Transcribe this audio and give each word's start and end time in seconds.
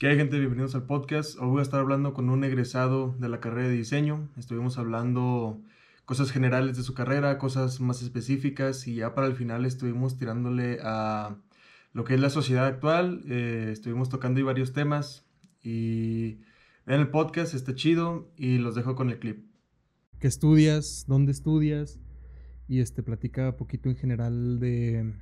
¿Qué 0.00 0.08
hay 0.08 0.16
gente? 0.16 0.38
Bienvenidos 0.38 0.74
al 0.74 0.84
podcast. 0.84 1.38
Hoy 1.38 1.48
voy 1.48 1.58
a 1.58 1.62
estar 1.62 1.78
hablando 1.78 2.14
con 2.14 2.30
un 2.30 2.42
egresado 2.42 3.14
de 3.18 3.28
la 3.28 3.38
carrera 3.38 3.68
de 3.68 3.74
diseño. 3.74 4.30
Estuvimos 4.38 4.78
hablando 4.78 5.60
cosas 6.06 6.30
generales 6.30 6.78
de 6.78 6.82
su 6.82 6.94
carrera, 6.94 7.36
cosas 7.36 7.82
más 7.82 8.00
específicas 8.00 8.88
y 8.88 8.94
ya 8.94 9.14
para 9.14 9.26
el 9.26 9.34
final 9.34 9.66
estuvimos 9.66 10.16
tirándole 10.16 10.78
a 10.82 11.36
lo 11.92 12.04
que 12.04 12.14
es 12.14 12.20
la 12.20 12.30
sociedad 12.30 12.64
actual. 12.64 13.24
Eh, 13.28 13.68
estuvimos 13.72 14.08
tocando 14.08 14.38
ahí 14.38 14.42
varios 14.42 14.72
temas 14.72 15.26
y 15.62 16.38
vean 16.86 17.02
el 17.02 17.10
podcast, 17.10 17.52
está 17.52 17.74
chido 17.74 18.32
y 18.38 18.56
los 18.56 18.74
dejo 18.74 18.94
con 18.94 19.10
el 19.10 19.18
clip. 19.18 19.44
¿Qué 20.18 20.28
estudias? 20.28 21.04
¿Dónde 21.08 21.32
estudias? 21.32 22.00
Y 22.68 22.80
este 22.80 23.02
platica 23.02 23.54
poquito 23.58 23.90
en 23.90 23.96
general 23.96 24.60
de, 24.60 25.12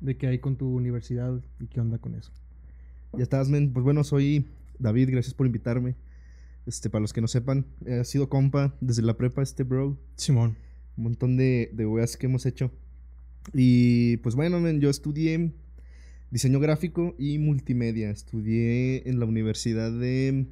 de 0.00 0.16
qué 0.16 0.26
hay 0.26 0.40
con 0.40 0.56
tu 0.56 0.66
universidad 0.74 1.40
y 1.60 1.68
qué 1.68 1.80
onda 1.80 1.98
con 1.98 2.16
eso. 2.16 2.32
Ya 3.12 3.22
estás, 3.22 3.48
men. 3.48 3.72
Pues 3.72 3.84
bueno, 3.84 4.04
soy 4.04 4.46
David, 4.78 5.10
gracias 5.10 5.34
por 5.34 5.46
invitarme. 5.46 5.94
Este, 6.66 6.90
para 6.90 7.00
los 7.00 7.12
que 7.12 7.20
no 7.20 7.28
sepan, 7.28 7.66
he 7.84 8.04
sido 8.04 8.28
compa 8.28 8.74
desde 8.80 9.02
la 9.02 9.16
prepa, 9.16 9.42
este 9.42 9.62
bro. 9.62 9.98
Simón. 10.16 10.56
Un 10.96 11.04
montón 11.04 11.36
de, 11.36 11.70
de 11.72 11.86
weas 11.86 12.16
que 12.16 12.26
hemos 12.26 12.46
hecho. 12.46 12.70
Y 13.52 14.16
pues 14.18 14.34
bueno, 14.34 14.60
men, 14.60 14.80
yo 14.80 14.90
estudié 14.90 15.52
diseño 16.30 16.58
gráfico 16.58 17.14
y 17.18 17.38
multimedia. 17.38 18.10
Estudié 18.10 19.08
en 19.08 19.20
la 19.20 19.26
Universidad 19.26 19.92
de, 19.92 20.46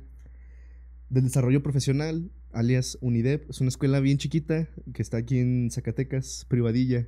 del 1.10 1.24
Desarrollo 1.24 1.62
Profesional, 1.62 2.30
alias 2.52 2.98
UNIDEP. 3.00 3.50
Es 3.50 3.60
una 3.60 3.68
escuela 3.68 4.00
bien 4.00 4.18
chiquita 4.18 4.68
que 4.92 5.02
está 5.02 5.16
aquí 5.16 5.38
en 5.38 5.70
Zacatecas, 5.70 6.46
privadilla. 6.48 7.06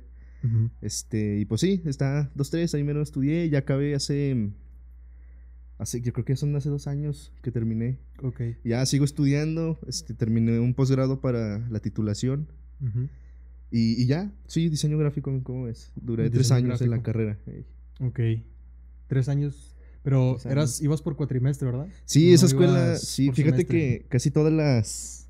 Este, 0.81 1.39
y 1.39 1.45
pues 1.45 1.61
sí, 1.61 1.81
está 1.85 2.31
dos, 2.33 2.49
tres, 2.51 2.73
ahí 2.73 2.83
menos 2.83 3.09
estudié, 3.09 3.49
ya 3.49 3.59
acabé 3.59 3.95
hace 3.95 4.51
Así, 5.77 6.01
yo 6.01 6.11
creo 6.11 6.25
que 6.25 6.35
son 6.35 6.55
hace 6.55 6.69
dos 6.69 6.87
años 6.87 7.31
que 7.43 7.51
terminé. 7.51 7.99
Ok. 8.23 8.41
Ya 8.63 8.85
sigo 8.85 9.05
estudiando, 9.05 9.79
este, 9.87 10.13
terminé 10.13 10.59
un 10.59 10.73
posgrado 10.73 11.21
para 11.21 11.59
la 11.69 11.79
titulación. 11.79 12.47
y, 13.71 14.01
y, 14.01 14.05
ya, 14.07 14.31
sí, 14.47 14.69
diseño 14.69 14.97
gráfico, 14.97 15.31
¿cómo 15.43 15.65
ves? 15.65 15.91
Duré 15.95 16.29
tres 16.29 16.51
años 16.51 16.81
en 16.81 16.89
la 16.89 17.03
carrera. 17.03 17.37
Ok. 17.99 18.19
Tres 19.07 19.29
años. 19.29 19.75
Pero 20.03 20.37
eras, 20.45 20.81
ibas 20.81 21.01
por 21.01 21.15
cuatrimestre, 21.15 21.65
¿verdad? 21.69 21.87
Sí, 22.05 22.31
esa 22.31 22.45
escuela, 22.45 22.95
sí, 22.95 23.31
fíjate 23.31 23.65
que 23.65 24.05
casi 24.07 24.31
todas 24.31 24.53
las 24.53 25.27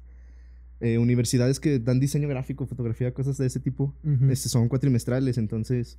eh, 0.80 1.00
universidades 1.00 1.60
que 1.60 1.80
dan 1.80 2.00
diseño 2.00 2.28
gráfico, 2.28 2.68
fotografía, 2.68 3.12
cosas 3.14 3.38
de 3.38 3.48
ese 3.48 3.60
tipo, 3.60 3.96
este, 4.30 4.50
son 4.50 4.70
cuatrimestrales, 4.70 5.40
entonces 5.40 5.98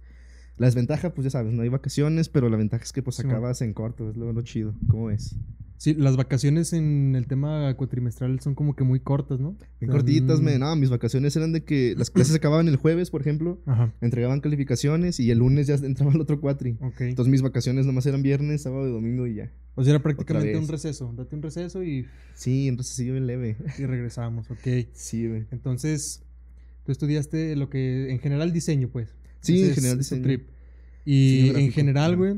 la 0.58 0.66
desventaja, 0.66 1.14
pues 1.14 1.24
ya 1.24 1.30
sabes, 1.30 1.52
no 1.52 1.62
hay 1.62 1.68
vacaciones, 1.68 2.28
pero 2.28 2.48
la 2.48 2.56
ventaja 2.56 2.84
es 2.84 2.92
que 2.92 3.02
pues 3.02 3.20
acabas 3.20 3.62
en 3.62 3.72
corto, 3.72 4.10
es 4.10 4.16
lo, 4.16 4.40
chido. 4.42 4.74
¿Cómo 4.88 5.06
ves? 5.06 5.36
Sí, 5.76 5.94
las 5.94 6.16
vacaciones 6.16 6.72
en 6.72 7.14
el 7.14 7.28
tema 7.28 7.72
cuatrimestral 7.76 8.40
son 8.40 8.56
como 8.56 8.74
que 8.74 8.82
muy 8.82 8.98
cortas, 8.98 9.38
¿no? 9.38 9.56
Bien 9.80 9.92
cortitas, 9.92 10.40
me, 10.40 10.58
no, 10.58 10.74
mis 10.74 10.90
vacaciones 10.90 11.36
eran 11.36 11.52
de 11.52 11.62
que 11.62 11.94
las 11.96 12.10
clases 12.10 12.34
acababan 12.34 12.66
el 12.66 12.74
jueves, 12.74 13.10
por 13.10 13.20
ejemplo, 13.20 13.60
entregaban 14.00 14.40
calificaciones 14.40 15.20
y 15.20 15.30
el 15.30 15.38
lunes 15.38 15.68
ya 15.68 15.76
entraba 15.76 16.12
el 16.12 16.20
otro 16.20 16.40
cuatri. 16.40 16.76
Entonces 16.98 17.30
mis 17.30 17.42
vacaciones 17.42 17.86
nomás 17.86 18.06
eran 18.06 18.22
viernes, 18.22 18.62
sábado 18.62 18.88
y 18.88 18.90
domingo 18.90 19.28
y 19.28 19.36
ya. 19.36 19.52
O 19.76 19.84
sea, 19.84 19.92
era 19.92 20.02
prácticamente 20.02 20.58
un 20.58 20.66
receso. 20.66 21.14
Date 21.16 21.36
un 21.36 21.42
receso 21.42 21.84
y. 21.84 22.06
Sí, 22.34 22.68
un 22.68 22.78
recesillo 22.78 23.12
bien 23.12 23.28
leve. 23.28 23.56
Y 23.78 23.86
regresamos, 23.86 24.50
ok. 24.50 24.88
Sí, 24.92 25.28
güey. 25.28 25.46
Entonces, 25.52 26.24
tú 26.84 26.90
estudiaste 26.90 27.54
lo 27.54 27.70
que, 27.70 28.10
en 28.10 28.18
general, 28.18 28.52
diseño, 28.52 28.88
pues. 28.88 29.14
Sí, 29.40 29.64
en 29.64 29.74
general 29.74 29.98
diseño. 29.98 30.40
Y 31.04 31.50
en 31.50 31.72
general, 31.72 32.16
güey, 32.16 32.36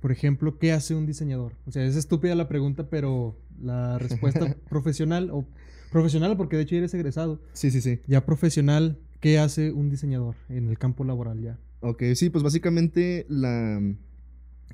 por 0.00 0.10
ejemplo, 0.10 0.58
¿qué 0.58 0.72
hace 0.72 0.94
un 0.94 1.06
diseñador? 1.06 1.54
O 1.66 1.70
sea, 1.70 1.84
es 1.84 1.94
estúpida 1.94 2.34
la 2.34 2.48
pregunta, 2.48 2.90
pero 2.90 3.38
la 3.60 3.98
respuesta 3.98 4.56
profesional, 4.68 5.30
o 5.30 5.46
profesional 5.92 6.36
porque 6.36 6.56
de 6.56 6.62
hecho 6.62 6.74
eres 6.74 6.92
egresado. 6.94 7.40
Sí, 7.52 7.70
sí, 7.70 7.80
sí. 7.80 8.00
Ya 8.08 8.26
profesional, 8.26 8.98
¿qué 9.20 9.38
hace 9.38 9.70
un 9.70 9.88
diseñador 9.88 10.34
en 10.48 10.68
el 10.68 10.78
campo 10.78 11.04
laboral 11.04 11.40
ya? 11.40 11.58
Ok, 11.80 12.02
sí, 12.14 12.30
pues 12.30 12.42
básicamente 12.42 13.26
la... 13.28 13.80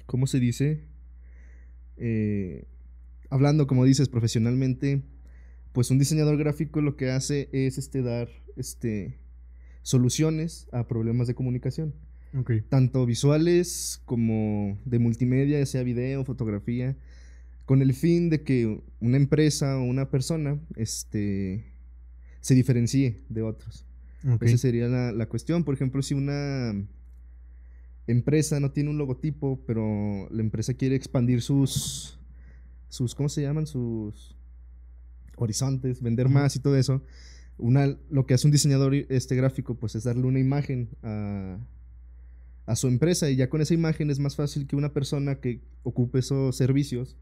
¿Cómo 0.06 0.26
se 0.26 0.40
dice? 0.40 0.84
Eh, 1.98 2.64
hablando, 3.28 3.66
como 3.66 3.84
dices, 3.84 4.08
profesionalmente, 4.08 5.02
pues 5.72 5.90
un 5.90 5.98
diseñador 5.98 6.38
gráfico 6.38 6.80
lo 6.80 6.96
que 6.96 7.10
hace 7.10 7.50
es 7.52 7.76
este, 7.76 8.00
dar 8.00 8.28
este, 8.56 9.18
soluciones 9.82 10.68
a 10.72 10.86
problemas 10.86 11.26
de 11.26 11.34
comunicación. 11.34 11.94
Tanto 12.68 13.06
visuales 13.06 14.02
como 14.04 14.78
de 14.84 14.98
multimedia, 14.98 15.58
ya 15.58 15.66
sea 15.66 15.82
video, 15.82 16.24
fotografía, 16.24 16.96
con 17.64 17.82
el 17.82 17.94
fin 17.94 18.28
de 18.30 18.42
que 18.42 18.82
una 19.00 19.16
empresa 19.16 19.78
o 19.78 19.82
una 19.82 20.10
persona 20.10 20.58
este, 20.76 21.64
se 22.40 22.54
diferencie 22.54 23.22
de 23.28 23.42
otros. 23.42 23.84
Esa 24.40 24.58
sería 24.58 24.88
la, 24.88 25.12
la, 25.12 25.26
cuestión. 25.26 25.64
Por 25.64 25.74
ejemplo, 25.74 26.02
si 26.02 26.12
una 26.12 26.74
empresa 28.06 28.58
no 28.58 28.72
tiene 28.72 28.90
un 28.90 28.98
logotipo, 28.98 29.60
pero 29.66 30.28
la 30.30 30.40
empresa 30.40 30.74
quiere 30.74 30.96
expandir 30.96 31.40
sus, 31.40 32.18
sus 32.88 33.14
¿cómo 33.14 33.28
se 33.28 33.42
llaman? 33.42 33.66
Sus 33.66 34.36
horizontes, 35.36 36.02
vender 36.02 36.28
más 36.28 36.56
y 36.56 36.60
todo 36.60 36.76
eso. 36.76 37.02
Una, 37.58 37.96
lo 38.10 38.26
que 38.26 38.34
hace 38.34 38.46
un 38.46 38.52
diseñador 38.52 38.94
este 38.94 39.34
gráfico, 39.34 39.74
pues 39.74 39.94
es 39.94 40.04
darle 40.04 40.24
una 40.24 40.38
imagen 40.38 40.88
a, 41.02 41.58
a 42.66 42.76
su 42.76 42.86
empresa 42.86 43.30
y 43.30 43.36
ya 43.36 43.48
con 43.48 43.60
esa 43.60 43.74
imagen 43.74 44.10
es 44.10 44.18
más 44.18 44.36
fácil 44.36 44.66
que 44.66 44.76
una 44.76 44.92
persona 44.92 45.36
que 45.36 45.60
ocupe 45.82 46.18
esos 46.18 46.54
servicios 46.54 47.16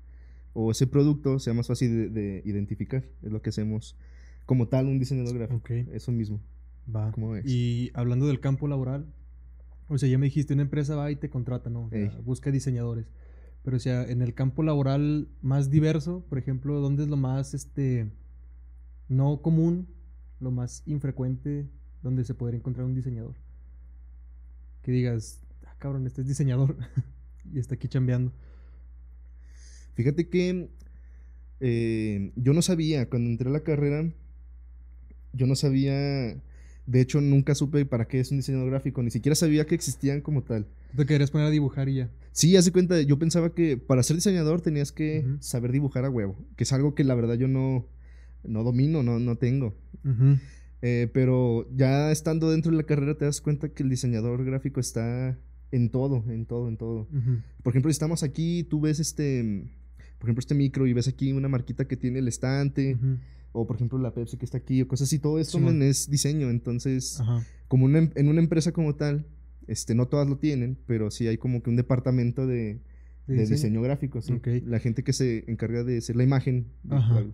o 0.59 0.71
ese 0.71 0.87
producto 0.87 1.39
sea 1.39 1.55
más 1.55 1.67
fácil 1.67 2.13
de, 2.13 2.43
identificar. 2.45 3.05
Es 3.23 3.31
lo 3.31 3.43
que 3.43 3.51
hacemos 3.51 3.95
como 4.47 4.69
tal 4.69 4.87
un 4.87 4.99
diseñador 4.99 5.37
gráfico. 5.37 5.63
Eso 5.93 6.13
mismo. 6.13 6.41
Va. 6.95 7.13
Y 7.45 7.91
hablando 7.95 8.27
del 8.27 8.41
campo 8.41 8.67
laboral, 8.67 9.07
o 9.89 9.99
sea, 9.99 10.09
ya 10.09 10.19
me 10.19 10.27
dijiste, 10.27 10.55
una 10.55 10.63
empresa 10.63 10.97
va 10.97 11.11
y 11.11 11.17
te 11.17 11.29
contrata, 11.29 11.71
¿no? 11.71 11.91
busca 12.25 12.51
diseñadores. 12.51 13.07
Pero 13.63 13.77
o 13.77 13.81
sea, 13.81 14.05
en 14.05 14.23
el 14.23 14.33
campo 14.33 14.63
laboral 14.63 15.29
más 15.43 15.71
diverso, 15.71 16.25
por 16.29 16.39
ejemplo, 16.39 16.81
¿dónde 16.81 17.03
es 17.03 17.09
lo 17.09 17.17
más, 17.17 17.53
este, 17.53 18.11
no 19.09 19.43
común, 19.43 19.89
lo 20.41 20.51
más 20.51 20.83
infrecuente 20.87 21.67
donde 22.03 22.25
se 22.25 22.35
podría 22.35 22.59
encontrar 22.59 22.87
un 22.87 22.95
diseñador? 22.95 23.35
que 24.87 24.93
digas, 24.93 25.41
ah, 25.67 25.75
cabrón, 25.79 26.07
este 26.07 26.21
es 26.21 26.29
diseñador 26.29 26.77
y 27.53 27.59
está 27.59 27.75
aquí 27.75 27.89
chambeando? 27.89 28.33
Fíjate 29.95 30.29
que 30.29 30.69
eh, 31.59 32.31
yo 32.37 32.53
no 32.53 32.63
sabía, 32.63 33.11
cuando 33.11 33.29
entré 33.29 33.49
a 33.49 33.53
la 33.53 33.65
carrera, 33.65 34.09
yo 35.33 35.47
no 35.49 35.57
sabía, 35.57 35.93
de 35.93 37.01
hecho 37.01 37.21
nunca 37.21 37.57
supe 37.57 37.85
para 37.85 38.07
qué 38.07 38.21
es 38.21 38.31
un 38.31 38.37
diseñador 38.37 38.71
gráfico, 38.71 39.03
ni 39.03 39.11
siquiera 39.11 39.35
sabía 39.35 39.67
que 39.67 39.75
existían 39.75 40.21
como 40.21 40.45
tal. 40.45 40.69
Te 40.97 41.05
querías 41.05 41.33
poner 41.33 41.49
a 41.49 41.51
dibujar 41.51 41.89
y 41.89 41.97
ya. 41.97 42.11
Sí, 42.31 42.57
hace 42.57 42.71
cuenta, 42.71 43.01
yo 43.01 43.19
pensaba 43.19 43.53
que 43.55 43.77
para 43.77 44.05
ser 44.05 44.15
diseñador 44.15 44.61
tenías 44.61 44.93
que 44.93 45.27
saber 45.41 45.73
dibujar 45.73 46.05
a 46.05 46.11
huevo, 46.11 46.37
que 46.55 46.63
es 46.63 46.73
algo 46.73 46.95
que 46.95 47.03
la 47.03 47.17
verdad 47.17 47.35
yo 47.35 47.49
no, 47.49 47.89
no 48.49 48.65
domino, 48.65 49.03
no, 49.03 49.19
no 49.19 49.37
tengo. 49.37 49.75
Eh, 50.83 51.09
pero 51.13 51.69
ya 51.75 52.13
estando 52.13 52.51
dentro 52.51 52.71
de 52.71 52.77
la 52.77 52.85
carrera 52.85 53.17
te 53.17 53.25
das 53.25 53.41
cuenta 53.41 53.69
que 53.71 53.83
el 53.83 53.89
diseñador 53.89 54.45
gráfico 54.45 54.79
está 54.79 55.39
en 55.73 55.91
todo, 55.91 56.25
en 56.29 56.47
todo, 56.47 56.69
en 56.69 56.77
todo. 56.77 57.09
Por 57.63 57.73
ejemplo, 57.73 57.91
si 57.91 57.95
estamos 57.95 58.23
aquí, 58.23 58.65
tú 58.65 58.81
ves 58.81 59.01
este, 59.01 59.65
por 60.19 60.29
ejemplo, 60.29 60.41
este 60.41 60.55
micro 60.55 60.87
y 60.87 60.93
ves 60.93 61.09
aquí 61.09 61.33
una 61.33 61.49
marquita 61.49 61.87
que 61.87 61.97
tiene 61.97 62.21
el 62.21 62.29
estante, 62.29 62.97
o 63.53 63.67
por 63.67 63.77
ejemplo 63.77 63.99
la 63.99 64.13
Pepsi 64.13 64.37
que 64.37 64.45
está 64.45 64.59
aquí, 64.59 64.83
o 64.83 64.89
cosas 64.89 65.09
así, 65.09 65.19
todo 65.19 65.39
esto 65.39 65.59
es 65.83 66.11
diseño. 66.11 66.51
Entonces, 66.51 67.21
como 67.69 67.89
em, 67.89 68.11
en 68.15 68.29
una 68.29 68.41
empresa 68.41 68.73
como 68.73 68.95
tal, 68.95 69.27
este, 69.67 69.95
no 69.95 70.07
todas 70.07 70.29
lo 70.29 70.39
tienen, 70.39 70.79
pero 70.87 71.11
sí 71.11 71.27
hay 71.27 71.39
como 71.39 71.63
que 71.63 71.71
un 71.71 71.77
departamento 71.77 72.47
de, 72.47 72.81
diseño? 73.27 73.83
gráfico, 73.83 74.21
La 74.65 74.79
gente 74.79 75.03
que 75.03 75.13
se 75.13 75.45
encarga 75.51 75.83
de 75.85 75.99
hacer 75.99 76.17
la 76.17 76.23
imagen 76.23 76.67
algo. 76.89 77.33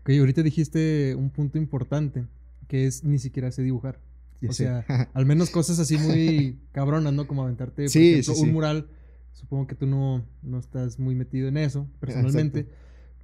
Ok, 0.00 0.10
ahorita 0.18 0.42
dijiste 0.42 1.14
un 1.14 1.30
punto 1.30 1.58
importante 1.58 2.26
que 2.68 2.86
es 2.86 3.04
ni 3.04 3.18
siquiera 3.18 3.50
sé 3.50 3.62
dibujar. 3.62 4.00
o 4.48 4.52
sea, 4.52 4.84
al 5.14 5.26
menos 5.26 5.50
cosas 5.50 5.78
así 5.78 5.98
muy 5.98 6.58
cabronas, 6.72 7.12
¿no? 7.12 7.26
Como 7.26 7.42
aventarte, 7.42 7.86
por 7.86 7.96
ejemplo, 7.96 8.34
un 8.34 8.52
mural. 8.52 8.88
Supongo 9.32 9.66
que 9.66 9.74
tú 9.74 9.86
no, 9.86 10.24
no 10.42 10.58
estás 10.58 10.98
muy 10.98 11.14
metido 11.14 11.48
en 11.48 11.56
eso, 11.56 11.86
personalmente. 11.98 12.66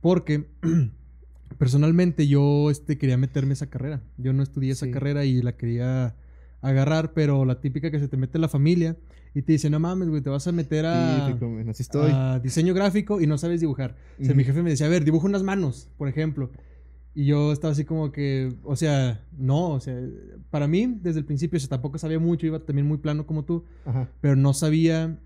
Porque 0.01 0.47
personalmente 1.59 2.27
yo 2.27 2.71
este, 2.71 2.99
quería 2.99 3.17
meterme 3.17 3.55
esa 3.55 3.69
carrera. 3.69 4.03
Yo 4.19 4.33
no 4.33 4.43
estudié 4.43 4.73
esa 4.73 4.91
carrera 4.91 5.25
y 5.25 5.43
la 5.43 5.57
quería 5.57 6.15
agarrar, 6.61 7.13
pero 7.13 7.45
la 7.45 7.61
típica 7.61 7.91
que 7.91 7.99
se 7.99 8.09
te 8.09 8.17
mete 8.17 8.39
la 8.39 8.49
familia 8.49 8.97
y 9.37 9.43
te 9.43 9.53
dice, 9.53 9.69
no 9.69 9.79
mames, 9.79 10.09
güey, 10.09 10.23
te 10.23 10.31
vas 10.31 10.47
a 10.47 10.53
meter 10.53 10.87
a, 10.87 11.27
a 11.27 12.39
diseño 12.39 12.73
gráfico 12.73 13.21
y 13.21 13.27
no 13.27 13.37
sabes 13.37 13.61
dibujar. 13.61 13.95
O 14.19 14.25
sea, 14.25 14.35
mi 14.35 14.45
jefe 14.45 14.63
me 14.63 14.71
decía, 14.71 14.87
a 14.87 14.89
ver, 14.89 15.05
dibuja 15.05 15.27
unas 15.27 15.43
manos, 15.43 15.91
por 15.99 16.09
ejemplo. 16.09 16.51
Y 17.15 17.27
yo 17.27 17.53
estaba 17.53 17.73
así 17.73 17.85
como 17.85 18.13
que, 18.13 18.55
o 18.65 18.77
sea, 18.77 19.27
no, 19.37 19.73
o 19.73 19.81
sea, 19.81 19.95
para 20.49 20.67
mí 20.69 20.99
desde 21.03 21.19
el 21.19 21.27
principio, 21.27 21.61
o 21.63 21.69
tampoco 21.69 21.99
sabía 21.99 22.19
mucho, 22.19 22.47
iba 22.47 22.61
también 22.61 22.89
muy 22.89 22.97
plano 22.97 23.27
como 23.27 23.45
tú, 23.45 23.65
pero 24.23 24.37
no 24.37 24.55
sabía 24.55 25.19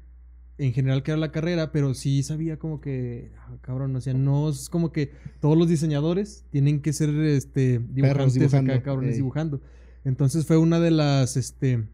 en 0.58 0.72
general 0.72 1.04
qué 1.04 1.12
era 1.12 1.20
la 1.20 1.30
carrera, 1.30 1.70
pero 1.70 1.94
sí 1.94 2.24
sabía 2.24 2.58
como 2.58 2.80
que, 2.80 3.30
ah, 3.38 3.58
cabrón, 3.60 3.94
o 3.94 4.00
sea, 4.00 4.14
no 4.14 4.48
es 4.48 4.68
como 4.68 4.90
que 4.90 5.12
todos 5.38 5.56
los 5.56 5.68
diseñadores 5.68 6.44
tienen 6.50 6.82
que 6.82 6.92
ser 6.92 7.10
este, 7.10 7.78
dibujantes 7.78 8.34
dibujando, 8.34 8.72
acá, 8.72 8.82
cabrones 8.82 9.14
dibujando. 9.14 9.60
Entonces 10.04 10.46
fue 10.46 10.56
una 10.56 10.80
de 10.80 10.90
las, 10.90 11.36
este, 11.36 11.86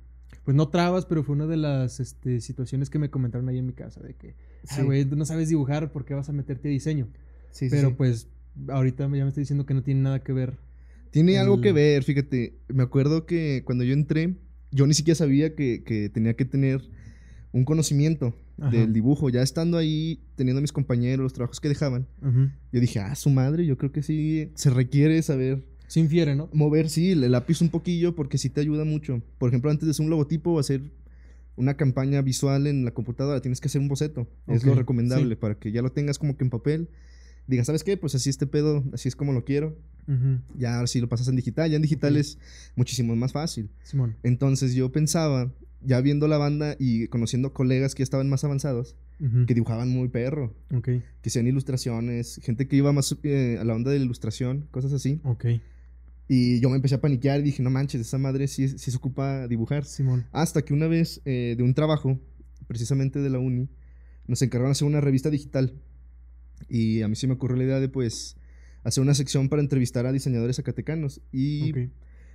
pues 0.46 0.54
no 0.54 0.68
trabas, 0.68 1.06
pero 1.06 1.24
fue 1.24 1.34
una 1.34 1.48
de 1.48 1.56
las 1.56 1.98
este, 1.98 2.40
situaciones 2.40 2.88
que 2.88 3.00
me 3.00 3.10
comentaron 3.10 3.48
ahí 3.48 3.58
en 3.58 3.66
mi 3.66 3.72
casa, 3.72 4.00
de 4.00 4.14
que, 4.14 4.36
ah, 4.68 4.82
güey, 4.84 5.04
tú 5.04 5.16
no 5.16 5.24
sabes 5.24 5.48
dibujar, 5.48 5.90
¿por 5.90 6.04
qué 6.04 6.14
vas 6.14 6.28
a 6.28 6.32
meterte 6.32 6.68
a 6.68 6.70
diseño? 6.70 7.08
Sí, 7.50 7.66
pero 7.68 7.96
pues 7.96 8.28
ahorita 8.68 9.02
ya 9.04 9.08
me 9.08 9.26
estoy 9.26 9.40
diciendo 9.40 9.66
que 9.66 9.74
no 9.74 9.82
tiene 9.82 10.02
nada 10.02 10.22
que 10.22 10.32
ver. 10.32 10.56
Tiene 11.10 11.38
algo 11.38 11.60
que 11.60 11.72
ver, 11.72 12.04
fíjate, 12.04 12.60
me 12.68 12.84
acuerdo 12.84 13.26
que 13.26 13.62
cuando 13.64 13.82
yo 13.82 13.92
entré, 13.92 14.36
yo 14.70 14.86
ni 14.86 14.94
siquiera 14.94 15.16
sabía 15.16 15.56
que, 15.56 15.82
que 15.82 16.10
tenía 16.10 16.34
que 16.34 16.44
tener 16.44 16.80
un 17.50 17.64
conocimiento 17.64 18.32
del 18.70 18.92
dibujo. 18.92 19.28
Ya 19.30 19.42
estando 19.42 19.78
ahí, 19.78 20.20
teniendo 20.36 20.58
a 20.58 20.62
mis 20.62 20.70
compañeros, 20.70 21.24
los 21.24 21.32
trabajos 21.32 21.58
que 21.58 21.68
dejaban, 21.68 22.06
yo 22.70 22.78
dije, 22.80 23.00
ah, 23.00 23.16
su 23.16 23.30
madre, 23.30 23.66
yo 23.66 23.76
creo 23.76 23.90
que 23.90 24.04
sí 24.04 24.52
se 24.54 24.70
requiere 24.70 25.20
saber. 25.22 25.64
Se 25.86 26.00
infiere, 26.00 26.34
¿no? 26.34 26.48
Mover, 26.52 26.88
sí, 26.88 27.12
el 27.12 27.30
lápiz 27.30 27.60
un 27.60 27.68
poquillo 27.68 28.14
porque 28.14 28.38
sí 28.38 28.50
te 28.50 28.60
ayuda 28.60 28.84
mucho. 28.84 29.22
Por 29.38 29.48
ejemplo, 29.50 29.70
antes 29.70 29.86
de 29.86 29.90
hacer 29.90 30.04
un 30.04 30.10
logotipo 30.10 30.52
o 30.52 30.58
hacer 30.58 30.82
una 31.56 31.76
campaña 31.76 32.20
visual 32.22 32.66
en 32.66 32.84
la 32.84 32.92
computadora, 32.92 33.40
tienes 33.40 33.60
que 33.60 33.68
hacer 33.68 33.80
un 33.80 33.88
boceto. 33.88 34.28
Es 34.46 34.64
lo 34.64 34.74
recomendable 34.74 35.36
para 35.36 35.56
que 35.58 35.72
ya 35.72 35.82
lo 35.82 35.90
tengas 35.90 36.18
como 36.18 36.36
que 36.36 36.44
en 36.44 36.50
papel. 36.50 36.88
Digas, 37.46 37.66
¿sabes 37.66 37.84
qué? 37.84 37.96
Pues 37.96 38.14
así 38.14 38.28
este 38.28 38.46
pedo, 38.46 38.84
así 38.92 39.08
es 39.08 39.16
como 39.16 39.32
lo 39.32 39.44
quiero. 39.44 39.76
Ya 40.56 40.76
ahora 40.76 40.86
sí 40.86 41.00
lo 41.00 41.08
pasas 41.08 41.28
en 41.28 41.36
digital. 41.36 41.70
Ya 41.70 41.76
en 41.76 41.82
digital 41.82 42.16
es 42.16 42.38
muchísimo 42.74 43.14
más 43.16 43.32
fácil. 43.32 43.70
Simón. 43.82 44.16
Entonces 44.22 44.74
yo 44.74 44.92
pensaba 44.92 45.52
ya 45.82 46.00
viendo 46.00 46.26
la 46.28 46.38
banda 46.38 46.76
y 46.78 47.06
conociendo 47.08 47.52
colegas 47.52 47.94
que 47.94 48.00
ya 48.00 48.04
estaban 48.04 48.28
más 48.28 48.44
avanzados, 48.44 48.96
que 49.46 49.54
dibujaban 49.54 49.88
muy 49.88 50.08
perro. 50.08 50.54
Que 51.22 51.28
hacían 51.28 51.46
ilustraciones, 51.46 52.40
gente 52.42 52.68
que 52.68 52.76
iba 52.76 52.92
más 52.92 53.16
eh, 53.22 53.58
a 53.60 53.64
la 53.64 53.74
onda 53.74 53.90
de 53.90 53.98
la 53.98 54.04
ilustración, 54.04 54.66
cosas 54.70 54.92
así. 54.92 55.20
Y 56.28 56.60
yo 56.60 56.68
me 56.70 56.76
empecé 56.76 56.96
a 56.96 57.00
paniquear 57.00 57.40
y 57.40 57.44
dije, 57.44 57.62
no 57.62 57.70
manches, 57.70 58.00
esa 58.00 58.18
madre 58.18 58.48
sí, 58.48 58.68
sí 58.68 58.90
se 58.90 58.96
ocupa 58.96 59.46
dibujar. 59.46 59.84
Simón. 59.84 60.26
Hasta 60.32 60.62
que 60.62 60.74
una 60.74 60.88
vez 60.88 61.20
eh, 61.24 61.54
de 61.56 61.62
un 61.62 61.74
trabajo, 61.74 62.18
precisamente 62.66 63.20
de 63.20 63.30
la 63.30 63.38
uni, 63.38 63.68
nos 64.26 64.42
encargaron 64.42 64.72
hacer 64.72 64.88
una 64.88 65.00
revista 65.00 65.30
digital. 65.30 65.74
Y 66.68 67.02
a 67.02 67.08
mí 67.08 67.14
sí 67.14 67.26
me 67.26 67.34
ocurrió 67.34 67.56
la 67.56 67.64
idea 67.64 67.80
de, 67.80 67.88
pues, 67.88 68.36
hacer 68.82 69.02
una 69.02 69.14
sección 69.14 69.48
para 69.48 69.62
entrevistar 69.62 70.06
a 70.06 70.12
diseñadores 70.12 70.56
zacatecanos. 70.56 71.20
Y 71.32 71.72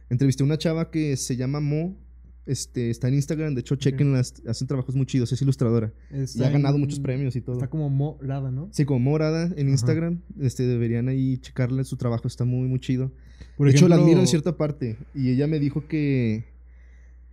entrevisté 0.10 0.44
a 0.44 0.46
una 0.46 0.58
chava 0.58 0.90
que 0.90 1.18
se 1.18 1.36
llama 1.36 1.60
Mo 1.60 1.98
este, 2.46 2.90
está 2.90 3.08
en 3.08 3.14
Instagram, 3.16 3.54
de 3.54 3.62
hecho, 3.62 3.76
chequenlas, 3.76 4.42
hacen 4.48 4.68
trabajos 4.68 4.96
muy 4.96 5.06
chidos, 5.06 5.32
es 5.32 5.42
ilustradora. 5.42 5.94
y 6.12 6.44
ha 6.44 6.50
ganado 6.50 6.78
muchos 6.78 7.00
premios 7.00 7.36
y 7.36 7.42
todo. 7.42 7.56
Está 7.56 7.70
como 7.70 7.90
morada, 7.90 8.52
¿no? 8.52 8.70
Sí, 8.72 8.86
como 8.86 9.00
morada 9.00 9.52
en 9.56 9.70
Instagram. 9.70 10.22
Este, 10.40 10.64
deberían 10.64 11.08
ahí 11.08 11.38
checarle 11.38 11.84
su 11.84 11.98
trabajo, 11.98 12.28
está 12.28 12.44
muy, 12.44 12.68
muy 12.68 12.80
chido. 12.80 13.12
De 13.58 13.72
hecho, 13.72 13.88
la 13.88 13.96
admiro 13.96 14.20
en 14.20 14.28
cierta 14.28 14.58
parte. 14.58 14.98
Y 15.14 15.30
ella 15.30 15.48
me 15.48 15.60
dijo 15.60 15.88
que, 15.88 16.44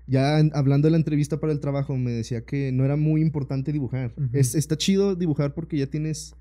ya 0.06 0.38
hablando 0.52 0.87
de 0.87 0.93
la 0.93 0.96
entrevista 0.96 1.40
para 1.40 1.52
el 1.52 1.60
trabajo, 1.60 1.96
me 1.96 2.10
decía 2.10 2.43
que 2.43 2.72
no 2.72 2.84
era 2.84 2.96
muy 2.96 3.20
importante 3.20 3.72
dibujar. 3.72 4.12
es, 4.32 4.55
está 4.55 4.76
chido 4.76 5.14
dibujar 5.14 5.55
porque 5.55 5.76
ya 5.78 5.87
tienes 5.87 6.34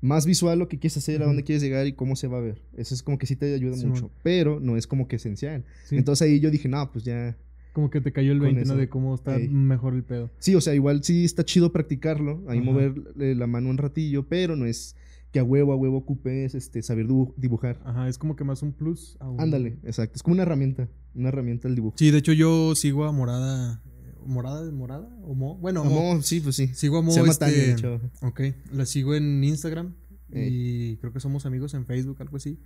más 0.00 0.26
visual 0.26 0.58
lo 0.58 0.68
que 0.68 0.78
quieres 0.78 0.96
hacer, 0.96 1.22
a 1.22 1.26
dónde 1.26 1.42
quieres 1.42 1.62
llegar 1.62 1.86
y 1.86 1.92
cómo 1.92 2.16
se 2.16 2.28
va 2.28 2.38
a 2.38 2.40
ver. 2.40 2.60
Eso 2.76 2.94
es 2.94 3.02
como 3.02 3.18
que 3.18 3.26
sí 3.26 3.36
te 3.36 3.52
ayuda 3.52 3.76
mucho, 3.76 4.10
pero 4.22 4.60
no 4.60 4.76
es 4.76 4.86
como 4.86 5.08
que 5.08 5.16
esencial. 5.16 5.64
Entonces 5.90 6.26
ahí 6.26 6.40
yo 6.40 6.50
dije, 6.50 6.68
no, 6.68 6.90
pues 6.92 7.04
ya 7.04 7.36
como 7.72 7.90
que 7.90 8.00
te 8.00 8.12
cayó 8.12 8.32
el 8.32 8.40
20, 8.40 8.64
¿no? 8.64 8.76
De 8.76 8.88
cómo 8.88 9.14
está 9.14 9.38
mejor 9.38 9.94
el 9.94 10.02
pedo. 10.02 10.30
Sí, 10.38 10.54
o 10.54 10.60
sea, 10.60 10.74
igual 10.74 11.04
sí 11.04 11.24
está 11.24 11.44
chido 11.44 11.72
practicarlo, 11.72 12.42
ahí 12.48 12.60
mover 12.60 12.94
la 13.16 13.46
mano 13.46 13.70
un 13.70 13.78
ratillo, 13.78 14.26
pero 14.28 14.56
no 14.56 14.66
es 14.66 14.96
que 15.32 15.38
a 15.38 15.44
huevo, 15.44 15.72
a 15.72 15.76
huevo 15.76 15.98
ocupes 15.98 16.54
este, 16.54 16.82
saber 16.82 17.06
dibujar. 17.36 17.80
Ajá, 17.84 18.08
es 18.08 18.18
como 18.18 18.36
que 18.36 18.44
más 18.44 18.62
un 18.62 18.72
plus. 18.72 19.16
Ándale, 19.38 19.78
exacto. 19.84 20.16
Es 20.16 20.22
como 20.22 20.34
una 20.34 20.42
herramienta, 20.42 20.88
una 21.14 21.28
herramienta 21.28 21.68
el 21.68 21.74
dibujo. 21.74 21.96
Sí, 21.98 22.10
de 22.10 22.18
hecho 22.18 22.32
yo 22.32 22.74
sigo 22.74 23.04
a 23.04 23.12
Morada. 23.12 23.82
¿Morada? 24.24 24.70
¿Morada? 24.70 25.08
¿O 25.22 25.34
Mo? 25.34 25.56
Bueno, 25.56 25.84
Mo, 25.84 26.20
sí, 26.22 26.40
pues 26.40 26.56
sí. 26.56 26.68
Sigo 26.74 26.98
a 26.98 27.02
Mo. 27.02 27.12
Se 27.12 27.20
este, 27.22 27.46
de 27.46 27.72
hecho. 27.72 28.00
Ok, 28.22 28.40
la 28.72 28.86
sigo 28.86 29.14
en 29.14 29.42
Instagram 29.42 29.94
y 30.32 30.96
creo 30.96 31.12
que 31.12 31.20
somos 31.20 31.46
amigos 31.46 31.74
en 31.74 31.86
Facebook, 31.86 32.16
algo 32.20 32.36
así. 32.36 32.58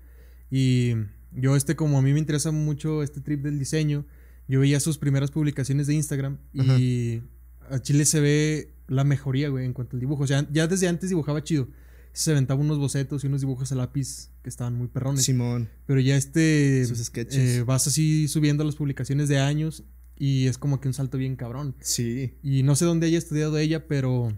Y 0.50 0.93
yo, 1.32 1.56
este, 1.56 1.76
como 1.76 1.99
a 1.99 2.03
mí 2.03 2.12
me 2.12 2.19
interesa 2.19 2.50
mucho 2.50 3.03
este 3.03 3.20
trip 3.20 3.43
del 3.43 3.58
diseño, 3.58 4.05
yo 4.49 4.61
veía 4.61 4.81
sus 4.81 4.99
primeras 4.99 5.31
publicaciones 5.31 5.87
de 5.87 5.94
Instagram 5.94 6.38
y 6.53 7.23
a 7.70 7.81
Chile 7.81 8.05
se 8.05 8.20
ve 8.20 8.75
la 8.88 9.05
mejoría, 9.05 9.49
güey, 9.49 9.65
en 9.65 9.73
cuanto 9.73 9.97
al 9.97 10.00
dibujo. 10.00 10.25
O 10.25 10.26
sea, 10.26 10.47
ya 10.53 10.67
desde 10.67 10.88
antes 10.88 11.08
dibujaba 11.08 11.43
chido. 11.43 11.69
Se 12.12 12.31
aventaba 12.31 12.61
unos 12.61 12.79
bocetos 12.79 13.25
y 13.25 13.26
unos 13.26 13.41
dibujos 13.41 13.73
a 13.73 13.75
lápiz 13.75 14.31
que 14.43 14.49
estaban 14.49 14.75
muy 14.75 14.88
perrones. 14.88 15.25
Simón. 15.25 15.69
Pero 15.87 16.00
ya 16.00 16.17
este. 16.17 16.85
Sus 16.85 16.99
sketches. 16.99 17.59
Eh, 17.59 17.62
vas 17.62 17.87
así 17.87 18.29
subiendo 18.29 18.64
las 18.64 18.76
publicaciones 18.76 19.29
de 19.29 19.38
años 19.38 19.85
y 20.19 20.47
es 20.47 20.59
como 20.59 20.81
que 20.81 20.88
un 20.88 20.94
salto 20.94 21.19
bien 21.19 21.37
cabrón. 21.37 21.75
Sí. 21.81 22.35
Y 22.43 22.62
no 22.62 22.76
sé 22.76 22.85
dónde 22.85 23.06
haya 23.06 23.19
estudiado 23.19 23.59
ella, 23.59 23.87
pero. 23.87 24.37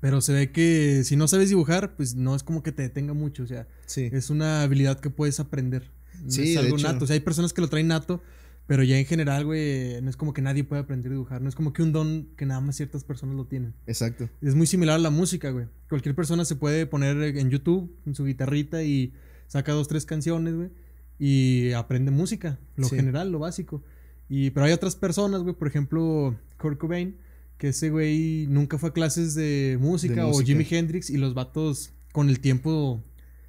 Pero 0.00 0.20
se 0.20 0.32
ve 0.32 0.52
que 0.52 1.02
si 1.04 1.16
no 1.16 1.26
sabes 1.26 1.48
dibujar, 1.48 1.96
pues 1.96 2.14
no 2.14 2.36
es 2.36 2.42
como 2.44 2.62
que 2.62 2.70
te 2.70 2.82
detenga 2.82 3.12
mucho. 3.12 3.42
O 3.42 3.46
sea, 3.46 3.66
es 3.96 4.30
una 4.30 4.62
habilidad 4.62 5.00
que 5.00 5.10
puedes 5.10 5.40
aprender. 5.40 5.90
sí, 6.28 6.52
es 6.52 6.58
algo 6.58 6.78
nato. 6.78 7.04
O 7.04 7.06
sea, 7.06 7.14
hay 7.14 7.20
personas 7.20 7.52
que 7.52 7.60
lo 7.60 7.68
traen 7.68 7.88
nato 7.88 8.22
pero 8.70 8.84
ya 8.84 8.96
en 8.96 9.04
general, 9.04 9.44
güey, 9.46 10.00
no 10.00 10.08
es 10.10 10.16
como 10.16 10.32
que 10.32 10.42
nadie 10.42 10.62
pueda 10.62 10.82
aprender 10.82 11.10
a 11.10 11.14
dibujar. 11.16 11.42
No 11.42 11.48
es 11.48 11.56
como 11.56 11.72
que 11.72 11.82
un 11.82 11.90
don 11.90 12.28
que 12.36 12.46
nada 12.46 12.60
más 12.60 12.76
ciertas 12.76 13.02
personas 13.02 13.34
lo 13.34 13.44
tienen. 13.44 13.74
Exacto. 13.88 14.30
Es 14.40 14.54
muy 14.54 14.68
similar 14.68 14.94
a 14.94 14.98
la 15.00 15.10
música, 15.10 15.50
güey. 15.50 15.66
Cualquier 15.88 16.14
persona 16.14 16.44
se 16.44 16.54
puede 16.54 16.86
poner 16.86 17.36
en 17.36 17.50
YouTube, 17.50 17.92
en 18.06 18.14
su 18.14 18.24
guitarrita 18.24 18.84
y 18.84 19.12
saca 19.48 19.72
dos, 19.72 19.88
tres 19.88 20.06
canciones, 20.06 20.54
güey. 20.54 20.70
Y 21.18 21.72
aprende 21.72 22.12
música, 22.12 22.60
lo 22.76 22.88
general, 22.88 23.32
lo 23.32 23.40
básico. 23.40 23.82
Y, 24.28 24.50
pero 24.50 24.66
hay 24.66 24.72
otras 24.72 24.94
personas, 24.94 25.42
güey, 25.42 25.56
por 25.56 25.66
ejemplo, 25.66 26.38
Kurt 26.56 26.78
Cobain, 26.78 27.16
que 27.58 27.70
ese 27.70 27.90
güey 27.90 28.46
nunca 28.46 28.78
fue 28.78 28.90
a 28.90 28.92
clases 28.92 29.34
de 29.34 29.78
música, 29.80 30.28
o 30.28 30.40
Jimi 30.42 30.64
Hendrix 30.70 31.10
y 31.10 31.16
los 31.16 31.34
vatos 31.34 31.90
con 32.12 32.28
el 32.28 32.38
tiempo 32.38 33.02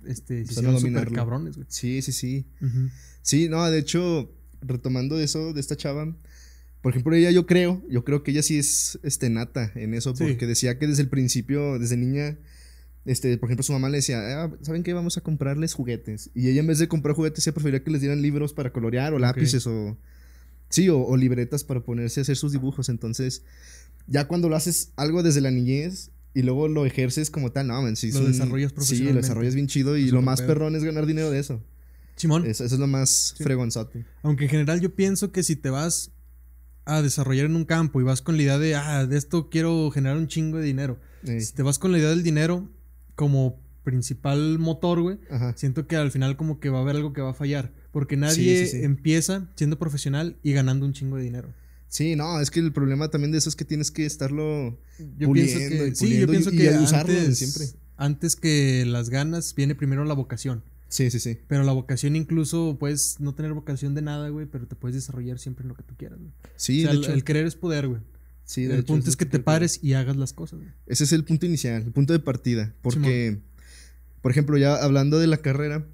este, 0.04 0.48
se 0.48 0.54
hicieron 0.54 0.80
súper 0.80 1.12
cabrones, 1.12 1.58
güey. 1.58 1.68
Sí, 1.70 2.02
sí, 2.02 2.12
sí. 2.12 2.48
Sí, 3.22 3.50
no, 3.50 3.70
de 3.70 3.78
hecho 3.78 4.41
retomando 4.62 5.20
eso 5.20 5.54
de 5.54 5.60
esta 5.60 5.76
chava, 5.76 6.16
por 6.82 6.92
ejemplo, 6.92 7.16
ella 7.16 7.30
yo 7.32 7.46
creo, 7.46 7.84
yo 7.90 8.04
creo 8.04 8.24
que 8.24 8.32
ella 8.32 8.42
sí 8.42 8.58
es 8.58 9.00
este, 9.04 9.30
nata 9.30 9.72
en 9.76 9.94
eso, 9.94 10.16
porque 10.16 10.48
decía 10.48 10.80
que 10.80 10.88
desde 10.88 11.04
el 11.04 11.10
principio, 11.10 11.78
desde 11.78 11.96
niña, 11.96 12.40
este, 13.06 13.38
por 13.38 13.50
ejemplo, 13.50 13.64
su 13.64 13.72
mamá 13.72 13.90
le 13.90 13.98
decía, 13.98 14.44
ah, 14.44 14.52
¿saben 14.62 14.82
qué? 14.82 14.94
Vamos 14.94 15.18
a 15.18 15.22
comprarles 15.22 15.76
juguetes. 15.76 16.32
Y 16.34 16.50
ella 16.50 16.62
en 16.62 16.68
vez 16.68 16.80
de 16.80 16.88
comprar 16.88 17.16
juguetes, 17.16 17.46
ella 17.46 17.54
prefería 17.54 17.84
que 17.84 17.92
les 17.92 18.02
dieran 18.02 18.22
libros 18.22 18.54
para 18.54 18.72
colorear 18.74 19.14
o 19.14 19.20
lápices 19.20 19.66
o... 19.68 19.98
Sí, 20.70 20.88
o, 20.88 21.18
libretas 21.18 21.66
para 21.66 21.82
ponerse 21.82 22.22
a 22.22 22.24
hacer 22.24 22.38
sus 22.38 22.54
dibujos. 22.54 22.88
Entonces, 22.88 23.44
ya 24.08 24.28
cuando 24.28 24.48
lo 24.48 24.56
haces 24.56 24.94
algo 24.96 25.22
desde 25.22 25.42
la 25.42 25.52
niñez 25.52 26.12
y 26.34 26.44
luego 26.44 26.70
lo 26.70 26.86
ejerces 26.86 27.30
como 27.30 27.52
tal, 27.52 27.68
no, 27.68 27.82
man, 27.82 27.98
sí. 27.98 28.12
Lo 28.14 28.24
desarrollas 28.24 28.72
profesionalmente. 28.72 29.12
Sí, 29.12 29.14
lo 29.14 29.22
desarrollas 29.22 29.54
bien 29.54 29.68
chido 29.68 29.98
y 29.98 30.10
lo 30.12 30.22
más 30.22 30.42
perrón 30.42 30.78
es 30.78 30.86
ganar 30.86 31.06
dinero 31.06 31.30
de 31.30 31.40
eso. 31.40 31.62
Simón. 32.22 32.46
Eso, 32.46 32.64
es 32.64 32.72
lo 32.72 32.88
más 32.88 33.36
fregonzote. 33.38 34.06
Aunque 34.24 34.46
en 34.46 34.50
general 34.50 34.80
yo 34.80 34.96
pienso 34.96 35.32
que 35.32 35.44
si 35.44 35.56
te 35.56 35.70
vas 35.70 36.12
a 36.86 37.02
desarrollar 37.02 37.46
en 37.46 37.56
un 37.56 37.66
campo 37.66 38.02
y 38.02 38.04
vas 38.04 38.22
con 38.22 38.38
la 38.38 38.44
idea 38.44 38.58
de, 38.58 38.76
ah, 38.76 39.06
de 39.06 39.18
esto 39.18 39.50
quiero 39.50 39.92
generar 39.92 40.18
un 40.18 40.28
chingo 40.28 40.58
de 40.58 40.66
dinero. 40.66 41.00
Si 41.24 41.54
te 41.54 41.62
vas 41.62 41.78
con 41.78 41.92
la 41.92 42.00
idea 42.00 42.10
del 42.10 42.24
dinero 42.24 42.68
como 43.16 43.62
principal 43.84 44.58
motor, 44.60 45.02
güey, 45.02 45.20
siento 45.56 45.88
que 45.88 45.96
al 45.96 46.12
final 46.12 46.38
como 46.38 46.60
que 46.60 46.70
va 46.70 46.80
a 46.80 46.82
haber 46.82 46.96
algo 46.96 47.14
que 47.14 47.22
va 47.22 47.32
a 47.32 47.36
fallar. 47.36 47.72
Porque 47.92 48.18
nadie 48.18 48.84
empieza 48.84 49.50
siendo 49.56 49.78
profesional 49.78 50.38
y 50.44 50.54
ganando 50.54 50.86
un 50.86 50.94
chingo 50.94 51.18
de 51.18 51.24
dinero. 51.24 51.54
Sí, 51.88 52.16
no, 52.16 52.40
es 52.40 52.50
que 52.50 52.62
el 52.62 52.72
problema 52.72 53.10
también 53.10 53.34
de 53.34 53.38
eso 53.38 53.50
es 53.50 53.56
que 53.58 53.66
tienes 53.66 53.92
que 53.92 54.06
estarlo 54.06 54.80
yo 55.18 55.32
pienso 55.34 55.58
que, 55.58 55.94
sí, 55.94 56.18
yo 56.18 56.28
pienso 56.28 56.50
que 56.50 56.70
antes, 56.70 57.38
siempre. 57.38 57.66
antes 57.98 58.38
que 58.38 58.86
las 58.86 59.10
ganas 59.10 59.54
viene 59.56 59.76
primero 59.76 60.06
la 60.06 60.14
vocación. 60.14 60.64
Sí, 60.92 61.10
sí, 61.10 61.22
sí. 61.22 61.38
Pero 61.48 61.64
la 61.64 61.72
vocación 61.72 62.18
incluso 62.18 62.76
puedes 62.78 63.22
no 63.22 63.34
tener 63.34 63.54
vocación 63.54 63.96
de 63.96 64.02
nada, 64.02 64.28
güey, 64.28 64.46
pero 64.46 64.68
te 64.68 64.76
puedes 64.76 64.94
desarrollar 64.94 65.40
siempre 65.40 65.64
en 65.64 65.70
lo 65.70 65.76
que 65.76 65.84
tú 65.84 65.96
quieras, 65.96 66.20
güey. 66.20 66.34
Sí, 66.58 66.86
o 66.86 67.02
sea, 67.02 67.14
el, 67.14 67.24
querer 67.24 67.46
es 67.46 67.56
poder, 67.56 67.88
güey. 67.88 68.02
Sí, 68.44 68.66
de 68.66 68.76
el 68.76 68.84
punto 68.84 69.10
es 69.10 69.16
que 69.16 69.26
te 69.26 69.40
pares 69.40 69.80
y 69.82 69.94
hagas 69.94 70.18
las 70.18 70.34
cosas, 70.34 70.60
güey. 70.60 70.70
Ese 70.88 71.06
es 71.06 71.14
el 71.14 71.24
punto 71.24 71.46
inicial, 71.46 71.82
el 71.84 71.94
punto 71.94 72.12
de 72.12 72.20
partida. 72.20 72.76
Porque, 72.82 73.40
por 74.22 74.32
ejemplo, 74.32 74.58
ya 74.58 74.76
hablando 74.76 75.18
de 75.18 75.28
la 75.28 75.38
carrera, 75.38 75.88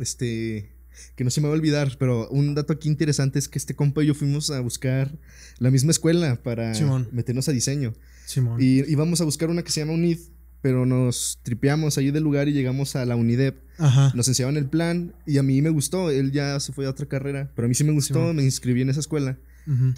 este, 0.00 0.72
que 1.14 1.22
no 1.22 1.30
se 1.30 1.40
me 1.40 1.46
va 1.46 1.54
a 1.54 1.56
olvidar, 1.56 1.96
pero 1.96 2.28
un 2.30 2.56
dato 2.56 2.72
aquí 2.72 2.88
interesante 2.88 3.38
es 3.38 3.48
que 3.48 3.60
este 3.60 3.76
compa 3.76 4.02
y 4.02 4.08
yo 4.08 4.14
fuimos 4.14 4.50
a 4.50 4.58
buscar 4.58 5.16
la 5.60 5.70
misma 5.70 5.92
escuela 5.92 6.42
para 6.42 6.72
meternos 7.12 7.48
a 7.48 7.52
diseño. 7.52 7.94
Simón. 8.26 8.60
Y 8.60 8.90
íbamos 8.90 9.20
a 9.20 9.24
buscar 9.24 9.50
una 9.50 9.62
que 9.62 9.70
se 9.70 9.82
llama 9.82 9.92
UNID, 9.92 10.18
pero 10.62 10.86
nos 10.86 11.38
tripeamos 11.42 11.98
ahí 11.98 12.10
del 12.10 12.22
lugar 12.22 12.48
y 12.48 12.52
llegamos 12.52 12.96
a 12.96 13.04
la 13.04 13.16
UNIDEP. 13.16 13.56
Ajá. 13.78 14.12
Nos 14.14 14.28
enseñaban 14.28 14.56
el 14.56 14.66
plan 14.66 15.14
y 15.26 15.38
a 15.38 15.42
mí 15.42 15.62
me 15.62 15.70
gustó. 15.70 16.10
Él 16.10 16.32
ya 16.32 16.60
se 16.60 16.72
fue 16.72 16.86
a 16.86 16.90
otra 16.90 17.06
carrera, 17.06 17.50
pero 17.54 17.66
a 17.66 17.68
mí 17.68 17.74
sí 17.74 17.84
me 17.84 17.92
gustó. 17.92 18.32
me 18.34 18.42
inscribí 18.42 18.82
en 18.82 18.90
esa 18.90 19.00
escuela 19.00 19.38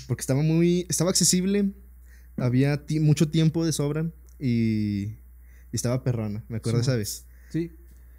porque 0.06 0.20
estaba 0.20 0.42
muy, 0.42 0.86
estaba 0.88 1.10
accesible. 1.10 1.70
Había 2.36 2.82
mucho 3.00 3.28
tiempo 3.28 3.64
de 3.64 3.72
sobra 3.72 4.10
y, 4.38 5.16
estaba 5.72 6.02
perrona, 6.04 6.44
me 6.48 6.58
acuerdo 6.58 6.80
esa 6.80 6.96
vez. 6.96 7.24
Sí. 7.50 7.72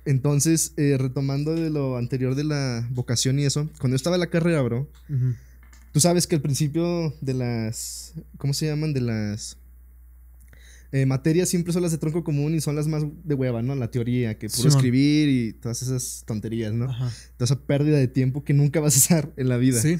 Entonces, 0.06 0.74
eh, 0.78 0.98
retomando 1.00 1.54
de 1.54 1.70
lo 1.70 1.98
anterior 1.98 2.36
de 2.36 2.44
la 2.44 2.88
vocación 2.92 3.40
y 3.40 3.46
eso, 3.46 3.70
cuando 3.80 3.94
yo 3.94 3.98
estaba 3.98 4.16
en 4.16 4.22
la 4.22 4.30
carrera, 4.30 4.62
bro, 4.62 4.90
tú 5.92 6.00
sabes 6.00 6.28
que 6.28 6.36
al 6.36 6.42
principio 6.42 7.14
de 7.22 7.34
las, 7.34 8.14
¿cómo 8.38 8.54
se 8.54 8.66
llaman? 8.66 8.94
De 8.94 9.02
las 9.02 9.58
eh, 10.94 11.08
materias 11.08 11.50
siempre 11.50 11.74
son 11.74 11.82
las 11.82 11.92
de 11.92 11.98
tronco 11.98 12.24
común 12.24 12.54
y 12.54 12.62
son 12.62 12.76
las 12.76 12.88
más 12.88 13.04
de 13.24 13.34
hueva, 13.34 13.64
¿no? 13.64 13.74
La 13.74 13.90
teoría, 13.90 14.38
que 14.38 14.48
puro 14.48 14.70
escribir 14.70 15.28
y 15.28 15.54
todas 15.54 15.82
esas 15.82 16.24
tonterías, 16.28 16.72
¿no? 16.72 16.86
Toda 16.86 17.46
esa 17.46 17.60
pérdida 17.60 17.98
de 17.98 18.08
tiempo 18.08 18.44
que 18.44 18.54
nunca 18.54 18.80
vas 18.80 18.94
a 18.94 19.00
usar 19.00 19.34
en 19.36 19.50
la 19.50 19.58
vida. 19.58 19.82
Sí. 19.82 19.98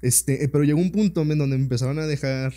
Este, 0.00 0.42
eh, 0.42 0.48
pero 0.48 0.64
llegó 0.64 0.80
un 0.80 0.92
punto 0.92 1.20
en 1.20 1.36
donde 1.36 1.56
empezaron 1.56 1.98
a 1.98 2.06
dejar 2.06 2.54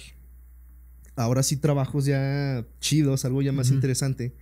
ahora 1.18 1.44
sí 1.44 1.58
trabajos 1.58 2.06
ya 2.06 2.66
chidos, 2.80 3.26
algo 3.26 3.42
ya 3.42 3.52
más 3.52 3.70
interesante. 3.70 4.34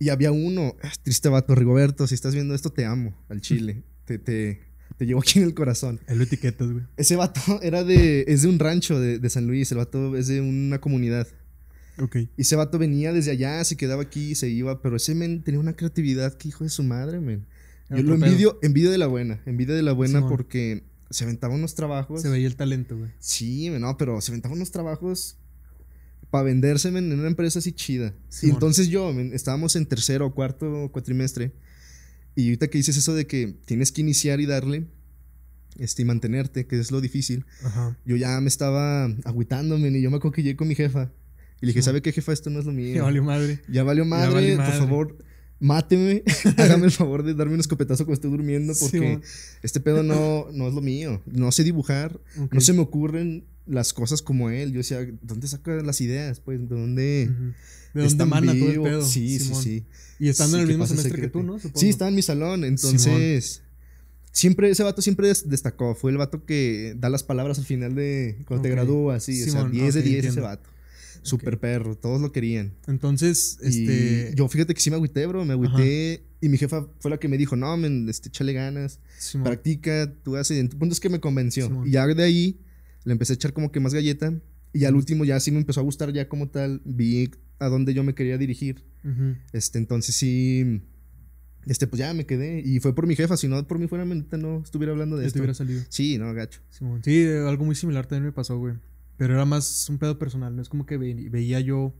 Y 0.00 0.08
había 0.08 0.32
uno, 0.32 0.74
ah, 0.82 0.92
triste 1.04 1.28
vato, 1.28 1.54
Rigoberto, 1.54 2.08
si 2.08 2.16
estás 2.16 2.34
viendo 2.34 2.52
esto, 2.52 2.70
te 2.70 2.84
amo 2.84 3.16
al 3.28 3.40
chile. 3.42 3.84
te, 4.06 4.18
te, 4.18 4.60
te 4.96 5.06
llevo 5.06 5.20
aquí 5.20 5.38
en 5.38 5.44
el 5.44 5.54
corazón. 5.54 6.00
El 6.08 6.20
etiquetas, 6.20 6.68
güey. 6.68 6.84
Ese 6.96 7.14
vato 7.14 7.40
era 7.62 7.84
de, 7.84 8.24
es 8.26 8.42
de 8.42 8.48
un 8.48 8.58
rancho 8.58 8.98
de, 8.98 9.20
de 9.20 9.30
San 9.30 9.46
Luis, 9.46 9.70
el 9.70 9.78
vato 9.78 10.16
es 10.16 10.26
de 10.26 10.40
una 10.40 10.80
comunidad. 10.80 11.28
Y 12.36 12.42
ese 12.42 12.56
vato 12.56 12.78
venía 12.78 13.12
desde 13.12 13.30
allá, 13.30 13.64
se 13.64 13.76
quedaba 13.76 14.02
aquí, 14.02 14.34
se 14.34 14.48
iba, 14.48 14.82
pero 14.82 14.96
ese 14.96 15.14
men 15.14 15.42
tenía 15.42 15.60
una 15.60 15.74
creatividad 15.74 16.34
que 16.34 16.48
hijo 16.48 16.64
de 16.64 16.70
su 16.70 16.82
madre, 16.82 17.20
men. 17.20 17.46
Yo 17.88 18.02
lo 18.02 18.14
envidio, 18.14 18.58
envidio 18.62 18.90
de 18.90 18.98
la 18.98 19.06
buena, 19.06 19.40
envidio 19.46 19.74
de 19.74 19.82
la 19.82 19.92
buena 19.92 20.26
porque 20.26 20.84
se 21.10 21.24
aventaba 21.24 21.54
unos 21.54 21.74
trabajos. 21.74 22.20
Se 22.22 22.28
veía 22.28 22.46
el 22.46 22.56
talento, 22.56 22.98
güey. 22.98 23.10
Sí, 23.18 23.70
no, 23.70 23.96
pero 23.96 24.20
se 24.20 24.32
aventaba 24.32 24.54
unos 24.54 24.72
trabajos 24.72 25.38
para 26.30 26.44
venderse 26.44 26.88
en 26.88 27.12
una 27.12 27.28
empresa 27.28 27.60
así 27.60 27.72
chida. 27.72 28.14
y 28.42 28.50
entonces 28.50 28.88
yo, 28.88 29.10
estábamos 29.32 29.76
en 29.76 29.86
tercero 29.86 30.26
o 30.26 30.34
cuarto 30.34 30.90
cuatrimestre. 30.92 31.52
Y 32.34 32.48
ahorita 32.48 32.68
que 32.68 32.78
dices 32.78 32.96
eso 32.96 33.14
de 33.14 33.26
que 33.26 33.56
tienes 33.64 33.92
que 33.92 34.02
iniciar 34.02 34.40
y 34.40 34.46
darle, 34.46 34.86
este, 35.78 36.02
y 36.02 36.04
mantenerte, 36.04 36.66
que 36.66 36.78
es 36.78 36.90
lo 36.90 37.00
difícil, 37.00 37.46
yo 38.04 38.16
ya 38.16 38.40
me 38.40 38.48
estaba 38.48 39.04
agüitándome 39.24 39.88
y 39.88 40.02
yo 40.02 40.10
me 40.10 40.16
acuerdo 40.16 40.34
que 40.34 40.42
llegué 40.42 40.56
con 40.56 40.68
mi 40.68 40.74
jefa. 40.74 41.12
Y 41.60 41.66
le 41.66 41.70
dije, 41.70 41.82
¿sabe 41.82 42.02
qué, 42.02 42.12
jefa? 42.12 42.32
Esto 42.32 42.50
no 42.50 42.58
es 42.58 42.66
lo 42.66 42.72
mío. 42.72 42.96
Ya 42.96 43.02
valió 43.02 43.22
madre. 43.22 43.60
Ya 43.68 43.82
valió 43.82 44.04
madre, 44.04 44.56
por 44.56 44.72
favor, 44.72 45.18
máteme. 45.58 46.22
Hágame 46.56 46.86
el 46.86 46.92
favor 46.92 47.22
de 47.22 47.34
darme 47.34 47.54
un 47.54 47.60
escopetazo 47.60 48.04
cuando 48.04 48.14
esté 48.14 48.28
durmiendo 48.28 48.74
porque 48.78 49.20
este 49.62 49.80
pedo 49.80 50.02
no, 50.02 50.48
no 50.52 50.68
es 50.68 50.74
lo 50.74 50.82
mío. 50.82 51.22
No 51.26 51.52
sé 51.52 51.64
dibujar, 51.64 52.20
no 52.50 52.60
se 52.60 52.72
me 52.72 52.80
ocurren 52.80 53.44
las 53.66 53.92
cosas 53.92 54.22
como 54.22 54.50
él. 54.50 54.72
Yo 54.72 54.78
decía, 54.78 55.06
¿dónde 55.22 55.48
saca 55.48 55.72
las 55.82 56.00
ideas? 56.00 56.40
Pues, 56.40 56.60
¿de 56.60 56.74
dónde? 56.74 57.30
¿De 57.94 58.02
dónde 58.02 58.24
mana 58.26 58.54
todo 58.54 58.70
el 58.70 58.82
pedo? 58.82 59.04
Sí, 59.04 59.38
sí, 59.38 59.54
sí. 59.54 59.84
Y 60.18 60.28
estando 60.28 60.56
en 60.58 60.62
el 60.62 60.68
mismo 60.68 60.86
semestre 60.86 61.20
que 61.20 61.28
tú, 61.28 61.42
¿no? 61.42 61.58
Sí, 61.74 61.88
estaba 61.88 62.08
en 62.08 62.14
mi 62.14 62.22
salón, 62.22 62.64
entonces... 62.64 63.62
Siempre, 64.32 64.68
ese 64.68 64.82
vato 64.82 65.00
siempre 65.00 65.32
destacó. 65.46 65.94
Fue 65.94 66.10
el 66.10 66.18
vato 66.18 66.44
que 66.44 66.94
da 66.98 67.08
las 67.08 67.22
palabras 67.22 67.58
al 67.58 67.64
final 67.64 67.94
de 67.94 68.36
cuando 68.46 68.64
te 68.64 68.68
gradúas, 68.68 69.24
sí. 69.24 69.42
o 69.42 69.50
sea, 69.50 69.64
10 69.64 69.94
de 69.94 70.02
10 70.02 70.26
ese 70.26 70.40
vato. 70.40 70.68
Super 71.26 71.58
perro, 71.58 71.96
todos 71.96 72.20
lo 72.20 72.32
querían. 72.32 72.74
Entonces, 72.86 73.58
este. 73.62 74.32
yo 74.34 74.48
fíjate 74.48 74.74
que 74.74 74.80
sí 74.80 74.90
me 74.90 74.96
agüité, 74.96 75.26
bro. 75.26 75.44
Me 75.44 75.52
agüité. 75.52 76.24
Y 76.40 76.48
mi 76.48 76.58
jefa 76.58 76.86
fue 77.00 77.10
la 77.10 77.18
que 77.18 77.28
me 77.28 77.38
dijo: 77.38 77.56
No, 77.56 77.76
men, 77.76 78.08
este, 78.08 78.28
échale 78.28 78.52
ganas. 78.52 79.00
practica, 79.42 80.12
tú 80.22 80.36
haces. 80.36 80.58
El 80.58 80.68
punto 80.68 80.92
es 80.92 81.00
que 81.00 81.08
me 81.08 81.20
convenció. 81.20 81.84
y 81.84 81.92
ya 81.92 82.06
de 82.06 82.22
ahí 82.22 82.60
le 83.04 83.12
empecé 83.12 83.32
a 83.32 83.36
echar 83.36 83.52
como 83.52 83.72
que 83.72 83.80
más 83.80 83.94
galleta. 83.94 84.32
Y 84.72 84.84
al 84.84 84.94
último 84.94 85.24
ya 85.24 85.40
sí 85.40 85.50
me 85.50 85.58
empezó 85.58 85.80
a 85.80 85.82
gustar, 85.82 86.12
ya 86.12 86.28
como 86.28 86.48
tal. 86.48 86.82
Vi 86.84 87.30
a 87.58 87.68
dónde 87.68 87.94
yo 87.94 88.04
me 88.04 88.14
quería 88.14 88.38
dirigir. 88.38 88.84
Este, 89.52 89.78
entonces 89.78 90.14
sí. 90.14 90.82
Este, 91.66 91.86
pues 91.86 91.98
ya 91.98 92.12
me 92.14 92.26
quedé. 92.26 92.60
Y 92.60 92.80
fue 92.80 92.94
por 92.94 93.06
mi 93.06 93.16
jefa. 93.16 93.36
Si 93.36 93.48
no 93.48 93.66
por 93.66 93.78
mí 93.78 93.88
fuera, 93.88 94.04
no 94.04 94.62
estuviera 94.62 94.92
hablando 94.92 95.16
de 95.16 95.26
esto. 95.26 95.34
Te 95.34 95.40
hubiera 95.40 95.54
salido. 95.54 95.82
Sí, 95.88 96.18
no, 96.18 96.32
gacho. 96.34 96.60
Sí, 97.02 97.26
algo 97.26 97.64
muy 97.64 97.74
similar 97.74 98.06
también 98.06 98.26
me 98.26 98.32
pasó, 98.32 98.58
güey. 98.58 98.74
Pero 99.16 99.34
era 99.34 99.44
más 99.44 99.88
un 99.88 99.98
pedo 99.98 100.18
personal, 100.18 100.54
no 100.54 100.62
es 100.62 100.68
como 100.68 100.86
que 100.86 100.98
veía 100.98 101.60
yo 101.60 101.94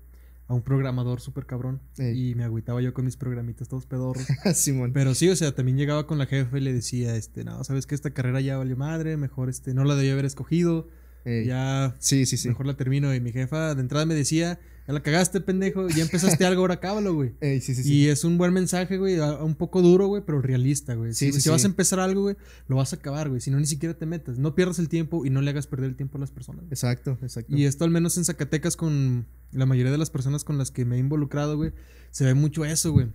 a 0.48 0.54
un 0.54 0.62
programador 0.62 1.20
súper 1.20 1.44
cabrón 1.44 1.80
y 1.98 2.34
me 2.36 2.44
agüitaba 2.44 2.80
yo 2.80 2.94
con 2.94 3.04
mis 3.04 3.16
programitas 3.16 3.68
todos 3.68 3.86
pedorros. 3.86 4.24
Simón. 4.54 4.92
Pero 4.92 5.14
sí, 5.14 5.28
o 5.28 5.36
sea, 5.36 5.54
también 5.54 5.76
llegaba 5.76 6.06
con 6.06 6.18
la 6.18 6.26
jefa 6.26 6.58
y 6.58 6.60
le 6.60 6.72
decía, 6.72 7.16
este, 7.16 7.44
no, 7.44 7.64
sabes 7.64 7.86
que 7.86 7.94
esta 7.94 8.10
carrera 8.10 8.40
ya 8.40 8.56
valió 8.56 8.76
madre, 8.76 9.16
mejor 9.16 9.48
este, 9.48 9.74
no 9.74 9.84
la 9.84 9.96
debía 9.96 10.12
haber 10.12 10.24
escogido. 10.24 10.88
Ya, 11.26 11.94
sí, 11.98 12.24
sí, 12.24 12.36
sí. 12.36 12.48
Mejor 12.48 12.66
la 12.66 12.76
termino. 12.76 13.14
Y 13.14 13.20
mi 13.20 13.32
jefa 13.32 13.74
de 13.74 13.80
entrada 13.80 14.06
me 14.06 14.14
decía, 14.14 14.60
ya 14.86 14.92
la 14.94 15.02
cagaste, 15.02 15.40
pendejo. 15.40 15.88
Ya 15.88 16.02
empezaste 16.02 16.44
algo, 16.46 16.60
ahora 16.60 16.78
cábalo, 16.78 17.14
güey. 17.14 17.32
sí, 17.60 17.74
sí, 17.74 17.82
y 17.92 18.08
es 18.08 18.22
un 18.22 18.38
buen 18.38 18.52
mensaje, 18.52 18.96
güey. 18.96 19.18
Un 19.18 19.56
poco 19.56 19.82
duro, 19.82 20.06
güey, 20.06 20.22
pero 20.24 20.40
realista, 20.40 20.94
güey. 20.94 21.12
si, 21.12 21.32
si 21.32 21.48
vas 21.48 21.64
a 21.64 21.66
empezar 21.66 21.98
algo, 21.98 22.22
güey, 22.22 22.36
lo 22.68 22.76
vas 22.76 22.92
a 22.92 22.96
acabar, 22.96 23.28
güey. 23.28 23.40
Si 23.40 23.50
no, 23.50 23.58
ni 23.58 23.66
siquiera 23.66 23.94
te 23.94 24.06
metas. 24.06 24.38
No 24.38 24.54
pierdas 24.54 24.78
el 24.78 24.88
tiempo 24.88 25.26
y 25.26 25.30
no 25.30 25.42
le 25.42 25.50
hagas 25.50 25.66
perder 25.66 25.90
el 25.90 25.96
tiempo 25.96 26.18
a 26.18 26.20
las 26.20 26.30
personas. 26.30 26.64
Exacto, 26.70 27.18
exacto. 27.22 27.56
Y 27.56 27.64
esto, 27.64 27.84
al 27.84 27.90
menos 27.90 28.16
en 28.16 28.24
Zacatecas, 28.24 28.76
con 28.76 29.26
la 29.52 29.66
mayoría 29.66 29.90
de 29.90 29.98
las 29.98 30.10
personas 30.10 30.44
con 30.44 30.58
las 30.58 30.70
que 30.70 30.84
me 30.84 30.96
he 30.96 30.98
involucrado, 30.98 31.56
güey, 31.56 31.72
se 32.10 32.24
ve 32.24 32.34
mucho 32.34 32.64
eso, 32.64 32.92
güey. 32.92 33.08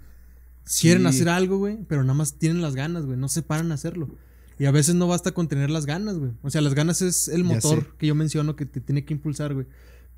Quieren 0.79 1.07
hacer 1.07 1.27
algo, 1.29 1.57
güey, 1.57 1.79
pero 1.87 2.03
nada 2.03 2.13
más 2.13 2.37
tienen 2.37 2.61
las 2.61 2.75
ganas, 2.75 3.05
güey. 3.05 3.17
No 3.17 3.29
se 3.29 3.41
paran 3.41 3.71
a 3.71 3.75
hacerlo. 3.75 4.09
Y 4.61 4.67
a 4.67 4.71
veces 4.71 4.93
no 4.93 5.07
basta 5.07 5.31
con 5.31 5.47
tener 5.47 5.71
las 5.71 5.87
ganas, 5.87 6.19
güey. 6.19 6.33
O 6.43 6.51
sea, 6.51 6.61
las 6.61 6.75
ganas 6.75 7.01
es 7.01 7.27
el 7.27 7.43
motor 7.43 7.97
que 7.97 8.05
yo 8.05 8.13
menciono 8.13 8.55
que 8.55 8.67
te 8.67 8.79
tiene 8.79 9.03
que 9.03 9.15
impulsar, 9.15 9.55
güey. 9.55 9.65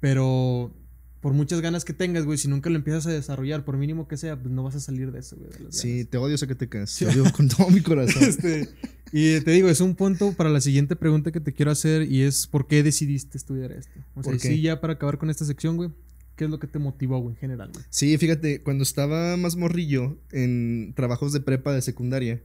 Pero 0.01 0.75
por 1.21 1.31
muchas 1.31 1.61
ganas 1.61 1.85
que 1.85 1.93
tengas, 1.93 2.25
güey, 2.25 2.37
si 2.37 2.49
nunca 2.49 2.69
lo 2.69 2.75
empiezas 2.75 3.07
a 3.07 3.11
desarrollar, 3.11 3.63
por 3.63 3.77
mínimo 3.77 4.05
que 4.05 4.17
sea, 4.17 4.37
pues 4.37 4.53
no 4.53 4.61
vas 4.61 4.75
a 4.75 4.81
salir 4.81 5.13
de 5.13 5.19
eso, 5.19 5.37
güey. 5.37 5.49
sí, 5.69 6.03
te 6.03 6.17
odio, 6.17 6.37
sé 6.37 6.45
que 6.45 6.55
te 6.55 6.67
odio 7.05 7.23
con 7.31 7.47
todo 7.47 7.69
mi 7.69 7.79
corazón. 7.79 8.21
Este, 8.27 8.67
y 9.13 9.39
te 9.39 9.51
digo, 9.51 9.69
es 9.69 9.79
un 9.79 9.95
punto 9.95 10.33
para 10.33 10.49
la 10.49 10.59
siguiente 10.59 10.97
pregunta 10.97 11.31
que 11.31 11.39
te 11.39 11.53
quiero 11.53 11.71
hacer 11.71 12.11
y 12.11 12.23
es 12.23 12.45
¿por 12.45 12.67
qué 12.67 12.83
decidiste 12.83 13.37
estudiar 13.37 13.71
esto? 13.71 13.97
O 14.13 14.23
sea, 14.23 14.37
sí, 14.37 14.61
ya 14.61 14.81
para 14.81 14.95
acabar 14.95 15.19
con 15.19 15.29
esta 15.29 15.45
sección, 15.45 15.77
güey. 15.77 15.89
¿Qué 16.35 16.43
es 16.45 16.49
lo 16.49 16.59
que 16.59 16.67
te 16.67 16.79
motivó, 16.79 17.19
güey, 17.19 17.35
en 17.35 17.39
general, 17.39 17.69
güey? 17.71 17.85
Sí, 17.89 18.17
fíjate, 18.17 18.61
cuando 18.61 18.83
estaba 18.83 19.37
más 19.37 19.55
morrillo 19.55 20.17
en 20.33 20.93
trabajos 20.97 21.31
de 21.31 21.39
prepa 21.39 21.71
de 21.71 21.81
secundaria, 21.81 22.41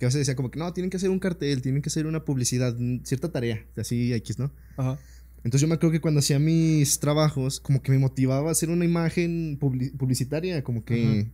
que 0.00 0.06
a 0.06 0.08
veces 0.08 0.20
decía 0.20 0.34
como 0.34 0.50
que 0.50 0.58
no, 0.58 0.72
tienen 0.72 0.88
que 0.88 0.96
hacer 0.96 1.10
un 1.10 1.18
cartel, 1.18 1.60
tienen 1.60 1.82
que 1.82 1.90
hacer 1.90 2.06
una 2.06 2.24
publicidad, 2.24 2.74
cierta 3.04 3.30
tarea, 3.30 3.66
así 3.76 4.14
X, 4.14 4.38
¿no? 4.38 4.50
Ajá. 4.78 4.98
Entonces 5.44 5.60
yo 5.60 5.68
me 5.68 5.74
acuerdo 5.74 5.92
que 5.92 6.00
cuando 6.00 6.20
hacía 6.20 6.38
mis 6.38 7.00
trabajos, 7.00 7.60
como 7.60 7.82
que 7.82 7.92
me 7.92 7.98
motivaba 7.98 8.48
a 8.48 8.52
hacer 8.52 8.70
una 8.70 8.86
imagen 8.86 9.58
publicitaria, 9.60 10.64
como 10.64 10.86
que 10.86 11.28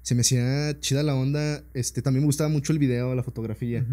se 0.00 0.14
me 0.14 0.22
hacía 0.22 0.80
chida 0.80 1.02
la 1.02 1.14
onda. 1.14 1.62
Este, 1.74 2.00
también 2.00 2.22
me 2.22 2.26
gustaba 2.26 2.48
mucho 2.48 2.72
el 2.72 2.78
video, 2.78 3.14
la 3.14 3.22
fotografía. 3.22 3.86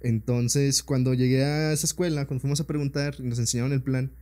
Entonces, 0.00 0.84
cuando 0.84 1.12
llegué 1.12 1.44
a 1.44 1.72
esa 1.72 1.86
escuela, 1.86 2.24
cuando 2.26 2.40
fuimos 2.40 2.60
a 2.60 2.68
preguntar 2.68 3.16
y 3.18 3.24
nos 3.24 3.40
enseñaron 3.40 3.72
el 3.72 3.82
plan, 3.82 4.12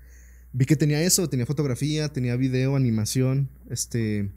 vi 0.55 0.65
que 0.65 0.77
tenía 0.77 1.03
eso, 1.03 1.29
tenía 1.29 1.45
fotografía, 1.45 2.09
tenía 2.09 2.35
video, 2.37 2.77
animación, 2.77 3.51
este, 3.69 4.31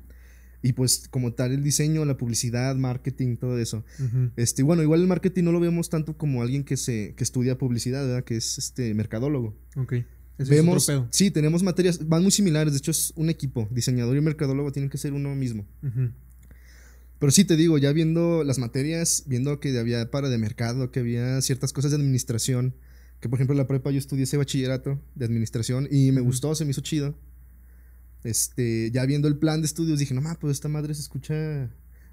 y 0.62 0.74
pues 0.74 1.08
como 1.10 1.34
tal 1.34 1.51
el 1.51 1.63
diseño, 1.63 2.04
la 2.06 2.18
publicidad, 2.18 2.75
marketing, 2.75 3.38
todo 3.38 3.58
eso. 3.58 3.84
Este, 4.36 4.63
bueno, 4.63 4.84
igual 4.84 5.01
el 5.01 5.08
marketing 5.08 5.44
no 5.44 5.51
lo 5.51 5.60
vemos 5.60 5.89
tanto 5.89 6.18
como 6.18 6.42
alguien 6.42 6.63
que 6.63 6.78
se 6.78 7.13
que 7.16 7.24
estudia 7.24 7.58
publicidad, 7.58 8.06
¿verdad? 8.06 8.24
Que 8.24 8.38
es 8.38 8.58
este 8.58 8.94
mercadólogo. 8.94 9.56
Ok. 9.75 9.94
vemos, 10.38 10.92
sí, 11.12 11.32
tenemos 11.32 11.63
materias, 11.63 12.08
van 12.08 12.24
muy 12.24 12.32
similares, 12.32 12.74
de 12.74 12.78
hecho 12.78 12.92
es 12.92 13.13
un 13.16 13.30
equipo, 13.30 13.68
diseñador 13.72 14.16
y 14.16 14.22
mercadólogo 14.22 14.72
tienen 14.72 14.89
que 14.89 14.98
ser 14.98 15.13
uno 15.13 15.36
mismo. 15.36 15.66
Pero 17.20 17.32
sí 17.32 17.44
te 17.44 17.58
digo, 17.58 17.78
ya 17.78 17.92
viendo 17.92 18.46
las 18.46 18.60
materias, 18.60 19.24
viendo 19.28 19.60
que 19.60 19.78
había 19.78 20.10
para 20.10 20.30
de 20.30 20.38
mercado, 20.38 20.92
que 20.92 21.01
había 21.01 21.42
ciertas 21.42 21.74
cosas 21.74 21.92
de 21.92 21.98
administración, 21.98 22.75
que 23.20 23.28
por 23.28 23.38
ejemplo 23.38 23.54
en 23.54 23.58
la 23.58 23.68
prepa 23.68 23.92
yo 23.92 23.98
estudié 23.98 24.24
ese 24.24 24.38
bachillerato 24.38 25.01
de 25.16 25.25
administración 25.25 25.88
y 25.92 26.13
me 26.13 26.22
gustó, 26.22 26.56
se 26.56 26.63
me 26.63 26.72
hizo 26.72 26.82
chido. 26.82 27.18
Este, 28.24 28.92
ya 28.92 29.06
viendo 29.06 29.28
el 29.28 29.38
plan 29.38 29.62
de 29.62 29.68
estudios, 29.68 30.00
dije, 30.00 30.14
no 30.14 30.22
mames, 30.22 30.38
pues 30.40 30.52
esta 30.52 30.68
madre 30.68 30.94
se 30.94 31.02
escucha 31.02 31.70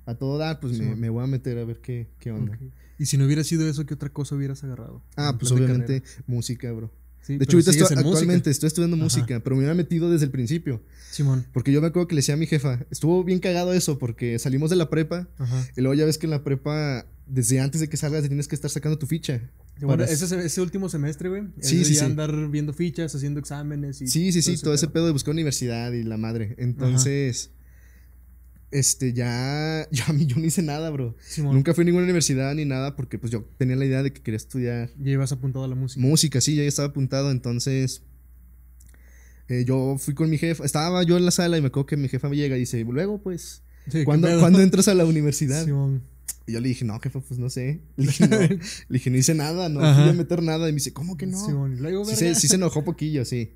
a 0.07 0.15
todo 0.15 0.39
dar, 0.39 0.61
pues 0.61 0.79
me, 0.79 1.09
voy 1.11 1.25
a 1.25 1.27
meter 1.27 1.59
a 1.59 1.65
ver 1.65 1.81
qué, 1.81 2.09
qué 2.21 2.31
onda. 2.31 2.59
Y 2.99 3.07
si 3.07 3.19
no 3.19 3.27
hubiera 3.27 3.43
sido 3.45 3.69
eso, 3.69 3.85
¿qué 3.85 3.95
otra 3.95 4.09
cosa 4.09 4.37
hubieras 4.37 4.63
agarrado? 4.65 5.03
Ah, 5.17 5.37
pues 5.39 5.51
obviamente 5.53 6.03
música, 6.27 6.71
bro. 6.73 6.93
de 7.27 7.35
hecho, 7.35 7.57
ahorita 7.57 7.73
estoy, 7.73 7.97
actualmente 7.99 8.51
estoy 8.51 8.69
estudiando 8.69 8.97
música, 8.97 9.41
pero 9.41 9.57
me 9.57 9.61
hubiera 9.61 9.75
metido 9.75 10.11
desde 10.11 10.27
el 10.27 10.31
principio. 10.31 10.81
Simón. 11.11 11.47
Porque 11.53 11.73
yo 11.73 11.81
me 11.81 11.89
acuerdo 11.89 12.07
que 12.07 12.15
le 12.15 12.21
decía 12.21 12.35
a 12.35 12.39
mi 12.39 12.47
jefa, 12.47 12.87
estuvo 12.91 13.25
bien 13.25 13.41
cagado 13.41 13.73
eso, 13.73 13.99
porque 13.99 14.39
salimos 14.39 14.71
de 14.71 14.77
la 14.77 14.89
prepa, 14.89 15.29
y 15.77 15.81
luego 15.81 15.95
ya 15.95 16.05
ves 16.05 16.19
que 16.19 16.27
en 16.27 16.31
la 16.31 16.45
prepa, 16.45 17.05
desde 17.27 17.61
antes 17.61 17.81
de 17.81 17.89
que 17.89 17.97
salgas, 17.97 18.27
tienes 18.27 18.47
que 18.47 18.55
estar 18.55 18.71
sacando 18.71 18.99
tu 18.99 19.07
ficha. 19.07 19.43
Bueno, 19.81 20.05
ese, 20.05 20.45
ese, 20.45 20.61
último 20.61 20.89
semestre, 20.89 21.29
güey. 21.29 21.45
Sí, 21.61 21.85
sí, 21.85 21.99
andar 21.99 22.49
viendo 22.49 22.73
fichas, 22.73 23.15
haciendo 23.15 23.41
exámenes. 23.41 24.01
Y 24.01 24.07
sí, 24.07 24.33
sí, 24.33 24.43
sí, 24.43 24.57
todo 24.59 24.75
ese 24.75 24.89
pedo 24.89 25.07
de 25.07 25.13
buscar 25.13 25.33
universidad 25.33 25.93
y 25.93 26.03
la 26.03 26.17
madre. 26.17 26.55
Entonces, 26.59 27.51
este, 28.71 29.13
ya, 29.13 29.87
yo, 29.93 30.05
a 30.07 30.13
mí, 30.13 30.27
yo 30.27 30.37
no 30.37 30.45
hice 30.45 30.63
nada, 30.63 30.91
bro. 30.91 31.15
Nunca 31.39 31.75
fui 31.75 31.83
a 31.83 31.85
ninguna 31.85 32.05
universidad 32.05 32.55
ni 32.55 32.65
nada 32.65 32.97
porque 32.97 33.19
pues 33.19 33.31
yo 33.31 33.45
tenía 33.59 33.77
la 33.77 33.85
idea 33.85 34.03
de 34.03 34.13
que 34.13 34.23
quería 34.23 34.37
estudiar. 34.37 34.91
Ya 34.99 35.13
ibas 35.13 35.33
apuntado 35.33 35.65
a 35.65 35.69
la 35.69 35.75
música. 35.75 36.01
Música, 36.01 36.41
sí, 36.41 36.57
ya 36.57 36.63
estaba 36.63 36.89
apuntado, 36.89 37.31
entonces... 37.31 38.03
Eh, 39.49 39.65
yo 39.65 39.97
fui 39.97 40.15
con 40.15 40.29
mi 40.29 40.39
jefa, 40.39 40.65
estaba 40.65 41.05
yo 41.05 41.17
en 41.17 41.25
la 41.25 41.31
sala 41.31 41.57
y 41.57 41.61
me 41.61 41.69
acuerdo 41.69 41.87
que 41.87 41.97
mi 41.97 42.09
jefa 42.09 42.29
me 42.29 42.35
llega 42.35 42.57
y 42.57 42.61
dice, 42.61 42.83
luego 42.83 43.23
pues, 43.23 43.63
¿cuándo, 44.05 44.29
entras 44.61 44.89
a 44.89 44.95
la 44.95 45.05
universidad? 45.05 45.65
Y 46.47 46.53
yo 46.53 46.61
le 46.61 46.69
dije, 46.69 46.85
no, 46.85 46.99
jefa, 47.01 47.21
pues 47.21 47.39
no 47.39 47.51
sé. 47.51 47.81
Le 47.97 48.07
dije, 48.07 48.29
no, 48.29 48.39
le 48.39 48.59
dije, 48.89 49.11
no 49.11 49.17
hice 49.17 49.35
nada, 49.35 49.69
no 49.69 49.81
fui 49.81 50.09
a 50.09 50.13
meter 50.13 50.43
nada. 50.43 50.69
Y 50.69 50.73
me 50.73 50.77
dice, 50.77 50.93
¿cómo 50.93 51.17
que 51.17 51.27
no? 51.27 51.39
Sí, 52.05 52.17
se, 52.17 52.35
sí 52.35 52.49
se 52.49 52.55
enojó 52.55 52.85
poquillo, 52.85 53.25
sí. 53.25 53.55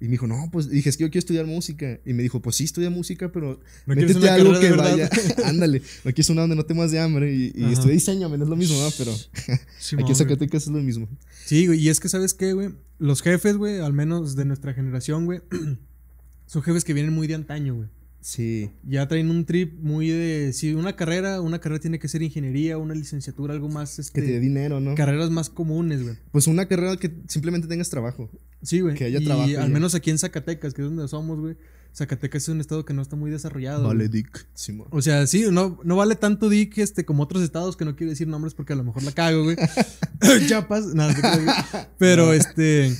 Y 0.00 0.06
me 0.06 0.12
dijo, 0.12 0.26
no, 0.26 0.48
pues 0.50 0.70
dije, 0.70 0.88
es 0.88 0.96
que 0.96 1.02
yo 1.02 1.10
quiero 1.10 1.18
estudiar 1.18 1.46
música. 1.46 2.00
Y 2.06 2.14
me 2.14 2.22
dijo, 2.22 2.40
pues 2.40 2.56
sí, 2.56 2.64
estudia 2.64 2.88
música, 2.88 3.30
pero 3.30 3.60
¿No 3.84 3.94
métete 3.94 4.30
algo 4.30 4.58
que 4.58 4.72
vaya. 4.72 5.10
Ándale, 5.44 5.82
aquí 6.06 6.22
es 6.22 6.30
una 6.30 6.40
donde 6.40 6.56
no 6.56 6.64
te 6.64 6.72
más 6.72 6.90
de 6.90 7.00
hambre. 7.00 7.34
Y, 7.34 7.52
y 7.54 7.64
estudia 7.72 7.92
diseño, 7.92 8.28
no 8.28 8.42
es 8.42 8.48
lo 8.48 8.56
mismo, 8.56 8.80
¿no? 8.80 8.88
Pero 8.96 9.12
aquí 9.12 10.10
en 10.10 10.16
Zacatecas 10.16 10.62
es 10.62 10.68
lo 10.68 10.80
mismo. 10.80 11.06
Sí, 11.44 11.66
güey, 11.66 11.80
y 11.80 11.90
es 11.90 12.00
que, 12.00 12.08
¿sabes 12.08 12.32
qué, 12.32 12.54
güey? 12.54 12.70
Los 12.98 13.20
jefes, 13.20 13.58
güey, 13.58 13.80
al 13.80 13.92
menos 13.92 14.36
de 14.36 14.46
nuestra 14.46 14.72
generación, 14.72 15.26
güey, 15.26 15.42
son 16.46 16.62
jefes 16.62 16.84
que 16.84 16.94
vienen 16.94 17.12
muy 17.12 17.26
de 17.26 17.34
antaño, 17.34 17.74
güey. 17.74 17.88
Sí. 18.20 18.70
Ya 18.86 19.08
traen 19.08 19.30
un 19.30 19.44
trip 19.44 19.80
muy 19.80 20.08
de. 20.08 20.52
Si 20.52 20.74
una 20.74 20.94
carrera, 20.94 21.40
una 21.40 21.58
carrera 21.58 21.80
tiene 21.80 21.98
que 21.98 22.08
ser 22.08 22.22
ingeniería, 22.22 22.78
una 22.78 22.94
licenciatura, 22.94 23.54
algo 23.54 23.68
más. 23.68 23.98
Este, 23.98 24.20
que 24.20 24.26
te 24.26 24.32
dé 24.34 24.40
dinero, 24.40 24.80
¿no? 24.80 24.94
Carreras 24.94 25.30
más 25.30 25.48
comunes, 25.48 26.02
güey. 26.02 26.16
Pues 26.30 26.46
una 26.46 26.66
carrera 26.66 26.96
que 26.96 27.10
simplemente 27.28 27.66
tengas 27.66 27.88
trabajo. 27.88 28.30
Sí, 28.62 28.80
güey. 28.80 28.94
Que 28.94 29.04
haya 29.04 29.20
trabajo. 29.20 29.48
Y 29.48 29.54
al 29.56 29.70
menos 29.70 29.94
aquí 29.94 30.10
en 30.10 30.18
Zacatecas, 30.18 30.74
que 30.74 30.82
es 30.82 30.88
donde 30.88 31.08
somos, 31.08 31.40
güey. 31.40 31.56
Zacatecas 31.92 32.44
es 32.44 32.48
un 32.48 32.60
estado 32.60 32.84
que 32.84 32.94
no 32.94 33.02
está 33.02 33.16
muy 33.16 33.30
desarrollado. 33.30 33.88
Vale, 33.88 34.08
Dick. 34.08 34.46
o 34.90 35.02
sea, 35.02 35.26
sí, 35.26 35.46
no, 35.50 35.80
no 35.82 35.96
vale 35.96 36.14
tanto 36.14 36.48
Dick 36.48 36.78
este, 36.78 37.04
como 37.04 37.24
otros 37.24 37.42
estados, 37.42 37.76
que 37.76 37.84
no 37.84 37.96
quiero 37.96 38.10
decir 38.10 38.28
nombres 38.28 38.54
porque 38.54 38.74
a 38.74 38.76
lo 38.76 38.84
mejor 38.84 39.02
la 39.02 39.12
cago, 39.12 39.42
güey. 39.42 39.56
Chapas, 40.46 40.94
nada, 40.94 41.88
Pero 41.98 42.32
este. 42.32 42.94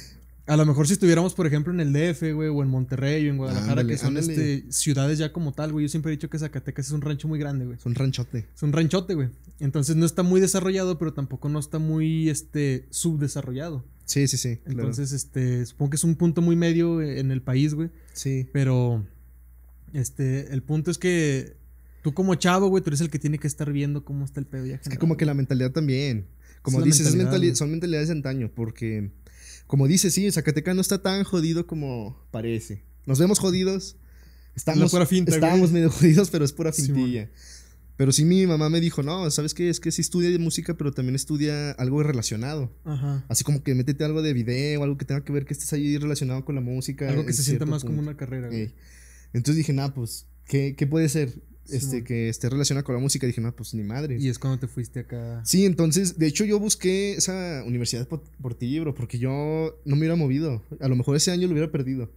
A 0.51 0.57
lo 0.57 0.67
mejor 0.67 0.89
si 0.89 0.95
estuviéramos, 0.95 1.35
por 1.35 1.47
ejemplo, 1.47 1.73
en 1.73 1.79
el 1.79 1.93
DF, 1.93 2.35
güey, 2.35 2.49
o 2.49 2.61
en 2.65 2.69
Monterrey, 2.69 3.25
o 3.29 3.31
en 3.31 3.37
Guadalajara, 3.37 3.87
que 3.87 3.97
son 3.97 4.17
este, 4.17 4.65
ciudades 4.73 5.17
ya 5.17 5.33
como 5.33 5.53
tal, 5.53 5.71
güey. 5.71 5.85
Yo 5.85 5.89
siempre 5.89 6.11
he 6.11 6.17
dicho 6.17 6.29
que 6.29 6.41
Zacatecas 6.41 6.87
es 6.87 6.93
un 6.93 7.03
rancho 7.03 7.29
muy 7.29 7.39
grande, 7.39 7.67
güey. 7.67 7.79
Es 7.79 7.87
un 7.87 7.95
ranchote. 7.95 8.49
Es 8.53 8.63
un 8.65 8.73
ranchote, 8.73 9.15
güey. 9.15 9.29
Entonces 9.61 9.95
no 9.95 10.05
está 10.05 10.25
muy 10.25 10.41
desarrollado, 10.41 10.99
pero 10.99 11.13
tampoco 11.13 11.49
no 11.49 11.61
está 11.61 11.79
muy, 11.79 12.29
este, 12.29 12.89
subdesarrollado. 12.91 13.85
Sí, 14.07 14.27
sí, 14.27 14.39
sí. 14.39 14.59
Entonces, 14.67 15.13
este, 15.13 15.65
supongo 15.67 15.91
que 15.91 15.97
es 15.97 16.03
un 16.03 16.17
punto 16.17 16.43
muy 16.43 16.57
medio 16.57 17.01
en 17.01 17.31
el 17.31 17.43
país, 17.43 17.75
güey. 17.75 17.91
Sí. 18.13 18.49
Pero, 18.53 19.07
este, 19.93 20.53
el 20.53 20.65
punto 20.65 20.91
es 20.91 20.99
que 20.99 21.55
tú 22.03 22.13
como 22.13 22.35
chavo, 22.35 22.67
güey, 22.67 22.83
tú 22.83 22.91
eres 22.91 23.01
el 23.03 23.11
que 23.11 23.21
tiene 23.21 23.39
que 23.39 23.47
estar 23.47 23.71
viendo 23.71 24.05
cómo 24.05 24.25
está 24.25 24.41
el 24.41 24.47
pedo 24.47 24.67
ya. 24.67 24.81
Es 24.83 24.89
que 24.89 24.99
como 24.99 25.17
que 25.17 25.27
la 25.27 25.35
mentalidad 25.35 25.71
también. 25.71 26.27
Como 26.63 26.83
dices, 26.83 27.07
son 27.57 27.71
mentalidades 27.71 28.09
de 28.09 28.15
antaño, 28.15 28.51
porque 28.53 29.13
como 29.71 29.87
dice, 29.87 30.11
sí, 30.11 30.29
Zacatecas 30.33 30.75
no 30.75 30.81
está 30.81 31.01
tan 31.01 31.23
jodido 31.23 31.65
como 31.65 32.27
parece. 32.33 32.83
Nos 33.07 33.21
vemos 33.21 33.39
jodidos. 33.39 33.95
Estamos, 34.57 34.93
estábamos 34.93 35.71
medio 35.71 35.91
jodidos, 35.93 36.29
pero 36.29 36.45
es 36.45 36.53
pura 36.53 36.73
fintilla. 36.73 37.31
pero 37.97 38.11
sí 38.11 38.25
mi 38.25 38.45
mamá 38.49 38.69
me 38.69 38.81
dijo, 38.81 39.05
no, 39.05 39.31
¿sabes 39.31 39.55
qué? 39.55 39.69
Es 39.69 39.79
que 39.79 39.93
sí 39.93 40.01
estudia 40.01 40.37
música, 40.41 40.75
pero 40.75 40.91
también 40.91 41.15
estudia 41.15 41.71
algo 41.71 42.03
relacionado. 42.03 42.77
Ajá. 42.85 43.25
Así 43.29 43.45
como 43.45 43.63
que 43.63 43.77
métete 43.77 44.03
algo 44.03 44.23
de 44.23 44.33
video, 44.33 44.83
algo 44.83 44.99
que 44.99 45.05
tenga 45.05 45.23
que 45.23 45.33
ver 45.33 45.45
que 45.45 45.53
estés 45.53 45.73
ahí 45.73 45.97
relacionado 45.99 46.45
con 46.45 46.57
la 46.57 46.63
música. 46.63 47.09
Algo 47.09 47.25
que 47.25 47.33
se 47.33 47.45
sienta 47.45 47.65
más 47.65 47.85
como 47.85 48.01
una 48.01 48.17
carrera. 48.17 48.51
Entonces 49.33 49.55
dije, 49.55 49.73
nah, 49.73 49.91
pues, 49.91 50.27
¿qué, 50.47 50.75
¿qué 50.77 50.89
puede 50.89 51.09
ser? 51.09 51.33
Este, 51.73 52.05
que 52.05 52.29
esté 52.29 52.49
relacionada 52.49 52.85
con 52.85 52.95
la 52.95 53.01
música. 53.01 53.27
Dije, 53.27 53.41
no, 53.41 53.55
pues 53.55 53.75
ni 53.75 53.83
madre. 53.83 54.17
Y 54.19 54.29
es 54.29 54.39
cuando 54.39 54.59
te 54.59 54.67
fuiste 54.67 55.01
acá. 55.01 55.41
Sí, 55.45 55.65
entonces, 55.65 56.19
de 56.19 56.27
hecho, 56.27 56.45
yo 56.45 56.59
busqué 56.59 57.15
esa 57.15 57.63
universidad 57.67 58.07
por, 58.09 58.55
ti, 58.55 58.79
bro, 58.81 58.95
porque 58.95 59.19
yo 59.19 59.81
no 59.85 59.97
me 59.97 60.01
hubiera 60.01 60.17
movido. 60.17 60.63
A 60.81 60.89
lo 60.89 60.97
mejor 60.97 61.17
ese 61.17 61.31
año 61.31 61.47
lo 61.47 61.53
hubiera 61.53 61.71
perdido. 61.71 62.11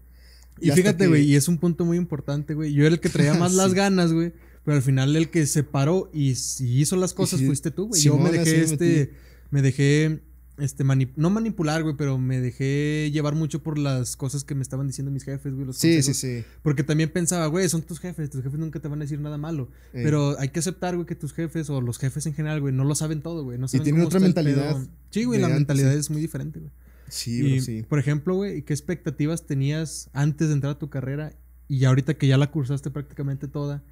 Y, 0.59 0.71
fíjate, 0.71 1.07
güey, 1.07 1.23
y 1.23 1.35
es 1.35 1.47
un 1.47 1.57
punto 1.57 1.85
muy 1.85 1.97
importante, 1.97 2.53
güey. 2.53 2.73
Yo 2.73 2.85
era 2.85 2.93
el 2.93 2.99
que 2.99 3.09
traía 3.09 3.33
más 3.35 3.53
las 3.53 3.73
ganas, 3.73 4.13
güey. 4.13 4.33
Pero 4.65 4.77
al 4.77 4.83
final 4.83 5.15
el 5.15 5.29
que 5.29 5.45
se 5.45 5.63
paró 5.63 6.09
y, 6.13 6.31
hizo 6.31 6.95
las 6.95 7.13
cosas 7.13 7.41
fuiste 7.41 7.71
tú, 7.71 7.87
güey. 7.87 8.01
Yo 8.01 8.17
me 8.17 8.31
dejé 8.31 8.61
este. 8.61 9.13
Me 9.51 9.61
dejé 9.61 10.21
este, 10.57 10.83
no 11.15 11.29
manipular, 11.29 11.81
güey, 11.81 11.95
pero 11.95 12.17
me 12.17 12.39
dejé 12.39 13.09
llevar 13.11 13.33
mucho 13.33 13.63
por 13.63 13.77
las 13.77 14.15
cosas 14.15 14.43
que 14.43 14.53
me 14.53 14.61
estaban 14.61 14.87
diciendo 14.87 15.11
mis 15.11 15.23
jefes, 15.23 15.53
güey. 15.53 15.65
Los 15.65 15.77
sí, 15.77 16.03
sí, 16.03 16.13
sí. 16.13 16.43
Porque 16.61 16.83
también 16.83 17.09
pensaba, 17.11 17.47
güey, 17.47 17.67
son 17.69 17.81
tus 17.81 17.99
jefes, 17.99 18.29
tus 18.29 18.43
jefes 18.43 18.59
nunca 18.59 18.79
te 18.79 18.87
van 18.87 18.99
a 18.99 19.05
decir 19.05 19.19
nada 19.19 19.37
malo. 19.37 19.69
Pero 19.91 20.37
hay 20.39 20.49
que 20.49 20.59
aceptar, 20.59 20.95
güey, 20.95 21.07
que 21.07 21.15
tus 21.15 21.33
jefes 21.33 21.69
o 21.69 21.81
los 21.81 21.97
jefes 21.97 22.25
en 22.27 22.33
general, 22.33 22.61
güey, 22.61 22.73
no 22.73 22.83
lo 22.83 22.93
saben 22.95 23.21
todo, 23.21 23.43
güey. 23.43 23.57
No 23.57 23.65
y 23.71 23.79
tienen 23.79 24.01
otra 24.03 24.19
mentalidad. 24.19 24.77
Sí, 25.09 25.23
güey, 25.23 25.39
la 25.39 25.49
mentalidad 25.49 25.93
es 25.93 26.09
muy 26.09 26.21
diferente, 26.21 26.59
güey. 26.59 26.71
Sí, 27.09 27.59
sí. 27.61 27.83
Por 27.83 27.99
ejemplo, 27.99 28.35
güey, 28.35 28.63
¿qué 28.63 28.73
expectativas 28.73 29.45
tenías 29.45 30.09
antes 30.13 30.47
de 30.47 30.55
entrar 30.55 30.73
a 30.73 30.79
tu 30.79 30.89
carrera 30.89 31.33
y 31.67 31.85
ahorita 31.85 32.15
que 32.15 32.27
ya 32.27 32.37
la 32.37 32.51
cursaste 32.51 32.89
prácticamente 32.91 33.47
toda? 33.47 33.83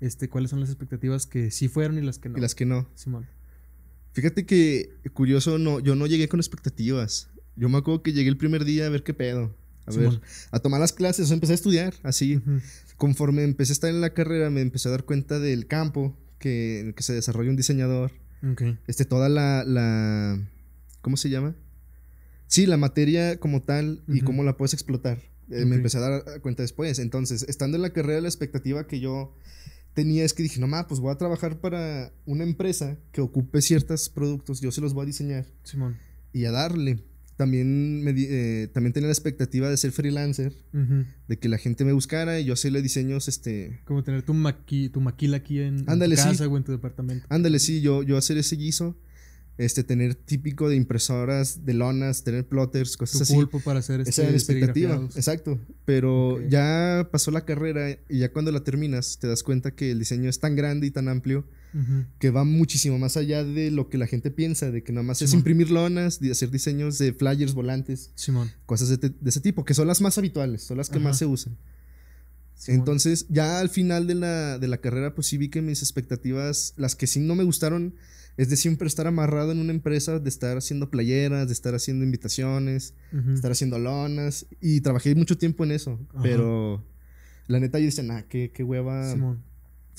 Este, 0.00 0.28
¿cuáles 0.28 0.50
son 0.50 0.60
las 0.60 0.68
expectativas 0.68 1.26
que 1.26 1.50
sí 1.50 1.68
fueron 1.68 1.98
y 1.98 2.02
las 2.02 2.18
que 2.18 2.28
no? 2.28 2.38
Y 2.38 2.40
las 2.40 2.54
que 2.54 2.66
no. 2.66 2.88
Simón. 2.94 3.26
Fíjate 4.12 4.46
que, 4.46 4.90
curioso, 5.12 5.58
no, 5.58 5.80
yo 5.80 5.94
no 5.94 6.06
llegué 6.06 6.28
con 6.28 6.40
expectativas. 6.40 7.28
Yo 7.56 7.68
me 7.68 7.78
acuerdo 7.78 8.02
que 8.02 8.12
llegué 8.12 8.28
el 8.28 8.36
primer 8.36 8.64
día 8.64 8.86
a 8.86 8.88
ver 8.88 9.02
qué 9.02 9.14
pedo. 9.14 9.54
A 9.86 9.90
ver, 9.90 10.20
a 10.50 10.58
tomar 10.58 10.80
las 10.80 10.92
clases, 10.92 11.30
empecé 11.30 11.52
a 11.52 11.54
estudiar, 11.54 11.94
así. 12.02 12.40
Conforme 12.96 13.42
empecé 13.42 13.72
a 13.72 13.74
estar 13.74 13.90
en 13.90 14.00
la 14.00 14.12
carrera, 14.12 14.50
me 14.50 14.60
empecé 14.60 14.88
a 14.88 14.90
dar 14.90 15.04
cuenta 15.04 15.38
del 15.38 15.66
campo 15.66 16.14
que, 16.38 16.80
en 16.80 16.86
el 16.88 16.94
que 16.94 17.02
se 17.02 17.14
desarrolla 17.14 17.50
un 17.50 17.56
diseñador. 17.56 18.12
Este, 18.86 19.04
toda 19.04 19.28
la, 19.28 19.64
la. 19.64 20.38
¿Cómo 21.00 21.16
se 21.16 21.30
llama? 21.30 21.54
Sí, 22.46 22.66
la 22.66 22.76
materia 22.76 23.38
como 23.38 23.62
tal 23.62 24.02
y 24.08 24.20
cómo 24.20 24.44
la 24.44 24.56
puedes 24.56 24.72
explotar. 24.74 25.18
Eh, 25.50 25.64
me 25.64 25.76
empecé 25.76 25.98
a 25.98 26.00
dar 26.00 26.40
cuenta 26.42 26.62
después. 26.62 26.98
Entonces, 26.98 27.44
estando 27.48 27.76
en 27.76 27.82
la 27.82 27.90
carrera, 27.90 28.20
la 28.20 28.28
expectativa 28.28 28.86
que 28.86 29.00
yo 29.00 29.34
tenía 29.98 30.24
es 30.24 30.32
que 30.32 30.44
dije, 30.44 30.60
no, 30.60 30.68
ma, 30.68 30.86
pues 30.86 31.00
voy 31.00 31.10
a 31.10 31.16
trabajar 31.16 31.60
para 31.60 32.12
una 32.24 32.44
empresa 32.44 32.96
que 33.10 33.20
ocupe 33.20 33.60
ciertos 33.60 34.08
productos, 34.08 34.60
yo 34.60 34.70
se 34.70 34.80
los 34.80 34.94
voy 34.94 35.02
a 35.02 35.06
diseñar. 35.06 35.44
Simón. 35.64 35.96
Y 36.32 36.44
a 36.44 36.52
darle. 36.52 37.02
También, 37.36 38.04
me, 38.04 38.14
eh, 38.16 38.68
también 38.68 38.92
tenía 38.92 39.08
la 39.08 39.12
expectativa 39.12 39.68
de 39.68 39.76
ser 39.76 39.90
freelancer, 39.90 40.52
de 41.26 41.38
que 41.40 41.48
la 41.48 41.58
gente 41.58 41.84
me 41.84 41.92
buscara 41.92 42.38
y 42.38 42.44
yo 42.44 42.52
hacerle 42.52 42.80
diseños, 42.80 43.26
este... 43.26 43.80
Como 43.86 44.04
tener 44.04 44.22
tu, 44.22 44.34
maqui, 44.34 44.88
tu 44.88 45.00
maquila 45.00 45.38
aquí 45.38 45.58
en, 45.58 45.84
tu 45.84 45.84
casa 46.14 46.46
o 46.46 46.56
en 46.56 46.62
tu 46.62 46.70
departamento. 46.70 47.26
Ándale, 47.28 47.58
sí, 47.58 47.80
yo, 47.80 48.04
yo 48.04 48.16
hacer 48.16 48.38
ese 48.38 48.54
guiso 48.54 48.96
este, 49.58 49.82
tener 49.82 50.14
típico 50.14 50.68
de 50.68 50.76
impresoras, 50.76 51.66
de 51.66 51.74
lonas, 51.74 52.22
tener 52.22 52.46
plotters, 52.46 52.96
cosas 52.96 53.22
así. 53.22 53.34
pulpo 53.34 53.58
para 53.58 53.80
hacer 53.80 54.00
Esa 54.02 54.22
era 54.22 54.30
la 54.30 54.36
expectativa, 54.36 54.94
exacto. 55.16 55.58
Pero 55.84 56.40
ya 56.48 57.08
pasó 57.10 57.32
la 57.32 57.44
carrera 57.44 57.98
y 58.08 58.20
ya 58.20 58.32
cuando 58.32 58.52
la 58.52 58.62
terminas 58.62 59.18
te 59.18 59.26
das 59.26 59.42
cuenta 59.42 59.72
que 59.72 59.90
el 59.90 59.98
diseño 59.98 60.30
es 60.30 60.38
tan 60.38 60.54
grande 60.54 60.86
y 60.86 60.90
tan 60.92 61.08
amplio 61.08 61.44
que 62.18 62.30
va 62.30 62.44
muchísimo 62.44 62.98
más 62.98 63.16
allá 63.16 63.44
de 63.44 63.70
lo 63.70 63.88
que 63.88 63.98
la 63.98 64.06
gente 64.06 64.30
piensa, 64.30 64.70
de 64.70 64.82
que 64.82 64.92
nada 64.92 65.02
más 65.02 65.20
es 65.22 65.34
imprimir 65.34 65.70
lonas, 65.70 66.18
de 66.18 66.30
hacer 66.30 66.50
diseños 66.50 66.98
de 66.98 67.12
flyers, 67.12 67.52
volantes, 67.52 68.10
Simón. 68.14 68.50
cosas 68.64 68.88
de, 68.88 69.12
ese 69.24 69.40
tipo, 69.40 69.64
que 69.64 69.74
son 69.74 69.86
las 69.86 70.00
más 70.00 70.16
habituales, 70.18 70.62
son 70.62 70.78
las 70.78 70.88
que 70.88 70.98
más 70.98 71.18
se 71.18 71.26
usan. 71.26 71.56
Entonces, 72.66 73.26
ya 73.28 73.60
al 73.60 73.68
final 73.68 74.06
de 74.06 74.14
la, 74.14 74.58
de 74.58 74.66
la 74.66 74.78
carrera, 74.78 75.14
pues 75.14 75.26
sí 75.28 75.36
vi 75.36 75.48
que 75.48 75.62
mis 75.62 75.82
expectativas, 75.82 76.74
las 76.76 76.96
que 76.96 77.06
sí 77.06 77.20
no 77.20 77.34
me 77.34 77.44
gustaron, 77.44 77.94
es 78.38 78.48
de 78.48 78.56
siempre 78.56 78.86
estar 78.86 79.08
amarrado 79.08 79.50
en 79.50 79.58
una 79.58 79.72
empresa, 79.72 80.20
de 80.20 80.28
estar 80.28 80.56
haciendo 80.56 80.90
playeras, 80.90 81.48
de 81.48 81.52
estar 81.52 81.74
haciendo 81.74 82.04
invitaciones, 82.04 82.94
de 83.10 83.34
estar 83.34 83.50
haciendo 83.50 83.80
lonas. 83.80 84.46
Y 84.60 84.80
trabajé 84.80 85.16
mucho 85.16 85.36
tiempo 85.36 85.64
en 85.64 85.72
eso. 85.72 85.98
Pero 86.22 86.86
la 87.48 87.58
neta 87.58 87.80
yo 87.80 87.86
decía, 87.86 88.04
nah, 88.04 88.22
qué, 88.22 88.52
qué 88.54 88.62
hueva 88.62 89.12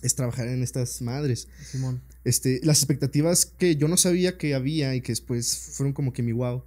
es 0.02 0.16
trabajar 0.16 0.48
en 0.48 0.64
estas 0.64 1.02
madres. 1.02 1.50
Simón. 1.66 2.02
Este, 2.24 2.62
las 2.64 2.78
expectativas 2.78 3.46
que 3.46 3.76
yo 3.76 3.90
no 3.90 3.98
sabía 3.98 4.38
que 4.38 4.56
había 4.56 4.96
y 4.96 5.02
que 5.02 5.12
después 5.12 5.74
fueron 5.74 5.92
como 5.92 6.14
que 6.14 6.24
mi 6.24 6.32
wow. 6.32 6.64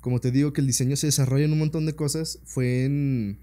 Como 0.00 0.20
te 0.20 0.30
digo 0.30 0.54
que 0.54 0.62
el 0.62 0.66
diseño 0.66 0.96
se 0.96 1.06
desarrolla 1.06 1.44
en 1.44 1.52
un 1.52 1.58
montón 1.58 1.84
de 1.84 1.94
cosas, 1.94 2.40
fue 2.44 2.86
en, 2.86 3.38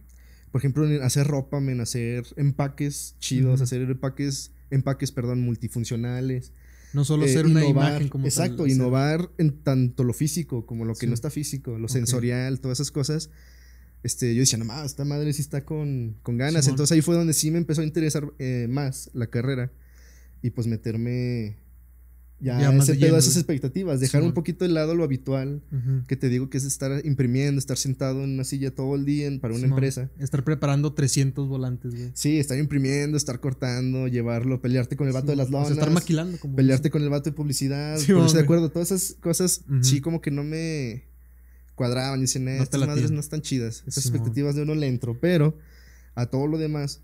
por 0.51 0.59
ejemplo, 0.59 0.89
en 0.89 1.01
hacer 1.03 1.27
ropa, 1.27 1.59
en 1.59 1.79
hacer 1.79 2.25
empaques 2.37 3.15
chidos, 3.19 3.61
hacer 3.61 3.83
empaques, 3.83 4.51
empaques, 4.71 5.11
perdón, 5.11 5.41
multifuncionales. 5.41 6.53
No 6.93 7.05
solo 7.05 7.27
ser 7.27 7.45
una 7.45 7.65
imagen 7.65 8.09
como 8.09 8.25
Exacto, 8.25 8.67
innovar 8.67 9.29
en 9.37 9.63
tanto 9.63 10.03
lo 10.03 10.13
físico 10.13 10.65
como 10.65 10.85
lo 10.85 10.95
que 10.95 11.07
no 11.07 11.13
está 11.13 11.29
físico, 11.29 11.77
lo 11.77 11.87
sensorial, 11.87 12.59
todas 12.59 12.79
esas 12.79 12.91
cosas. 12.91 13.29
Este, 14.03 14.33
yo 14.33 14.39
decía, 14.39 14.57
no 14.57 14.65
más, 14.65 14.87
esta 14.87 15.05
madre 15.05 15.31
sí 15.33 15.41
está 15.41 15.63
con, 15.63 16.17
con 16.23 16.37
ganas. 16.37 16.67
Entonces 16.67 16.93
ahí 16.93 17.01
fue 17.01 17.15
donde 17.15 17.33
sí 17.33 17.51
me 17.51 17.59
empezó 17.59 17.81
a 17.81 17.83
interesar 17.85 18.31
eh, 18.39 18.67
más 18.69 19.09
la 19.13 19.27
carrera 19.27 19.71
y 20.41 20.49
pues 20.49 20.67
meterme 20.67 21.57
ya, 22.41 22.71
ese 22.75 22.95
pedo, 22.95 23.17
esas 23.17 23.37
expectativas, 23.37 23.99
dejar 23.99 24.23
un 24.23 24.33
poquito 24.33 24.65
de 24.65 24.71
lado 24.71 24.95
lo 24.95 25.03
habitual, 25.03 25.61
que 26.07 26.15
te 26.15 26.29
digo 26.29 26.49
que 26.49 26.57
es 26.57 26.65
estar 26.65 27.05
imprimiendo, 27.05 27.59
estar 27.59 27.77
sentado 27.77 28.23
en 28.23 28.31
una 28.31 28.43
silla 28.43 28.73
todo 28.73 28.95
el 28.95 29.05
día 29.05 29.29
para 29.39 29.53
una 29.53 29.67
empresa. 29.67 30.09
Estar 30.19 30.43
preparando 30.43 30.93
300 30.93 31.47
volantes, 31.47 31.93
güey. 31.93 32.11
Sí, 32.13 32.39
estar 32.39 32.57
imprimiendo, 32.57 33.17
estar 33.17 33.39
cortando, 33.39 34.07
llevarlo, 34.07 34.61
pelearte 34.61 34.95
con 34.97 35.07
el 35.07 35.13
vato 35.13 35.27
de 35.27 35.35
las 35.35 35.49
lonas. 35.49 35.71
estar 35.71 35.91
maquilando. 35.91 36.39
Como 36.39 36.55
pelearte 36.55 36.89
con 36.89 37.03
el 37.03 37.09
vato 37.09 37.29
de 37.29 37.35
publicidad. 37.35 37.97
Sí, 37.97 38.13
de 38.13 38.39
acuerdo, 38.39 38.69
todas 38.69 38.91
esas 38.91 39.17
cosas, 39.19 39.61
sí, 39.81 40.01
como 40.01 40.21
que 40.21 40.31
no 40.31 40.43
me 40.43 41.03
cuadraban 41.75 42.21
dicen, 42.21 42.47
estas 42.47 42.85
madres 42.85 43.11
no 43.11 43.19
están 43.19 43.41
chidas. 43.41 43.83
Esas 43.87 44.05
expectativas 44.05 44.55
de 44.55 44.63
uno 44.63 44.75
le 44.75 44.87
entro. 44.87 45.19
Pero 45.19 45.57
a 46.15 46.25
todo 46.25 46.47
lo 46.47 46.57
demás, 46.57 47.01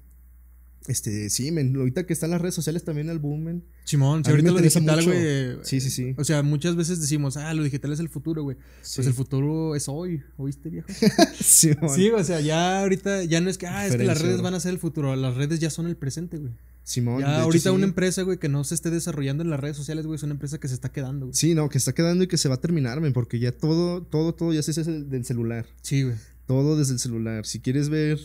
este, 0.88 1.30
sí, 1.30 1.52
men, 1.52 1.76
ahorita 1.76 2.06
que 2.06 2.14
están 2.14 2.32
las 2.32 2.42
redes 2.42 2.56
sociales 2.56 2.84
también 2.84 3.10
el 3.10 3.20
boom, 3.20 3.44
men. 3.44 3.64
Simón, 3.84 4.24
si 4.24 4.32
ahorita 4.32 4.52
lo 4.52 4.60
digital, 4.60 5.04
güey. 5.04 5.58
Sí, 5.64 5.82
sí, 5.82 5.90
sí. 5.90 6.16
O 6.18 6.24
sea, 6.24 6.44
muchas 6.44 6.76
veces 6.76 7.02
decimos, 7.02 7.36
ah, 7.38 7.54
lo 7.54 7.64
digital 7.64 7.92
es 7.92 8.00
el 8.00 8.10
futuro, 8.10 8.44
güey. 8.44 8.58
Pues 8.96 9.06
el 9.06 9.14
futuro 9.14 9.76
es 9.76 9.90
hoy, 9.90 10.24
¿oíste, 10.38 10.70
viejo? 10.70 10.88
sí, 11.42 11.72
sí, 11.94 12.10
o 12.10 12.24
sea, 12.24 12.40
ya 12.40 12.82
ahorita, 12.82 13.26
ya 13.26 13.42
no 13.42 13.50
es 13.50 13.58
que, 13.58 13.68
ah, 13.68 13.86
es 13.86 13.96
que 13.96 14.04
las 14.04 14.22
redes 14.22 14.42
van 14.42 14.54
a 14.54 14.60
ser 14.60 14.72
el 14.72 14.80
futuro. 14.80 15.16
Las 15.16 15.36
redes 15.36 15.60
ya 15.60 15.70
son 15.70 15.88
el 15.88 15.98
presente, 15.98 16.38
güey. 16.38 16.54
Simón. 16.84 17.20
Ya 17.20 17.42
ahorita 17.42 17.74
una 17.74 17.84
empresa, 17.84 18.22
güey, 18.22 18.38
que 18.38 18.48
no 18.48 18.64
se 18.64 18.74
esté 18.74 18.90
desarrollando 18.90 19.44
en 19.44 19.50
las 19.50 19.60
redes 19.60 19.76
sociales, 19.76 20.06
güey, 20.06 20.16
es 20.16 20.24
una 20.24 20.34
empresa 20.34 20.58
que 20.58 20.70
se 20.70 20.74
está 20.74 20.90
quedando, 20.90 21.26
güey. 21.26 21.36
Sí, 21.36 21.54
no, 21.54 21.68
que 21.68 21.78
está 21.78 21.94
quedando 21.94 22.24
y 22.24 22.28
que 22.28 22.38
se 22.38 22.48
va 22.48 22.56
a 22.56 22.62
terminar, 22.62 23.02
men, 23.02 23.12
porque 23.12 23.40
ya 23.40 23.52
todo, 23.52 24.04
todo, 24.04 24.34
todo 24.34 24.54
ya 24.54 24.64
se 24.64 24.72
hace 24.72 24.86
del 24.86 25.26
celular. 25.26 25.66
Sí, 25.82 26.04
güey. 26.04 26.16
Todo 26.46 26.78
desde 26.78 26.94
el 26.94 27.00
celular. 27.00 27.46
Si 27.46 27.60
quieres 27.60 27.90
ver 27.90 28.20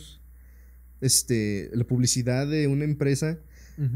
este, 1.03 1.69
la 1.73 1.83
publicidad 1.83 2.47
de 2.47 2.67
una 2.67 2.85
empresa, 2.85 3.37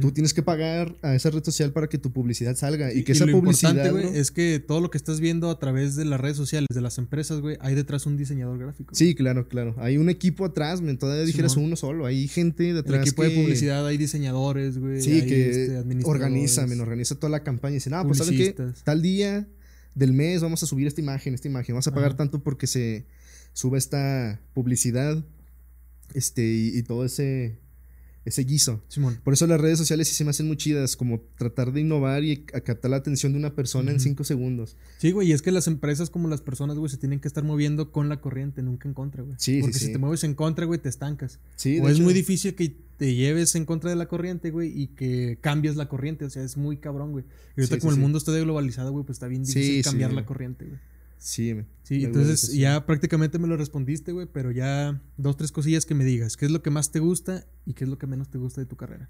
tú 0.01 0.11
tienes 0.11 0.33
que 0.33 0.41
pagar 0.41 0.95
a 1.01 1.15
esa 1.15 1.29
red 1.29 1.43
social 1.43 1.71
para 1.71 1.87
que 1.87 1.97
tu 1.97 2.11
publicidad 2.11 2.55
salga. 2.55 2.93
Y 2.93 3.03
que 3.03 3.11
esa 3.13 3.25
publicidad. 3.27 3.91
Güey, 3.91 4.17
es 4.17 4.31
que 4.31 4.59
todo 4.59 4.81
lo 4.81 4.89
que 4.89 4.97
estás 4.97 5.19
viendo 5.19 5.49
a 5.49 5.59
través 5.59 5.95
de 5.95 6.05
las 6.05 6.19
redes 6.19 6.35
sociales, 6.35 6.67
de 6.73 6.81
las 6.81 6.97
empresas, 6.97 7.39
güey, 7.39 7.57
hay 7.61 7.75
detrás 7.75 8.05
un 8.05 8.17
diseñador 8.17 8.57
gráfico. 8.57 8.93
Sí, 8.95 9.15
claro, 9.15 9.47
claro. 9.47 9.75
Hay 9.77 9.97
un 9.97 10.09
equipo 10.09 10.45
atrás, 10.45 10.81
me 10.81 10.95
todavía 10.95 11.23
dijeras 11.25 11.55
uno 11.57 11.75
solo. 11.75 12.05
Hay 12.05 12.27
gente 12.27 12.73
detrás. 12.73 13.01
El 13.01 13.07
equipo 13.07 13.23
de 13.23 13.29
publicidad, 13.29 13.85
hay 13.85 13.97
diseñadores, 13.97 14.77
güey. 14.77 15.01
Sí, 15.01 15.25
que 15.25 15.49
este, 15.49 16.03
organiza, 16.03 16.65
organiza 16.65 17.15
toda 17.15 17.29
la 17.29 17.43
campaña 17.43 17.73
y 17.73 17.75
dicen, 17.75 17.93
ah, 17.93 18.03
pues 18.03 18.17
¿saben 18.17 18.35
qué? 18.35 18.55
Tal 18.83 19.01
día 19.01 19.47
del 19.95 20.13
mes 20.13 20.41
vamos 20.41 20.61
a 20.63 20.67
subir 20.67 20.87
esta 20.87 21.01
imagen, 21.01 21.33
esta 21.33 21.47
imagen. 21.47 21.75
Vamos 21.75 21.87
a 21.87 21.93
pagar 21.93 22.15
tanto 22.15 22.43
porque 22.43 22.67
se 22.67 23.05
sube 23.53 23.77
esta 23.77 24.39
publicidad 24.53 25.23
este, 26.13 26.43
y, 26.45 26.81
todo 26.83 27.05
ese, 27.05 27.57
ese 28.25 28.43
guiso. 28.43 28.83
Por 29.23 29.33
eso 29.33 29.47
las 29.47 29.59
redes 29.59 29.77
sociales 29.77 30.07
sí 30.07 30.15
se 30.15 30.23
me 30.23 30.31
hacen 30.31 30.47
muy 30.47 30.57
chidas, 30.57 30.95
como 30.95 31.21
tratar 31.37 31.71
de 31.71 31.81
innovar 31.81 32.23
y 32.23 32.37
captar 32.37 32.91
la 32.91 32.97
atención 32.97 33.33
de 33.33 33.39
una 33.39 33.55
persona 33.55 33.91
en 33.91 33.99
cinco 33.99 34.23
segundos. 34.23 34.75
Sí, 34.97 35.11
güey, 35.11 35.29
y 35.29 35.31
es 35.31 35.41
que 35.41 35.51
las 35.51 35.67
empresas 35.67 36.09
como 36.09 36.27
las 36.27 36.41
personas, 36.41 36.77
güey, 36.77 36.89
se 36.89 36.97
tienen 36.97 37.19
que 37.19 37.27
estar 37.27 37.43
moviendo 37.43 37.91
con 37.91 38.09
la 38.09 38.21
corriente, 38.21 38.61
nunca 38.61 38.87
en 38.87 38.93
contra, 38.93 39.23
güey. 39.23 39.35
Sí, 39.39 39.61
Porque 39.61 39.79
si 39.79 39.91
te 39.91 39.97
mueves 39.97 40.23
en 40.23 40.33
contra, 40.33 40.65
güey, 40.65 40.79
te 40.79 40.89
estancas. 40.89 41.39
Sí, 41.55 41.79
o 41.79 41.87
es 41.89 41.99
muy 41.99 42.13
difícil 42.13 42.55
que 42.55 42.75
te 42.97 43.13
lleves 43.13 43.55
en 43.55 43.65
contra 43.65 43.89
de 43.89 43.95
la 43.95 44.07
corriente, 44.07 44.49
güey, 44.49 44.71
y 44.75 44.87
que 44.87 45.37
cambies 45.39 45.75
la 45.75 45.87
corriente, 45.87 46.25
o 46.25 46.29
sea, 46.29 46.43
es 46.43 46.57
muy 46.57 46.77
cabrón, 46.77 47.11
güey. 47.11 47.25
Y 47.55 47.61
ahorita 47.61 47.79
como 47.79 47.93
el 47.93 47.99
mundo 47.99 48.17
está 48.17 48.31
de 48.31 48.41
globalizado, 48.41 48.91
güey, 48.91 49.05
pues 49.05 49.17
está 49.17 49.27
bien 49.27 49.43
difícil 49.43 49.83
cambiar 49.83 50.13
la 50.13 50.25
corriente, 50.25 50.65
güey. 50.65 50.79
Sí, 51.17 51.55
sí 51.83 52.05
entonces 52.05 52.53
ya 52.53 52.85
prácticamente 52.85 53.39
me 53.39 53.47
lo 53.47 53.57
respondiste, 53.57 54.11
güey, 54.11 54.27
pero 54.31 54.51
ya 54.51 55.01
dos, 55.17 55.37
tres 55.37 55.51
cosillas 55.51 55.85
que 55.85 55.95
me 55.95 56.05
digas. 56.05 56.37
¿Qué 56.37 56.45
es 56.45 56.51
lo 56.51 56.61
que 56.61 56.69
más 56.69 56.91
te 56.91 56.99
gusta 56.99 57.45
y 57.65 57.73
qué 57.73 57.83
es 57.83 57.89
lo 57.89 57.97
que 57.97 58.07
menos 58.07 58.29
te 58.29 58.37
gusta 58.37 58.61
de 58.61 58.65
tu 58.65 58.75
carrera? 58.75 59.09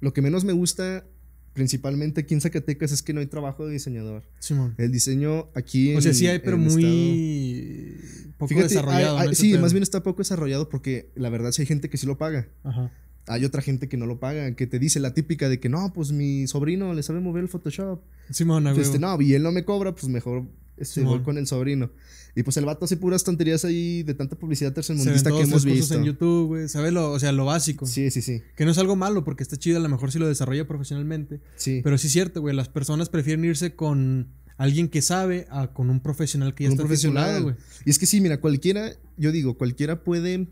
Lo 0.00 0.12
que 0.12 0.20
menos 0.20 0.44
me 0.44 0.52
gusta, 0.52 1.06
principalmente 1.52 2.22
aquí 2.22 2.34
en 2.34 2.40
Zacatecas, 2.40 2.92
es 2.92 3.02
que 3.02 3.12
no 3.12 3.20
hay 3.20 3.26
trabajo 3.26 3.66
de 3.66 3.72
diseñador. 3.72 4.24
Simón. 4.40 4.74
El 4.78 4.92
diseño 4.92 5.48
aquí 5.54 5.94
O 5.94 6.00
sea, 6.00 6.12
sí 6.12 6.26
hay, 6.26 6.40
pero 6.40 6.58
muy 6.58 7.96
poco 8.36 8.54
desarrollado. 8.54 9.32
sí, 9.32 9.56
más 9.58 9.72
bien 9.72 9.82
está 9.82 10.02
poco 10.02 10.18
desarrollado 10.18 10.68
porque 10.68 11.10
la 11.14 11.30
verdad 11.30 11.52
sí 11.52 11.62
hay 11.62 11.66
gente 11.66 11.88
que 11.88 11.96
sí 11.96 12.06
lo 12.06 12.18
paga. 12.18 12.48
Ajá. 12.64 12.90
Hay 13.28 13.44
otra 13.44 13.60
gente 13.60 13.88
que 13.88 13.96
no 13.96 14.06
lo 14.06 14.20
paga, 14.20 14.54
que 14.54 14.68
te 14.68 14.78
dice 14.78 15.00
la 15.00 15.12
típica 15.12 15.48
de 15.48 15.58
que 15.58 15.68
no, 15.68 15.92
pues 15.92 16.12
mi 16.12 16.46
sobrino 16.46 16.94
le 16.94 17.02
sabe 17.02 17.18
mover 17.18 17.42
el 17.42 17.48
Photoshop. 17.48 18.00
Simón, 18.30 18.68
este, 18.68 19.00
no, 19.00 19.20
y 19.20 19.34
él 19.34 19.42
no 19.42 19.50
me 19.50 19.64
cobra, 19.64 19.92
pues 19.92 20.06
mejor 20.06 20.46
este, 20.76 21.02
voy 21.02 21.20
con 21.20 21.38
el 21.38 21.46
sobrino. 21.46 21.90
Y 22.34 22.42
pues 22.42 22.56
el 22.58 22.66
vato 22.66 22.84
hace 22.84 22.98
puras 22.98 23.24
tonterías 23.24 23.64
ahí 23.64 24.02
de 24.02 24.12
tanta 24.12 24.36
publicidad 24.36 24.72
tercermundista 24.72 25.30
que 25.30 25.40
hemos 25.40 25.64
visto. 25.64 25.94
en 25.94 26.04
YouTube, 26.04 26.48
güey. 26.48 26.68
¿Sabes 26.68 26.92
lo, 26.92 27.10
o 27.10 27.18
sea, 27.18 27.32
lo 27.32 27.46
básico? 27.46 27.86
Sí, 27.86 28.10
sí, 28.10 28.20
sí. 28.20 28.42
Que 28.54 28.66
no 28.66 28.72
es 28.72 28.78
algo 28.78 28.94
malo 28.94 29.24
porque 29.24 29.42
está 29.42 29.56
chido, 29.56 29.78
a 29.78 29.80
lo 29.80 29.88
mejor 29.88 30.12
si 30.12 30.18
lo 30.18 30.28
desarrolla 30.28 30.68
profesionalmente. 30.68 31.40
Sí. 31.56 31.80
Pero 31.82 31.96
sí 31.96 32.08
es 32.08 32.12
cierto, 32.12 32.42
güey. 32.42 32.54
Las 32.54 32.68
personas 32.68 33.08
prefieren 33.08 33.44
irse 33.46 33.74
con 33.74 34.28
alguien 34.58 34.88
que 34.88 35.00
sabe 35.00 35.46
a 35.50 35.68
con 35.72 35.88
un 35.88 36.00
profesional 36.00 36.54
que 36.54 36.64
ya 36.64 36.70
está 36.70 36.82
profesional, 36.82 37.42
güey. 37.42 37.54
Y 37.84 37.90
es 37.90 37.98
que 37.98 38.06
sí, 38.06 38.20
mira, 38.20 38.40
cualquiera, 38.40 38.92
yo 39.16 39.32
digo, 39.32 39.56
cualquiera 39.56 40.04
puede 40.04 40.48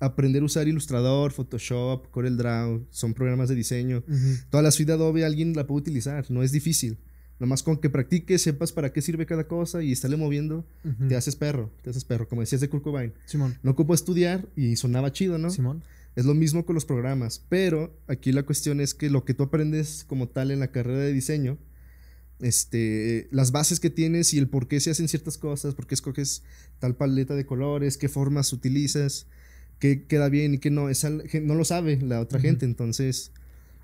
aprender 0.00 0.42
a 0.42 0.46
usar 0.46 0.68
Illustrator, 0.68 1.32
Photoshop, 1.32 2.10
CorelDRAW, 2.10 2.86
son 2.90 3.14
programas 3.14 3.48
de 3.48 3.54
diseño. 3.54 4.04
Toda 4.50 4.62
la 4.62 4.70
suite 4.70 4.92
Adobe 4.92 5.24
alguien 5.24 5.54
la 5.54 5.66
puede 5.66 5.82
utilizar, 5.82 6.30
no 6.30 6.42
es 6.42 6.52
difícil. 6.52 6.98
Nomás 7.38 7.62
con 7.62 7.76
que 7.76 7.88
practiques, 7.88 8.42
sepas 8.42 8.72
para 8.72 8.92
qué 8.92 9.00
sirve 9.00 9.24
cada 9.24 9.46
cosa 9.46 9.82
y 9.82 9.92
estarle 9.92 10.16
moviendo, 10.16 10.64
te 11.08 11.14
haces 11.14 11.36
perro, 11.36 11.70
te 11.82 11.90
haces 11.90 12.04
perro, 12.04 12.28
como 12.28 12.40
decías 12.40 12.60
de 12.60 12.68
Kurt 12.68 12.82
Cobain. 12.82 13.12
Simón. 13.26 13.56
No 13.62 13.70
ocupo 13.70 13.94
estudiar 13.94 14.46
y 14.56 14.76
sonaba 14.76 15.12
chido, 15.12 15.38
¿no? 15.38 15.50
Simón. 15.50 15.82
Es 16.16 16.24
lo 16.24 16.34
mismo 16.34 16.66
con 16.66 16.74
los 16.74 16.84
programas, 16.84 17.44
pero 17.48 17.96
aquí 18.08 18.32
la 18.32 18.42
cuestión 18.42 18.80
es 18.80 18.92
que 18.92 19.08
lo 19.08 19.24
que 19.24 19.34
tú 19.34 19.44
aprendes 19.44 20.04
como 20.08 20.28
tal 20.28 20.50
en 20.50 20.58
la 20.58 20.72
carrera 20.72 20.98
de 20.98 21.12
diseño, 21.12 21.58
este, 22.40 23.28
las 23.30 23.52
bases 23.52 23.78
que 23.78 23.90
tienes 23.90 24.34
y 24.34 24.38
el 24.38 24.48
por 24.48 24.66
qué 24.66 24.80
se 24.80 24.90
hacen 24.90 25.06
ciertas 25.06 25.38
cosas, 25.38 25.74
por 25.74 25.86
qué 25.86 25.94
escoges 25.94 26.42
tal 26.80 26.96
paleta 26.96 27.36
de 27.36 27.46
colores, 27.46 27.98
qué 27.98 28.08
formas 28.08 28.52
utilizas, 28.52 29.26
qué 29.78 30.06
queda 30.06 30.28
bien 30.28 30.54
y 30.54 30.58
qué 30.58 30.70
no, 30.70 30.88
no 30.88 31.54
lo 31.54 31.64
sabe 31.64 32.00
la 32.02 32.20
otra 32.20 32.40
gente, 32.40 32.64
entonces 32.64 33.30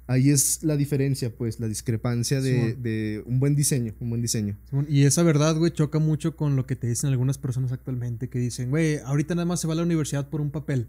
ahí 0.06 0.30
es 0.30 0.62
la 0.62 0.76
diferencia, 0.76 1.34
pues, 1.34 1.60
la 1.60 1.68
discrepancia 1.68 2.40
de, 2.40 3.22
un 3.26 3.40
buen 3.40 3.54
diseño, 3.54 3.94
un 4.00 4.10
buen 4.10 4.22
diseño. 4.22 4.56
Y 4.88 5.04
esa 5.04 5.22
verdad, 5.22 5.56
güey, 5.56 5.72
choca 5.72 5.98
mucho 5.98 6.36
con 6.36 6.56
lo 6.56 6.66
que 6.66 6.76
te 6.76 6.86
dicen 6.86 7.10
algunas 7.10 7.38
personas 7.38 7.72
actualmente, 7.72 8.28
que 8.28 8.38
dicen, 8.38 8.70
güey, 8.70 8.98
ahorita 8.98 9.34
nada 9.34 9.46
más 9.46 9.60
se 9.60 9.66
va 9.66 9.74
a 9.74 9.76
la 9.76 9.82
universidad 9.82 10.28
por 10.28 10.40
un 10.40 10.50
papel. 10.50 10.88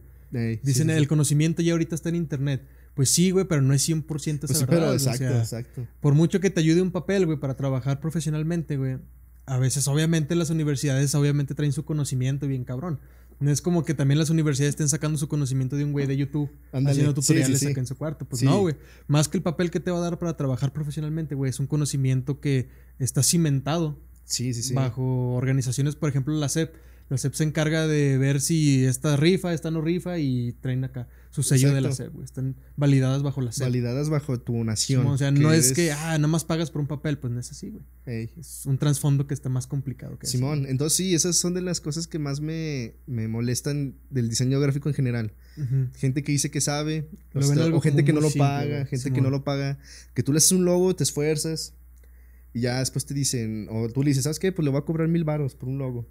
dicen, 0.64 0.90
el 0.90 1.08
conocimiento 1.08 1.62
ya 1.62 1.74
ahorita 1.74 1.96
está 1.96 2.10
en 2.10 2.16
internet. 2.16 2.62
Pues 2.94 3.10
sí, 3.10 3.32
güey, 3.32 3.46
pero 3.46 3.62
no 3.62 3.74
es 3.74 3.88
100% 3.88 4.46
esa 4.46 4.48
pues 4.48 4.66
verdad. 4.68 4.94
exacto, 4.94 5.38
exacto. 5.38 5.88
Por 6.00 6.14
mucho 6.14 6.40
que 6.40 6.50
te 6.50 6.62
ayude 6.62 6.82
un 6.82 6.92
papel, 6.92 7.26
güey, 7.26 7.38
para 7.38 7.56
trabajar 7.56 8.00
profesionalmente, 8.00 8.78
güey, 8.78 8.98
a 9.46 9.58
veces, 9.58 9.88
obviamente, 9.88 10.34
las 10.36 10.50
universidades, 10.50 11.14
obviamente, 11.14 11.54
traen 11.56 11.74
su 11.74 11.86
conocimiento 11.86 12.48
bien 12.48 12.64
cabrón. 12.64 13.00
No 13.40 13.52
es 13.52 13.62
como 13.62 13.84
que 13.84 13.94
también 13.94 14.18
las 14.18 14.30
universidades 14.30 14.72
estén 14.72 14.90
sacando 14.90 15.18
su 15.18 15.28
conocimiento 15.28 15.76
de 15.76 15.84
un 15.84 15.92
güey 15.92 16.08
de 16.08 16.16
YouTube 16.16 16.50
haciendo 16.72 17.14
tutoriales 17.14 17.66
acá 17.66 17.80
en 17.80 17.88
su 17.88 17.98
cuarto. 17.98 18.26
Pues 18.26 18.44
no, 18.44 18.60
güey. 18.60 18.76
Más 19.08 19.28
que 19.28 19.38
el 19.38 19.44
papel 19.44 19.72
que 19.72 19.80
te 19.80 19.92
va 19.92 19.98
a 19.98 20.02
dar 20.02 20.20
para 20.20 20.38
trabajar 20.38 20.72
profesionalmente, 20.72 21.36
güey, 21.36 21.50
es 21.50 21.60
un 21.60 21.68
conocimiento 21.68 22.40
que 22.40 22.70
está 22.98 23.24
cimentado. 23.24 24.00
Sí, 24.24 24.54
sí, 24.54 24.64
sí. 24.64 24.74
Bajo 24.74 25.34
organizaciones, 25.34 25.96
por 25.96 26.10
ejemplo, 26.10 26.34
la 26.34 26.50
CEP. 26.50 26.74
La 27.08 27.18
CEP 27.18 27.34
se 27.34 27.44
encarga 27.44 27.86
de 27.86 28.18
ver 28.18 28.42
si 28.42 28.86
esta 28.86 29.16
rifa, 29.16 29.54
esta 29.54 29.70
no 29.70 29.82
rifa 29.82 30.18
y 30.18 30.54
traen 30.62 30.84
acá 30.84 31.08
su 31.30 31.44
sello 31.44 31.74
de 31.74 31.82
la 31.82 31.92
SEP, 31.92 32.14
güey. 32.14 32.24
Están 32.24 32.56
validadas 32.78 33.22
bajo 33.22 33.42
la 33.42 33.52
SEP. 33.52 33.66
Validadas 33.68 34.10
bajo 34.10 34.40
tu 34.40 34.64
nación. 34.64 35.06
o 35.06 35.18
sea, 35.18 35.32
no 35.32 35.52
es 35.52 35.74
que, 35.74 35.92
ah, 35.92 36.18
nada 36.18 36.28
más 36.28 36.46
pagas 36.46 36.72
por 36.72 36.82
un 36.82 36.88
papel, 36.88 37.18
pues 37.18 37.32
no 37.34 37.40
es 37.40 37.52
así, 37.52 37.70
güey. 37.72 37.84
Es 38.40 38.66
un 38.66 38.78
trasfondo 38.78 39.28
que 39.28 39.34
está 39.34 39.50
más 39.50 39.68
complicado 39.68 40.18
que 40.18 40.28
Simón, 40.28 40.66
entonces 40.68 40.96
sí, 40.96 41.14
esas 41.14 41.36
son 41.36 41.54
de 41.54 41.62
las 41.62 41.82
cosas 41.82 42.08
que 42.08 42.20
más 42.20 42.40
me, 42.40 42.96
molestan 43.08 43.96
del 44.10 44.30
diseño 44.30 44.60
gráfico 44.60 44.90
en 44.90 44.96
general. 44.96 45.34
Gente 45.96 46.24
que 46.24 46.32
dice 46.32 46.50
que 46.50 46.60
sabe, 46.60 47.08
o, 47.34 47.82
gente 47.82 48.04
que 48.04 48.14
no 48.14 48.22
lo 48.22 48.32
paga, 48.32 48.86
gente 48.86 49.12
que 49.12 49.22
no 49.22 49.30
lo 49.30 49.44
paga. 49.44 49.78
Que 50.14 50.24
tú 50.24 50.32
le 50.32 50.38
haces 50.38 50.54
un 50.54 50.66
logo, 50.66 50.96
te 50.96 51.04
esfuerzas, 51.04 51.74
y 52.56 52.62
ya 52.62 52.80
después 52.80 53.06
te 53.06 53.14
dicen, 53.14 53.68
o 53.70 53.90
tú 53.90 54.02
le 54.02 54.12
dices, 54.12 54.24
¿sabes 54.24 54.40
qué? 54.40 54.54
Pues 54.54 54.64
le 54.64 54.72
voy 54.72 54.80
a 54.80 54.86
cobrar 54.86 55.10
mil 55.10 55.26
baros 55.26 55.56
por 55.56 55.68
un 55.68 55.78
logo. 55.78 56.08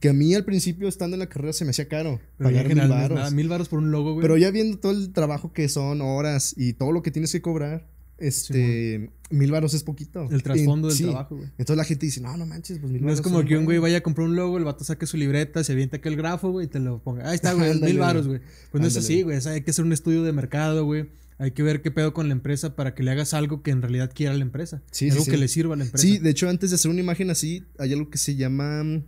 Que 0.00 0.10
a 0.10 0.12
mí 0.12 0.34
al 0.34 0.44
principio, 0.44 0.86
estando 0.86 1.14
en 1.14 1.20
la 1.20 1.30
carrera, 1.30 1.54
se 1.54 1.64
me 1.64 1.70
hacía 1.70 1.88
caro. 1.88 2.20
pagar 2.36 2.68
mil 2.68 2.88
baros. 2.88 3.32
mil 3.32 3.48
baros 3.48 3.70
por 3.70 3.78
un 3.78 3.90
logo, 3.90 4.12
güey. 4.12 4.20
Pero 4.20 4.36
ya 4.36 4.50
viendo 4.50 4.78
todo 4.78 4.92
el 4.92 5.14
trabajo 5.14 5.54
que 5.54 5.66
son, 5.70 6.02
horas 6.02 6.52
y 6.58 6.74
todo 6.74 6.92
lo 6.92 7.02
que 7.02 7.10
tienes 7.10 7.32
que 7.32 7.40
cobrar, 7.40 7.88
este, 8.18 9.08
mil 9.30 9.50
baros 9.50 9.72
es 9.72 9.82
poquito. 9.82 10.28
El 10.30 10.42
trasfondo 10.42 10.88
del 10.88 10.98
trabajo, 10.98 11.36
güey. 11.36 11.48
Entonces 11.56 11.76
la 11.78 11.84
gente 11.84 12.04
dice, 12.04 12.20
no, 12.20 12.36
no 12.36 12.44
manches, 12.44 12.80
pues 12.80 12.92
mil 12.92 13.00
baros. 13.00 13.16
No 13.16 13.22
es 13.22 13.22
como 13.22 13.48
que 13.48 13.56
un 13.56 13.64
güey 13.64 13.78
vaya 13.78 13.96
a 13.96 14.00
comprar 14.02 14.28
un 14.28 14.36
logo, 14.36 14.58
el 14.58 14.64
vato 14.64 14.84
saque 14.84 15.06
su 15.06 15.16
libreta, 15.16 15.64
se 15.64 15.72
avienta 15.72 15.96
aquel 15.96 16.16
grafo, 16.16 16.50
güey, 16.50 16.66
y 16.66 16.68
te 16.68 16.80
lo 16.80 17.02
ponga. 17.02 17.30
Ahí 17.30 17.36
está, 17.36 17.54
güey, 17.54 17.80
mil 17.80 17.98
baros, 17.98 18.28
güey. 18.28 18.40
Pues 18.70 18.82
no 18.82 18.88
es 18.88 18.96
así, 18.98 19.22
güey. 19.22 19.38
hay 19.46 19.62
que 19.62 19.70
hacer 19.70 19.86
un 19.86 19.94
estudio 19.94 20.22
de 20.22 20.32
mercado, 20.32 20.84
güey 20.84 21.06
hay 21.38 21.52
que 21.52 21.62
ver 21.62 21.82
qué 21.82 21.90
pedo 21.90 22.12
con 22.12 22.28
la 22.28 22.32
empresa 22.32 22.74
para 22.74 22.94
que 22.94 23.02
le 23.04 23.12
hagas 23.12 23.32
algo 23.32 23.62
que 23.62 23.70
en 23.70 23.80
realidad 23.80 24.10
quiera 24.12 24.34
la 24.34 24.42
empresa. 24.42 24.82
Sí, 24.90 25.08
algo 25.10 25.24
que 25.24 25.36
le 25.36 25.46
sirva 25.46 25.74
a 25.74 25.76
la 25.78 25.84
empresa. 25.84 26.02
Sí, 26.02 26.18
de 26.18 26.30
hecho, 26.30 26.48
antes 26.48 26.70
de 26.70 26.74
hacer 26.74 26.90
una 26.90 27.00
imagen 27.00 27.30
así, 27.30 27.64
hay 27.78 27.92
algo 27.92 28.10
que 28.10 28.18
se 28.18 28.34
llama. 28.34 29.02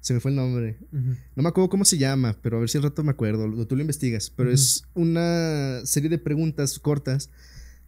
Se 0.00 0.14
me 0.14 0.20
fue 0.20 0.30
el 0.30 0.36
nombre. 0.36 0.78
No 0.90 1.42
me 1.42 1.48
acuerdo 1.48 1.68
cómo 1.68 1.84
se 1.84 1.98
llama, 1.98 2.36
pero 2.42 2.56
a 2.56 2.60
ver 2.60 2.68
si 2.68 2.78
al 2.78 2.84
rato 2.84 3.02
me 3.04 3.10
acuerdo. 3.10 3.66
Tú 3.66 3.76
lo 3.76 3.82
investigas. 3.82 4.30
Pero 4.30 4.50
es 4.50 4.84
una 4.94 5.80
serie 5.84 6.10
de 6.10 6.18
preguntas 6.18 6.78
cortas 6.78 7.30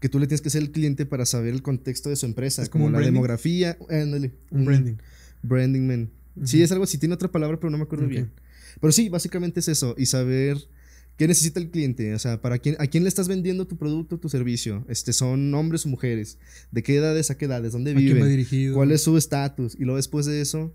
que 0.01 0.09
tú 0.09 0.19
le 0.19 0.27
tienes 0.27 0.43
que 0.43 0.49
hacer 0.49 0.63
al 0.63 0.71
cliente 0.71 1.07
para 1.07 1.25
saber 1.27 1.55
el 1.55 1.63
contexto 1.63 2.11
de 2.11 2.17
su 2.17 2.27
empresa. 2.27 2.63
Es 2.63 2.69
como, 2.69 2.91
la 2.91 3.01
demografía. 3.01 3.79
un 3.81 4.65
branding. 4.65 4.97
Branding, 5.43 5.87
man. 5.87 6.11
Sí, 6.45 6.63
es 6.63 6.73
algo 6.73 6.85
así. 6.85 6.99
Tiene 6.99 7.15
otra 7.15 7.31
palabra, 7.31 7.59
pero 7.59 7.71
no 7.71 7.79
me 7.79 7.85
acuerdo 7.85 8.07
bien. 8.07 8.31
Pero 8.81 8.93
sí, 8.93 9.09
básicamente 9.09 9.61
es 9.61 9.69
eso. 9.69 9.95
Y 9.97 10.07
saber 10.07 10.59
¿Qué 11.17 11.27
necesita 11.27 11.61
el 11.61 11.71
cliente? 11.71 12.15
O 12.15 12.19
sea, 12.19 12.43
¿para 12.43 12.59
quién, 12.59 12.77
¿a 12.79 12.87
quién 12.87 13.03
le 13.03 13.09
estás 13.09 13.27
vendiendo 13.27 13.67
tu 13.67 13.77
producto, 13.77 14.19
tu 14.19 14.29
servicio? 14.29 14.85
Este, 14.89 15.13
¿Son 15.13 15.55
hombres 15.55 15.87
o 15.87 15.89
mujeres? 15.89 16.39
¿De 16.71 16.83
qué 16.83 16.97
edades 16.97 17.31
a 17.31 17.39
qué 17.39 17.47
edades? 17.47 17.73
¿Dónde 17.73 17.95
viven? 17.95 18.19
¿Cuál 18.75 18.93
es 18.93 19.03
su 19.03 19.17
estatus? 19.17 19.75
Y 19.79 19.85
luego 19.85 19.97
después 19.97 20.27
de 20.27 20.41
eso, 20.41 20.75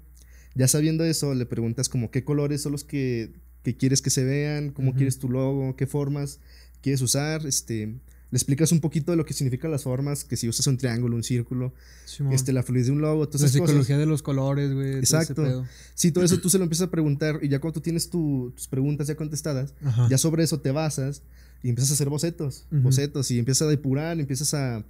Ya 0.56 0.68
sabiendo 0.68 1.06
eso, 1.06 1.34
le 1.34 1.46
preguntas 1.46 1.88
como 1.90 2.12
qué 2.12 2.24
colores 2.24 2.62
son 2.62 2.72
los 2.72 2.84
que, 2.84 3.32
quieres 3.78 4.02
que 4.02 4.10
se 4.10 4.24
vean, 4.24 4.72
cómo 4.72 4.94
quieres 4.96 5.20
tu 5.20 5.30
logo, 5.30 5.76
qué 5.76 5.88
formas 5.88 6.40
quieres 6.82 7.02
usar, 7.02 7.46
este 7.46 7.96
le 8.32 8.38
explicas 8.38 8.72
un 8.72 8.80
poquito 8.80 9.12
de 9.12 9.18
lo 9.18 9.26
que 9.26 9.34
significan 9.34 9.72
las 9.72 9.84
formas, 9.84 10.24
que 10.24 10.38
si 10.38 10.48
usas 10.48 10.66
un 10.68 10.78
triángulo, 10.78 11.18
un 11.18 11.24
círculo, 11.24 11.74
este, 12.32 12.54
la 12.54 12.64
fluidez 12.64 12.88
de 12.88 12.94
un 12.94 13.02
logo, 13.02 13.28
todas 13.28 13.42
La 13.42 13.50
psicología 13.50 13.98
de 13.98 14.06
los 14.06 14.24
colores, 14.24 14.74
güey. 14.74 14.96
Exacto. 14.96 15.66
Sí, 15.96 16.14
todo 16.14 16.24
eso 16.24 16.40
tú 16.40 16.50
se 16.50 16.58
lo 16.58 16.64
empiezas 16.64 16.88
a 16.88 16.92
preguntar 16.92 17.40
y 17.42 17.50
ya 17.50 17.60
cuando 17.60 17.76
tú 17.76 17.82
tienes 17.82 18.10
tus 18.10 18.68
preguntas 18.70 19.08
ya 19.08 19.16
contestadas, 19.16 19.74
ya 20.10 20.18
sobre 20.18 20.44
eso 20.44 20.62
te 20.62 20.72
basas 20.72 21.24
y 21.62 21.70
empiezas 21.70 21.92
a 21.92 21.94
hacer 21.96 22.10
bocetos, 22.10 22.66
bocetos 22.72 23.30
y 23.32 23.38
empiezas 23.38 23.68
a 23.68 23.70
depurar, 23.70 24.18
empiezas 24.18 24.54
a 24.54 24.86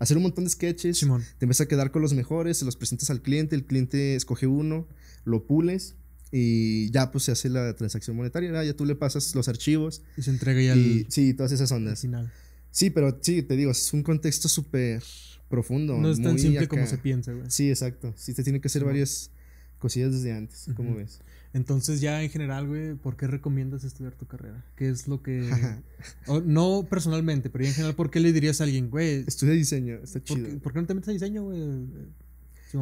hacer 0.00 0.16
un 0.16 0.24
montón 0.24 0.44
de 0.44 0.50
sketches, 0.50 0.98
te 0.98 1.44
empiezas 1.44 1.66
a 1.66 1.68
quedar 1.68 1.92
con 1.92 2.02
los 2.02 2.12
mejores, 2.12 2.58
se 2.58 2.64
los 2.64 2.74
presentas 2.74 3.08
al 3.10 3.22
cliente, 3.22 3.54
el 3.54 3.64
cliente 3.66 4.16
escoge 4.16 4.48
uno, 4.48 4.88
lo 5.24 5.46
pules 5.46 5.94
y 6.32 6.90
ya 6.90 7.12
pues 7.12 7.24
se 7.24 7.32
hace 7.32 7.48
la 7.50 7.74
transacción 7.76 8.16
monetaria, 8.16 8.64
ya 8.64 8.74
tú 8.74 8.84
le 8.84 8.96
pasas 8.96 9.32
los 9.36 9.46
archivos. 9.48 10.02
Y 10.16 10.22
se 10.22 10.30
entrega 10.30 10.60
ya 10.60 10.76
y, 10.76 11.06
Sí, 11.08 11.34
todas 11.34 11.52
esas 11.52 11.70
ondas. 11.70 12.00
Final. 12.00 12.32
Sí, 12.70 12.90
pero 12.90 13.18
sí, 13.20 13.42
te 13.42 13.56
digo, 13.56 13.70
es 13.70 13.92
un 13.92 14.02
contexto 14.02 14.48
súper 14.48 15.02
profundo. 15.48 15.98
No 15.98 16.10
es 16.10 16.22
tan 16.22 16.38
simple 16.38 16.68
como 16.68 16.86
se 16.86 16.98
piensa, 16.98 17.32
güey. 17.32 17.50
Sí, 17.50 17.68
exacto. 17.68 18.14
Sí, 18.16 18.34
te 18.34 18.44
tiene 18.44 18.60
que 18.60 18.68
hacer 18.68 18.84
varias 18.84 19.30
cosillas 19.78 20.12
desde 20.12 20.32
antes, 20.32 20.68
¿cómo 20.76 20.94
ves? 20.94 21.20
Entonces 21.52 22.00
ya 22.00 22.22
en 22.22 22.30
general, 22.30 22.68
güey, 22.68 22.94
¿por 22.94 23.16
qué 23.16 23.26
recomiendas 23.26 23.82
estudiar 23.82 24.14
tu 24.14 24.26
carrera? 24.26 24.64
¿Qué 24.76 24.88
es 24.88 25.08
lo 25.08 25.20
que... 25.20 25.50
no 26.44 26.86
personalmente, 26.88 27.50
pero 27.50 27.64
en 27.64 27.72
general, 27.72 27.96
¿por 27.96 28.10
qué 28.10 28.20
le 28.20 28.32
dirías 28.32 28.60
a 28.60 28.64
alguien, 28.64 28.88
güey? 28.88 29.24
Estudia 29.26 29.54
diseño, 29.54 29.96
está 29.96 30.22
chido. 30.22 30.60
¿Por 30.60 30.72
qué, 30.72 30.80
no 30.80 30.86
te 30.86 30.94
metes 30.94 31.08
a 31.08 31.12
diseño, 31.12 31.42
güey? 31.44 31.60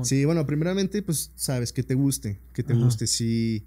Sí, 0.02 0.26
bueno, 0.26 0.46
primeramente, 0.46 1.00
pues, 1.02 1.32
sabes, 1.34 1.72
que 1.72 1.82
te 1.82 1.94
guste, 1.94 2.40
que 2.52 2.62
te 2.62 2.74
guste. 2.74 3.06
Si 3.06 3.66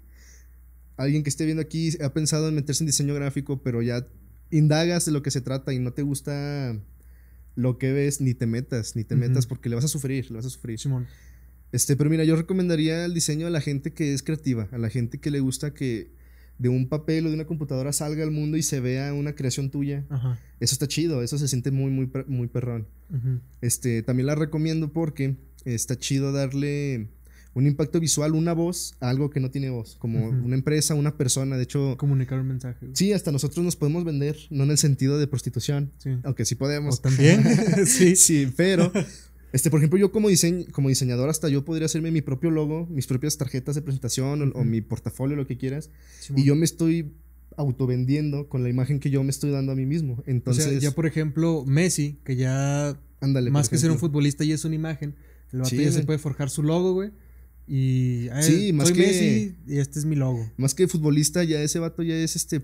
alguien 0.96 1.24
que 1.24 1.30
esté 1.30 1.44
viendo 1.44 1.62
aquí 1.62 1.90
ha 2.00 2.12
pensado 2.12 2.48
en 2.48 2.54
meterse 2.54 2.84
en 2.84 2.86
diseño 2.86 3.12
gráfico, 3.14 3.60
pero 3.60 3.82
ya 3.82 4.06
indagas 4.52 5.04
de 5.04 5.12
lo 5.12 5.22
que 5.22 5.32
se 5.32 5.40
trata 5.40 5.72
y 5.72 5.80
no 5.80 5.92
te 5.92 6.02
gusta 6.02 6.78
lo 7.56 7.78
que 7.78 7.92
ves, 7.92 8.20
ni 8.20 8.34
te 8.34 8.46
metas, 8.46 8.94
ni 8.94 9.02
te 9.02 9.16
metas 9.16 9.46
porque 9.46 9.68
le 9.68 9.74
vas 9.74 9.84
a 9.84 9.88
sufrir, 9.88 10.30
le 10.30 10.36
vas 10.36 10.46
a 10.46 10.50
sufrir. 10.50 10.78
Simón. 10.78 11.06
Este, 11.72 11.96
pero 11.96 12.10
mira, 12.10 12.24
yo 12.24 12.36
recomendaría 12.36 13.04
el 13.04 13.14
diseño 13.14 13.46
a 13.46 13.50
la 13.50 13.60
gente 13.60 13.92
que 13.92 14.12
es 14.12 14.22
creativa, 14.22 14.68
a 14.72 14.78
la 14.78 14.90
gente 14.90 15.18
que 15.18 15.30
le 15.30 15.40
gusta 15.40 15.72
que 15.72 16.12
de 16.58 16.68
un 16.68 16.88
papel 16.88 17.26
o 17.26 17.28
de 17.30 17.34
una 17.34 17.46
computadora 17.46 17.92
salga 17.92 18.22
al 18.22 18.30
mundo 18.30 18.56
y 18.58 18.62
se 18.62 18.78
vea 18.80 19.14
una 19.14 19.34
creación 19.34 19.70
tuya. 19.70 20.04
Eso 20.60 20.74
está 20.74 20.86
chido, 20.86 21.22
eso 21.22 21.38
se 21.38 21.48
siente 21.48 21.70
muy, 21.70 21.90
muy, 21.90 22.10
muy 22.26 22.46
perrón. 22.46 22.86
Este, 23.62 24.02
también 24.02 24.26
la 24.26 24.34
recomiendo 24.34 24.92
porque 24.92 25.36
está 25.64 25.98
chido 25.98 26.30
darle 26.32 27.08
un 27.54 27.66
impacto 27.66 28.00
visual, 28.00 28.34
una 28.34 28.54
voz, 28.54 28.94
algo 29.00 29.30
que 29.30 29.38
no 29.38 29.50
tiene 29.50 29.68
voz, 29.68 29.96
como 29.98 30.28
una 30.28 30.54
empresa, 30.54 30.94
una 30.94 31.16
persona, 31.16 31.56
de 31.56 31.64
hecho... 31.64 31.96
Comunicar 31.98 32.40
un 32.40 32.48
mensaje. 32.48 32.88
Sí, 32.94 33.12
hasta 33.12 33.30
nosotros 33.30 33.64
nos 33.64 33.76
podemos 33.76 34.04
vender, 34.04 34.36
no 34.50 34.64
en 34.64 34.70
el 34.70 34.78
sentido 34.78 35.18
de 35.18 35.26
prostitución, 35.26 35.92
aunque 36.24 36.44
sí 36.44 36.54
podemos. 36.54 37.02
también, 37.02 37.44
sí. 37.86 38.16
Sí, 38.22 38.50
pero, 38.56 38.90
este, 39.52 39.68
por 39.68 39.80
ejemplo, 39.80 39.98
yo 39.98 40.12
como, 40.12 40.28
como 40.70 40.88
diseñador 40.88 41.28
hasta 41.28 41.48
yo 41.48 41.64
podría 41.64 41.86
hacerme 41.86 42.10
mi 42.10 42.22
propio 42.22 42.50
logo, 42.50 42.86
mis 42.86 43.06
propias 43.06 43.36
tarjetas 43.36 43.74
de 43.74 43.82
presentación 43.82 44.52
o, 44.54 44.64
mi 44.64 44.80
portafolio, 44.80 45.36
lo 45.36 45.46
que 45.46 45.58
quieras, 45.58 45.90
y 46.34 46.44
yo 46.44 46.54
me 46.54 46.64
estoy 46.64 47.12
autovendiendo 47.56 48.48
con 48.48 48.62
la 48.62 48.70
imagen 48.70 48.98
que 48.98 49.10
yo 49.10 49.22
me 49.24 49.30
estoy 49.30 49.50
dando 49.50 49.72
a 49.72 49.74
mí 49.74 49.84
mismo. 49.84 50.22
Entonces... 50.26 50.80
ya 50.80 50.92
por 50.92 51.04
ejemplo, 51.04 51.64
Messi, 51.66 52.18
que 52.24 52.36
ya... 52.36 52.98
Ándale, 53.20 53.50
más 53.50 53.68
que 53.68 53.78
ser 53.78 53.90
un 53.90 53.98
futbolista 53.98 54.42
y 54.42 54.52
es 54.52 54.64
una 54.64 54.74
imagen, 54.74 55.14
el 55.52 55.60
vato 55.60 55.76
ya 55.76 55.92
se 55.92 56.02
puede 56.02 56.18
forjar 56.18 56.48
su 56.48 56.62
logo, 56.62 56.94
güey 56.94 57.10
y 57.74 58.28
sí, 58.42 58.74
más 58.74 58.92
que 58.92 59.54
y 59.66 59.78
este 59.78 59.98
es 59.98 60.04
mi 60.04 60.14
logo. 60.14 60.46
Más 60.58 60.74
que 60.74 60.86
futbolista, 60.88 61.42
ya 61.42 61.58
ese 61.62 61.78
vato 61.78 62.02
ya 62.02 62.14
es 62.14 62.36
este 62.36 62.56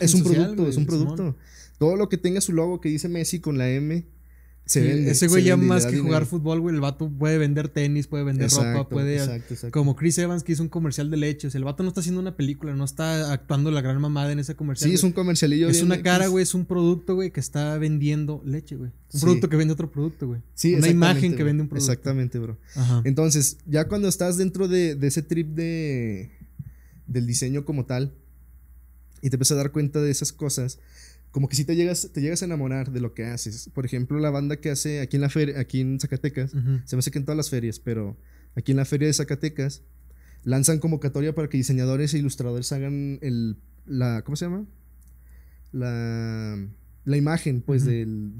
es 0.00 0.14
un 0.14 0.22
producto, 0.22 0.66
es 0.66 0.78
un 0.78 0.86
producto. 0.86 1.36
Todo 1.76 1.96
lo 1.96 2.08
que 2.08 2.16
tenga 2.16 2.40
su 2.40 2.54
logo 2.54 2.80
que 2.80 2.88
dice 2.88 3.10
Messi 3.10 3.40
con 3.40 3.58
la 3.58 3.68
M 3.68 4.06
ese 4.66 5.28
güey 5.28 5.44
ya 5.44 5.56
más 5.56 5.86
que 5.86 5.98
jugar 5.98 6.26
fútbol, 6.26 6.60
güey, 6.60 6.74
el 6.74 6.80
vato 6.80 7.10
puede 7.10 7.38
vender 7.38 7.68
tenis, 7.68 8.06
puede 8.06 8.24
vender 8.24 8.50
ropa, 8.50 8.88
puede... 8.88 9.42
Como 9.70 9.94
Chris 9.94 10.18
Evans 10.18 10.42
que 10.42 10.52
hizo 10.52 10.62
un 10.62 10.68
comercial 10.68 11.10
de 11.10 11.16
leche. 11.16 11.48
O 11.48 11.50
sea, 11.50 11.58
el 11.58 11.64
vato 11.64 11.82
no 11.82 11.88
está 11.88 12.00
haciendo 12.00 12.20
una 12.20 12.36
película, 12.36 12.74
no 12.74 12.84
está 12.84 13.32
actuando 13.32 13.70
la 13.70 13.82
gran 13.82 14.00
mamada 14.00 14.32
en 14.32 14.38
ese 14.38 14.56
comercial. 14.56 14.88
Sí, 14.88 14.94
es 14.94 15.02
un 15.02 15.12
comercialillo. 15.12 15.68
Es 15.68 15.82
una 15.82 16.02
cara, 16.02 16.28
güey, 16.28 16.42
es 16.42 16.54
un 16.54 16.64
producto, 16.64 17.14
güey, 17.14 17.30
que 17.30 17.40
está 17.40 17.76
vendiendo 17.78 18.42
leche, 18.44 18.76
güey. 18.76 18.90
Un 19.12 19.20
producto 19.20 19.48
que 19.48 19.56
vende 19.56 19.74
otro 19.74 19.90
producto, 19.92 20.26
güey. 20.26 20.40
Sí, 20.54 20.74
Una 20.74 20.88
imagen 20.88 21.36
que 21.36 21.44
vende 21.44 21.62
un 21.62 21.68
producto. 21.68 21.92
Exactamente, 21.92 22.38
bro. 22.38 22.58
Entonces, 23.04 23.58
ya 23.66 23.86
cuando 23.86 24.08
estás 24.08 24.38
dentro 24.38 24.66
de, 24.68 24.94
de 24.94 25.06
ese 25.06 25.22
trip 25.22 25.48
de... 25.54 26.30
del 27.06 27.26
diseño 27.26 27.64
como 27.64 27.84
tal, 27.84 28.14
y 29.20 29.30
te 29.30 29.36
empiezas 29.36 29.52
a 29.52 29.58
dar 29.58 29.72
cuenta 29.72 30.00
de 30.00 30.10
esas 30.10 30.32
cosas 30.32 30.78
como 31.34 31.48
que 31.48 31.56
si 31.56 31.64
te 31.64 31.74
llegas, 31.74 32.10
te 32.12 32.20
llegas 32.20 32.42
a 32.42 32.44
enamorar 32.44 32.92
de 32.92 33.00
lo 33.00 33.12
que 33.12 33.24
haces. 33.24 33.68
Por 33.74 33.84
ejemplo, 33.84 34.20
la 34.20 34.30
banda 34.30 34.58
que 34.58 34.70
hace 34.70 35.00
aquí 35.00 35.16
en 35.16 35.22
la 35.22 35.28
feria, 35.28 35.58
aquí 35.58 35.80
en 35.80 35.98
Zacatecas, 35.98 36.52
se 36.84 36.94
me 36.94 37.00
hace 37.00 37.10
que 37.10 37.18
en 37.18 37.24
todas 37.24 37.36
las 37.36 37.50
ferias, 37.50 37.80
pero 37.80 38.16
aquí 38.54 38.70
en 38.70 38.76
la 38.76 38.84
feria 38.84 39.08
de 39.08 39.14
Zacatecas 39.14 39.82
lanzan 40.44 40.78
convocatoria 40.78 41.34
para 41.34 41.48
que 41.48 41.56
diseñadores 41.56 42.14
e 42.14 42.18
ilustradores 42.18 42.70
hagan 42.70 43.18
el, 43.20 43.56
la, 43.84 44.22
¿cómo 44.22 44.36
se 44.36 44.44
llama? 44.44 44.64
La, 45.72 46.56
la 47.04 47.16
imagen, 47.16 47.62
pues, 47.62 47.84
del, 47.84 48.34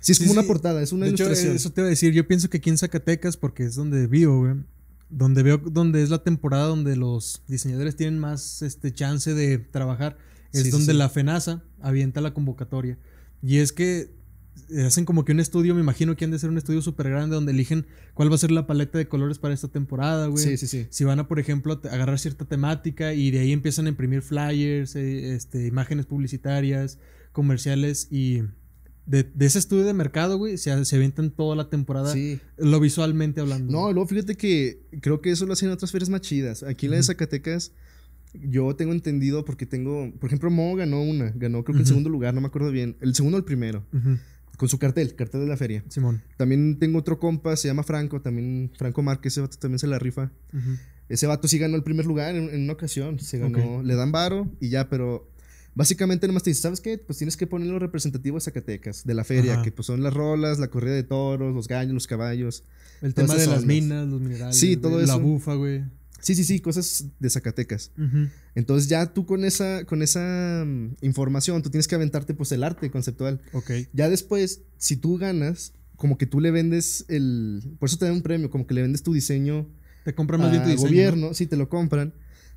sí, 0.00 0.10
es 0.10 0.18
como 0.18 0.32
una 0.32 0.42
portada, 0.42 0.82
es 0.82 0.90
una 0.90 1.06
ilustración. 1.06 1.54
eso 1.54 1.70
te 1.70 1.80
iba 1.80 1.86
a 1.86 1.90
decir, 1.90 2.12
yo 2.12 2.26
pienso 2.26 2.50
que 2.50 2.56
aquí 2.56 2.70
en 2.70 2.78
Zacatecas, 2.78 3.36
porque 3.36 3.62
es 3.62 3.76
donde 3.76 4.08
vivo, 4.08 4.40
güey, 4.40 4.54
donde 5.10 5.44
veo 5.44 5.58
donde 5.58 6.02
es 6.02 6.10
la 6.10 6.24
temporada 6.24 6.64
donde 6.64 6.96
los 6.96 7.44
diseñadores 7.46 7.94
tienen 7.94 8.18
más 8.18 8.62
este 8.62 8.92
chance 8.92 9.32
de 9.32 9.58
trabajar 9.58 10.18
es 10.52 10.70
donde 10.70 10.94
la 10.94 11.08
FENASA 11.08 11.62
avienta 11.80 12.20
la 12.20 12.34
convocatoria. 12.34 12.98
Y 13.42 13.58
es 13.58 13.72
que 13.72 14.20
hacen 14.84 15.04
como 15.04 15.24
que 15.24 15.32
un 15.32 15.40
estudio, 15.40 15.74
me 15.74 15.80
imagino 15.80 16.16
que 16.16 16.24
han 16.24 16.30
de 16.30 16.38
ser 16.38 16.50
un 16.50 16.58
estudio 16.58 16.82
súper 16.82 17.10
grande 17.10 17.34
donde 17.34 17.52
eligen 17.52 17.86
cuál 18.14 18.30
va 18.30 18.34
a 18.34 18.38
ser 18.38 18.50
la 18.50 18.66
paleta 18.66 18.98
de 18.98 19.08
colores 19.08 19.38
para 19.38 19.54
esta 19.54 19.68
temporada, 19.68 20.26
güey. 20.26 20.44
Sí, 20.44 20.56
sí, 20.56 20.66
sí. 20.66 20.86
Si 20.90 21.04
van 21.04 21.18
a, 21.18 21.28
por 21.28 21.38
ejemplo, 21.38 21.80
agarrar 21.90 22.18
cierta 22.18 22.44
temática 22.44 23.14
y 23.14 23.30
de 23.30 23.40
ahí 23.40 23.52
empiezan 23.52 23.86
a 23.86 23.88
imprimir 23.88 24.22
flyers, 24.22 24.96
eh, 24.96 25.34
este, 25.34 25.66
imágenes 25.66 26.06
publicitarias, 26.06 26.98
comerciales 27.32 28.08
y 28.10 28.42
de, 29.06 29.28
ese 29.40 29.58
estudio 29.58 29.84
de 29.84 29.92
mercado, 29.92 30.38
güey, 30.38 30.56
se, 30.56 30.84
se 30.84 30.96
avientan 30.96 31.30
toda 31.30 31.56
la 31.56 31.68
temporada, 31.68 32.12
sí. 32.12 32.38
lo 32.56 32.78
visualmente 32.78 33.40
hablando. 33.40 33.72
No, 33.72 33.92
luego 33.92 34.06
fíjate 34.06 34.36
que 34.36 34.86
creo 35.00 35.20
que 35.20 35.30
eso 35.30 35.46
lo 35.46 35.54
hacen 35.54 35.68
en 35.68 35.74
otras 35.74 35.90
ferias 35.90 36.10
más 36.10 36.20
chidas. 36.20 36.62
Aquí 36.62 36.86
en 36.86 36.92
la 36.92 36.98
de 36.98 37.02
Zacatecas 37.02 37.72
yo 38.34 38.74
tengo 38.76 38.92
entendido 38.92 39.44
porque 39.44 39.66
tengo, 39.66 40.12
por 40.20 40.28
ejemplo, 40.28 40.50
Mo 40.50 40.74
ganó 40.76 41.02
una, 41.02 41.30
ganó 41.34 41.64
creo 41.64 41.74
que 41.74 41.82
en 41.82 41.86
segundo 41.86 42.10
lugar, 42.10 42.34
no 42.34 42.40
me 42.40 42.46
acuerdo 42.46 42.70
bien, 42.70 42.96
el 43.00 43.14
segundo 43.14 43.36
o 43.36 43.38
el 43.38 43.44
primero, 43.44 43.84
con 44.56 44.68
su 44.68 44.78
cartel, 44.78 45.14
cartel 45.14 45.40
de 45.40 45.46
la 45.46 45.56
feria. 45.56 45.84
Simón. 45.88 46.22
También 46.36 46.78
tengo 46.78 46.98
otro 46.98 47.18
compa, 47.18 47.56
se 47.56 47.68
llama 47.68 47.82
Franco, 47.82 48.20
también 48.20 48.70
Franco 48.76 49.02
Márquez, 49.02 49.32
ese 49.32 49.40
vato 49.40 49.56
también 49.58 49.78
se 49.78 49.86
la 49.86 49.98
rifa. 49.98 50.30
Ese 51.08 51.26
vato 51.26 51.48
sí 51.48 51.58
ganó 51.58 51.76
el 51.76 51.82
primer 51.82 52.06
lugar 52.06 52.36
en, 52.36 52.62
una 52.62 52.72
ocasión, 52.72 53.18
se 53.18 53.38
ganó, 53.38 53.82
le 53.82 53.94
dan 53.94 54.12
varo 54.12 54.48
y 54.60 54.68
ya, 54.68 54.88
pero 54.88 55.28
básicamente 55.74 56.26
nomás 56.26 56.42
te 56.42 56.50
dice, 56.50 56.62
¿sabes 56.62 56.80
qué? 56.80 56.98
Pues 56.98 57.18
tienes 57.18 57.36
que 57.36 57.46
poner 57.46 57.68
los 57.68 57.80
representativos 57.80 58.44
de 58.44 58.50
Zacatecas, 58.50 59.04
de 59.04 59.14
la 59.14 59.24
feria, 59.24 59.62
que 59.62 59.72
pues 59.72 59.86
son 59.86 60.02
las 60.02 60.14
rolas, 60.14 60.58
la 60.58 60.68
corrida 60.68 60.94
de 60.94 61.02
toros, 61.02 61.54
los 61.54 61.66
gallos, 61.66 61.94
los 61.94 62.06
caballos. 62.06 62.64
El 63.02 63.14
tema 63.14 63.34
de 63.34 63.46
las 63.46 63.64
minas, 63.64 64.06
los 64.06 64.20
minerales. 64.20 64.58
Sí, 64.58 64.76
todo 64.76 65.00
eso. 65.00 65.12
La 65.12 65.16
bufa, 65.16 65.54
güey. 65.54 65.82
Sí, 66.20 66.34
sí, 66.34 66.44
sí, 66.44 66.60
cosas 66.60 67.06
de 67.18 67.30
Zacatecas. 67.30 67.92
Entonces 68.54 68.88
ya 68.88 69.12
tú 69.12 69.26
con 69.26 69.44
esa, 69.44 69.84
con 69.84 70.02
esa 70.02 70.64
mm, 70.66 70.96
información, 71.02 71.62
tú 71.62 71.70
tienes 71.70 71.88
que 71.88 71.94
aventarte 71.94 72.34
pues 72.34 72.52
el 72.52 72.62
arte 72.62 72.90
conceptual. 72.90 73.40
Ok. 73.52 73.70
Ya 73.92 74.08
después, 74.08 74.62
si 74.78 74.96
tú 74.96 75.18
ganas, 75.18 75.72
como 75.96 76.18
que 76.18 76.26
tú 76.26 76.40
le 76.40 76.50
vendes 76.50 77.04
el... 77.08 77.76
Por 77.78 77.88
eso 77.88 77.98
te 77.98 78.06
dan 78.06 78.14
un 78.14 78.22
premio, 78.22 78.50
como 78.50 78.66
que 78.66 78.74
le 78.74 78.82
vendes 78.82 79.02
tu 79.02 79.12
diseño. 79.12 79.68
Te 80.04 80.14
compran 80.14 80.40
más 80.40 80.50
bien 80.50 80.62
tu 80.62 80.70
diseño. 80.70 80.88
gobierno, 80.88 81.34
sí, 81.34 81.46
te 81.46 81.56
lo 81.56 81.68
compran. 81.68 82.14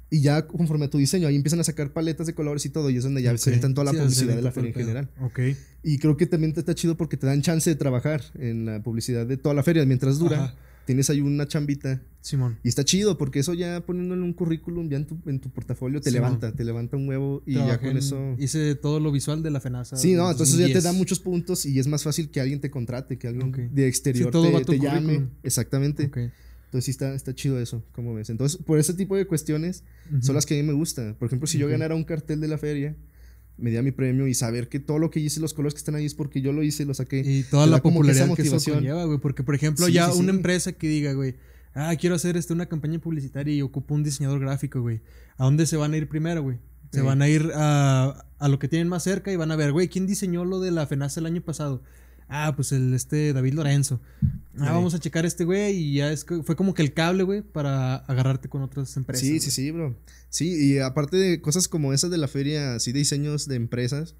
Y 0.10 0.22
ya 0.22 0.46
conforme 0.46 0.86
a 0.86 0.90
tu 0.90 1.00
diseño, 1.00 1.28
ahí 1.28 1.36
empiezan 1.36 1.60
a 1.60 1.64
sacar 1.64 1.92
paletas 1.92 2.28
de 2.28 2.36
colores 2.36 2.66
y 2.66 2.70
todo, 2.70 2.90
y 2.92 2.98
es 2.98 3.04
donde 3.04 3.24
ya 3.24 3.36
se 3.36 3.50
aventan 3.50 3.74
toda 3.74 3.92
la 3.92 4.00
publicidad 4.00 4.36
de 4.36 4.42
la 4.44 4.52
feria 4.52 4.70
en 4.70 4.76
general. 4.76 5.10
Ok. 5.20 5.40
Y 5.82 5.98
creo 5.98 6.18
que 6.18 6.28
también 6.28 6.54
te 6.54 6.60
está 6.60 6.76
chido 6.76 6.96
porque 6.96 7.18
te 7.18 7.26
dan 7.26 7.42
chance 7.42 7.68
de 7.70 7.76
trabajar 7.76 8.22
en 8.36 8.66
la 8.66 8.84
publicidad 8.84 9.26
de 9.26 9.38
toda 9.38 9.56
la 9.56 9.64
feria 9.64 9.86
mientras 9.86 10.20
dura 10.20 10.56
tienes 10.86 11.10
ahí 11.10 11.22
una 11.22 11.48
chambita. 11.48 12.02
Simón. 12.22 12.58
Y 12.64 12.70
está 12.70 12.86
chido 12.86 13.18
porque 13.18 13.40
eso 13.40 13.54
ya 13.54 13.82
poniéndole 13.86 14.22
un 14.22 14.32
currículum 14.32 14.90
ya 14.90 14.96
en 14.96 15.06
tu, 15.06 15.18
en 15.26 15.42
tu 15.42 15.50
portafolio 15.50 16.00
te 16.00 16.10
levanta, 16.10 16.54
te 16.54 16.64
levanta 16.64 16.96
un 16.96 17.10
huevo 17.10 17.44
y 17.46 17.56
ya 17.56 17.80
con 17.80 17.98
eso. 17.98 18.36
Hice 18.40 18.76
todo 18.76 19.02
lo 19.02 19.12
visual 19.12 19.44
de 19.44 19.52
la 19.52 19.60
FENASA. 19.60 19.98
Sí, 19.98 20.14
no, 20.14 20.32
entonces 20.32 20.58
ya 20.58 20.72
te 20.72 20.80
da 20.80 20.94
muchos 20.94 21.20
puntos 21.20 21.66
y 21.66 21.80
es 21.80 21.88
más 21.88 22.04
fácil 22.04 22.30
que 22.30 22.40
alguien 22.40 22.62
te 22.62 22.72
contrate, 22.72 23.18
que 23.18 23.28
alguien 23.28 23.72
de 23.74 23.88
exterior 23.88 24.32
te, 24.66 24.80
llame. 24.80 25.28
Exactamente. 25.44 26.04
Entonces 26.74 26.86
sí 26.86 26.92
está, 26.92 27.14
está 27.14 27.36
chido 27.36 27.60
eso, 27.60 27.84
como 27.92 28.16
ves. 28.16 28.32
Entonces, 28.32 28.60
por 28.60 28.80
ese 28.80 28.94
tipo 28.94 29.16
de 29.16 29.28
cuestiones 29.28 29.84
son 30.22 30.34
las 30.34 30.46
que 30.46 30.58
a 30.58 30.62
mí 30.62 30.68
me 30.68 30.74
gustan. 30.74 31.16
Por 31.16 31.28
ejemplo, 31.28 31.46
si 31.46 31.58
yo 31.58 31.68
ganara 31.68 31.94
un 31.94 32.04
cartel 32.04 32.40
de 32.40 32.48
la 32.48 32.58
feria, 32.58 32.96
me 33.58 33.70
diera 33.70 33.84
mi 33.84 33.92
premio 33.92 34.28
y 34.28 34.34
saber 34.34 34.68
que 34.68 34.80
todo 34.80 35.00
lo 35.00 35.12
que 35.12 35.20
hice, 35.20 35.40
los 35.40 35.54
colores 35.54 35.74
que 35.74 35.80
están 35.80 35.96
ahí 35.96 36.06
es 36.06 36.16
porque 36.16 36.42
yo 36.42 36.52
lo 36.52 36.64
hice, 36.64 36.86
lo 36.86 36.94
saqué. 36.94 37.20
Y 37.20 37.44
toda 37.44 37.68
la 37.68 37.82
popularidad 37.82 38.34
que 38.36 38.42
eso 38.42 38.58
conlleva, 38.72 39.06
güey. 39.06 39.20
Porque, 39.20 39.44
por 39.44 39.56
ejemplo, 39.56 39.88
ya 39.88 40.12
una 40.12 40.32
empresa 40.32 40.74
que 40.74 40.88
diga, 40.88 41.14
güey, 41.14 41.36
ah, 41.74 41.96
quiero 42.00 42.16
hacer 42.16 42.38
este, 42.38 42.54
una 42.54 42.68
campaña 42.68 43.00
publicitaria 43.00 43.54
y 43.54 43.62
ocupo 43.62 43.94
un 43.94 44.04
diseñador 44.04 44.40
gráfico, 44.40 44.82
güey. 44.82 45.02
¿A 45.38 45.46
dónde 45.46 45.66
se 45.66 45.78
van 45.78 45.94
a 45.94 45.98
ir 45.98 46.08
primero, 46.10 46.42
güey? 46.42 46.58
Se 46.92 47.02
van 47.02 47.24
a 47.24 47.28
ir 47.28 47.52
a, 47.56 48.28
a, 48.38 48.48
lo 48.48 48.60
que 48.60 48.68
tienen 48.68 48.88
más 48.88 49.02
cerca 49.02 49.32
y 49.32 49.36
van 49.36 49.52
a 49.52 49.56
ver, 49.56 49.72
güey, 49.72 49.88
¿quién 49.88 50.06
diseñó 50.06 50.46
lo 50.46 50.60
de 50.60 50.70
la 50.70 50.86
FENASA 50.86 51.22
el 51.22 51.26
año 51.26 51.42
pasado? 51.42 51.82
Ah, 52.36 52.56
pues 52.56 52.72
el 52.72 52.96
este 52.96 53.32
David 53.32 53.54
Lorenzo. 53.54 54.02
Ah, 54.58 54.72
vamos 54.72 54.96
a 54.96 55.00
checar 55.00 55.24
este 55.24 55.46
güey 55.46 55.76
y 55.76 55.94
ya 55.98 56.12
es 56.12 56.26
fue 56.26 56.56
como 56.56 56.74
que 56.74 56.82
el 56.82 56.92
cable, 56.92 57.22
güey, 57.22 57.44
para 57.44 57.98
agarrarte 57.98 58.50
con 58.50 58.64
otras 58.64 58.98
empresas. 58.98 59.24
Sí, 59.24 59.40
sí, 59.40 59.52
sí, 59.52 59.70
bro. 59.70 59.96
Sí, 60.30 60.56
y 60.72 60.80
aparte 60.80 61.16
de 61.16 61.42
cosas 61.42 61.68
como 61.68 61.94
esas 61.94 62.10
de 62.10 62.18
la 62.18 62.28
feria, 62.28 62.74
así 62.74 62.92
diseños 62.92 63.48
de 63.48 63.56
empresas, 63.56 64.16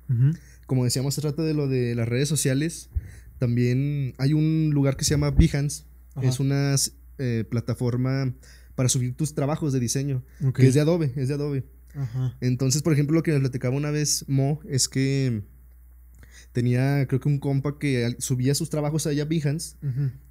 como 0.68 0.84
decíamos, 0.84 1.16
se 1.16 1.22
trata 1.22 1.42
de 1.42 1.56
lo 1.56 1.68
de 1.68 1.96
las 1.96 2.08
redes 2.08 2.30
sociales. 2.30 2.92
También 3.40 4.14
hay 4.20 4.34
un 4.34 4.70
lugar 4.72 4.96
que 4.96 5.06
se 5.06 5.12
llama 5.16 5.32
Behance. 5.32 5.86
Es 6.22 6.40
una 6.40 6.76
eh, 7.18 7.46
plataforma 7.50 8.32
para 8.76 8.90
subir 8.90 9.16
tus 9.16 9.34
trabajos 9.34 9.74
de 9.74 9.80
diseño. 9.80 10.24
Que 10.54 10.68
es 10.68 10.76
de 10.76 10.82
Adobe, 10.82 11.12
es 11.16 11.30
de 11.30 11.34
Adobe. 11.34 11.64
Ajá. 11.96 12.38
Entonces, 12.42 12.84
por 12.84 12.94
ejemplo, 12.94 13.16
lo 13.16 13.24
que 13.24 13.32
nos 13.32 13.42
platicaba 13.42 13.76
una 13.76 13.90
vez 13.90 14.26
Mo 14.28 14.60
es 14.70 14.88
que 14.88 15.42
tenía, 16.54 17.06
creo 17.08 17.20
que 17.20 17.28
un 17.28 17.40
compa 17.40 17.78
que 17.78 18.16
subía 18.20 18.56
sus 18.56 18.70
trabajos 18.70 19.06
allá 19.08 19.24
a 19.24 19.26
Behance. 19.26 19.76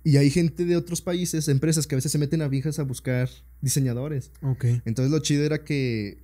Y 0.05 0.17
hay 0.17 0.31
gente 0.31 0.65
de 0.65 0.77
otros 0.77 1.03
países, 1.03 1.49
empresas 1.49 1.87
que 1.87 1.95
a 1.95 1.99
veces 1.99 2.11
se 2.11 2.19
meten 2.19 2.41
a 2.41 2.49
Behance 2.49 2.81
a 2.81 2.85
buscar 2.85 3.29
diseñadores. 3.61 4.31
Ok. 4.41 4.65
Entonces 4.85 5.11
lo 5.11 5.19
chido 5.19 5.45
era 5.45 5.65
que, 5.65 6.23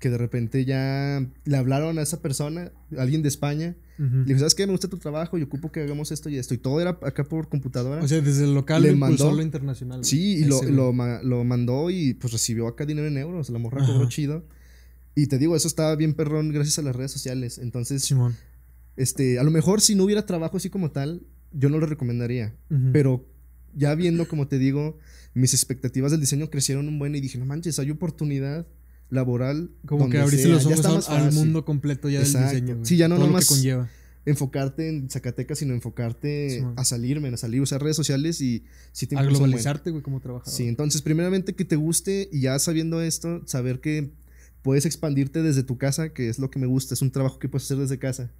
que 0.00 0.10
de 0.10 0.18
repente 0.18 0.64
ya 0.64 1.24
le 1.44 1.56
hablaron 1.56 1.98
a 1.98 2.02
esa 2.02 2.20
persona, 2.20 2.72
alguien 2.98 3.22
de 3.22 3.28
España. 3.28 3.76
Le 3.98 4.24
dijo, 4.24 4.40
¿sabes 4.40 4.54
qué? 4.54 4.66
Me 4.66 4.72
gusta 4.72 4.88
tu 4.88 4.98
trabajo 4.98 5.38
y 5.38 5.42
ocupo 5.42 5.72
que 5.72 5.80
hagamos 5.80 6.12
esto 6.12 6.28
y 6.28 6.36
esto. 6.36 6.52
Y 6.52 6.58
todo 6.58 6.82
era 6.82 6.98
acá 7.02 7.24
por 7.24 7.48
computadora. 7.48 8.02
O 8.02 8.08
sea, 8.08 8.20
desde 8.20 8.44
el 8.44 8.54
local 8.54 8.82
le 8.82 8.94
mandó 8.94 9.32
lo 9.32 9.40
internacional. 9.40 10.04
Sí, 10.04 10.38
y 10.38 10.44
lo, 10.44 10.62
lo, 10.62 10.92
lo, 11.22 11.44
mandó 11.44 11.88
y 11.88 12.12
pues 12.12 12.32
recibió 12.32 12.68
acá 12.68 12.84
dinero 12.84 13.06
en 13.06 13.16
euros. 13.16 13.48
La 13.48 13.58
morra 13.58 13.86
cobró 13.86 14.06
chido. 14.08 14.44
Y 15.14 15.28
te 15.28 15.38
digo, 15.38 15.56
eso 15.56 15.66
estaba 15.66 15.96
bien 15.96 16.12
perrón 16.12 16.52
gracias 16.52 16.78
a 16.78 16.82
las 16.82 16.94
redes 16.94 17.10
sociales. 17.10 17.56
Entonces, 17.56 18.02
Simón. 18.02 18.36
Este, 18.96 19.38
a 19.38 19.42
lo 19.42 19.50
mejor 19.50 19.80
si 19.80 19.94
no 19.94 20.04
hubiera 20.04 20.26
trabajo 20.26 20.56
así 20.56 20.70
como 20.70 20.90
tal, 20.90 21.22
yo 21.52 21.68
no 21.68 21.78
lo 21.78 21.86
recomendaría. 21.86 22.54
Pero 22.92 23.26
ya 23.74 23.94
viendo, 23.94 24.26
como 24.26 24.48
te 24.48 24.58
digo, 24.58 24.98
mis 25.34 25.52
expectativas 25.54 26.10
del 26.10 26.20
diseño 26.20 26.50
crecieron 26.50 26.88
un 26.88 26.98
buen 26.98 27.14
y 27.14 27.20
dije, 27.20 27.38
no 27.38 27.44
manches, 27.44 27.78
hay 27.78 27.90
oportunidad 27.90 28.66
laboral. 29.10 29.70
Como 29.86 30.08
que 30.08 30.18
abriste 30.18 30.48
los 30.48 30.66
ojos 30.66 31.08
al 31.08 31.32
mundo 31.32 31.64
completo 31.64 32.08
ya 32.08 32.20
del 32.20 32.32
diseño. 32.32 32.78
Sí, 32.82 32.96
ya 32.96 33.08
no 33.08 33.18
nomás 33.18 33.46
conlleva. 33.46 33.88
enfocarte 34.24 34.88
en 34.88 35.10
Zacatecas, 35.10 35.58
sino 35.58 35.74
enfocarte 35.74 36.64
a 36.76 36.84
salirme, 36.84 37.28
a 37.28 37.36
salir, 37.36 37.60
usar 37.60 37.82
redes 37.82 37.96
sociales 37.96 38.40
y 38.40 38.64
si 38.92 39.06
te 39.06 39.16
A 39.16 39.22
globalizarte, 39.22 39.90
güey, 39.90 40.02
como 40.02 40.20
trabajador. 40.20 40.52
Sí, 40.52 40.66
entonces, 40.68 41.02
primeramente 41.02 41.54
que 41.54 41.64
te 41.64 41.76
guste 41.76 42.28
y 42.32 42.40
ya 42.40 42.58
sabiendo 42.58 43.02
esto, 43.02 43.42
saber 43.46 43.80
que 43.80 44.10
puedes 44.66 44.84
expandirte 44.84 45.44
desde 45.44 45.62
tu 45.62 45.78
casa, 45.78 46.08
que 46.08 46.28
es 46.28 46.40
lo 46.40 46.50
que 46.50 46.58
me 46.58 46.66
gusta. 46.66 46.92
Es 46.92 47.00
un 47.00 47.12
trabajo 47.12 47.38
que 47.38 47.48
puedes 47.48 47.66
hacer 47.66 47.76
desde 47.76 48.00
casa. 48.00 48.32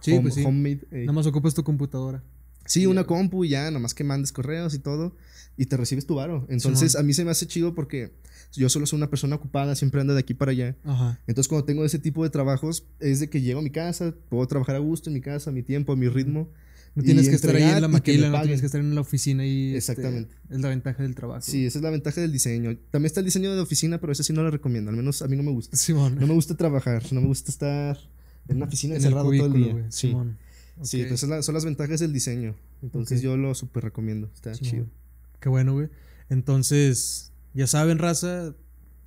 Sí, 0.00 0.18
pues 0.20 0.34
sí. 0.34 0.44
Homemade. 0.44 0.86
Nada 0.90 1.12
más 1.12 1.26
ocupas 1.26 1.54
tu 1.54 1.64
computadora. 1.64 2.22
Sí, 2.66 2.84
una 2.84 3.04
compu 3.04 3.46
y 3.46 3.48
ya, 3.48 3.62
nada 3.64 3.78
más 3.78 3.94
que 3.94 4.04
mandes 4.04 4.30
correos 4.30 4.74
y 4.74 4.78
todo. 4.78 5.16
Y 5.56 5.64
te 5.64 5.78
recibes 5.78 6.04
tu 6.04 6.16
varo. 6.16 6.44
Entonces, 6.50 6.96
a 6.96 7.02
mí 7.02 7.14
se 7.14 7.24
me 7.24 7.30
hace 7.30 7.46
chido 7.46 7.74
porque 7.74 8.12
yo 8.52 8.68
solo 8.68 8.84
soy 8.84 8.98
una 8.98 9.08
persona 9.08 9.36
ocupada, 9.36 9.74
siempre 9.74 10.02
ando 10.02 10.12
de 10.12 10.20
aquí 10.20 10.34
para 10.34 10.50
allá. 10.50 10.76
Ajá. 10.84 11.18
Entonces, 11.26 11.48
cuando 11.48 11.64
tengo 11.64 11.82
ese 11.82 11.98
tipo 11.98 12.24
de 12.24 12.28
trabajos, 12.28 12.84
es 12.98 13.20
de 13.20 13.30
que 13.30 13.40
llego 13.40 13.60
a 13.60 13.62
mi 13.62 13.70
casa, 13.70 14.14
puedo 14.28 14.46
trabajar 14.46 14.76
a 14.76 14.80
gusto 14.80 15.08
en 15.08 15.14
mi 15.14 15.22
casa, 15.22 15.48
a 15.48 15.52
mi 15.54 15.62
tiempo, 15.62 15.94
a 15.94 15.96
mi 15.96 16.08
ritmo. 16.10 16.50
No 16.94 17.02
tienes 17.02 17.28
que 17.28 17.36
estar 17.36 17.54
ahí 17.54 17.62
en 17.62 17.80
la 17.80 17.88
maquila, 17.88 18.30
no 18.30 18.40
tienes 18.42 18.60
que 18.60 18.66
estar 18.66 18.80
en 18.80 18.94
la 18.94 19.00
oficina 19.00 19.46
y 19.46 19.74
este, 19.76 19.92
Exactamente. 19.92 20.34
es 20.48 20.60
la 20.60 20.68
ventaja 20.68 21.02
del 21.02 21.14
trabajo. 21.14 21.42
Sí, 21.42 21.66
esa 21.66 21.78
es 21.78 21.82
la 21.82 21.90
ventaja 21.90 22.20
del 22.20 22.32
diseño. 22.32 22.76
También 22.90 23.06
está 23.06 23.20
el 23.20 23.26
diseño 23.26 23.54
de 23.54 23.60
oficina, 23.60 24.00
pero 24.00 24.12
ese 24.12 24.24
sí 24.24 24.32
no 24.32 24.42
lo 24.42 24.50
recomiendo. 24.50 24.90
Al 24.90 24.96
menos 24.96 25.22
a 25.22 25.28
mí 25.28 25.36
no 25.36 25.42
me 25.42 25.52
gusta. 25.52 25.76
Simón. 25.76 26.16
No 26.18 26.26
me 26.26 26.34
gusta 26.34 26.56
trabajar, 26.56 27.04
no 27.12 27.20
me 27.20 27.28
gusta 27.28 27.50
estar 27.50 27.98
en 28.48 28.56
una 28.56 28.66
oficina 28.66 28.96
encerrado 28.96 29.30
todo 29.30 29.46
el 29.46 29.52
día. 29.52 29.86
Sí. 29.90 30.08
Simón. 30.08 30.38
Sí, 30.82 31.02
entonces 31.02 31.44
son 31.44 31.54
las 31.54 31.64
ventajas 31.64 32.00
del 32.00 32.12
diseño. 32.12 32.56
Entonces 32.82 33.22
yo 33.22 33.36
lo 33.36 33.54
súper 33.54 33.84
recomiendo. 33.84 34.30
Está 34.34 34.52
chido. 34.52 34.86
Qué 35.40 35.48
bueno, 35.48 35.74
güey. 35.74 35.88
Entonces, 36.28 37.32
ya 37.54 37.66
saben, 37.66 37.98
raza, 37.98 38.54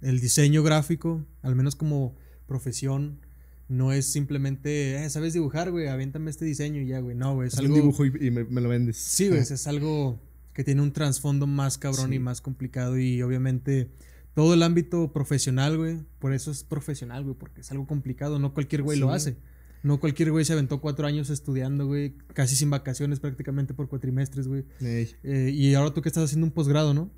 el 0.02 0.19
diseño 0.19 0.63
gráfico, 0.63 1.26
al 1.41 1.56
menos 1.56 1.76
como 1.76 2.15
profesión, 2.48 3.19
no 3.67 3.91
es 3.91 4.12
simplemente, 4.12 5.04
eh, 5.04 5.10
¿sabes 5.10 5.34
dibujar, 5.34 5.71
güey? 5.71 5.88
Avéntame 5.88 6.30
este 6.30 6.45
diseño 6.45 6.82
y 6.82 6.88
ya, 6.88 6.99
güey. 6.99 7.15
No, 7.15 7.36
güey. 7.36 7.47
Es 7.47 7.58
algo. 7.58 7.73
un 7.73 7.82
dibujo 7.82 8.06
y, 8.06 8.32
me, 8.32 8.43
lo 8.43 8.69
vendes. 8.69 8.97
Sí, 8.97 9.30
güey. 9.30 9.39
es 9.39 9.67
algo 9.67 10.19
que 10.54 10.63
tiene 10.63 10.82
un 10.82 10.91
trasfondo 10.91 11.47
más 11.47 11.78
cabrón 11.78 12.13
y 12.13 12.19
más 12.19 12.41
complicado. 12.41 12.97
Y 12.97 13.21
obviamente 13.21 13.89
todo 14.34 14.54
el 14.54 14.63
ámbito 14.63 15.12
profesional, 15.12 15.78
güey. 15.78 15.99
Por 16.19 16.34
eso 16.34 16.52
es 16.52 16.63
profesional, 16.63 17.23
güey. 17.23 17.36
Porque 17.36 17.62
es 17.62 17.71
algo 17.71 17.88
complicado. 17.88 18.39
No 18.39 18.54
cualquier 18.54 18.84
güey 18.84 18.99
lo 18.99 19.12
hace. 19.12 19.38
No 19.82 19.99
cualquier 19.99 20.32
güey 20.32 20.45
se 20.45 20.54
aventó 20.54 20.80
cuatro 20.80 21.08
años 21.08 21.30
estudiando, 21.30 21.88
güey. 21.88 22.15
Casi 22.34 22.56
sin 22.56 22.69
vacaciones 22.69 23.19
prácticamente 23.19 23.73
por 23.73 23.89
cuatrimestres, 23.89 24.47
güey. 24.47 24.65
Eh, 24.82 25.52
y 25.54 25.73
ahora 25.73 25.93
tú 25.93 26.02
que 26.02 26.10
estás 26.10 26.26
haciendo 26.26 26.45
un 26.45 26.52
posgrado, 26.52 26.93
¿no? 26.93 27.12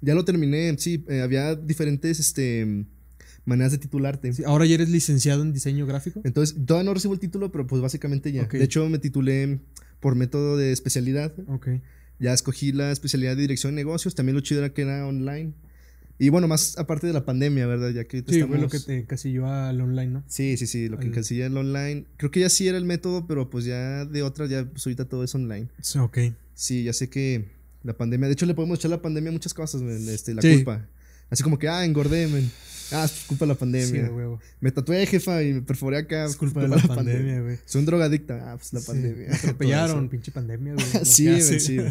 Ya 0.00 0.14
lo 0.14 0.24
terminé, 0.24 0.74
sí. 0.78 1.04
Eh, 1.08 1.20
había 1.20 1.54
diferentes, 1.54 2.20
este 2.20 2.86
maneras 3.44 3.72
de 3.72 3.78
titularte. 3.78 4.32
ahora 4.46 4.66
ya 4.66 4.74
eres 4.74 4.88
licenciado 4.88 5.42
en 5.42 5.52
diseño 5.52 5.86
gráfico. 5.86 6.20
Entonces, 6.24 6.56
todavía 6.66 6.86
no 6.86 6.94
recibo 6.94 7.14
el 7.14 7.20
título, 7.20 7.52
pero 7.52 7.66
pues 7.66 7.82
básicamente 7.82 8.32
ya. 8.32 8.44
De 8.44 8.64
hecho, 8.64 8.88
me 8.88 8.98
titulé 8.98 9.60
por 10.00 10.14
método 10.14 10.56
de 10.56 10.72
especialidad. 10.72 11.32
Ok. 11.48 11.68
Ya 12.18 12.32
escogí 12.32 12.72
la 12.72 12.92
especialidad 12.92 13.36
de 13.36 13.42
dirección 13.42 13.72
de 13.72 13.76
negocios. 13.76 14.14
También 14.14 14.36
lo 14.36 14.40
chido 14.40 14.60
era 14.60 14.72
que 14.74 14.82
era 14.82 15.06
online. 15.06 15.54
Y 16.18 16.28
bueno, 16.28 16.48
más 16.48 16.76
aparte 16.76 17.06
de 17.06 17.14
la 17.14 17.24
pandemia, 17.24 17.66
¿verdad? 17.66 17.90
Ya 17.92 18.04
que 18.04 18.18
sí, 18.18 18.24
estamos... 18.26 18.48
fue 18.48 18.58
lo 18.58 18.68
que 18.68 18.78
te 18.78 18.98
encasilló 18.98 19.46
al 19.46 19.80
online, 19.80 20.08
¿no? 20.08 20.24
Sí, 20.28 20.58
sí, 20.58 20.66
sí, 20.66 20.90
lo 20.90 20.98
que 20.98 21.06
encasilló 21.06 21.46
al 21.46 21.56
online. 21.56 22.04
Creo 22.18 22.30
que 22.30 22.40
ya 22.40 22.50
sí 22.50 22.68
era 22.68 22.76
el 22.76 22.84
método, 22.84 23.26
pero 23.26 23.48
pues 23.48 23.64
ya 23.64 24.04
de 24.04 24.22
otras, 24.22 24.50
ya 24.50 24.66
pues 24.66 24.86
ahorita 24.86 25.06
todo 25.06 25.24
es 25.24 25.34
online. 25.34 25.68
Sí, 25.80 25.98
ok. 25.98 26.18
Sí, 26.52 26.84
ya 26.84 26.92
sé 26.92 27.08
que 27.08 27.46
la 27.82 27.96
pandemia, 27.96 28.26
de 28.26 28.34
hecho 28.34 28.44
le 28.44 28.52
podemos 28.52 28.78
echar 28.78 28.90
la 28.90 29.00
pandemia 29.00 29.30
a 29.30 29.32
muchas 29.32 29.54
cosas, 29.54 29.80
este, 29.80 30.34
la 30.34 30.42
culpa. 30.42 30.86
Así 31.30 31.42
como 31.42 31.58
que, 31.58 31.68
ah, 31.68 31.86
engordé, 31.86 32.26
men. 32.26 32.50
Ah, 32.92 33.04
es 33.04 33.24
culpa 33.26 33.44
de 33.44 33.48
la 33.48 33.54
pandemia. 33.54 34.06
Sí, 34.06 34.12
huevo. 34.12 34.40
Me 34.60 34.70
tatué, 34.70 35.06
jefa, 35.06 35.42
y 35.42 35.54
me 35.54 35.62
perforé 35.62 35.98
acá. 35.98 36.24
Es 36.24 36.36
culpa, 36.36 36.60
de 36.60 36.68
la, 36.68 36.76
pandemia, 36.78 37.40
güey. 37.40 37.58
Soy 37.64 37.80
un 37.80 37.86
drogadicta. 37.86 38.52
Ah, 38.52 38.56
pues 38.56 38.72
la 38.72 38.80
pandemia. 38.80 39.28
Me 39.28 39.34
atropellaron, 39.36 40.08
pinche 40.08 40.32
pandemia, 40.32 40.74
güey. 40.74 40.86
sí, 41.04 41.40
sí. 41.40 41.78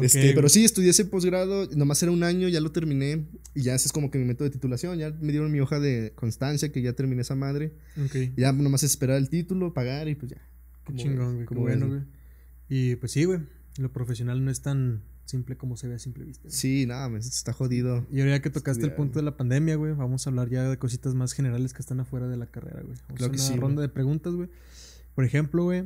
Este, 0.00 0.32
pero 0.32 0.48
sí, 0.48 0.64
estudié 0.64 0.90
ese 0.90 1.04
posgrado, 1.04 1.68
nomás 1.74 2.00
era 2.04 2.12
un 2.12 2.22
año, 2.22 2.46
ya 2.46 2.60
lo 2.60 2.70
terminé 2.70 3.24
y 3.52 3.62
ya 3.62 3.74
ese 3.74 3.88
es 3.88 3.92
como 3.92 4.12
que 4.12 4.18
mi 4.18 4.24
método 4.24 4.44
de 4.44 4.52
titulación, 4.52 4.96
ya 4.96 5.10
me 5.10 5.32
dieron 5.32 5.50
mi 5.50 5.58
hoja 5.58 5.80
de 5.80 6.12
constancia 6.14 6.70
que 6.70 6.82
ya 6.82 6.92
terminé 6.92 7.22
esa 7.22 7.34
madre. 7.34 7.72
Okay. 8.06 8.32
Ya 8.36 8.52
nomás 8.52 8.84
esperar 8.84 9.16
el 9.16 9.28
título, 9.28 9.74
pagar 9.74 10.08
y 10.08 10.14
pues 10.14 10.32
ya. 10.32 10.38
Qué 10.86 10.94
chingón, 10.94 11.34
güey. 11.34 11.46
Como 11.46 11.62
bueno, 11.62 11.88
güey. 11.88 12.00
Y 12.68 12.96
pues 12.96 13.12
sí, 13.12 13.24
güey, 13.24 13.40
lo 13.78 13.92
profesional 13.92 14.44
no 14.44 14.50
es 14.50 14.60
tan 14.62 15.02
simple 15.28 15.56
como 15.56 15.76
se 15.76 15.88
ve 15.88 15.94
a 15.94 15.98
simple 15.98 16.24
vista. 16.24 16.48
Sí, 16.50 16.86
nada, 16.86 17.08
me 17.08 17.18
está 17.18 17.52
jodido. 17.52 18.06
Y 18.10 18.20
ahora 18.20 18.40
que 18.40 18.50
tocaste 18.50 18.84
el 18.84 18.94
punto 18.94 19.18
de 19.18 19.24
la 19.24 19.36
pandemia, 19.36 19.76
güey, 19.76 19.92
vamos 19.92 20.26
a 20.26 20.30
hablar 20.30 20.48
ya 20.48 20.68
de 20.68 20.78
cositas 20.78 21.14
más 21.14 21.32
generales 21.32 21.74
que 21.74 21.82
están 21.82 22.00
afuera 22.00 22.28
de 22.28 22.36
la 22.36 22.46
carrera, 22.46 22.82
güey. 22.82 22.96
Vamos 23.08 23.50
a 23.50 23.52
una 23.52 23.60
ronda 23.60 23.82
de 23.82 23.88
preguntas, 23.88 24.34
güey. 24.34 24.48
Por 25.14 25.24
ejemplo, 25.24 25.64
güey, 25.64 25.84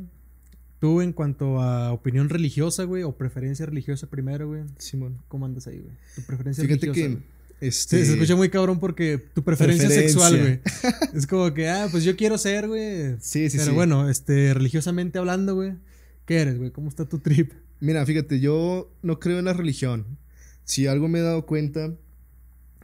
tú 0.79 1.01
en 1.01 1.13
cuanto 1.13 1.61
a 1.61 1.93
opinión 1.93 2.29
religiosa, 2.29 2.85
güey, 2.85 3.03
o 3.03 3.17
preferencia 3.17 3.67
religiosa 3.67 4.09
primero, 4.09 4.47
güey. 4.49 4.63
Simón. 4.79 5.19
¿Cómo 5.29 5.45
andas 5.47 5.67
ahí, 5.67 5.81
güey? 5.81 5.95
Tu 6.15 6.23
preferencia 6.23 6.63
Fíjate 6.65 6.87
religiosa. 6.87 7.21
que 7.61 7.67
este... 7.67 7.99
Sí, 7.99 8.07
se 8.07 8.13
escucha 8.15 8.37
muy 8.37 8.49
cabrón 8.49 8.79
porque 8.79 9.19
tu 9.19 9.43
preferencia, 9.43 9.89
sexual, 9.89 10.39
güey. 10.39 10.61
es 11.15 11.27
como 11.27 11.53
que, 11.53 11.69
ah, 11.69 11.89
pues 11.91 12.05
yo 12.05 12.17
quiero 12.17 12.39
ser, 12.39 12.69
güey. 12.69 13.17
Sí, 13.21 13.51
sí, 13.51 13.59
Pero 13.59 13.75
bueno, 13.75 14.09
este, 14.09 14.55
religiosamente 14.55 15.19
hablando, 15.19 15.55
güey, 15.57 15.75
¿qué 16.27 16.41
eres, 16.43 16.59
güey? 16.59 16.71
¿Cómo 16.71 16.89
está 16.89 17.09
tu 17.09 17.19
trip? 17.19 17.53
Mira, 17.83 18.07
fíjate, 18.07 18.39
yo 18.39 18.95
no 19.03 19.19
creo 19.19 19.41
en 19.41 19.47
la 19.47 19.55
religión. 19.55 20.07
Si 20.63 20.87
algo 20.87 21.09
me 21.09 21.19
he 21.19 21.23
dado 21.23 21.47
cuenta 21.47 21.93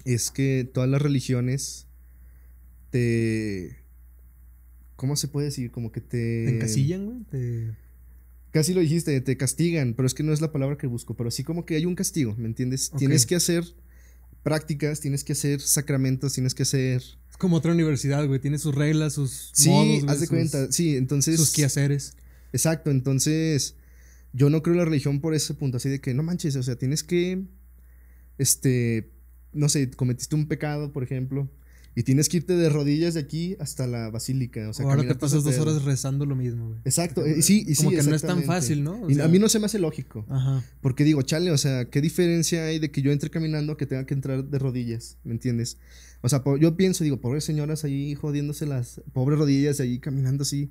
es 0.05 0.33
que 0.33 0.69
todas 0.75 0.91
las 0.91 1.01
religiones 1.01 1.87
te... 2.91 3.77
¿Cómo 4.97 5.15
se 5.15 5.29
puede 5.29 5.47
decir? 5.47 5.71
Como 5.71 5.93
que 5.93 6.01
te... 6.01 6.47
Te 6.47 6.57
encasillan, 6.57 7.07
güey. 7.07 7.23
Te... 7.31 7.77
Casi 8.51 8.75
lo 8.75 8.81
dijiste, 8.81 9.21
te 9.21 9.37
castigan, 9.37 9.95
pero 9.95 10.09
es 10.09 10.15
que 10.15 10.25
no 10.25 10.33
es 10.33 10.41
la 10.41 10.51
palabra 10.51 10.77
que 10.77 10.89
busco, 10.89 11.15
pero 11.15 11.31
sí 11.31 11.45
como 11.45 11.65
que 11.65 11.77
hay 11.77 11.87
un 11.87 11.95
castigo, 11.95 12.35
¿me 12.37 12.49
entiendes? 12.49 12.91
Tienes 12.99 13.25
que 13.25 13.37
hacer 13.37 13.65
prácticas, 14.43 14.99
tienes 14.99 15.23
que 15.23 15.35
hacer 15.35 15.61
sacramentos, 15.61 16.33
tienes 16.33 16.57
que 16.57 16.65
hacer... 16.65 17.05
Es 17.31 17.37
como 17.39 17.59
otra 17.59 17.71
universidad, 17.71 18.27
güey, 18.27 18.41
tiene 18.41 18.59
sus 18.59 18.75
reglas, 18.75 19.13
sus... 19.13 19.53
Sí, 19.53 20.03
haz 20.09 20.19
de 20.19 20.27
cuenta, 20.27 20.73
sí, 20.73 20.97
entonces... 20.97 21.37
Sus 21.37 21.53
quehaceres. 21.53 22.17
Exacto, 22.53 22.91
entonces 22.91 23.77
yo 24.33 24.51
no 24.51 24.63
creo 24.63 24.75
en 24.75 24.79
la 24.79 24.85
religión 24.85 25.21
por 25.21 25.35
ese 25.35 25.55
punto, 25.55 25.79
así 25.79 25.89
de 25.89 26.01
que 26.01 26.15
no 26.15 26.23
manches, 26.23 26.57
o 26.57 26.63
sea, 26.63 26.77
tienes 26.77 27.03
que, 27.03 27.45
este, 28.39 29.11
no 29.53 29.69
sé, 29.69 29.91
cometiste 29.91 30.35
un 30.35 30.47
pecado, 30.47 30.93
por 30.93 31.03
ejemplo, 31.03 31.51
Y 31.99 32.05
tienes 32.05 32.29
que 32.29 32.37
irte 32.37 32.55
de 32.55 32.69
rodillas 32.69 33.15
de 33.15 33.21
aquí 33.21 33.57
hasta 33.59 33.89
la 33.89 34.09
basílica. 34.09 34.69
O 34.69 34.73
sea, 34.73 34.87
ahora 34.87 35.05
te 35.05 35.17
pasas 35.17 35.43
dos 35.43 35.59
horas 35.59 35.83
rezando 35.83 36.27
lo 36.27 36.37
mismo, 36.37 36.69
güey. 36.69 36.79
Exacto. 36.85 37.27
Y 37.27 37.43
sí, 37.43 37.65
y 37.67 37.75
Como 37.75 37.91
sí, 37.91 37.97
que 37.97 38.03
no 38.05 38.15
es 38.15 38.23
tan 38.23 38.45
fácil, 38.45 38.85
¿no? 38.85 39.11
y 39.11 39.19
a 39.19 39.27
mí 39.27 39.41
no 39.41 39.49
se 39.49 39.59
me 39.59 39.67
hace 39.67 39.81
lógico. 39.81 40.25
Ajá. 40.29 40.63
Porque 40.81 41.03
digo, 41.03 41.23
chale, 41.23 41.51
o 41.51 41.59
sea, 41.59 41.87
¿qué 41.87 42.01
diferencia 42.01 42.67
hay 42.67 42.79
de 42.79 42.93
que 42.93 43.03
yo 43.03 43.11
entre 43.11 43.31
caminando 43.31 43.77
que 43.77 43.85
tenga 43.87 44.07
que 44.07 44.15
entrar 44.15 44.45
de 44.45 44.59
rodillas? 44.61 45.19
¿Me 45.25 45.33
entiendes? 45.33 45.79
O 46.21 46.29
sea, 46.29 46.41
yo 46.61 46.77
pienso, 46.77 47.03
digo, 47.03 47.21
pobres 47.21 47.43
señoras 47.43 47.83
ahí 47.83 48.15
jodiéndose 48.15 48.65
las 48.65 49.01
pobres 49.13 49.37
rodillas 49.37 49.81
ahí 49.81 49.99
caminando 49.99 50.43
así. 50.43 50.71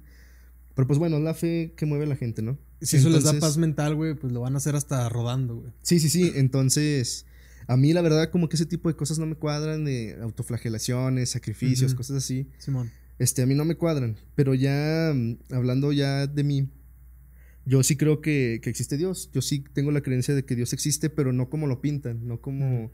Pero 0.78 0.86
pues 0.86 1.00
bueno, 1.00 1.20
la 1.20 1.34
fe 1.34 1.74
que 1.76 1.88
mueve 1.88 2.06
a 2.06 2.08
la 2.08 2.16
gente, 2.16 2.44
¿no? 2.44 2.60
Si 2.82 2.98
eso 2.98 3.10
les 3.10 3.24
da 3.24 3.34
paz 3.40 3.58
mental, 3.58 3.96
güey, 3.96 4.14
pues 4.14 4.32
lo 4.32 4.42
van 4.42 4.54
a 4.54 4.58
hacer 4.58 4.76
hasta 4.76 5.10
rodando, 5.10 5.56
güey. 5.56 5.72
Sí, 5.82 6.00
sí, 6.00 6.08
sí. 6.08 6.34
Entonces, 6.36 7.26
a 7.66 7.76
mí 7.76 7.94
la 7.94 8.04
verdad 8.04 8.30
como 8.30 8.48
que 8.48 8.58
ese 8.58 8.68
tipo 8.68 8.88
de 8.88 8.96
cosas 8.96 9.18
no 9.18 9.26
me 9.26 9.34
cuadran, 9.34 9.86
de 9.86 10.16
autoflagelaciones, 10.22 11.32
sacrificios, 11.32 11.96
cosas 11.96 12.18
así. 12.18 12.48
Simón. 12.60 12.92
Este, 13.18 13.42
a 13.42 13.48
mí 13.48 13.56
no 13.56 13.66
me 13.66 13.74
cuadran, 13.74 14.18
pero 14.36 14.54
ya 14.54 15.14
mm, 15.16 15.38
hablando 15.50 15.92
ya 15.94 16.28
de 16.28 16.44
mí, 16.44 16.70
yo 17.66 17.82
sí 17.82 17.98
creo 17.98 18.22
que, 18.22 18.62
existe 18.64 18.98
Dios. 18.98 19.32
Yo 19.34 19.42
sí 19.42 19.66
tengo 19.74 19.90
la 19.90 20.02
creencia 20.02 20.36
de 20.36 20.46
que 20.46 20.56
Dios 20.56 20.74
existe, 20.74 21.10
pero 21.10 21.34
no 21.34 21.50
como 21.50 21.66
lo 21.66 21.82
pintan, 21.82 22.28
no 22.28 22.40
como 22.40 22.92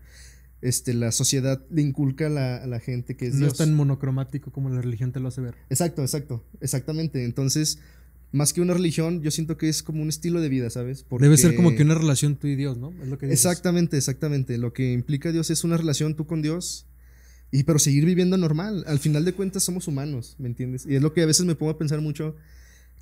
este, 0.64 0.93
la 0.93 1.11
sociedad 1.11 1.61
le 1.70 1.82
inculca 1.82 2.28
a 2.28 2.30
la, 2.30 2.57
a 2.57 2.68
la 2.68 2.80
gente 2.80 3.16
que 3.18 3.28
es 3.28 3.34
no 3.34 3.41
Dios. 3.41 3.53
es 3.53 3.57
tan 3.57 3.74
monocromático 3.74 4.51
como 4.51 4.70
la 4.70 4.82
religión 4.82 5.11
te 5.11 5.20
lo 5.20 5.28
hace 5.28 5.41
ver. 5.41 5.55
Exacto, 5.70 6.01
exacto, 6.01 6.43
exactamente. 6.61 7.26
Entonces, 7.26 7.80
más 8.32 8.53
que 8.53 8.61
una 8.61 8.74
religión, 8.74 9.22
yo 9.22 9.30
siento 9.30 9.57
que 9.57 9.68
es 9.68 9.84
como 9.84 10.01
un 10.01 10.09
estilo 10.09 10.39
de 10.39 10.47
vida, 10.47 10.70
¿sabes? 10.70 11.05
Debe 11.20 11.38
ser 11.38 11.55
como 11.55 11.76
que 11.76 11.84
una 11.84 11.95
relación 11.95 12.38
tú 12.38 12.47
y 12.47 12.55
Dios, 12.55 12.78
¿no? 12.78 12.93
Es 13.01 13.09
lo 13.09 13.18
que 13.18 13.32
exactamente, 13.32 13.97
exactamente. 13.97 14.57
Lo 14.57 14.72
que 14.72 14.93
implica 14.93 15.32
Dios 15.32 15.49
es 15.49 15.64
una 15.66 15.78
relación 15.78 16.16
tú 16.16 16.26
con 16.26 16.41
Dios. 16.41 16.88
Y 17.51 17.64
pero 17.64 17.78
seguir 17.78 18.05
viviendo 18.05 18.36
normal. 18.36 18.84
Al 18.88 18.97
final 18.97 19.26
de 19.26 19.34
cuentas 19.34 19.61
somos 19.61 19.88
humanos, 19.88 20.36
¿me 20.39 20.47
entiendes? 20.47 20.88
Y 20.88 20.95
es 20.95 21.03
lo 21.03 21.14
que 21.14 21.22
a 21.22 21.28
veces 21.28 21.45
me 21.45 21.53
pongo 21.53 21.72
a 21.72 21.78
pensar 21.78 22.01
mucho, 22.01 22.36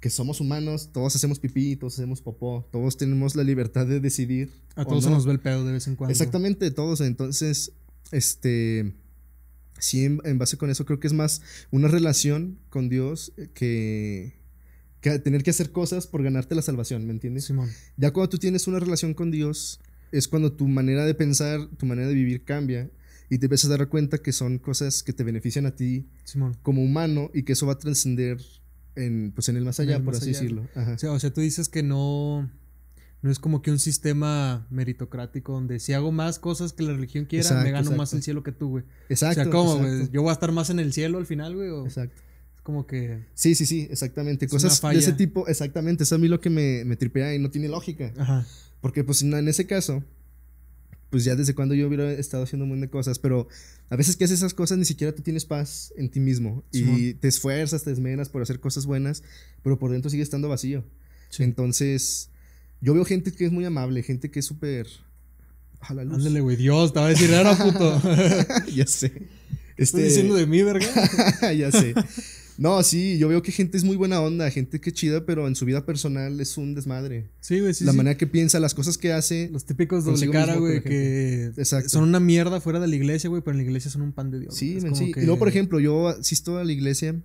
que 0.02 0.10
somos 0.10 0.41
humanos, 0.41 0.89
todos 0.91 1.16
hacemos 1.16 1.39
pipí, 1.39 1.78
todos 1.78 1.93
hacemos 1.93 2.22
popó, 2.22 2.68
todos 2.72 2.97
tenemos 2.97 3.36
la 3.36 3.43
libertad 3.43 3.86
de 3.86 3.99
decidir. 3.99 4.52
A 4.76 4.84
todos 4.84 5.06
se 5.06 5.10
nos 5.12 5.26
ve 5.26 5.34
el 5.34 5.39
pedo 5.39 5.64
de 5.64 5.72
vez 5.72 5.88
en 5.88 5.95
cuando. 5.95 6.12
Exactamente, 6.12 6.72
todos. 6.72 7.02
Entonces, 7.02 7.72
este, 8.12 8.93
sí, 9.80 10.04
en 10.04 10.38
base 10.39 10.58
con 10.58 10.72
eso 10.72 10.86
creo 10.86 10.99
que 10.99 11.08
es 11.08 11.14
más 11.14 11.43
una 11.70 11.88
relación 11.88 12.58
con 12.70 12.89
Dios 12.89 13.32
que 13.54 14.41
que 15.02 15.18
tener 15.20 15.43
que 15.43 15.49
hacer 15.49 15.72
cosas 15.72 16.06
por 16.06 16.24
ganarte 16.24 16.54
la 16.54 16.62
salvación, 16.62 17.06
¿me 17.06 17.12
entiendes? 17.12 17.45
Simón. 17.45 17.70
Ya 17.97 18.12
cuando 18.12 18.30
tú 18.30 18.38
tienes 18.38 18.68
una 18.68 18.80
relación 18.80 19.16
con 19.16 19.32
Dios, 19.32 19.80
es 20.12 20.28
cuando 20.28 20.54
tu 20.54 20.68
manera 20.68 21.06
de 21.06 21.16
pensar, 21.16 21.68
tu 21.78 21.88
manera 21.88 22.08
de 22.08 22.14
vivir 22.14 22.43
cambia 22.43 22.91
y 23.30 23.39
te 23.39 23.47
empiezas 23.47 23.72
a 23.72 23.78
dar 23.78 23.89
cuenta 23.89 24.20
que 24.20 24.32
son 24.32 24.60
cosas 24.60 25.04
que 25.04 25.12
te 25.12 25.24
benefician 25.24 25.66
a 25.66 25.76
ti 25.76 26.08
como 26.62 26.84
humano 26.84 27.32
y 27.34 27.43
que 27.43 27.54
eso 27.54 27.66
va 27.66 27.74
a 27.74 27.78
trascender 27.80 28.39
en, 28.96 29.32
pues 29.32 29.50
en 29.50 29.58
el 29.58 29.66
más 29.66 29.80
allá, 29.80 30.00
por 30.04 30.16
así 30.16 30.28
decirlo. 30.28 30.68
O, 31.10 31.20
sea, 31.20 31.34
tú 31.34 31.42
dices 31.42 31.70
que 31.70 31.84
no, 31.84 32.50
no 33.22 33.32
es 33.32 33.39
como 33.39 33.62
que 33.62 33.72
un 33.72 33.80
sistema 33.80 34.68
meritocrático 34.70 35.54
donde 35.54 35.80
si 35.80 35.94
hago 35.94 36.12
más 36.12 36.39
cosas 36.39 36.74
que 36.74 36.84
la 36.84 36.94
religión 36.94 37.26
quiera, 37.26 37.64
me 37.64 37.72
gano 37.72 37.92
más 37.92 38.14
el 38.14 38.24
cielo 38.24 38.44
que 38.44 38.52
tú, 38.52 38.70
güey. 38.70 38.84
Exacto. 39.10 39.42
O 39.42 39.44
sea, 39.44 39.52
¿cómo, 39.52 39.78
güey? 39.78 40.10
Yo 40.12 40.22
voy 40.22 40.30
a 40.30 40.34
estar 40.34 40.52
más 40.52 40.70
en 40.70 40.80
el 40.80 40.94
cielo 40.94 41.18
al 41.18 41.26
final, 41.26 41.56
güey. 41.56 41.70
Exacto 41.86 42.22
como 42.64 42.86
que... 42.86 43.26
Sí, 43.34 43.56
sí, 43.56 43.66
sí, 43.66 43.88
exactamente. 43.89 44.48
Cosas 44.48 44.80
de 44.82 44.98
ese 44.98 45.14
tipo, 45.14 45.48
exactamente. 45.48 46.04
Es 46.04 46.14
a 46.14 46.18
mí 46.18 46.28
lo 46.28 46.39
que 46.39 46.50
me, 46.50 46.86
me 46.86 46.96
tripea 46.96 47.34
y 47.34 47.39
no 47.39 47.50
tiene 47.50 47.68
lógica. 47.68 48.14
Ajá. 48.18 48.46
Porque 48.82 49.04
pues 49.04 49.22
en 49.22 49.48
ese 49.48 49.66
caso, 49.68 50.04
pues 51.12 51.26
ya 51.26 51.36
desde 51.36 51.53
cuando 51.53 51.76
yo 51.76 51.88
hubiera 51.88 52.12
estado 52.14 52.43
haciendo 52.43 52.64
un 52.64 52.70
montón 52.70 52.82
de 52.82 52.89
cosas, 52.89 53.20
pero 53.20 53.47
a 53.89 53.95
veces 53.97 54.16
que 54.16 54.24
haces 54.24 54.39
esas 54.39 54.53
cosas 54.53 54.78
ni 54.78 54.86
siquiera 54.86 55.14
tú 55.14 55.22
tienes 55.22 55.45
paz 55.45 55.93
en 55.97 56.09
ti 56.09 56.22
mismo 56.22 56.64
y 56.72 57.14
te 57.16 57.28
esfuerzas, 57.28 57.84
te 57.84 57.91
esmeras 57.91 58.30
por 58.30 58.41
hacer 58.41 58.59
cosas 58.59 58.86
buenas, 58.86 59.22
pero 59.62 59.78
por 59.78 59.91
dentro 59.91 60.09
sigue 60.09 60.24
estando 60.24 60.47
vacío. 60.47 60.84
Entonces, 61.38 62.30
yo 62.80 62.93
veo 62.93 63.05
gente 63.05 63.32
que 63.34 63.45
es 63.45 63.51
muy 63.51 63.66
amable, 63.66 64.01
gente 64.03 64.32
que 64.32 64.39
es 64.39 64.45
súper... 64.45 64.88
Ándale, 65.82 66.41
güey, 66.41 66.55
Dios, 66.55 66.93
te 66.93 66.99
va 66.99 67.07
a 67.07 67.09
decir, 67.09 67.30
era 67.32 67.57
puto. 67.57 68.01
ya 68.74 68.86
sé. 68.86 69.12
Estoy 69.78 70.03
diciendo 70.03 70.36
de 70.36 70.45
mí, 70.45 70.62
verga. 70.62 70.88
ya 71.57 71.72
sé. 71.72 71.95
No, 72.62 72.84
sí, 72.84 73.18
yo 73.18 73.28
veo 73.28 73.41
que 73.41 73.51
gente 73.51 73.76
es 73.76 73.84
muy 73.84 73.95
buena 73.95 74.22
onda, 74.22 74.51
gente 74.51 74.80
que 74.80 74.91
chida, 74.91 75.26
pero 75.26 75.47
en 75.47 75.55
su 75.55 75.66
vida 75.66 75.84
personal 75.84 76.39
es 76.39 76.59
un 76.59 76.76
desmadre. 76.76 77.32
Sí, 77.39 77.59
güey, 77.59 77.74
sí. 77.74 77.86
La 77.86 77.91
manera 77.91 78.16
que 78.18 78.28
piensa, 78.28 78.59
las 78.59 78.76
cosas 78.76 78.99
que 78.99 79.12
hace. 79.12 79.49
Los 79.51 79.66
típicos 79.66 80.05
doble 80.05 80.30
cara, 80.30 80.57
güey, 80.57 80.84
que 80.84 81.51
son 81.88 82.03
una 82.03 82.20
mierda 82.20 82.62
fuera 82.62 82.80
de 82.80 82.88
la 82.88 82.95
iglesia, 82.95 83.32
güey, 83.32 83.41
pero 83.41 83.53
en 83.53 83.57
la 83.57 83.64
iglesia 83.64 83.89
son 83.89 84.03
un 84.03 84.12
pan 84.12 84.30
de 84.30 84.41
Dios. 84.41 84.55
Sí, 84.55 84.78
sí. 84.93 85.12
Y 85.16 85.22
luego, 85.22 85.39
por 85.39 85.47
ejemplo, 85.47 85.80
yo 85.80 86.09
asisto 86.09 86.59
a 86.59 86.64
la 86.64 86.72
iglesia, 86.72 87.20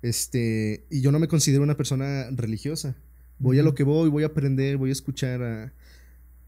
este, 0.00 0.86
y 0.88 1.02
yo 1.02 1.12
no 1.12 1.18
me 1.18 1.28
considero 1.28 1.62
una 1.62 1.76
persona 1.76 2.30
religiosa. 2.30 2.96
Voy 3.38 3.58
a 3.58 3.62
lo 3.62 3.74
que 3.74 3.84
voy, 3.84 4.08
voy 4.08 4.22
a 4.22 4.28
aprender, 4.28 4.78
voy 4.78 4.88
a 4.88 4.92
escuchar 4.94 5.42
a, 5.42 5.74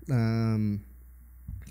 a, 0.09 0.59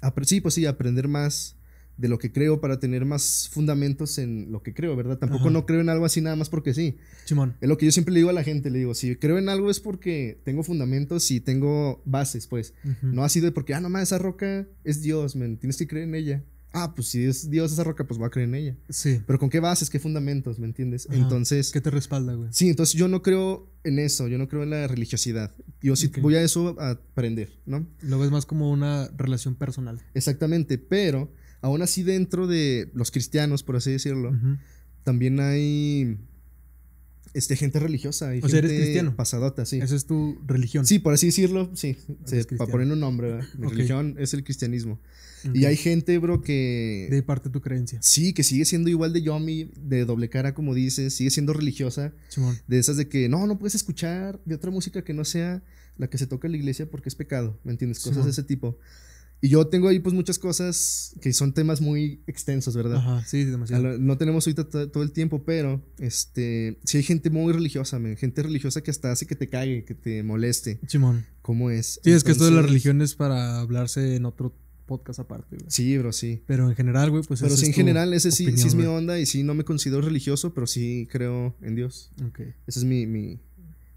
a 0.01 0.13
sí, 0.25 0.41
pues 0.41 0.53
sí, 0.53 0.67
a 0.67 0.69
aprender 0.69 1.07
más 1.07 1.54
de 1.97 2.09
lo 2.09 2.17
que 2.17 2.31
creo 2.31 2.59
para 2.59 2.79
tener 2.79 3.05
más 3.05 3.49
fundamentos 3.51 4.17
en 4.17 4.51
lo 4.51 4.61
que 4.61 4.73
creo, 4.73 4.95
¿verdad? 4.95 5.17
Tampoco 5.17 5.49
no 5.49 5.65
creo 5.65 5.81
en 5.81 5.89
algo 5.89 6.05
así 6.05 6.21
nada 6.21 6.35
más 6.35 6.49
porque 6.49 6.73
sí. 6.73 6.97
Simón. 7.25 7.55
Es 7.61 7.69
lo 7.69 7.77
que 7.77 7.85
yo 7.85 7.91
siempre 7.91 8.13
le 8.13 8.19
digo 8.19 8.29
a 8.29 8.33
la 8.33 8.43
gente, 8.43 8.69
le 8.69 8.79
digo, 8.79 8.93
si 8.93 9.15
creo 9.15 9.37
en 9.37 9.49
algo 9.49 9.69
es 9.69 9.79
porque 9.79 10.39
tengo 10.43 10.63
fundamentos 10.63 11.31
y 11.31 11.39
tengo 11.39 12.01
bases, 12.05 12.47
pues. 12.47 12.73
No 13.01 13.23
así 13.23 13.39
de 13.39 13.51
porque, 13.51 13.73
ah, 13.73 13.79
no 13.79 13.95
esa 13.99 14.17
roca 14.17 14.67
es 14.83 15.01
Dios, 15.01 15.35
men, 15.35 15.57
tienes 15.57 15.77
que 15.77 15.87
creer 15.87 16.07
en 16.07 16.15
ella. 16.15 16.43
Ah, 16.77 16.93
pues 16.93 17.07
si 17.07 17.23
es 17.23 17.49
Dios 17.49 17.71
esa 17.71 17.85
roca, 17.85 18.05
pues 18.05 18.17
voy 18.17 18.27
a 18.27 18.29
creer 18.29 18.49
en 18.49 18.55
ella. 18.55 18.75
Sí. 18.89 19.21
Pero 19.25 19.39
con 19.39 19.49
qué 19.49 19.61
bases, 19.61 19.89
qué 19.89 19.97
fundamentos, 19.97 20.59
¿me 20.59 20.65
entiendes? 20.65 21.07
Entonces. 21.09 21.71
¿Qué 21.71 21.79
te 21.79 21.89
respalda, 21.89 22.33
güey? 22.33 22.49
Sí, 22.51 22.67
entonces 22.67 22.99
yo 22.99 23.07
no 23.07 23.21
creo 23.21 23.71
en 23.85 23.97
eso, 23.97 24.27
yo 24.27 24.37
no 24.37 24.49
creo 24.49 24.63
en 24.63 24.71
la 24.71 24.85
religiosidad. 24.85 25.55
Yo 25.81 25.95
sí 25.95 26.11
voy 26.21 26.35
a 26.35 26.41
eso 26.41 26.75
a 26.77 26.89
aprender, 26.91 27.57
¿no? 27.65 27.87
Lo 28.01 28.19
ves 28.19 28.29
más 28.29 28.45
como 28.45 28.69
una 28.69 29.07
relación 29.15 29.55
personal. 29.55 30.01
Exactamente, 30.13 30.77
pero 30.77 31.31
aún 31.65 31.81
así 31.81 32.03
dentro 32.03 32.45
de 32.45 32.91
los 32.93 33.09
cristianos, 33.09 33.63
por 33.63 33.75
así 33.75 33.91
decirlo, 33.91 34.37
también 35.03 35.39
hay 35.39 36.19
este, 37.33 37.55
gente 37.55 37.79
religiosa. 37.79 38.35
Y 38.35 38.39
o 38.43 38.47
sea, 38.47 38.59
eres 38.59 38.71
cristiano. 38.71 39.15
Pasadota, 39.15 39.65
sí. 39.65 39.79
Esa 39.81 39.95
es 39.95 40.05
tu 40.05 40.37
religión. 40.45 40.85
Sí, 40.85 40.99
por 40.99 41.15
así 41.15 41.25
decirlo, 41.25 41.71
sí. 41.73 41.97
para 42.55 42.71
poner 42.71 42.91
un 42.91 42.99
nombre, 42.99 43.39
mi 43.57 43.67
religión 43.67 44.15
es 44.19 44.35
el 44.35 44.43
cristianismo. 44.43 44.99
Y 45.55 45.65
hay 45.65 45.75
gente, 45.75 46.19
bro, 46.19 46.43
que... 46.43 47.07
De 47.09 47.23
parte 47.23 47.49
de 47.49 47.53
tu 47.53 47.61
creencia. 47.61 47.99
Sí, 48.03 48.33
que 48.33 48.43
sigue 48.43 48.65
siendo 48.65 48.91
igual 48.91 49.11
de 49.11 49.23
yomi, 49.23 49.71
de 49.75 50.05
doble 50.05 50.29
cara, 50.29 50.53
como 50.53 50.75
dices, 50.75 51.15
sigue 51.15 51.31
siendo 51.31 51.53
religiosa. 51.53 52.13
De 52.67 52.77
esas 52.77 52.97
de 52.97 53.09
que, 53.09 53.27
no, 53.27 53.47
no 53.47 53.57
puedes 53.57 53.73
escuchar 53.73 54.39
de 54.45 54.53
otra 54.53 54.69
música 54.69 55.03
que 55.03 55.15
no 55.15 55.25
sea 55.25 55.63
la 55.97 56.09
que 56.11 56.19
se 56.19 56.27
toca 56.27 56.47
en 56.47 56.51
la 56.51 56.57
iglesia 56.57 56.89
porque 56.91 57.09
es 57.09 57.15
pecado, 57.15 57.59
¿me 57.63 57.71
entiendes? 57.71 58.01
Cosas 58.01 58.25
de 58.25 58.31
ese 58.31 58.43
tipo. 58.43 58.77
Y 59.41 59.49
yo 59.49 59.67
tengo 59.67 59.89
ahí 59.89 59.99
pues 59.99 60.15
muchas 60.15 60.39
cosas 60.39 61.15
que 61.21 61.31
son 61.33 61.53
temas 61.53 61.81
muy 61.81 62.21
extensos, 62.25 62.75
¿verdad? 62.75 62.97
Ajá, 62.97 63.23
sí, 63.25 63.43
demasiado. 63.43 63.97
No 63.97 64.17
tenemos 64.17 64.47
ahorita 64.47 64.89
todo 64.89 65.03
el 65.03 65.11
tiempo, 65.11 65.43
pero 65.43 65.83
este, 65.99 66.79
sí 66.83 66.97
hay 66.97 67.03
gente 67.03 67.29
muy 67.29 67.53
religiosa, 67.53 67.99
gente 68.17 68.43
religiosa 68.43 68.81
que 68.81 68.91
hasta 68.91 69.11
hace 69.11 69.27
que 69.27 69.35
te 69.35 69.49
cague, 69.49 69.83
que 69.83 69.93
te 69.93 70.23
moleste. 70.23 70.79
Simón. 70.87 71.25
¿Cómo 71.41 71.69
es? 71.69 71.99
Sí, 72.03 72.11
es 72.11 72.23
que 72.23 72.31
esto 72.31 72.45
de 72.45 72.51
la 72.51 72.61
religión 72.63 73.01
es 73.01 73.13
para 73.13 73.59
hablarse 73.59 74.15
en 74.15 74.25
otro 74.25 74.55
podcast 74.85 75.19
aparte, 75.19 75.57
güey. 75.57 75.69
Sí, 75.69 75.97
bro, 75.97 76.11
sí. 76.11 76.41
Pero 76.47 76.69
en 76.69 76.75
general, 76.75 77.11
güey, 77.11 77.23
pues 77.23 77.41
Pero 77.41 77.55
sí, 77.55 77.67
en 77.67 77.73
general, 77.73 78.13
ese 78.13 78.31
sí, 78.31 78.57
sí 78.57 78.67
es 78.67 78.75
mi 78.75 78.85
onda 78.85 79.19
y 79.19 79.25
sí 79.25 79.43
no 79.43 79.53
me 79.53 79.63
considero 79.63 80.01
religioso, 80.01 80.53
pero 80.53 80.65
sí 80.67 81.07
creo 81.11 81.55
en 81.61 81.75
Dios. 81.75 82.11
Ok. 82.27 82.39
Esa 82.67 82.79
es 82.79 82.85
mi, 82.85 83.05
mi, 83.05 83.39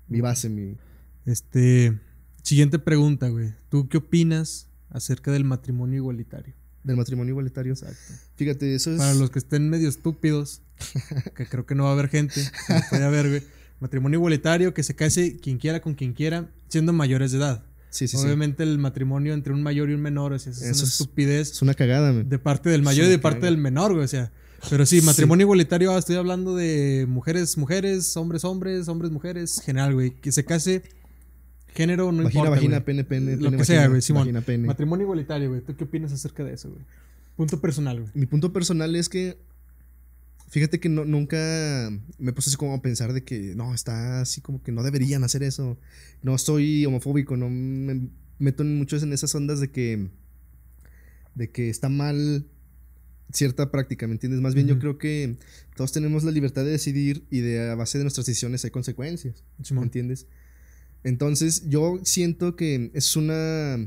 mi 0.09 0.21
base, 0.21 0.49
mi... 0.49 0.77
Este... 1.25 1.99
Siguiente 2.43 2.79
pregunta, 2.79 3.29
güey. 3.29 3.53
¿Tú 3.69 3.89
qué 3.89 3.99
opinas 3.99 4.68
acerca 4.91 5.31
del 5.31 5.45
matrimonio 5.45 5.97
igualitario. 5.97 6.55
Del 6.85 6.97
matrimonio 6.97 7.33
igualitario. 7.33 7.73
Exacto. 7.73 8.15
Fíjate, 8.37 8.75
eso 8.75 8.93
es. 8.93 8.99
Para 8.99 9.15
los 9.15 9.31
que 9.31 9.39
estén 9.39 9.69
medio 9.69 9.89
estúpidos, 9.89 10.63
que 11.37 11.47
creo 11.47 11.67
que 11.67 11.75
no 11.75 11.85
va 11.85 11.91
a 11.91 11.93
haber 11.93 12.09
gente, 12.09 12.41
puede 12.91 13.05
haber, 13.05 13.29
güey. 13.29 13.43
Matrimonio 13.81 14.19
igualitario, 14.19 14.75
que 14.75 14.83
se 14.83 14.97
case 14.97 15.37
quien 15.37 15.59
quiera 15.59 15.81
con 15.81 15.95
quien 15.95 16.13
quiera, 16.13 16.51
siendo 16.69 16.93
mayores 16.93 17.33
de 17.33 17.39
edad. 17.39 17.65
Sí, 17.91 18.07
sí, 18.07 18.17
Obviamente 18.19 18.63
el 18.65 18.79
matrimonio 18.79 19.33
entre 19.33 19.53
un 19.53 19.63
mayor 19.63 19.89
y 19.89 19.95
un 19.95 20.03
menor, 20.03 20.33
o 20.33 20.39
sea, 20.39 20.53
es 20.53 20.61
una 20.61 20.71
estupidez. 20.71 21.53
Es 21.53 21.63
una 21.63 21.75
cagada, 21.75 22.13
güey. 22.13 22.25
De 22.25 22.39
parte 22.39 22.69
del 22.69 22.83
mayor 22.83 23.07
y 23.07 23.09
de 23.09 23.19
parte 23.19 23.47
del 23.47 23.57
menor, 23.57 23.93
güey. 23.93 24.05
O 24.05 24.09
sea, 24.09 24.31
pero 24.69 24.85
sí, 24.85 25.01
matrimonio 25.01 25.45
igualitario, 25.45 25.97
estoy 25.97 26.17
hablando 26.17 26.55
de 26.55 27.07
mujeres, 27.09 27.57
mujeres, 27.57 28.17
hombres, 28.17 28.45
hombres, 28.45 28.89
hombres, 28.89 29.11
mujeres, 29.11 29.61
general, 29.65 29.95
güey. 29.95 30.11
Que 30.11 30.33
se 30.33 30.45
case 30.45 30.83
Género 31.79 32.11
no 32.11 32.25
importa. 32.25 32.51
Vagina, 32.51 32.85
pene, 32.85 33.05
pene, 33.05 33.37
Lo 33.37 33.53
que 33.53 33.65
sea, 33.65 33.87
güey, 33.87 34.03
Simón. 34.03 34.33
Matrimonio 34.67 35.05
igualitario, 35.05 35.49
güey. 35.49 35.61
¿Tú 35.61 35.77
qué 35.77 35.85
opinas 35.85 36.13
acerca 36.13 36.43
de 36.43 36.55
eso, 36.55 36.71
güey? 36.71 36.83
Punto 37.37 37.61
personal, 37.61 38.01
güey. 38.01 38.11
Mi 38.15 38.27
punto 38.27 38.53
personal 38.53 38.97
es 38.97 39.09
que. 39.09 39.39
Fíjate 40.49 40.81
que 40.81 40.89
no, 40.89 41.05
nunca 41.05 41.37
me 42.19 42.33
puse 42.33 42.51
así 42.51 42.57
como 42.57 42.75
a 42.75 42.83
pensar 42.83 43.13
de 43.13 43.23
que 43.23 43.55
no, 43.55 43.75
está 43.75 44.23
así 44.23 44.41
como 44.41 44.61
que 44.61 44.73
no 44.73 44.83
deberían 44.83 45.23
hacer 45.23 45.45
eso. 45.45 45.79
No 46.21 46.37
soy 46.37 46.85
homofóbico, 46.85 47.37
no 47.37 47.49
me 47.49 48.09
meto 48.41 48.65
muchos 48.65 49.05
en 49.05 49.13
esas 49.13 49.33
ondas 49.37 49.61
de 49.61 49.71
que. 49.71 50.09
de 51.37 51.51
que 51.51 51.71
está 51.71 51.89
mal 51.89 52.45
cierta 53.33 53.71
práctica, 53.71 54.09
¿me 54.09 54.15
entiendes? 54.15 54.41
Más 54.41 54.57
bien 54.57 54.67
yo 54.67 54.81
creo 54.81 54.99
que 54.99 55.37
todos 55.77 55.93
tenemos 55.93 56.25
la 56.25 56.33
libertad 56.33 56.65
de 56.65 56.73
decidir 56.73 57.25
y 57.31 57.39
de 57.39 57.71
a 57.71 57.77
base 57.77 57.99
de 57.99 58.05
nuestras 58.05 58.27
decisiones 58.27 58.65
hay 58.65 58.73
consecuencias, 58.73 59.45
¿me 59.71 59.83
entiendes? 59.83 60.27
Entonces 61.05 61.69
yo 61.69 62.01
siento 62.05 62.57
que 62.57 62.91
es 62.95 63.17
una 63.17 63.79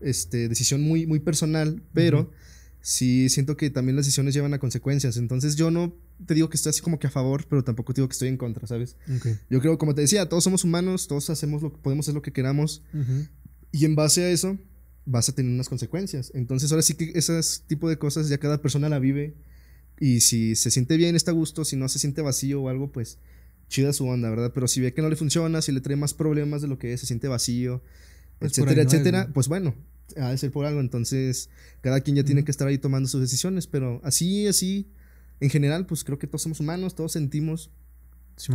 este, 0.00 0.48
decisión 0.48 0.82
muy, 0.82 1.06
muy 1.06 1.20
personal, 1.20 1.82
pero 1.92 2.30
sí 2.80 3.28
siento 3.28 3.56
que 3.56 3.70
también 3.70 3.96
las 3.96 4.06
decisiones 4.06 4.34
llevan 4.34 4.54
a 4.54 4.58
consecuencias. 4.58 5.16
Entonces 5.16 5.56
yo 5.56 5.70
no 5.70 5.94
te 6.26 6.34
digo 6.34 6.48
que 6.48 6.56
estoy 6.56 6.70
así 6.70 6.80
como 6.82 6.98
que 6.98 7.06
a 7.06 7.10
favor, 7.10 7.46
pero 7.48 7.64
tampoco 7.64 7.94
te 7.94 8.00
digo 8.00 8.08
que 8.08 8.12
estoy 8.12 8.28
en 8.28 8.36
contra, 8.36 8.66
¿sabes? 8.66 8.96
Yo 9.48 9.60
creo, 9.60 9.78
como 9.78 9.94
te 9.94 10.02
decía, 10.02 10.28
todos 10.28 10.44
somos 10.44 10.64
humanos, 10.64 11.08
todos 11.08 11.30
hacemos 11.30 11.62
lo 11.62 11.72
que 11.72 11.78
podemos 11.78 12.04
hacer 12.04 12.14
lo 12.14 12.22
que 12.22 12.32
queramos. 12.32 12.82
Y 13.70 13.84
en 13.84 13.94
base 13.94 14.24
a 14.24 14.30
eso, 14.30 14.58
vas 15.04 15.28
a 15.28 15.34
tener 15.34 15.52
unas 15.52 15.68
consecuencias. 15.68 16.32
Entonces 16.34 16.70
ahora 16.70 16.82
sí 16.82 16.94
que 16.94 17.12
ese 17.14 17.40
tipo 17.66 17.88
de 17.88 17.98
cosas 17.98 18.28
ya 18.28 18.38
cada 18.38 18.60
persona 18.60 18.88
la 18.88 18.98
vive. 18.98 19.34
Y 19.98 20.20
si 20.20 20.56
se 20.56 20.70
siente 20.70 20.96
bien, 20.96 21.14
está 21.14 21.30
a 21.30 21.34
gusto, 21.34 21.64
si 21.64 21.76
no 21.76 21.88
se 21.88 21.98
siente 21.98 22.22
vacío 22.22 22.62
o 22.62 22.68
algo, 22.68 22.90
pues 22.90 23.18
chida 23.72 23.92
su 23.92 24.06
onda, 24.06 24.30
¿verdad? 24.30 24.52
Pero 24.54 24.68
si 24.68 24.80
ve 24.80 24.92
que 24.92 25.02
no 25.02 25.08
le 25.08 25.16
funciona, 25.16 25.62
si 25.62 25.72
le 25.72 25.80
trae 25.80 25.96
más 25.96 26.14
problemas 26.14 26.62
de 26.62 26.68
lo 26.68 26.78
que 26.78 26.92
es, 26.92 27.00
se 27.00 27.06
siente 27.06 27.26
vacío, 27.26 27.82
pues 28.38 28.52
etcétera, 28.52 28.82
etcétera, 28.82 29.30
pues 29.32 29.48
bueno, 29.48 29.74
ha 30.16 30.30
de 30.30 30.38
ser 30.38 30.52
por 30.52 30.66
algo. 30.66 30.80
Entonces, 30.80 31.48
cada 31.80 32.00
quien 32.02 32.16
ya 32.16 32.24
tiene 32.24 32.44
que 32.44 32.50
estar 32.50 32.68
ahí 32.68 32.78
tomando 32.78 33.08
sus 33.08 33.20
decisiones. 33.20 33.66
Pero 33.66 34.00
así, 34.04 34.46
así, 34.46 34.92
en 35.40 35.50
general, 35.50 35.86
pues 35.86 36.04
creo 36.04 36.18
que 36.18 36.26
todos 36.26 36.42
somos 36.42 36.60
humanos, 36.60 36.94
todos 36.94 37.12
sentimos. 37.12 37.70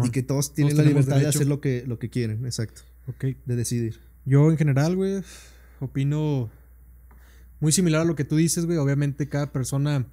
Y 0.03 0.09
que 0.09 0.23
todos 0.23 0.53
tienen 0.53 0.75
la 0.75 0.83
libertad 0.83 1.19
de 1.19 1.27
hacer 1.27 1.47
lo 1.47 1.61
que, 1.61 1.83
lo 1.85 1.97
que 1.97 2.09
quieren, 2.09 2.45
exacto. 2.45 2.81
Ok. 3.07 3.25
De 3.45 3.55
decidir. 3.55 3.99
Yo, 4.25 4.51
en 4.51 4.57
general, 4.57 4.95
güey, 4.95 5.23
opino 5.79 6.49
muy 7.59 7.71
similar 7.71 8.01
a 8.01 8.05
lo 8.05 8.15
que 8.15 8.25
tú 8.25 8.35
dices, 8.35 8.65
güey. 8.65 8.77
Obviamente, 8.77 9.29
cada 9.29 9.51
persona 9.51 10.05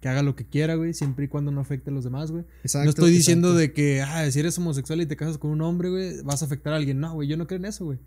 que 0.00 0.08
haga 0.08 0.22
lo 0.22 0.34
que 0.34 0.46
quiera, 0.46 0.76
güey, 0.76 0.94
siempre 0.94 1.26
y 1.26 1.28
cuando 1.28 1.50
no 1.50 1.60
afecte 1.60 1.90
a 1.90 1.92
los 1.92 2.04
demás, 2.04 2.30
güey. 2.30 2.44
Exacto, 2.62 2.84
no 2.84 2.90
estoy 2.90 3.10
diciendo 3.12 3.54
de 3.54 3.72
que, 3.72 4.00
ah, 4.00 4.30
si 4.30 4.40
eres 4.40 4.56
homosexual 4.56 5.00
y 5.02 5.06
te 5.06 5.16
casas 5.16 5.36
con 5.36 5.50
un 5.50 5.60
hombre, 5.60 5.90
güey, 5.90 6.22
vas 6.22 6.42
a 6.42 6.46
afectar 6.46 6.72
a 6.72 6.76
alguien. 6.76 7.00
No, 7.00 7.12
güey, 7.12 7.28
yo 7.28 7.36
no 7.36 7.46
creo 7.46 7.58
en 7.58 7.66
eso, 7.66 7.84
güey. 7.84 7.98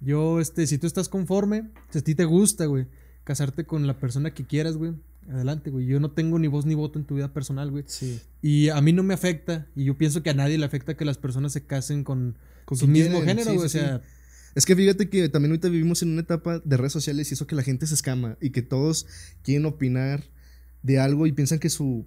Yo, 0.00 0.40
este, 0.40 0.66
si 0.66 0.78
tú 0.78 0.86
estás 0.86 1.08
conforme, 1.08 1.68
si 1.90 1.98
a 1.98 2.02
ti 2.02 2.14
te 2.14 2.24
gusta, 2.24 2.64
güey, 2.66 2.86
casarte 3.24 3.64
con 3.64 3.86
la 3.86 3.98
persona 3.98 4.32
que 4.32 4.46
quieras, 4.46 4.76
güey, 4.76 4.94
adelante, 5.30 5.70
güey. 5.70 5.86
Yo 5.86 6.00
no 6.00 6.10
tengo 6.10 6.38
ni 6.38 6.48
voz 6.48 6.64
ni 6.64 6.74
voto 6.74 6.98
en 6.98 7.04
tu 7.04 7.16
vida 7.16 7.32
personal, 7.32 7.70
güey. 7.70 7.84
Sí. 7.86 8.20
Y 8.40 8.70
a 8.70 8.80
mí 8.80 8.94
no 8.94 9.02
me 9.02 9.12
afecta, 9.12 9.66
y 9.76 9.84
yo 9.84 9.98
pienso 9.98 10.22
que 10.22 10.30
a 10.30 10.34
nadie 10.34 10.56
le 10.56 10.64
afecta 10.64 10.96
que 10.96 11.04
las 11.04 11.18
personas 11.18 11.52
se 11.52 11.64
casen 11.64 12.02
con, 12.02 12.38
con 12.64 12.78
su 12.78 12.86
mismo 12.86 13.20
género, 13.22 13.52
güey. 13.52 13.66
o 13.66 13.68
sea. 13.68 14.00
Es 14.54 14.64
que 14.64 14.74
fíjate 14.74 15.10
que 15.10 15.28
también 15.28 15.52
ahorita 15.52 15.68
vivimos 15.68 16.02
en 16.02 16.12
una 16.12 16.22
etapa 16.22 16.60
de 16.64 16.76
redes 16.78 16.92
sociales 16.92 17.30
y 17.30 17.34
eso 17.34 17.46
que 17.46 17.54
la 17.54 17.62
gente 17.62 17.86
se 17.86 17.92
escama 17.92 18.38
y 18.40 18.50
que 18.50 18.62
todos 18.62 19.06
quieren 19.42 19.66
opinar 19.66 20.24
de 20.86 20.98
algo 20.98 21.26
y 21.26 21.32
piensan 21.32 21.58
que 21.58 21.68
su 21.68 22.06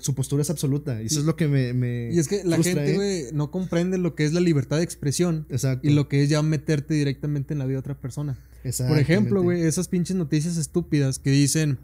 su 0.00 0.14
postura 0.14 0.42
es 0.42 0.50
absoluta. 0.50 1.02
Y 1.02 1.06
eso 1.06 1.20
es 1.20 1.26
lo 1.26 1.36
que 1.36 1.48
me. 1.48 2.10
y 2.12 2.18
es 2.18 2.28
que 2.28 2.42
la 2.44 2.56
gente, 2.62 2.92
¿eh? 2.92 2.96
güey, 2.96 3.22
no 3.32 3.50
comprende 3.50 3.98
lo 3.98 4.14
que 4.14 4.24
es 4.24 4.32
la 4.32 4.40
libertad 4.40 4.78
de 4.78 4.82
expresión. 4.82 5.46
Exacto. 5.50 5.86
Y 5.86 5.92
lo 5.92 6.08
que 6.08 6.22
es 6.22 6.28
ya 6.28 6.42
meterte 6.42 6.94
directamente 6.94 7.54
en 7.54 7.58
la 7.58 7.66
vida 7.66 7.76
de 7.76 7.80
otra 7.80 8.00
persona. 8.00 8.38
Por 8.88 8.98
ejemplo, 8.98 9.42
güey, 9.42 9.62
esas 9.62 9.88
pinches 9.88 10.16
noticias 10.16 10.56
estúpidas 10.56 11.18
que 11.18 11.30
dicen. 11.30 11.78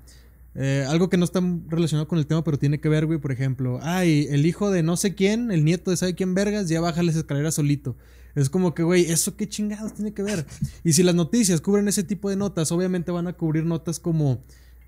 Eh, 0.57 0.86
algo 0.88 1.09
que 1.09 1.16
no 1.16 1.24
está 1.24 1.42
relacionado 1.66 2.07
con 2.07 2.16
el 2.16 2.28
tema, 2.28 2.45
pero 2.45 2.61
tiene 2.61 2.78
que 2.78 2.88
ver, 2.88 3.07
güey. 3.07 3.18
Por 3.18 3.32
ejemplo, 3.32 3.80
ay, 3.82 4.28
el 4.30 4.47
hijo 4.47 4.70
de 4.70 4.84
no 4.84 4.97
sé 4.97 5.16
quién, 5.16 5.51
el 5.51 5.64
nieto 5.64 5.90
de 5.90 5.97
sabe 5.97 6.14
quién 6.14 6.32
vergas, 6.32 6.68
ya 6.68 6.80
baja 6.80 7.03
las 7.03 7.16
escaleras 7.16 7.57
solito. 7.57 7.97
Es 8.36 8.51
como 8.51 8.72
que, 8.72 8.84
güey, 8.84 9.11
¿eso 9.11 9.36
qué 9.36 9.49
chingados 9.49 9.95
tiene 9.95 10.12
que 10.12 10.22
ver? 10.22 10.47
Y 10.84 10.92
si 10.92 11.03
las 11.03 11.16
noticias 11.16 11.61
cubren 11.61 11.88
ese 11.88 12.05
tipo 12.05 12.30
de 12.30 12.36
notas, 12.36 12.70
obviamente 12.70 13.11
van 13.11 13.26
a 13.26 13.32
cubrir 13.32 13.64
notas 13.64 13.99
como 13.99 14.45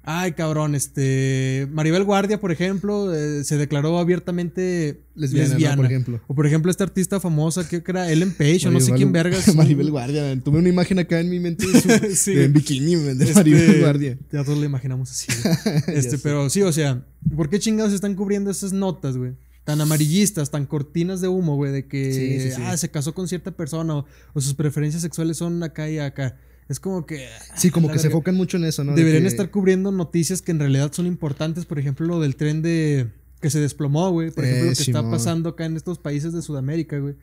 Ay, 0.09 0.32
cabrón, 0.32 0.76
este. 0.76 1.66
Maribel 1.72 2.04
Guardia, 2.04 2.38
por 2.38 2.52
ejemplo, 2.52 3.12
eh, 3.12 3.42
se 3.42 3.57
declaró 3.57 3.98
abiertamente 3.98 5.00
lesbiana. 5.16 5.74
por 5.74 5.84
ejemplo. 5.84 6.20
O 6.28 6.34
por 6.36 6.46
ejemplo, 6.46 6.70
esta 6.70 6.84
artista 6.84 7.18
famosa 7.18 7.68
que 7.68 7.82
era 7.84 8.09
Ellen 8.12 8.32
Page, 8.32 8.68
o 8.68 8.70
no 8.70 8.78
sé 8.78 8.92
quién 8.92 9.11
vergas. 9.11 9.52
Maribel 9.57 9.90
Guardia, 9.90 10.40
tuve 10.40 10.61
una 10.61 10.68
imagen 10.68 11.00
acá 11.00 11.18
en 11.18 11.28
mi 11.28 11.40
mente 11.40 11.66
de, 11.66 12.44
en 12.44 12.52
bikini, 12.52 12.94
de 12.94 13.24
este, 13.24 13.34
Maribel 13.34 13.80
Guardia. 13.80 14.16
Ya 14.30 14.44
todos 14.44 14.59
la 14.59 14.66
imaginamos 14.66 15.11
así. 15.11 15.26
este, 15.88 16.18
pero 16.18 16.48
sí, 16.50 16.62
o 16.62 16.72
sea, 16.72 17.04
¿por 17.34 17.50
qué 17.50 17.59
chingados 17.59 17.92
están 17.92 18.14
cubriendo 18.14 18.48
esas 18.48 18.72
notas, 18.72 19.16
güey? 19.16 19.32
Tan 19.64 19.80
amarillistas, 19.80 20.52
tan 20.52 20.66
cortinas 20.66 21.20
de 21.20 21.26
humo, 21.26 21.57
güey, 21.57 21.72
de 21.72 21.88
que 21.88 22.54
ah, 22.61 22.76
se 22.76 22.92
casó 22.92 23.12
con 23.12 23.26
cierta 23.26 23.50
persona 23.50 24.04
o 24.34 24.40
sus 24.40 24.54
preferencias 24.54 25.02
sexuales 25.02 25.38
son 25.38 25.64
acá 25.64 25.90
y 25.90 25.98
acá. 25.98 26.38
Es 26.69 26.81
como 26.81 27.07
que. 27.07 27.27
Sí, 27.55 27.71
como 27.71 27.91
que 27.91 27.99
se 27.99 28.09
enfocan 28.09 28.35
mucho 28.35 28.57
en 28.57 28.64
eso, 28.64 28.83
¿no? 28.83 28.95
Deberían 28.95 29.27
estar 29.27 29.51
cubriendo 29.51 29.93
noticias 29.93 30.43
que 30.43 30.53
en 30.53 30.59
realidad 30.59 30.93
son 30.93 31.07
importantes. 31.07 31.64
Por 31.64 31.79
ejemplo, 31.79 32.07
lo 32.07 32.21
del 32.21 32.37
tren 32.37 32.62
de. 32.62 33.09
que 33.41 33.51
se 33.51 33.61
desplomó, 33.61 34.11
güey. 34.11 34.31
Por 34.31 34.45
ejemplo, 34.45 34.71
lo 34.71 34.77
que 34.77 34.83
está 34.83 35.09
pasando 35.09 35.51
acá 35.51 35.64
en 35.67 35.77
estos 35.77 35.99
países 35.99 36.33
de 36.33 36.43
Sudamérica, 36.43 36.99
güey. 36.99 37.14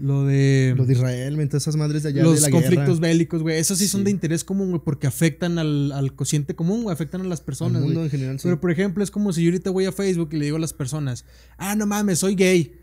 Lo 0.00 0.24
de. 0.24 0.74
Lo 0.76 0.86
de 0.86 0.94
Israel, 0.94 1.36
todas 1.48 1.62
esas 1.62 1.76
madres 1.76 2.02
de 2.02 2.08
allá. 2.08 2.22
Los 2.22 2.48
conflictos 2.48 3.00
bélicos, 3.00 3.42
güey. 3.42 3.58
Esos 3.58 3.78
sí, 3.78 3.86
son 3.86 4.02
de 4.02 4.10
interés 4.10 4.42
común, 4.44 4.70
güey, 4.70 4.82
porque 4.82 5.06
afectan 5.06 5.58
al, 5.58 5.92
al 5.92 6.14
cociente 6.14 6.56
común, 6.56 6.82
güey. 6.82 6.92
Afectan 6.92 7.20
a 7.20 7.24
las 7.24 7.42
personas. 7.42 7.82
Al 7.82 7.86
mundo 7.86 8.02
en 8.02 8.10
general, 8.10 8.40
sí. 8.40 8.44
Pero, 8.44 8.60
por 8.60 8.70
ejemplo, 8.70 9.04
es 9.04 9.10
como 9.10 9.32
si 9.32 9.42
yo 9.42 9.50
ahorita 9.50 9.70
voy 9.70 9.84
a 9.84 9.92
Facebook 9.92 10.30
y 10.32 10.38
le 10.38 10.46
digo 10.46 10.56
a 10.56 10.60
las 10.60 10.72
personas: 10.72 11.26
Ah, 11.58 11.76
no 11.76 11.86
mames, 11.86 12.20
soy 12.20 12.34
gay. 12.34 12.79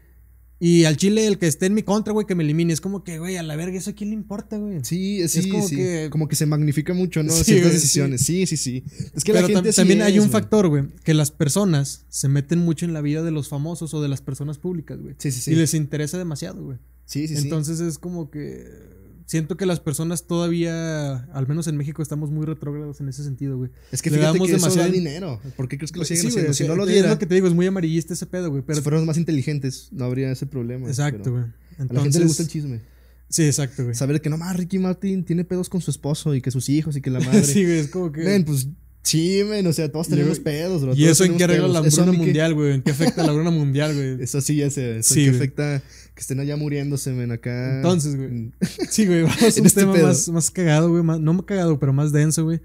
Y 0.59 0.85
al 0.85 0.97
chile, 0.97 1.27
el 1.27 1.37
que 1.37 1.45
esté 1.45 1.67
en 1.67 1.75
mi 1.75 1.83
contra, 1.83 2.13
güey, 2.13 2.25
que 2.25 2.33
me 2.33 2.43
elimine. 2.43 2.73
Es 2.73 2.81
como 2.81 3.03
que, 3.03 3.19
güey, 3.19 3.37
a 3.37 3.43
la 3.43 3.55
verga, 3.55 3.77
¿eso 3.77 3.91
a 3.91 3.93
quién 3.93 4.09
le 4.09 4.15
importa, 4.15 4.57
güey? 4.57 4.79
Sí, 4.83 5.27
sí, 5.27 5.39
es 5.39 5.47
como 5.47 5.69
Que... 5.69 6.09
Como 6.09 6.27
que 6.27 6.35
se 6.35 6.45
magnifica 6.47 6.93
mucho, 6.93 7.21
¿no? 7.21 7.31
Ciertas 7.31 7.73
decisiones. 7.73 8.21
Sí. 8.21 8.47
sí, 8.47 8.57
sí, 8.57 8.83
Es 9.13 9.23
que 9.23 9.33
Pero 9.33 9.47
la 9.47 9.53
gente 9.53 9.73
también 9.73 10.01
hay 10.01 10.17
un 10.19 10.29
factor, 10.29 10.67
güey, 10.67 10.85
que 11.03 11.13
las 11.13 11.31
personas 11.31 12.05
se 12.09 12.27
meten 12.27 12.59
mucho 12.59 12.85
en 12.85 12.93
la 12.93 13.01
vida 13.01 13.21
de 13.21 13.31
los 13.31 13.49
famosos 13.49 13.93
o 13.93 14.01
de 14.01 14.07
las 14.07 14.21
personas 14.21 14.57
públicas, 14.57 14.99
güey. 14.99 15.15
Sí, 15.19 15.31
sí, 15.31 15.41
sí. 15.41 15.51
Y 15.51 15.55
les 15.55 15.73
interesa 15.75 16.17
demasiado, 16.17 16.63
güey. 16.63 16.77
Sí, 17.05 17.27
sí, 17.27 17.37
sí. 17.37 17.43
Entonces 17.43 17.79
es 17.79 17.99
como 17.99 18.31
que 18.31 18.96
siento 19.27 19.57
que 19.57 19.67
las 19.67 19.79
personas 19.79 20.25
todavía, 20.25 21.17
al 21.33 21.47
menos 21.47 21.67
en 21.67 21.77
México, 21.77 22.01
estamos 22.01 22.31
muy 22.31 22.45
retrógrados 22.45 22.99
en 23.01 23.09
ese 23.09 23.23
sentido, 23.23 23.57
güey. 23.57 23.69
Es 23.91 24.01
que 24.01 24.09
fíjate 24.09 24.39
que 24.39 24.47
demasiado... 24.47 24.79
eso 24.79 24.79
da 24.79 24.87
dinero. 24.87 25.39
¿Por 25.55 25.67
qué 25.67 25.77
crees 25.77 25.91
que 25.91 25.99
lo 25.99 26.05
siguen 26.05 26.27
haciendo? 26.27 26.53
si 26.53 26.67
no 26.67 26.75
lo 26.75 26.85
diera... 26.87 27.09
Es 27.09 27.13
lo 27.13 27.19
que 27.19 27.27
te 27.27 27.35
digo, 27.35 27.47
es 27.47 27.53
muy 27.53 27.67
amarillista 27.67 28.15
ese 28.15 28.25
pedo, 28.25 28.49
güey. 28.49 28.63
Pero... 28.63 28.77
Si 28.77 28.81
fuéramos 28.81 29.05
más 29.05 29.17
inteligentes, 29.17 29.89
no 29.91 30.05
habría 30.05 30.31
ese 30.31 30.47
problema. 30.47 30.87
Exacto, 30.87 31.31
güey. 31.31 31.43
A 31.77 31.93
la 31.93 32.01
gente 32.01 32.19
le 32.19 32.25
gusta 32.25 32.41
el 32.41 32.49
chisme. 32.49 32.81
Sí, 33.29 33.43
exacto, 33.43 33.83
güey. 33.83 33.93
Saber 33.93 34.21
que 34.21 34.29
no 34.29 34.37
más 34.37 34.55
Ricky 34.55 34.79
Martin 34.79 35.25
tiene 35.25 35.43
pedos 35.43 35.69
con 35.69 35.81
su 35.81 35.91
esposo 35.91 36.33
y 36.33 36.41
que 36.41 36.49
sus 36.49 36.69
hijos 36.69 36.95
y 36.95 37.01
que 37.01 37.09
la 37.09 37.19
madre. 37.19 37.43
sí, 37.43 37.63
güey, 37.63 37.79
es 37.79 37.89
como 37.89 38.11
que. 38.11 38.21
Ven, 38.21 38.45
pues 38.45 38.69
Sí, 39.07 39.41
men, 39.45 39.65
o 39.65 39.71
sea, 39.71 39.89
todos 39.89 40.09
tenemos 40.09 40.37
pedos, 40.39 40.81
bro. 40.81 40.93
¿Y 40.93 41.05
eso 41.05 41.23
en 41.23 41.37
qué 41.37 41.45
arregla 41.45 41.69
la 41.69 41.79
hambruna 41.79 42.11
mundial, 42.11 42.53
güey? 42.53 42.73
¿En 42.73 42.81
qué 42.81 42.91
afecta 42.97 43.23
la 43.23 43.29
hambruna 43.29 43.51
mundial, 43.51 43.95
güey? 43.95 44.21
Eso 44.21 44.41
sí, 44.41 44.57
ya 44.57 44.69
sé. 44.69 44.97
Eso 44.97 45.13
sí, 45.13 45.23
en 45.23 45.31
qué 45.31 45.37
afecta 45.37 45.81
que 46.13 46.19
estén 46.19 46.41
allá 46.41 46.57
muriéndose, 46.57 47.13
men, 47.13 47.31
acá. 47.31 47.77
Entonces, 47.77 48.17
güey. 48.17 48.51
Sí, 48.89 49.05
güey, 49.05 49.21
vamos 49.23 49.41
a 49.41 49.61
un 49.61 49.65
este 49.65 49.79
tema 49.79 49.95
más, 49.95 50.27
más 50.27 50.51
cagado, 50.51 50.89
güey. 50.89 51.03
no 51.21 51.33
más 51.33 51.45
cagado, 51.45 51.79
pero 51.79 51.93
más 51.93 52.11
denso, 52.11 52.43
güey. 52.43 52.59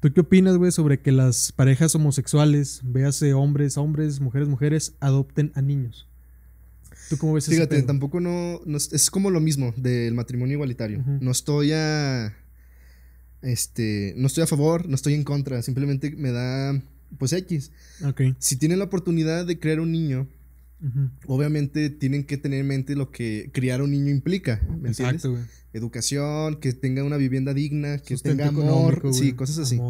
¿Tú 0.00 0.12
qué 0.12 0.20
opinas, 0.20 0.58
güey, 0.58 0.70
sobre 0.70 1.00
que 1.00 1.12
las 1.12 1.50
parejas 1.52 1.94
homosexuales, 1.94 2.82
véase 2.84 3.32
hombres, 3.32 3.78
hombres, 3.78 4.20
mujeres, 4.20 4.48
mujeres, 4.48 4.96
adopten 5.00 5.50
a 5.54 5.62
niños? 5.62 6.06
¿Tú 7.08 7.16
cómo 7.16 7.32
ves 7.32 7.46
Fíjate, 7.46 7.80
tampoco 7.84 8.20
no, 8.20 8.60
no, 8.66 8.76
Es 8.76 9.10
como 9.10 9.30
lo 9.30 9.40
mismo 9.40 9.72
del 9.78 10.12
matrimonio 10.12 10.54
igualitario. 10.54 11.02
No 11.20 11.30
estoy 11.30 11.72
a 11.72 12.36
este, 13.46 14.12
no 14.16 14.26
estoy 14.26 14.42
a 14.42 14.46
favor, 14.46 14.88
no 14.88 14.96
estoy 14.96 15.14
en 15.14 15.22
contra, 15.22 15.62
simplemente 15.62 16.10
me 16.10 16.32
da, 16.32 16.82
pues 17.16 17.32
X. 17.32 17.70
Si 18.40 18.56
tienen 18.56 18.80
la 18.80 18.86
oportunidad 18.86 19.46
de 19.46 19.60
crear 19.60 19.78
un 19.78 19.92
niño, 19.92 20.26
obviamente 21.26 21.88
tienen 21.90 22.24
que 22.24 22.38
tener 22.38 22.60
en 22.60 22.66
mente 22.66 22.96
lo 22.96 23.12
que 23.12 23.50
criar 23.52 23.82
un 23.82 23.92
niño 23.92 24.10
implica, 24.10 24.60
¿me 24.80 24.88
Exacto, 24.88 25.38
Educación, 25.72 26.56
que 26.56 26.72
tenga 26.72 27.04
una 27.04 27.16
vivienda 27.16 27.54
digna, 27.54 27.98
que 27.98 28.16
tenga 28.16 28.48
amor, 28.48 29.02
sí, 29.12 29.32
cosas 29.32 29.58
así. 29.58 29.80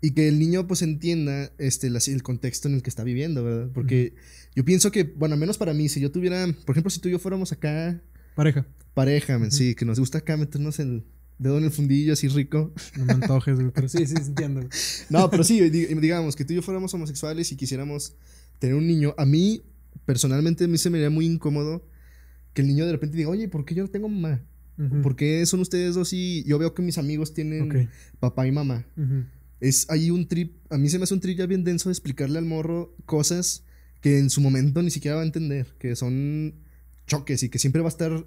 Y 0.00 0.10
que 0.12 0.28
el 0.28 0.38
niño 0.38 0.66
pues 0.66 0.82
entienda 0.82 1.50
este, 1.58 1.88
el 1.88 2.22
contexto 2.22 2.68
en 2.68 2.74
el 2.74 2.82
que 2.82 2.90
está 2.90 3.02
viviendo, 3.02 3.42
¿verdad? 3.42 3.70
Porque 3.72 4.14
yo 4.54 4.64
pienso 4.64 4.92
que, 4.92 5.04
bueno, 5.04 5.34
al 5.34 5.40
menos 5.40 5.56
para 5.56 5.72
mí, 5.72 5.88
si 5.88 6.00
yo 6.00 6.12
tuviera, 6.12 6.46
por 6.66 6.74
ejemplo, 6.74 6.90
si 6.90 7.00
tú 7.00 7.08
y 7.08 7.12
yo 7.12 7.18
fuéramos 7.18 7.50
acá... 7.50 8.00
Pareja. 8.36 8.66
Pareja, 8.94 9.38
sí, 9.50 9.74
que 9.74 9.84
nos 9.84 9.98
gusta 9.98 10.18
acá 10.18 10.36
meternos 10.36 10.78
en 10.80 11.04
dedo 11.38 11.58
en 11.58 11.64
el 11.64 11.70
fundillo 11.70 12.12
así 12.12 12.28
rico. 12.28 12.72
No 12.96 13.04
me 13.04 13.12
antojes, 13.12 13.58
pero 13.74 13.88
sí, 13.88 14.06
sí, 14.06 14.14
entiendo. 14.16 14.60
no, 15.10 15.30
pero 15.30 15.44
sí, 15.44 15.60
digamos 15.70 16.36
que 16.36 16.44
tú 16.44 16.52
y 16.52 16.56
yo 16.56 16.62
fuéramos 16.62 16.92
homosexuales 16.94 17.50
y 17.52 17.56
quisiéramos 17.56 18.14
tener 18.58 18.74
un 18.74 18.86
niño. 18.86 19.14
A 19.16 19.24
mí, 19.24 19.62
personalmente, 20.04 20.64
a 20.64 20.68
mí 20.68 20.78
se 20.78 20.90
me 20.90 20.98
haría 20.98 21.10
muy 21.10 21.26
incómodo 21.26 21.86
que 22.52 22.62
el 22.62 22.68
niño 22.68 22.86
de 22.86 22.92
repente 22.92 23.16
diga, 23.16 23.28
oye, 23.28 23.48
¿por 23.48 23.64
qué 23.64 23.74
yo 23.74 23.82
no 23.82 23.90
tengo 23.90 24.08
mamá? 24.08 24.42
¿Por 25.02 25.16
qué 25.16 25.44
son 25.44 25.58
ustedes 25.58 25.96
dos 25.96 26.12
y 26.12 26.44
yo 26.44 26.56
veo 26.56 26.72
que 26.72 26.82
mis 26.82 26.98
amigos 26.98 27.34
tienen 27.34 27.90
papá 28.20 28.46
y 28.46 28.52
mamá? 28.52 28.86
Es 29.60 29.90
ahí 29.90 30.10
un 30.10 30.28
trip, 30.28 30.56
a 30.70 30.78
mí 30.78 30.88
se 30.88 30.98
me 30.98 31.04
hace 31.04 31.14
un 31.14 31.20
trip 31.20 31.36
ya 31.36 31.46
bien 31.46 31.64
denso 31.64 31.88
de 31.88 31.94
explicarle 31.94 32.38
al 32.38 32.44
morro 32.44 32.94
cosas 33.04 33.64
que 34.00 34.18
en 34.18 34.30
su 34.30 34.40
momento 34.40 34.80
ni 34.80 34.92
siquiera 34.92 35.16
va 35.16 35.22
a 35.22 35.26
entender, 35.26 35.66
que 35.80 35.96
son 35.96 36.54
choques 37.08 37.42
y 37.42 37.48
que 37.48 37.58
siempre 37.58 37.82
va 37.82 37.88
a 37.88 37.90
estar 37.90 38.24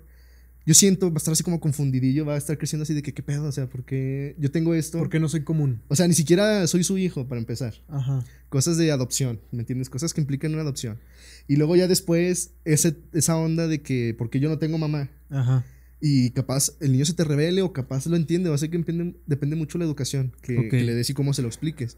yo 0.65 0.73
siento, 0.75 1.09
va 1.09 1.15
a 1.15 1.17
estar 1.17 1.31
así 1.31 1.43
como 1.43 1.59
confundidillo, 1.59 2.25
va 2.25 2.35
a 2.35 2.37
estar 2.37 2.57
creciendo 2.57 2.83
así 2.83 2.93
de 2.93 3.01
que, 3.01 3.13
¿qué 3.13 3.23
pedo? 3.23 3.45
O 3.45 3.51
sea, 3.51 3.67
porque 3.67 4.35
yo 4.37 4.51
tengo 4.51 4.75
esto. 4.75 4.99
¿Por 4.99 5.09
qué 5.09 5.19
no 5.19 5.27
soy 5.27 5.43
común? 5.43 5.81
O 5.87 5.95
sea, 5.95 6.07
ni 6.07 6.13
siquiera 6.13 6.67
soy 6.67 6.83
su 6.83 6.97
hijo, 6.97 7.27
para 7.27 7.39
empezar. 7.39 7.73
Ajá. 7.87 8.23
Cosas 8.49 8.77
de 8.77 8.91
adopción, 8.91 9.39
¿me 9.51 9.59
entiendes? 9.59 9.89
Cosas 9.89 10.13
que 10.13 10.21
implican 10.21 10.53
una 10.53 10.61
adopción. 10.61 10.99
Y 11.47 11.55
luego 11.55 11.75
ya 11.75 11.87
después, 11.87 12.51
ese, 12.63 12.95
esa 13.13 13.37
onda 13.37 13.67
de 13.67 13.81
que, 13.81 14.15
porque 14.17 14.39
yo 14.39 14.49
no 14.49 14.59
tengo 14.59 14.77
mamá. 14.77 15.09
Ajá. 15.29 15.65
Y 15.99 16.31
capaz 16.31 16.73
el 16.79 16.91
niño 16.91 17.05
se 17.05 17.13
te 17.13 17.23
revele 17.23 17.63
o 17.63 17.73
capaz 17.73 18.05
lo 18.05 18.15
entiende. 18.15 18.49
O 18.49 18.57
sea, 18.57 18.69
que 18.69 18.77
depende, 18.77 19.15
depende 19.25 19.55
mucho 19.55 19.79
la 19.79 19.85
educación 19.85 20.35
que, 20.41 20.69
que, 20.69 20.83
le 20.83 20.93
des 20.93 21.09
y 21.09 21.13
cómo 21.13 21.33
se 21.33 21.41
lo 21.41 21.47
expliques. 21.47 21.97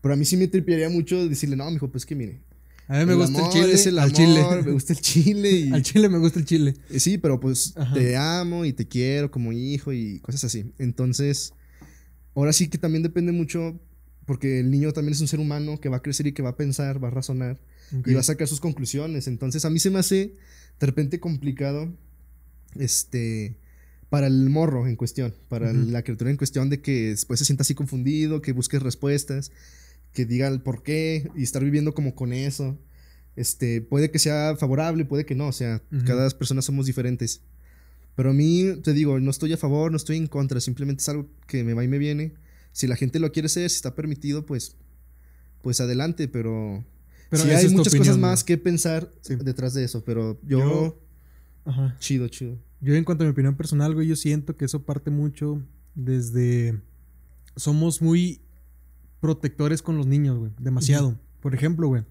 Pero 0.00 0.14
a 0.14 0.16
mí 0.16 0.24
sí 0.24 0.36
me 0.36 0.48
tripearía 0.48 0.88
mucho 0.88 1.28
decirle, 1.28 1.56
no, 1.56 1.70
mijo, 1.70 1.88
pues 1.88 2.06
que 2.06 2.16
mire 2.16 2.40
a 2.88 2.98
mí 2.98 3.06
me 3.06 3.14
gusta 3.14 3.44
el 3.44 3.52
chile. 3.52 3.72
Es 3.72 3.86
el 3.86 3.98
al 3.98 4.12
chile. 4.12 4.44
Me 4.64 4.72
gusta 4.72 4.92
el 4.92 5.00
chile. 5.00 5.50
Y... 5.50 5.72
al 5.72 5.82
chile 5.82 6.08
me 6.08 6.18
gusta 6.18 6.38
el 6.38 6.44
chile. 6.44 6.74
Sí, 6.98 7.18
pero 7.18 7.38
pues 7.38 7.74
te 7.94 8.16
amo 8.16 8.64
y 8.64 8.72
te 8.72 8.88
quiero 8.88 9.30
como 9.30 9.52
hijo 9.52 9.92
y 9.92 10.18
cosas 10.20 10.44
así. 10.44 10.72
Entonces, 10.78 11.52
ahora 12.34 12.52
sí 12.52 12.68
que 12.68 12.78
también 12.78 13.02
depende 13.02 13.32
mucho, 13.32 13.78
porque 14.26 14.60
el 14.60 14.70
niño 14.70 14.92
también 14.92 15.14
es 15.14 15.20
un 15.20 15.28
ser 15.28 15.40
humano 15.40 15.80
que 15.80 15.88
va 15.88 15.98
a 15.98 16.02
crecer 16.02 16.26
y 16.26 16.32
que 16.32 16.42
va 16.42 16.50
a 16.50 16.56
pensar, 16.56 17.02
va 17.02 17.08
a 17.08 17.12
razonar 17.12 17.60
y 18.06 18.14
va 18.14 18.20
a 18.20 18.24
sacar 18.24 18.48
sus 18.48 18.60
conclusiones. 18.60 19.28
Entonces, 19.28 19.64
a 19.64 19.70
mí 19.70 19.78
se 19.78 19.90
me 19.90 19.98
hace 19.98 20.36
de 20.80 20.86
repente 20.86 21.20
complicado, 21.20 21.92
este, 22.76 23.56
para 24.08 24.26
el 24.26 24.50
morro 24.50 24.88
en 24.88 24.96
cuestión, 24.96 25.34
para 25.48 25.72
la 25.72 26.02
criatura 26.02 26.30
en 26.30 26.36
cuestión 26.36 26.70
de 26.70 26.80
que 26.80 27.10
después 27.10 27.38
se 27.38 27.44
sienta 27.44 27.62
así 27.62 27.74
confundido, 27.74 28.42
que 28.42 28.52
busque 28.52 28.78
respuestas 28.78 29.52
que 30.12 30.24
diga 30.24 30.48
el 30.48 30.60
por 30.60 30.82
qué 30.82 31.30
y 31.36 31.42
estar 31.42 31.62
viviendo 31.62 31.94
como 31.94 32.14
con 32.14 32.32
eso. 32.32 32.78
Este, 33.36 33.80
puede 33.80 34.10
que 34.10 34.18
sea 34.18 34.56
favorable, 34.56 35.04
puede 35.04 35.24
que 35.24 35.34
no, 35.34 35.48
o 35.48 35.52
sea, 35.52 35.82
cada 36.04 36.28
persona 36.30 36.62
somos 36.62 36.86
diferentes. 36.86 37.42
Pero 38.16 38.30
a 38.30 38.32
mí, 38.32 38.80
te 38.82 38.92
digo, 38.92 39.18
no 39.20 39.30
estoy 39.30 39.52
a 39.52 39.56
favor, 39.56 39.90
no 39.90 39.96
estoy 39.96 40.16
en 40.16 40.26
contra, 40.26 40.60
simplemente 40.60 41.00
es 41.00 41.08
algo 41.08 41.28
que 41.46 41.64
me 41.64 41.74
va 41.74 41.84
y 41.84 41.88
me 41.88 41.98
viene. 41.98 42.34
Si 42.72 42.86
la 42.86 42.96
gente 42.96 43.18
lo 43.18 43.32
quiere 43.32 43.46
hacer, 43.46 43.70
si 43.70 43.76
está 43.76 43.94
permitido, 43.94 44.44
pues, 44.44 44.76
pues 45.62 45.80
adelante, 45.80 46.28
pero, 46.28 46.84
pero 47.28 47.44
sí 47.44 47.50
hay 47.50 47.68
muchas 47.68 47.94
cosas 47.94 48.18
más 48.18 48.44
que 48.44 48.58
pensar 48.58 49.10
detrás 49.24 49.74
de 49.74 49.84
eso, 49.84 50.04
pero 50.04 50.38
yo, 50.42 51.00
Ajá. 51.64 51.96
chido, 51.98 52.28
chido. 52.28 52.58
Yo 52.80 52.94
en 52.94 53.04
cuanto 53.04 53.24
a 53.24 53.26
mi 53.26 53.32
opinión 53.32 53.56
personal, 53.56 53.94
güey, 53.94 54.08
yo 54.08 54.16
siento 54.16 54.56
que 54.56 54.64
eso 54.64 54.82
parte 54.84 55.10
mucho 55.10 55.62
desde... 55.94 56.80
Somos 57.56 58.00
muy 58.00 58.40
protectores 59.20 59.82
con 59.82 59.96
los 59.96 60.06
niños, 60.06 60.38
güey. 60.38 60.52
Demasiado. 60.58 61.18
Por 61.40 61.54
ejemplo, 61.54 61.88
güey. 61.88 62.04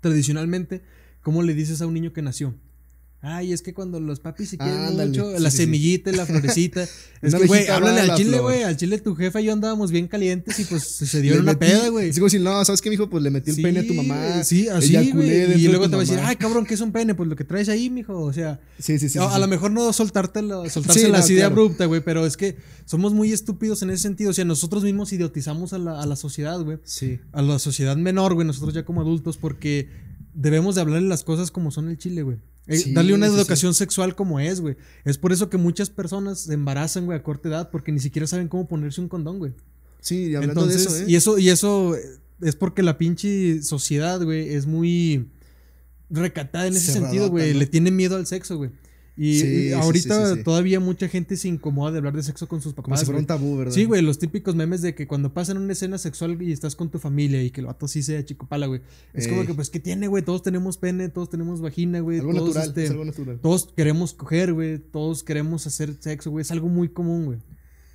Tradicionalmente, 0.00 0.82
¿cómo 1.22 1.42
le 1.42 1.54
dices 1.54 1.80
a 1.80 1.86
un 1.86 1.94
niño 1.94 2.12
que 2.12 2.22
nació? 2.22 2.54
Ay, 3.26 3.54
es 3.54 3.62
que 3.62 3.72
cuando 3.72 4.00
los 4.00 4.20
papis 4.20 4.50
se 4.50 4.58
quieren 4.58 4.94
mucho, 4.94 5.38
la 5.38 5.50
semillita, 5.50 6.12
la 6.12 6.26
florecita. 6.26 6.86
es 7.22 7.34
que, 7.34 7.46
güey, 7.46 7.66
háblale 7.68 8.02
al 8.02 8.16
chile, 8.18 8.38
güey. 8.38 8.64
Al 8.64 8.76
chile 8.76 8.98
tu 8.98 9.14
jefa 9.14 9.40
y 9.40 9.46
yo 9.46 9.54
andábamos 9.54 9.90
bien 9.90 10.08
calientes 10.08 10.58
y 10.60 10.64
pues 10.66 10.82
se 10.84 11.22
dio 11.22 11.40
una 11.40 11.58
peda, 11.58 11.88
güey. 11.88 12.10
Digo, 12.10 12.28
si 12.28 12.38
no, 12.38 12.62
¿sabes 12.66 12.82
qué, 12.82 12.90
mijo? 12.90 13.08
Pues 13.08 13.22
le 13.22 13.30
metí 13.30 13.52
el 13.52 13.62
pene 13.62 13.80
a 13.80 13.86
tu 13.86 13.94
mamá. 13.94 14.44
Sí, 14.44 14.68
así, 14.68 15.10
güey. 15.10 15.58
Y 15.58 15.68
luego 15.68 15.88
te 15.88 15.96
va 15.96 16.02
a 16.02 16.04
decir, 16.04 16.20
ay, 16.22 16.36
cabrón, 16.36 16.66
¿qué 16.66 16.74
es 16.74 16.80
un 16.82 16.92
pene? 16.92 17.14
Pues 17.14 17.26
lo 17.26 17.34
que 17.34 17.44
traes 17.44 17.70
ahí, 17.70 17.88
mijo. 17.88 18.20
O 18.20 18.32
sea, 18.34 18.60
sí, 18.78 18.98
sí, 18.98 19.08
sí, 19.08 19.18
a, 19.18 19.38
lo 19.38 19.48
mejor 19.48 19.70
no 19.70 19.90
soltártelo, 19.94 20.68
soltársela 20.68 21.18
así 21.20 21.32
de 21.32 21.44
abrupta, 21.44 21.86
güey, 21.86 22.02
pero 22.02 22.26
es 22.26 22.36
que 22.36 22.56
somos 22.84 23.14
muy 23.14 23.32
estúpidos 23.32 23.82
en 23.82 23.88
ese 23.88 24.02
sentido. 24.02 24.32
O 24.32 24.34
sea, 24.34 24.44
nosotros 24.44 24.84
mismos 24.84 25.10
idiotizamos 25.14 25.72
a 25.72 25.78
la, 25.78 25.98
a 25.98 26.04
la 26.04 26.16
sociedad, 26.16 26.60
güey. 26.60 26.76
Sí. 26.84 27.20
A 27.32 27.40
la 27.40 27.58
sociedad 27.58 27.96
menor, 27.96 28.34
güey, 28.34 28.46
nosotros 28.46 28.74
ya 28.74 28.84
como 28.84 29.00
adultos, 29.00 29.38
porque 29.38 29.88
debemos 30.34 30.74
de 30.74 30.82
hablarle 30.82 31.08
las 31.08 31.24
cosas 31.24 31.50
como 31.50 31.70
son 31.70 31.88
el 31.88 31.96
chile, 31.96 32.22
güey. 32.22 32.38
Eh, 32.66 32.92
darle 32.92 33.14
una 33.14 33.26
educación 33.26 33.74
sexual 33.74 34.14
como 34.14 34.40
es, 34.40 34.60
güey. 34.60 34.76
Es 35.04 35.18
por 35.18 35.32
eso 35.32 35.50
que 35.50 35.58
muchas 35.58 35.90
personas 35.90 36.40
se 36.40 36.54
embarazan, 36.54 37.06
güey, 37.06 37.18
a 37.18 37.22
corta 37.22 37.48
edad, 37.48 37.70
porque 37.70 37.92
ni 37.92 38.00
siquiera 38.00 38.26
saben 38.26 38.48
cómo 38.48 38.66
ponerse 38.66 39.00
un 39.00 39.08
condón, 39.08 39.38
güey. 39.38 39.52
Sí, 40.00 40.30
y 40.30 40.34
hablando 40.34 40.66
de 40.66 40.74
eso, 40.74 40.96
¿eh? 40.96 41.04
Y 41.08 41.16
eso, 41.16 41.38
y 41.38 41.48
eso 41.48 41.94
es 42.40 42.56
porque 42.56 42.82
la 42.82 42.98
pinche 42.98 43.62
sociedad, 43.62 44.22
güey, 44.22 44.54
es 44.54 44.66
muy 44.66 45.28
recatada 46.10 46.66
en 46.66 46.74
ese 46.74 46.92
sentido, 46.92 47.30
güey. 47.30 47.54
Le 47.54 47.66
tiene 47.66 47.90
miedo 47.90 48.16
al 48.16 48.26
sexo, 48.26 48.56
güey. 48.56 48.70
Y, 49.16 49.70
ahorita 49.70 50.42
todavía 50.42 50.80
mucha 50.80 51.08
gente 51.08 51.36
se 51.36 51.46
incomoda 51.46 51.92
de 51.92 51.98
hablar 51.98 52.16
de 52.16 52.22
sexo 52.24 52.48
con 52.48 52.60
sus 52.60 52.72
papás. 52.72 52.84
Como 52.84 52.96
si 52.96 53.04
fuera 53.04 53.20
un 53.20 53.26
tabú, 53.26 53.56
¿verdad? 53.56 53.72
Sí, 53.72 53.84
güey, 53.84 54.02
los 54.02 54.18
típicos 54.18 54.56
memes 54.56 54.82
de 54.82 54.96
que 54.96 55.06
cuando 55.06 55.32
pasan 55.32 55.56
una 55.56 55.72
escena 55.72 55.98
sexual 55.98 56.40
y 56.42 56.50
estás 56.50 56.74
con 56.74 56.90
tu 56.90 56.98
familia 56.98 57.40
y 57.42 57.50
que 57.50 57.60
el 57.60 57.68
vato 57.68 57.86
sí 57.86 58.02
sea 58.02 58.24
chico 58.24 58.48
pala, 58.48 58.66
güey. 58.66 58.80
Es 59.12 59.28
como 59.28 59.46
que, 59.46 59.54
pues, 59.54 59.70
¿qué 59.70 59.78
tiene, 59.78 60.08
güey? 60.08 60.24
Todos 60.24 60.42
tenemos 60.42 60.78
pene, 60.78 61.08
todos 61.10 61.30
tenemos 61.30 61.60
vagina, 61.60 62.00
güey. 62.00 62.18
Algo 62.18 62.32
todos, 62.32 62.56
natural, 62.56 62.68
este, 62.68 62.88
algo 62.88 63.04
natural. 63.04 63.38
Todos 63.40 63.72
queremos 63.76 64.14
coger, 64.14 64.52
güey. 64.52 64.78
Todos 64.78 65.22
queremos 65.22 65.64
hacer 65.68 65.94
sexo, 66.00 66.32
güey. 66.32 66.42
Es 66.42 66.50
algo 66.50 66.68
muy 66.68 66.88
común, 66.88 67.26
güey. 67.26 67.38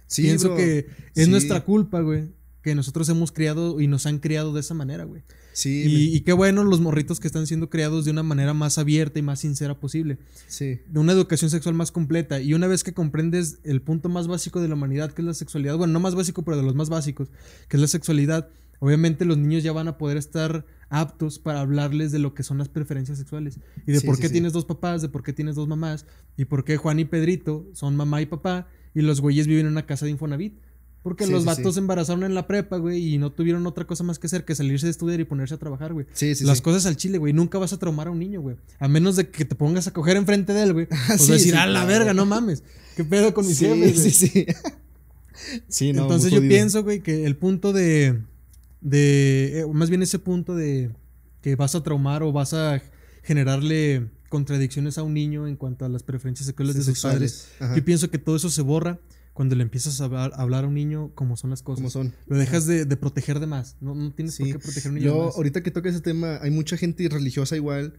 Sí, 0.08 0.24
Pienso 0.24 0.56
que 0.56 0.88
es 1.16 1.28
nuestra 1.28 1.66
culpa, 1.66 2.00
güey. 2.00 2.30
Que 2.62 2.76
nosotros 2.76 3.08
hemos 3.10 3.32
criado 3.32 3.80
y 3.80 3.88
nos 3.88 4.06
han 4.06 4.20
criado 4.20 4.54
de 4.54 4.60
esa 4.60 4.74
manera, 4.74 5.06
güey. 5.06 5.24
Sí. 5.54 6.12
Y, 6.14 6.22
qué 6.22 6.34
bueno 6.34 6.64
los 6.64 6.80
morritos 6.80 7.20
que 7.20 7.28
están 7.28 7.48
siendo 7.48 7.70
creados 7.70 8.06
de 8.06 8.12
una 8.12 8.24
manera 8.24 8.54
más 8.54 8.78
abierta 8.78 9.20
y 9.20 9.22
más 9.22 9.40
sincera 9.40 9.80
posible. 9.80 10.18
Sí. 10.48 10.80
De 10.88 11.00
una 11.00 11.14
educación 11.14 11.50
sexual 11.50 11.76
más 11.76 11.92
completa. 11.92 12.40
Y 12.42 12.54
una 12.54 12.68
vez 12.68 12.84
que 12.84 12.94
comprendes 12.94 13.60
el 13.64 13.82
punto 13.82 14.10
más 14.10 14.28
básico 14.28 14.62
de 14.62 14.68
la 14.68 14.76
humanidad, 14.76 15.12
que 15.12 15.22
es 15.22 15.26
la 15.26 15.34
sexualidad, 15.34 15.78
bueno, 15.78 15.94
no 15.94 16.00
más 16.00 16.16
básico, 16.16 16.44
pero 16.44 16.58
de 16.58 16.64
los 16.64 16.76
más 16.76 16.90
básicos, 16.90 17.30
que 17.68 17.78
es 17.78 17.82
la 17.82 17.88
sexualidad, 17.88 18.50
obviamente 18.80 19.26
los 19.26 19.38
niños 19.38 19.64
ya 19.64 19.72
van 19.72 19.88
a 19.88 19.98
poder 19.98 20.18
estar 20.18 20.66
aptos 20.90 21.40
para 21.40 21.62
hablarles 21.62 22.12
de 22.12 22.20
lo 22.20 22.34
que 22.34 22.44
son 22.44 22.58
las 22.58 22.70
preferencias 22.70 23.18
sexuales. 23.18 23.60
Y 23.86 23.92
de 23.92 24.02
por 24.02 24.20
qué 24.20 24.30
tienes 24.30 24.54
dos 24.54 24.66
papás, 24.66 25.02
de 25.02 25.10
por 25.10 25.24
qué 25.24 25.34
tienes 25.34 25.56
dos 25.56 25.68
mamás, 25.68 26.06
y 26.38 26.46
por 26.46 26.64
qué 26.64 26.78
Juan 26.78 27.00
y 27.00 27.06
Pedrito 27.06 27.68
son 27.74 27.96
mamá 27.96 28.22
y 28.22 28.26
papá, 28.26 28.68
y 28.94 29.02
los 29.02 29.22
güeyes 29.22 29.48
viven 29.48 29.68
en 29.68 29.74
una 29.74 29.86
casa 29.86 30.06
de 30.06 30.12
Infonavit. 30.12 30.60
Porque 31.02 31.28
los 31.28 31.46
vatos 31.46 31.76
se 31.76 31.80
embarazaron 31.80 32.24
en 32.24 32.36
la 32.36 32.46
prepa, 32.46 32.78
güey, 32.78 33.14
y 33.14 33.18
no 33.18 33.32
tuvieron 33.32 33.66
otra 33.66 33.88
cosa 33.88 34.04
más 34.04 34.20
que 34.20 34.28
hacer 34.28 34.44
que 34.44 34.54
salirse 34.54 34.86
de 34.86 34.92
estudiar 34.92 35.20
y 35.20 35.24
ponerse 35.24 35.56
a 35.56 35.58
trabajar, 35.58 35.94
güey. 35.94 36.06
Sí, 36.14 36.36
sí, 36.36 36.44
Las 36.44 36.62
cosas 36.62 36.86
al 36.86 36.98
chile, 36.98 37.18
güey. 37.18 37.32
Nunca 37.32 37.58
vas 37.58 37.72
a 37.72 37.78
traumar 37.78 38.08
a 38.08 38.12
un 38.12 38.20
niño, 38.20 38.42
güey. 38.42 38.58
A 38.80 38.88
menos 38.90 39.16
de 39.16 39.30
que 39.30 39.46
te 39.46 39.56
pongas 39.56 39.88
a 39.88 39.94
coger 39.94 40.18
enfrente 40.18 40.54
de 40.54 40.64
él, 40.64 40.74
güey. 40.74 40.88
Pues 41.08 41.28
decir, 41.28 41.56
a 41.56 41.66
la 41.68 41.86
verga, 41.86 42.14
no 42.14 42.26
mames. 42.26 42.64
¿Qué 42.98 43.06
pedo 43.06 43.34
con 43.34 43.48
mis 43.48 43.58
Sí, 43.58 43.94
sí, 43.96 44.12
sí. 44.12 44.46
sí, 45.70 45.94
no. 45.94 46.04
Entonces 46.04 46.32
yo 46.32 46.42
pienso, 46.42 46.84
güey, 46.84 47.02
que 47.02 47.26
el 47.26 47.38
punto 47.38 47.72
de. 47.72 48.20
de. 48.82 49.62
Eh, 49.62 49.66
más 49.72 49.90
bien 49.90 50.04
ese 50.04 50.20
punto 50.20 50.54
de 50.54 50.92
que 51.42 51.56
vas 51.56 51.76
a 51.76 51.84
traumar 51.84 52.24
o 52.24 52.34
vas 52.34 52.54
a 52.54 52.82
generarle 53.24 54.10
contradicciones 54.28 54.98
a 54.98 55.04
un 55.04 55.14
niño 55.14 55.48
en 55.48 55.56
cuanto 55.56 55.86
a 55.86 55.90
las 55.90 56.04
preferencias 56.04 56.46
sexuales 56.46 56.76
de 56.76 56.84
sus 56.84 57.02
padres. 57.02 57.48
Yo 57.76 57.86
pienso 57.86 58.10
que 58.10 58.18
todo 58.18 58.36
eso 58.36 58.50
se 58.50 58.62
borra 58.62 59.00
cuando 59.40 59.56
le 59.56 59.64
empiezas 59.64 60.02
a 60.02 60.04
hablar, 60.04 60.66
a 60.66 60.68
un 60.68 60.74
niño 60.74 61.14
como 61.16 61.38
son 61.38 61.50
las 61.50 61.64
cosas. 61.64 61.78
Como 61.78 61.90
son. 61.90 62.14
Lo 62.28 62.38
dejas 62.38 62.66
de, 62.66 62.86
proteger 62.98 63.40
de 63.40 63.48
más. 63.48 63.78
No, 63.80 63.96
no 63.96 64.12
tienes 64.12 64.38
por 64.38 64.48
qué 64.48 64.60
proteger 64.60 64.88
a 64.88 64.90
un 64.90 64.96
niño. 64.96 65.08
Yo, 65.08 65.34
ahorita 65.34 65.64
que 65.64 65.72
toca 65.72 65.88
ese 65.88 66.02
tema, 66.02 66.40
hay 66.42 66.52
mucha 66.52 66.76
gente 66.76 67.08
religiosa 67.08 67.56
igual 67.56 67.94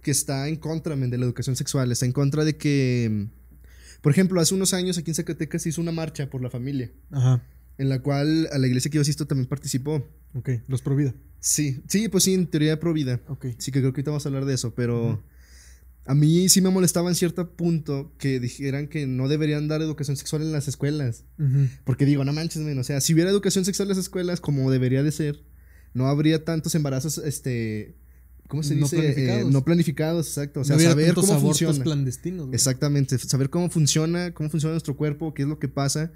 que 0.00 0.10
está 0.10 0.48
en 0.48 0.56
contra 0.56 0.96
de 0.96 1.18
la 1.18 1.26
educación 1.26 1.54
sexual. 1.54 1.92
Está 1.92 2.06
en 2.06 2.12
contra 2.12 2.46
de 2.46 2.56
que. 2.56 3.26
Por 4.00 4.10
ejemplo, 4.10 4.40
hace 4.40 4.54
unos 4.54 4.72
años 4.72 4.96
aquí 4.96 5.10
en 5.10 5.16
Zacatecas 5.16 5.60
se 5.60 5.68
hizo 5.68 5.82
una 5.82 5.92
marcha 5.92 6.30
por 6.30 6.40
la 6.40 6.48
familia. 6.48 6.90
Ajá. 7.10 7.42
En 7.76 7.90
la 7.90 8.00
cual 8.00 8.48
a 8.50 8.56
la 8.56 8.66
iglesia 8.66 8.90
que 8.90 8.94
yo 8.94 9.02
asisto 9.02 9.26
también 9.26 9.50
participó. 9.50 10.02
Ok, 10.32 10.48
los 10.66 10.80
Provida. 10.80 11.14
Sí, 11.40 11.82
sí, 11.88 12.08
pues 12.08 12.24
sí, 12.24 12.32
en 12.32 12.46
teoría 12.46 12.80
Provida. 12.80 13.20
Ok. 13.28 13.48
Sí, 13.58 13.70
que 13.70 13.80
creo 13.80 13.92
que 13.92 13.98
ahorita 13.98 14.12
vamos 14.12 14.24
a 14.24 14.30
hablar 14.30 14.46
de 14.46 14.54
eso, 14.54 14.74
pero. 14.74 15.22
A 16.06 16.14
mí 16.14 16.48
sí 16.48 16.60
me 16.60 16.70
molestaba 16.70 17.08
en 17.08 17.16
cierto 17.16 17.50
punto 17.56 18.12
que 18.18 18.38
dijeran 18.38 18.86
que 18.86 19.06
no 19.06 19.28
deberían 19.28 19.66
dar 19.66 19.82
educación 19.82 20.16
sexual 20.16 20.42
en 20.42 20.52
las 20.52 20.68
escuelas. 20.68 21.24
Porque 21.84 22.04
digo, 22.04 22.24
no 22.24 22.32
manches, 22.32 22.62
o 22.62 22.84
sea, 22.84 23.00
si 23.00 23.12
hubiera 23.12 23.30
educación 23.30 23.64
sexual 23.64 23.86
en 23.86 23.96
las 23.96 23.98
escuelas 23.98 24.40
como 24.40 24.70
debería 24.70 25.02
de 25.02 25.10
ser, 25.10 25.42
no 25.94 26.06
habría 26.06 26.44
tantos 26.44 26.74
embarazos, 26.74 27.18
este, 27.18 27.96
¿cómo 28.46 28.62
se 28.62 28.74
dice? 28.74 28.96
No 28.96 29.02
planificados. 29.02 29.52
no 29.52 29.64
planificados, 29.64 30.28
exacto. 30.28 30.60
O 30.60 30.64
sea, 30.64 30.78
saber 30.78 31.14
cómo 31.14 31.40
funciona. 31.40 31.82
clandestinos. 31.82 32.48
Exactamente, 32.52 33.18
saber 33.18 33.50
cómo 33.50 33.68
funciona, 33.68 34.32
cómo 34.32 34.48
funciona 34.48 34.72
nuestro 34.74 34.96
cuerpo, 34.96 35.34
qué 35.34 35.42
es 35.42 35.48
lo 35.48 35.58
que 35.58 35.68
pasa. 35.68 36.12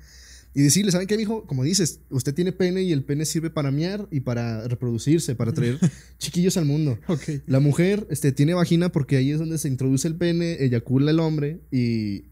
Y 0.53 0.63
decirle, 0.63 0.91
¿saben 0.91 1.07
qué, 1.07 1.17
mijo? 1.17 1.47
Como 1.47 1.63
dices, 1.63 2.01
usted 2.11 2.35
tiene 2.35 2.53
pene 2.53 2.83
y 2.83 2.93
el 2.93 3.05
pene 3.05 3.25
sirve 3.25 3.51
para 3.51 3.71
mear 3.71 4.09
y 4.11 4.21
para 4.21 4.67
reproducirse, 4.67 5.37
para 5.37 5.53
traer 5.53 5.79
chiquillos 6.19 6.57
al 6.57 6.65
mundo. 6.65 6.99
Okay. 7.07 7.43
La 7.47 7.61
mujer 7.61 8.07
este, 8.11 8.33
tiene 8.33 8.55
vagina 8.55 8.91
porque 8.91 9.17
ahí 9.17 9.31
es 9.31 9.39
donde 9.39 9.59
se 9.59 9.69
introduce 9.69 10.09
el 10.09 10.17
pene, 10.17 10.57
eyacula 10.65 11.13
el 11.13 11.21
hombre 11.21 11.61
y 11.71 12.25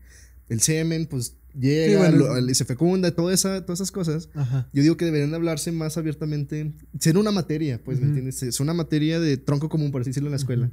el 0.48 0.60
semen, 0.60 1.06
pues 1.06 1.36
llega, 1.58 2.12
y 2.40 2.54
se 2.54 2.64
fecunda, 2.64 3.10
toda 3.12 3.32
esa, 3.34 3.64
todas 3.64 3.78
esas 3.80 3.92
cosas. 3.92 4.28
Yo 4.72 4.82
digo 4.82 4.96
que 4.96 5.04
deberían 5.04 5.34
hablarse 5.34 5.72
más 5.72 5.96
abiertamente, 5.96 6.72
ser 6.98 7.18
una 7.18 7.30
materia, 7.30 7.80
pues, 7.82 8.00
¿me 8.00 8.06
entiendes? 8.06 8.42
Es 8.42 8.60
una 8.60 8.74
materia 8.74 9.20
de 9.20 9.36
tronco 9.36 9.68
común, 9.68 9.90
por 9.90 10.00
así 10.00 10.10
decirlo, 10.10 10.28
en 10.28 10.32
la 10.32 10.38
escuela. 10.38 10.70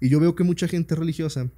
Y 0.00 0.08
yo 0.08 0.20
veo 0.20 0.34
que 0.34 0.44
mucha 0.44 0.68
gente 0.68 0.94
religiosa 0.94 1.50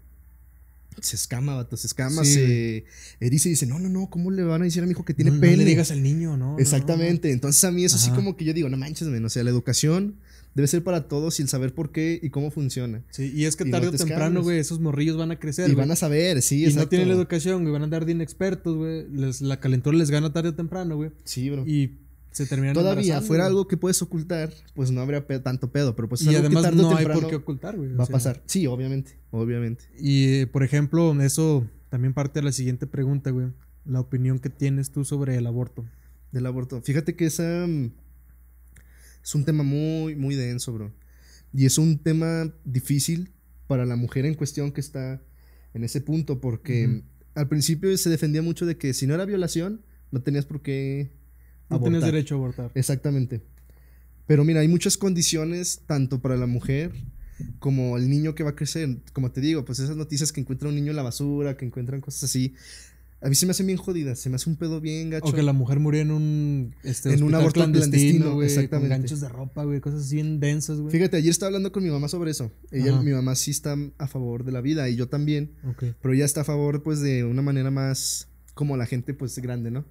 se 1.01 1.17
escama, 1.17 1.55
vato, 1.55 1.77
se 1.77 1.87
escama, 1.87 2.25
se 2.25 2.85
eriza 3.21 3.49
y 3.49 3.53
dice, 3.53 3.67
no, 3.67 3.79
no, 3.79 3.89
no, 3.89 4.11
¿cómo 4.11 4.31
le 4.31 4.43
van 4.43 4.63
a 4.63 4.65
decir 4.65 4.83
a 4.83 4.87
mi 4.87 4.93
hijo 4.93 5.05
que 5.05 5.15
tiene 5.15 5.33
pene? 5.33 5.57
No 5.57 5.63
le 5.63 5.65
digas 5.65 5.91
al 5.91 6.03
niño, 6.03 6.37
¿no? 6.37 6.59
Exactamente, 6.59 7.33
entonces 7.33 7.63
a 7.65 7.71
mí 7.71 7.85
eso 7.85 7.99
sí 7.99 8.11
como 8.11 8.37
que 8.37 8.45
yo 8.45 8.53
digo, 8.53 8.69
no 8.69 8.77
manches, 8.77 9.09
o 9.09 9.29
sea, 9.29 9.45
la 9.45 9.51
educación 9.51 10.17
debe 10.55 10.67
ser 10.67 10.83
para 10.83 11.07
todos 11.07 11.39
y 11.39 11.43
el 11.43 11.49
saber 11.49 11.75
por 11.75 11.93
qué 11.93 12.19
y 12.21 12.31
cómo 12.31 12.51
funciona. 12.51 13.03
Sí, 13.11 13.33
y 13.35 13.45
es 13.45 13.57
que 13.57 13.65
tarde 13.67 13.89
o 13.89 13.93
temprano, 13.93 14.43
güey, 14.43 14.59
esos 14.59 14.81
morrillos 14.81 15.17
van 15.17 15.31
a 15.31 15.39
crecer. 15.39 15.71
Y 15.71 15.75
van 15.75 15.91
a 15.91 15.97
saber, 15.97 16.43
sí, 16.43 16.67
Y 16.67 16.73
no 16.75 16.89
tienen 16.89 17.09
la 17.09 17.15
educación, 17.15 17.63
güey, 17.63 17.73
van 17.73 17.83
a 17.83 17.85
andar 17.85 18.05
de 18.05 18.13
inexpertos, 18.13 18.77
güey. 18.77 19.07
la 19.41 19.61
calentura 19.61 19.97
les 19.97 20.11
gana 20.11 20.33
tarde 20.33 20.51
o 20.51 20.55
temprano, 20.55 20.97
güey. 20.97 21.11
Sí, 21.25 21.49
bro. 21.51 21.65
Y 21.67 21.99
se 22.31 22.47
terminan 22.47 22.75
Todavía 22.75 23.21
fuera 23.21 23.47
algo 23.47 23.67
que 23.67 23.77
puedes 23.77 24.01
ocultar, 24.03 24.53
pues 24.75 24.91
no 24.91 25.01
habría 25.01 25.27
tanto 25.43 25.73
pedo, 25.73 25.97
pero 25.97 26.09
pues 26.09 26.23
y 26.23 26.35
además 26.35 26.75
no 26.75 26.97
hay 26.97 27.07
por 27.07 27.29
qué 27.29 27.37
ocultar, 27.37 27.77
güey. 27.77 27.95
Va 27.95 28.05
a 28.05 28.07
pasar. 28.07 28.43
Sí, 28.47 28.67
obviamente, 28.67 29.19
obviamente. 29.31 29.85
Y, 29.99 30.47
por 30.47 30.63
ejemplo, 30.63 31.21
eso 31.21 31.69
también 31.89 32.15
parte 32.15 32.41
de 32.41 32.45
la 32.45 32.53
siguiente 32.53 32.87
pregunta, 32.87 33.31
güey. 33.31 33.49
La 33.85 34.01
opinión 34.01 34.39
que 34.39 34.51
tienes 34.51 34.93
tú 34.93 35.05
sobre 35.05 35.37
el 35.37 35.47
aborto. 35.47 35.85
Del 36.31 36.47
aborto. 36.47 36.81
Fíjate 36.83 37.17
que 37.17 37.27
esa 37.27 37.67
mm, 37.67 37.93
es 39.23 39.35
un 39.35 39.45
tema 39.45 39.65
muy, 39.65 40.15
muy 40.15 40.37
denso, 40.37 40.73
bro. 40.73 40.93
Y 41.53 41.67
es 41.67 41.79
un 41.79 41.99
tema 41.99 42.53
difícil 42.65 43.33
para 43.67 43.85
la 43.85 43.97
mujer 43.97 44.27
en 44.27 44.35
cuestión 44.35 44.71
que 44.71 44.81
está 44.81 45.21
en 45.75 45.83
ese 45.83 46.01
punto, 46.01 46.41
porque 46.41 47.03
al 47.35 47.49
principio 47.49 47.97
se 47.97 48.11
defendía 48.11 48.43
mucho 48.43 48.67
de 48.67 48.77
que 48.77 48.95
si 48.95 49.07
no 49.07 49.15
era 49.15 49.25
violación, 49.25 49.83
no 50.11 50.23
tenías 50.23 50.47
por 50.47 50.63
qué... 50.63 51.19
No 51.71 51.81
tenías 51.81 52.03
derecho 52.03 52.35
a 52.35 52.39
abortar. 52.39 52.71
Exactamente. 52.75 53.41
Pero 54.27 54.45
mira, 54.45 54.61
hay 54.61 54.69
muchas 54.69 54.97
condiciones, 54.97 55.83
tanto 55.87 56.21
para 56.21 56.37
la 56.37 56.47
mujer 56.47 56.93
como 57.59 57.97
el 57.97 58.09
niño 58.11 58.35
que 58.35 58.43
va 58.43 58.51
a 58.51 58.57
crecer. 58.57 58.99
Como 59.13 59.31
te 59.31 59.41
digo, 59.41 59.65
pues 59.65 59.79
esas 59.79 59.97
noticias 59.97 60.33
que 60.33 60.41
encuentra 60.41 60.69
un 60.69 60.75
niño 60.75 60.91
en 60.91 60.97
la 60.97 61.03
basura, 61.03 61.57
que 61.57 61.65
encuentran 61.65 62.01
cosas 62.01 62.25
así, 62.25 62.55
a 63.23 63.29
mí 63.29 63.35
se 63.35 63.45
me 63.45 63.51
hace 63.51 63.63
bien 63.65 63.77
jodida, 63.77 64.17
se 64.17 64.31
me 64.31 64.37
hace 64.37 64.49
un 64.49 64.57
pedo 64.57 64.81
bien 64.81 65.11
gacho. 65.11 65.27
O 65.27 65.33
que 65.33 65.43
la 65.43 65.53
mujer 65.53 65.79
murió 65.79 66.01
en 66.01 66.11
un 66.11 66.75
este, 66.83 67.13
en 67.13 67.23
un 67.23 67.35
aborto 67.35 67.61
clandestino, 67.61 68.35
güey, 68.35 68.49
exactamente. 68.49 68.89
Con 68.89 69.01
ganchos 69.01 69.21
de 69.21 69.29
ropa, 69.29 69.65
güey, 69.65 69.81
cosas 69.81 70.11
bien 70.11 70.41
densas, 70.41 70.81
güey. 70.81 70.91
Fíjate, 70.91 71.19
ayer 71.19 71.31
estaba 71.31 71.49
hablando 71.49 71.71
con 71.71 71.83
mi 71.83 71.91
mamá 71.91 72.09
sobre 72.09 72.31
eso. 72.31 72.51
Ella, 72.71 73.01
mi 73.03 73.11
mamá 73.11 73.35
sí 73.35 73.51
está 73.51 73.77
a 73.99 74.07
favor 74.07 74.45
de 74.45 74.53
la 74.53 74.63
vida 74.63 74.89
y 74.89 74.97
yo 74.97 75.09
también. 75.09 75.53
Pero 76.01 76.15
ella 76.15 76.25
está 76.25 76.43
a 76.43 76.45
favor, 76.45 76.83
pues, 76.83 77.01
de 77.01 77.25
una 77.25 77.43
manera 77.43 77.71
más 77.71 78.29
como 78.55 78.77
la 78.77 78.87
gente, 78.87 79.13
pues, 79.13 79.39
grande, 79.39 79.71
¿no? 79.71 79.85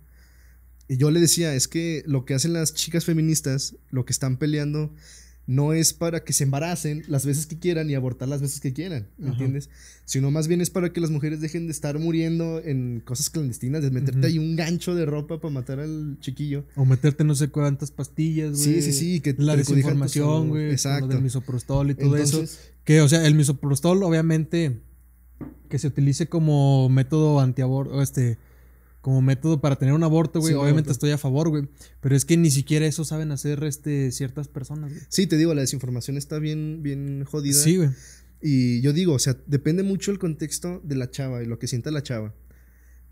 Y 0.89 0.97
yo 0.97 1.11
le 1.11 1.21
decía, 1.21 1.53
es 1.53 1.67
que 1.67 2.03
lo 2.07 2.25
que 2.25 2.33
hacen 2.33 2.51
las 2.51 2.73
chicas 2.73 3.05
feministas, 3.05 3.75
lo 3.91 4.05
que 4.05 4.11
están 4.11 4.37
peleando 4.37 4.91
no 5.45 5.73
es 5.73 5.93
para 5.93 6.23
que 6.23 6.33
se 6.33 6.43
embaracen 6.43 7.03
las 7.07 7.25
veces 7.25 7.47
que 7.47 7.57
quieran 7.57 7.89
y 7.89 7.95
abortar 7.95 8.27
las 8.27 8.41
veces 8.41 8.59
que 8.59 8.73
quieran, 8.73 9.07
¿me 9.17 9.29
entiendes? 9.29 9.69
Sino 10.05 10.29
más 10.29 10.47
bien 10.47 10.61
es 10.61 10.69
para 10.69 10.91
que 10.91 10.99
las 11.01 11.09
mujeres 11.09 11.41
dejen 11.41 11.65
de 11.65 11.71
estar 11.71 11.97
muriendo 11.97 12.61
en 12.63 13.01
cosas 13.03 13.29
clandestinas, 13.29 13.81
de 13.81 13.89
meterte 13.91 14.27
ahí 14.27 14.37
un 14.37 14.55
gancho 14.55 14.93
de 14.93 15.05
ropa 15.05 15.39
para 15.39 15.51
matar 15.51 15.79
al 15.79 16.17
chiquillo. 16.19 16.65
O 16.75 16.85
meterte 16.85 17.23
no 17.23 17.33
sé 17.33 17.49
cuántas 17.49 17.89
pastillas, 17.89 18.51
güey. 18.51 18.63
Sí, 18.63 18.81
sí, 18.81 18.93
sí. 18.93 19.19
Que 19.21 19.35
la 19.37 19.55
desinformación, 19.55 20.49
güey. 20.49 20.71
Exacto. 20.71 21.07
Lo 21.07 21.13
del 21.13 21.23
misoprostol 21.23 21.91
y 21.91 21.95
todo 21.95 22.17
eso. 22.17 22.43
Que, 22.83 23.01
o 23.01 23.09
sea, 23.09 23.25
el 23.25 23.35
misoprostol 23.35 24.03
obviamente 24.03 24.81
que 25.67 25.79
se 25.79 25.87
utilice 25.87 26.27
como 26.27 26.89
método 26.89 27.39
antiaborto, 27.39 28.01
este 28.01 28.37
como 29.01 29.21
método 29.21 29.61
para 29.61 29.77
tener 29.77 29.93
un 29.93 30.03
aborto, 30.03 30.39
güey. 30.39 30.53
Obviamente 30.53 30.91
estoy 30.91 31.11
a 31.11 31.17
favor, 31.17 31.49
güey. 31.49 31.69
Pero 32.01 32.15
es 32.15 32.25
que 32.25 32.37
ni 32.37 32.51
siquiera 32.51 32.85
eso 32.85 33.05
saben 33.05 33.31
hacer 33.31 33.63
este, 33.63 34.11
ciertas 34.11 34.47
personas, 34.47 34.91
güey. 34.91 35.03
Sí, 35.09 35.27
te 35.27 35.37
digo, 35.37 35.53
la 35.53 35.61
desinformación 35.61 36.17
está 36.17 36.39
bien, 36.39 36.83
bien 36.83 37.23
jodida. 37.23 37.61
Sí, 37.61 37.77
güey. 37.77 37.89
Y 38.41 38.81
yo 38.81 38.93
digo, 38.93 39.13
o 39.13 39.19
sea, 39.19 39.37
depende 39.47 39.83
mucho 39.83 40.11
el 40.11 40.19
contexto 40.19 40.81
de 40.83 40.95
la 40.95 41.11
chava 41.11 41.43
y 41.43 41.45
lo 41.45 41.59
que 41.59 41.67
sienta 41.67 41.91
la 41.91 42.03
chava. 42.03 42.33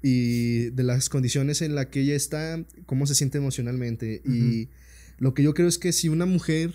Y 0.01 0.69
de 0.71 0.83
las 0.83 1.09
condiciones 1.09 1.61
en 1.61 1.75
las 1.75 1.87
que 1.87 2.01
ella 2.01 2.15
está, 2.15 2.63
cómo 2.85 3.07
se 3.07 3.15
siente 3.15 3.37
emocionalmente. 3.37 4.21
Y 4.25 4.69
lo 5.17 5.33
que 5.33 5.43
yo 5.43 5.53
creo 5.53 5.67
es 5.67 5.77
que 5.77 5.91
si 5.91 6.09
una 6.09 6.25
mujer 6.25 6.73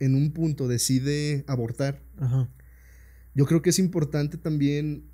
en 0.00 0.14
un 0.14 0.32
punto 0.32 0.66
decide 0.68 1.44
abortar, 1.46 2.02
yo 3.34 3.46
creo 3.46 3.62
que 3.62 3.70
es 3.70 3.78
importante 3.78 4.38
también 4.38 5.04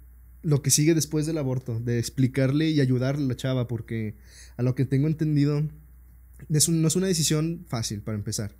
lo 0.43 0.63
que 0.63 0.71
sigue 0.71 0.95
después 0.95 1.27
del 1.27 1.39
aborto, 1.39 1.81
de 1.81 1.99
explicarle 1.99 2.71
y 2.71 2.81
ayudarle 2.81 3.25
a 3.25 3.29
la 3.29 3.37
chava, 3.37 3.69
porque 3.69 4.15
a 4.57 4.63
lo 4.63 4.75
que 4.75 4.85
tengo 4.85 5.07
entendido, 5.07 5.63
no 6.49 6.89
es 6.89 6.97
una 6.97 7.07
decisión 7.07 7.65
fácil 7.69 8.01
para 8.01 8.17
empezar. 8.17 8.57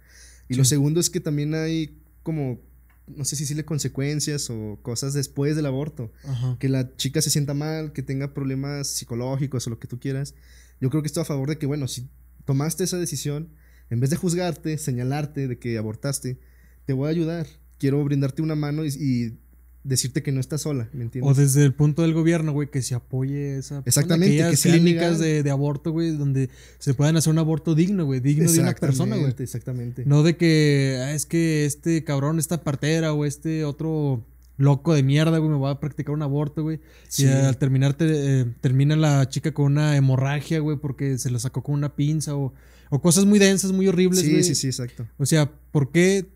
Y 0.49 0.55
lo 0.55 0.65
segundo 0.65 1.01
es 1.01 1.11
que 1.11 1.21
también 1.21 1.55
hay 1.55 1.97
como, 2.23 2.61
no 3.07 3.25
sé 3.25 3.37
si 3.37 3.45
decirle 3.45 3.65
consecuencias 3.65 4.51
o 4.51 4.79
cosas 4.83 5.15
después 5.15 5.57
del 5.57 5.67
aborto. 5.67 6.13
Que 6.59 6.69
la 6.69 6.95
chica 6.97 7.23
se 7.23 7.31
sienta 7.31 7.55
mal, 7.55 7.93
que 7.93 8.03
tenga 8.03 8.35
problemas 8.35 8.89
psicológicos 8.89 9.67
o 9.67 9.71
lo 9.71 9.79
que 9.79 9.89
tú 9.89 9.99
quieras. 10.01 10.35
Yo 10.81 10.91
creo 10.91 11.03
que 11.03 11.07
estoy 11.07 11.23
a 11.23 11.27
favor 11.27 11.49
de 11.49 11.59
que, 11.59 11.67
bueno, 11.67 11.89
si 11.89 12.09
tomaste 12.45 12.85
esa 12.85 12.99
decisión, 12.99 13.51
en 13.91 14.01
vez 14.01 14.11
de 14.11 14.17
juzgarte, 14.17 14.77
señalarte 14.77 15.49
de 15.49 15.59
que 15.59 15.79
abortaste, 15.79 16.39
te 16.85 16.93
voy 16.93 17.07
a 17.07 17.11
ayudar. 17.11 17.47
Quiero 17.79 18.03
brindarte 18.05 18.43
una 18.43 18.55
mano 18.55 18.85
y 18.85 19.39
decirte 19.83 20.23
que 20.23 20.31
no 20.31 20.41
estás 20.41 20.63
sola, 20.63 20.89
¿me 20.93 21.05
entiendes? 21.05 21.31
O 21.31 21.41
desde 21.41 21.65
el 21.65 21.73
punto 21.73 22.03
del 22.03 22.13
gobierno, 22.13 22.53
güey, 22.53 22.71
que 22.71 22.83
se 22.83 22.95
apoye 22.95 23.59
esa... 23.59 23.83
Exactamente. 23.87 24.51
Que 24.51 24.57
clínicas 24.57 25.19
de, 25.19 25.43
de, 25.43 25.51
aborto, 25.51 25.91
güey, 25.91 26.11
donde 26.17 26.51
se 26.79 26.95
puedan 26.95 27.17
hacer 27.17 27.33
un 27.33 27.39
aborto 27.39 27.75
digno, 27.75 28.05
güey, 28.05 28.21
digno 28.21 28.51
de 28.51 28.61
una 28.61 28.75
persona, 28.75 29.17
güey. 29.17 29.35
Exactamente. 29.39 30.05
No 30.05 30.23
de 30.23 30.37
que, 30.37 30.99
ah, 31.01 31.15
es 31.15 31.25
que 31.25 31.65
este 31.65 32.05
cabrón, 32.05 32.39
esta 32.39 32.63
partera 32.63 33.15
o 33.15 33.25
este 33.25 33.65
otro 33.65 34.25
loco 34.59 34.93
de 34.93 35.03
mierda, 35.03 35.39
güey, 35.39 35.51
me 35.51 35.59
va 35.59 35.71
a 35.71 35.81
practicar 35.81 36.15
un 36.15 36.23
aborto, 36.23 36.63
güey. 36.63 36.81
Y 37.17 37.27
al 37.27 37.57
terminar, 37.57 37.97
eh, 38.01 38.45
termina 38.61 38.97
la 38.97 39.29
chica 39.29 39.53
con 39.53 39.67
una 39.67 39.97
hemorragia, 39.97 40.61
güey, 40.61 40.77
porque 40.77 41.17
se 41.17 41.31
la 41.31 41.39
sacó 41.39 41.63
con 41.63 41.75
una 41.75 41.97
pinza 41.97 42.37
o, 42.37 42.53
o 42.91 43.01
cosas 43.01 43.25
muy 43.25 43.39
densas, 43.39 43.73
muy 43.73 43.89
horribles, 43.89 44.29
güey. 44.29 44.43
Sí, 44.43 44.55
sí, 44.55 44.61
sí, 44.61 44.67
exacto. 44.67 45.07
O 45.17 45.25
sea, 45.25 45.51
¿por 45.73 45.91
qué 45.91 46.27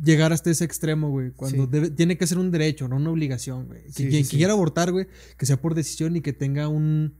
llegar 0.00 0.32
hasta 0.32 0.50
ese 0.50 0.64
extremo, 0.64 1.10
güey. 1.10 1.32
Cuando 1.32 1.68
tiene 1.68 2.16
que 2.16 2.26
ser 2.26 2.38
un 2.38 2.50
derecho, 2.50 2.88
no 2.88 2.96
una 2.96 3.10
obligación, 3.10 3.66
güey. 3.66 3.82
Que 3.94 4.08
quien 4.08 4.24
quiera 4.24 4.52
abortar, 4.52 4.92
güey, 4.92 5.06
que 5.36 5.46
sea 5.46 5.60
por 5.60 5.74
decisión 5.74 6.16
y 6.16 6.20
que 6.20 6.32
tenga 6.32 6.68
un, 6.68 7.14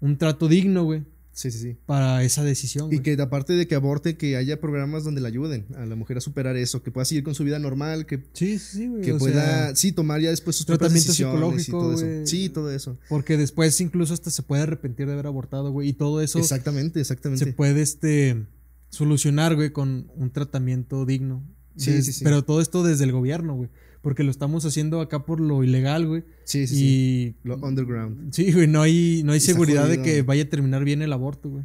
un 0.00 0.18
trato 0.18 0.48
digno, 0.48 0.84
güey. 0.84 1.04
Sí, 1.34 1.50
sí, 1.50 1.58
sí. 1.58 1.76
Para 1.86 2.22
esa 2.22 2.44
decisión. 2.44 2.92
Y 2.92 2.98
que 2.98 3.14
aparte 3.14 3.54
de 3.54 3.66
que 3.66 3.74
aborte, 3.74 4.18
que 4.18 4.36
haya 4.36 4.60
programas 4.60 5.02
donde 5.02 5.22
le 5.22 5.28
ayuden 5.28 5.64
a 5.76 5.86
la 5.86 5.96
mujer 5.96 6.18
a 6.18 6.20
superar 6.20 6.56
eso, 6.56 6.82
que 6.82 6.90
pueda 6.90 7.06
seguir 7.06 7.24
con 7.24 7.34
su 7.34 7.42
vida 7.42 7.58
normal, 7.58 8.04
que, 8.04 8.22
sí, 8.34 8.58
sí, 8.58 8.86
güey. 8.86 9.02
que 9.02 9.14
pueda, 9.14 9.74
sí, 9.74 9.92
tomar 9.92 10.20
ya 10.20 10.28
después 10.28 10.56
sus 10.56 10.66
tratamiento 10.66 11.12
psicológico, 11.12 11.78
todo 11.78 11.94
eso. 11.94 12.26
Sí, 12.26 12.50
todo 12.50 12.70
eso. 12.70 12.98
Porque 13.08 13.38
después 13.38 13.80
incluso 13.80 14.12
hasta 14.12 14.30
se 14.30 14.42
puede 14.42 14.64
arrepentir 14.64 15.06
de 15.06 15.14
haber 15.14 15.26
abortado, 15.26 15.72
güey. 15.72 15.88
Y 15.88 15.92
todo 15.94 16.20
eso. 16.20 16.38
Exactamente, 16.38 17.00
exactamente. 17.00 17.46
Se 17.46 17.52
puede, 17.54 17.80
este, 17.80 18.44
solucionar, 18.90 19.56
güey, 19.56 19.72
con 19.72 20.10
un 20.14 20.30
tratamiento 20.30 21.06
digno. 21.06 21.42
Sí, 21.76 22.02
sí, 22.02 22.12
sí. 22.12 22.24
Pero 22.24 22.44
todo 22.44 22.60
esto 22.60 22.82
desde 22.82 23.04
el 23.04 23.12
gobierno, 23.12 23.54
güey. 23.54 23.68
Porque 24.02 24.24
lo 24.24 24.30
estamos 24.30 24.64
haciendo 24.64 25.00
acá 25.00 25.24
por 25.24 25.40
lo 25.40 25.62
ilegal, 25.62 26.06
güey. 26.06 26.24
Sí, 26.44 26.66
sí, 26.66 26.76
sí. 26.76 27.34
Lo 27.44 27.56
underground. 27.56 28.34
Sí, 28.34 28.52
güey, 28.52 28.66
no 28.66 28.82
hay, 28.82 29.22
no 29.24 29.32
hay 29.32 29.40
seguridad 29.40 29.88
de 29.88 30.02
que 30.02 30.22
vaya 30.22 30.42
a 30.42 30.48
terminar 30.48 30.84
bien 30.84 31.02
el 31.02 31.12
aborto, 31.12 31.48
güey. 31.48 31.64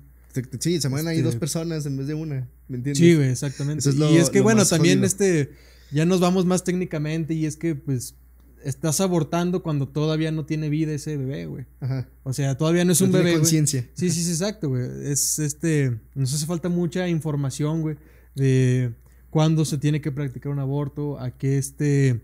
Sí, 0.60 0.80
se 0.80 0.90
mueren 0.90 1.08
ahí 1.08 1.22
dos 1.22 1.34
este 1.34 1.40
personas 1.40 1.86
en 1.88 1.98
vez 1.98 2.06
de 2.06 2.14
una, 2.14 2.48
¿me 2.68 2.78
entiendes? 2.78 3.00
Sí, 3.00 3.16
güey, 3.16 3.30
exactamente. 3.30 3.90
y 4.12 4.18
es 4.18 4.30
que, 4.30 4.42
bueno, 4.42 4.66
también 4.66 5.04
este, 5.04 5.52
ya 5.92 6.06
nos 6.06 6.20
vamos 6.20 6.46
más 6.46 6.64
técnicamente 6.64 7.34
y 7.34 7.46
es 7.46 7.58
que, 7.58 7.74
pues, 7.74 8.16
estás 8.64 9.02
abortando 9.02 9.64
cuando 9.64 9.88
todavía 9.88 10.32
no 10.32 10.46
tiene 10.46 10.70
vida 10.70 10.92
ese 10.94 11.18
bebé, 11.18 11.46
güey. 11.46 11.66
Ajá. 11.80 12.08
O 12.24 12.34
sea, 12.34 12.56
todavía 12.58 12.86
no 12.86 12.92
es 12.92 13.02
un 13.02 13.12
bebé, 13.12 13.34
conciencia. 13.34 13.88
Sí, 13.94 14.10
sí, 14.10 14.24
sí, 14.24 14.32
exacto, 14.32 14.70
güey. 14.70 14.84
Es, 15.04 15.40
este, 15.40 15.98
nos 16.16 16.34
hace 16.34 16.46
falta 16.46 16.70
mucha 16.70 17.08
información, 17.08 17.82
güey, 17.82 17.98
de 18.36 18.94
cuándo 19.38 19.66
se 19.66 19.78
tiene 19.78 20.02
que 20.02 20.12
practicar 20.12 20.52
un 20.52 20.58
aborto, 20.58 21.20
a 21.20 21.30
qué 21.30 21.60
este 21.60 22.22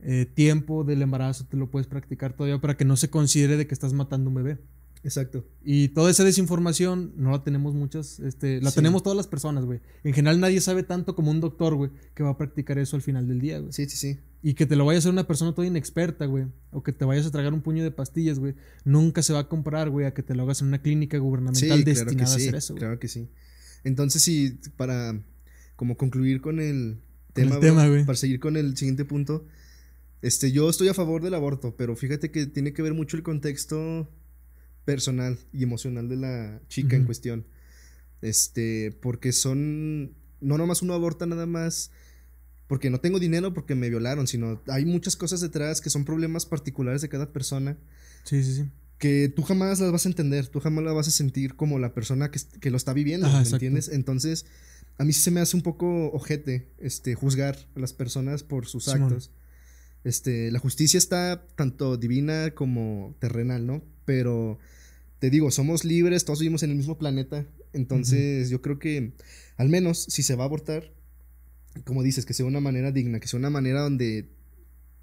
eh, 0.00 0.24
tiempo 0.24 0.84
del 0.84 1.02
embarazo 1.02 1.44
te 1.44 1.58
lo 1.58 1.70
puedes 1.70 1.86
practicar 1.86 2.32
todavía 2.32 2.58
para 2.62 2.78
que 2.78 2.86
no 2.86 2.96
se 2.96 3.10
considere 3.10 3.58
de 3.58 3.66
que 3.66 3.74
estás 3.74 3.92
matando 3.92 4.30
un 4.30 4.36
bebé. 4.36 4.58
Exacto. 5.04 5.44
Y 5.62 5.88
toda 5.88 6.10
esa 6.10 6.24
desinformación 6.24 7.12
no 7.18 7.30
la 7.30 7.44
tenemos 7.44 7.74
muchas, 7.74 8.20
este, 8.20 8.62
la 8.62 8.70
tenemos 8.70 9.02
todas 9.02 9.18
las 9.18 9.26
personas, 9.26 9.66
güey. 9.66 9.80
En 10.02 10.14
general 10.14 10.40
nadie 10.40 10.62
sabe 10.62 10.82
tanto 10.82 11.14
como 11.14 11.30
un 11.30 11.40
doctor, 11.40 11.74
güey, 11.74 11.90
que 12.14 12.22
va 12.22 12.30
a 12.30 12.38
practicar 12.38 12.78
eso 12.78 12.96
al 12.96 13.02
final 13.02 13.28
del 13.28 13.38
día, 13.38 13.58
güey. 13.58 13.74
Sí, 13.74 13.86
sí, 13.86 13.98
sí. 13.98 14.18
Y 14.42 14.54
que 14.54 14.64
te 14.64 14.76
lo 14.76 14.86
vaya 14.86 14.96
a 14.96 15.00
hacer 15.00 15.12
una 15.12 15.26
persona 15.26 15.54
toda 15.54 15.66
inexperta, 15.66 16.24
güey. 16.24 16.46
O 16.70 16.82
que 16.82 16.94
te 16.94 17.04
vayas 17.04 17.26
a 17.26 17.30
tragar 17.30 17.52
un 17.52 17.60
puño 17.60 17.84
de 17.84 17.90
pastillas, 17.90 18.38
güey. 18.38 18.54
Nunca 18.86 19.22
se 19.22 19.34
va 19.34 19.40
a 19.40 19.48
comprar, 19.50 19.90
güey, 19.90 20.06
a 20.06 20.14
que 20.14 20.22
te 20.22 20.34
lo 20.34 20.44
hagas 20.44 20.62
en 20.62 20.68
una 20.68 20.80
clínica 20.80 21.18
gubernamental 21.18 21.84
destinada 21.84 22.32
a 22.32 22.36
hacer 22.36 22.54
eso. 22.54 22.76
Claro 22.76 22.98
que 22.98 23.08
sí. 23.08 23.28
Entonces, 23.84 24.22
sí, 24.22 24.58
para 24.78 25.20
como 25.80 25.96
concluir 25.96 26.42
con 26.42 26.60
el 26.60 26.98
tema, 27.32 27.58
para 27.58 28.14
seguir 28.14 28.38
con 28.38 28.58
el 28.58 28.76
siguiente 28.76 29.06
punto, 29.06 29.46
este, 30.20 30.52
yo 30.52 30.68
estoy 30.68 30.88
a 30.88 30.92
favor 30.92 31.22
del 31.22 31.32
aborto, 31.32 31.74
pero 31.74 31.96
fíjate 31.96 32.30
que 32.30 32.44
tiene 32.44 32.74
que 32.74 32.82
ver 32.82 32.92
mucho 32.92 33.16
el 33.16 33.22
contexto 33.22 34.06
personal 34.84 35.38
y 35.54 35.62
emocional 35.62 36.06
de 36.10 36.16
la 36.18 36.60
chica 36.68 36.96
en 36.96 37.06
cuestión. 37.06 37.46
Este, 38.20 38.94
porque 39.00 39.32
son, 39.32 40.12
no 40.42 40.58
nomás 40.58 40.82
uno 40.82 40.92
aborta 40.92 41.24
nada 41.24 41.46
más 41.46 41.92
porque 42.66 42.90
no 42.90 43.00
tengo 43.00 43.18
dinero, 43.18 43.54
porque 43.54 43.74
me 43.74 43.88
violaron, 43.88 44.26
sino 44.26 44.60
hay 44.66 44.84
muchas 44.84 45.16
cosas 45.16 45.40
detrás 45.40 45.80
que 45.80 45.88
son 45.88 46.04
problemas 46.04 46.44
particulares 46.44 47.00
de 47.00 47.08
cada 47.08 47.32
persona. 47.32 47.78
Sí, 48.24 48.44
sí, 48.44 48.54
sí. 48.54 48.68
Que 48.98 49.32
tú 49.34 49.44
jamás 49.44 49.80
las 49.80 49.92
vas 49.92 50.04
a 50.04 50.10
entender, 50.10 50.46
tú 50.48 50.60
jamás 50.60 50.84
las 50.84 50.94
vas 50.94 51.08
a 51.08 51.10
sentir 51.10 51.56
como 51.56 51.78
la 51.78 51.94
persona 51.94 52.30
que, 52.30 52.38
que 52.60 52.70
lo 52.70 52.76
está 52.76 52.92
viviendo, 52.92 53.26
¿me 53.32 53.48
entiendes? 53.48 53.88
Entonces, 53.88 54.44
a 54.98 55.04
mí 55.04 55.12
sí 55.12 55.20
se 55.20 55.30
me 55.30 55.40
hace 55.40 55.56
un 55.56 55.62
poco 55.62 56.10
ojete 56.12 56.68
este, 56.78 57.14
juzgar 57.14 57.56
a 57.74 57.80
las 57.80 57.92
personas 57.92 58.42
por 58.42 58.66
sus 58.66 58.88
actos. 58.88 59.30
Este, 60.04 60.50
la 60.50 60.58
justicia 60.58 60.98
está 60.98 61.46
tanto 61.56 61.96
divina 61.96 62.52
como 62.52 63.14
terrenal, 63.18 63.66
¿no? 63.66 63.82
Pero 64.04 64.58
te 65.18 65.30
digo, 65.30 65.50
somos 65.50 65.84
libres, 65.84 66.24
todos 66.24 66.40
vivimos 66.40 66.62
en 66.62 66.70
el 66.70 66.76
mismo 66.76 66.98
planeta. 66.98 67.46
Entonces, 67.72 68.50
yo 68.50 68.62
creo 68.62 68.78
que 68.78 69.12
al 69.56 69.68
menos 69.68 70.04
si 70.04 70.22
se 70.22 70.34
va 70.34 70.44
a 70.44 70.46
abortar, 70.46 70.92
como 71.84 72.02
dices, 72.02 72.24
que 72.24 72.34
sea 72.34 72.46
una 72.46 72.60
manera 72.60 72.90
digna, 72.90 73.20
que 73.20 73.28
sea 73.28 73.38
una 73.38 73.50
manera 73.50 73.82
donde 73.82 74.28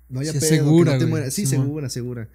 no 0.09 0.19
haya 0.19 0.33
pedo, 0.33 0.41
segura, 0.41 0.93
que 0.93 0.99
no 0.99 1.05
te 1.05 1.09
muera. 1.09 1.31
Sí, 1.31 1.45
segura, 1.45 1.89
segura. 1.89 2.29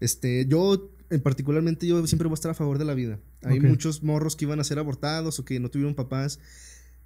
Este, 0.00 0.46
yo, 0.46 0.92
en 1.10 1.20
particularmente, 1.20 1.86
yo 1.86 2.04
siempre 2.06 2.28
voy 2.28 2.34
a 2.34 2.38
estar 2.40 2.50
a 2.50 2.54
favor 2.54 2.78
de 2.78 2.84
la 2.84 2.94
vida. 2.94 3.20
Hay 3.42 3.60
muchos 3.60 4.02
morros 4.02 4.36
que 4.36 4.44
iban 4.44 4.60
a 4.60 4.64
ser 4.64 4.78
abortados 4.78 5.38
o 5.38 5.44
que 5.44 5.60
no 5.60 5.70
tuvieron 5.70 5.94
papás 5.94 6.40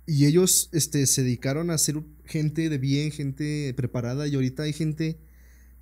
y 0.07 0.27
ellos 0.27 0.69
este, 0.73 1.07
se 1.07 1.23
dedicaron 1.23 1.71
a 1.71 1.79
ser 1.79 2.03
gente 2.25 2.69
de 2.69 2.79
bien, 2.79 3.11
gente 3.11 3.73
preparada. 3.75 4.27
Y 4.29 4.35
ahorita 4.35 4.65
hay 4.65 4.73
gente 4.73 5.19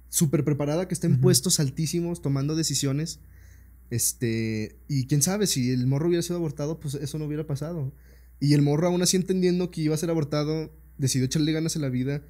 súper 0.08 0.44
preparada 0.44 0.86
que 0.86 0.94
está 0.94 1.06
en 1.06 1.20
puestos 1.20 1.58
altísimos 1.58 2.22
tomando 2.22 2.54
decisiones. 2.54 3.20
Este, 3.90 4.76
y 4.88 5.06
quién 5.06 5.22
sabe, 5.22 5.46
si 5.46 5.70
el 5.70 5.86
morro 5.86 6.08
hubiera 6.08 6.22
sido 6.22 6.36
abortado, 6.36 6.78
pues 6.78 6.94
eso 6.94 7.18
no 7.18 7.26
hubiera 7.26 7.46
pasado. 7.46 7.92
Y 8.38 8.54
el 8.54 8.62
morro, 8.62 8.86
aún 8.86 9.02
así 9.02 9.16
entendiendo 9.16 9.70
que 9.70 9.82
iba 9.82 9.94
a 9.94 9.98
ser 9.98 10.10
abortado, 10.10 10.72
decidió 10.98 11.26
echarle 11.26 11.52
ganas 11.52 11.76
a 11.76 11.80
la 11.80 11.88
vida 11.88 12.22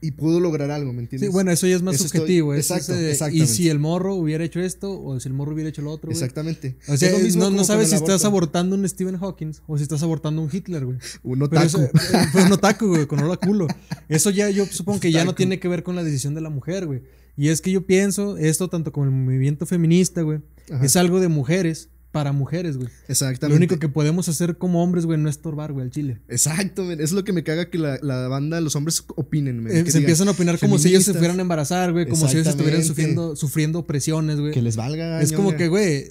y 0.00 0.10
pudo 0.12 0.40
lograr 0.40 0.70
algo, 0.70 0.92
¿me 0.92 1.00
entiendes? 1.00 1.28
Sí, 1.28 1.32
bueno, 1.32 1.50
eso 1.50 1.66
ya 1.66 1.76
es 1.76 1.82
más 1.82 1.96
subjetivo. 1.96 2.54
exacto, 2.54 2.94
Y 3.32 3.46
si 3.46 3.68
el 3.68 3.78
morro 3.78 4.14
hubiera 4.14 4.44
hecho 4.44 4.60
esto 4.60 5.02
o 5.02 5.18
si 5.18 5.28
el 5.28 5.34
morro 5.34 5.54
hubiera 5.54 5.70
hecho 5.70 5.82
lo 5.82 5.90
otro. 5.90 6.10
Exactamente. 6.10 6.76
O 6.88 6.96
sea, 6.96 7.10
no, 7.36 7.64
sabes 7.64 7.90
si 7.90 7.96
estás 7.96 8.24
abortando 8.24 8.76
un 8.76 8.86
Stephen 8.88 9.16
Hawking 9.18 9.52
o 9.66 9.76
si 9.76 9.82
estás 9.82 10.02
abortando 10.02 10.42
un 10.42 10.50
Hitler, 10.52 10.84
güey. 10.84 10.98
Un 11.22 11.42
otaku. 11.42 11.66
Eso, 11.66 11.90
pues 12.32 12.44
un 12.44 12.52
otaku, 12.52 12.88
güey, 12.88 13.06
con 13.06 13.20
olor 13.20 13.38
culo. 13.38 13.66
Eso 14.08 14.30
ya 14.30 14.50
yo 14.50 14.66
supongo 14.66 15.00
que 15.00 15.10
ya 15.10 15.24
no 15.24 15.34
tiene 15.34 15.58
que 15.58 15.68
ver 15.68 15.82
con 15.82 15.96
la 15.96 16.04
decisión 16.04 16.34
de 16.34 16.40
la 16.40 16.50
mujer, 16.50 16.86
güey. 16.86 17.02
Y 17.36 17.48
es 17.48 17.60
que 17.60 17.70
yo 17.70 17.86
pienso, 17.86 18.36
esto 18.38 18.68
tanto 18.68 18.92
como 18.92 19.06
el 19.06 19.12
movimiento 19.12 19.66
feminista, 19.66 20.22
güey, 20.22 20.40
es 20.82 20.96
algo 20.96 21.20
de 21.20 21.28
mujeres 21.28 21.90
para 22.16 22.32
mujeres, 22.32 22.78
güey. 22.78 22.88
Exactamente. 23.08 23.48
Lo 23.50 23.56
único 23.56 23.78
que 23.78 23.90
podemos 23.90 24.26
hacer 24.30 24.56
como 24.56 24.82
hombres, 24.82 25.04
güey, 25.04 25.20
no 25.20 25.28
es 25.28 25.36
estorbar, 25.36 25.74
güey, 25.74 25.84
al 25.84 25.90
chile. 25.90 26.22
Exacto, 26.30 26.90
Es 26.90 27.12
lo 27.12 27.24
que 27.24 27.34
me 27.34 27.42
caga 27.42 27.68
que 27.68 27.76
la, 27.76 27.98
la 28.00 28.26
banda, 28.28 28.58
los 28.62 28.74
hombres 28.74 29.04
opinen, 29.16 29.66
eh, 29.68 29.90
se 29.90 29.98
empiezan 29.98 30.26
a 30.28 30.30
opinar 30.30 30.58
como 30.58 30.78
si 30.78 30.88
ellos 30.88 31.04
se 31.04 31.12
fueran 31.12 31.40
a 31.40 31.42
embarazar, 31.42 31.92
güey. 31.92 32.08
Como 32.08 32.26
si 32.26 32.38
ellos 32.38 32.46
estuvieran 32.46 32.82
sufriendo, 32.82 33.36
sufriendo 33.36 33.80
opresiones, 33.80 34.40
güey. 34.40 34.52
Que 34.52 34.62
les 34.62 34.76
valga. 34.76 35.20
Es 35.20 35.32
como 35.32 35.54
que, 35.56 35.68
güey, 35.68 36.06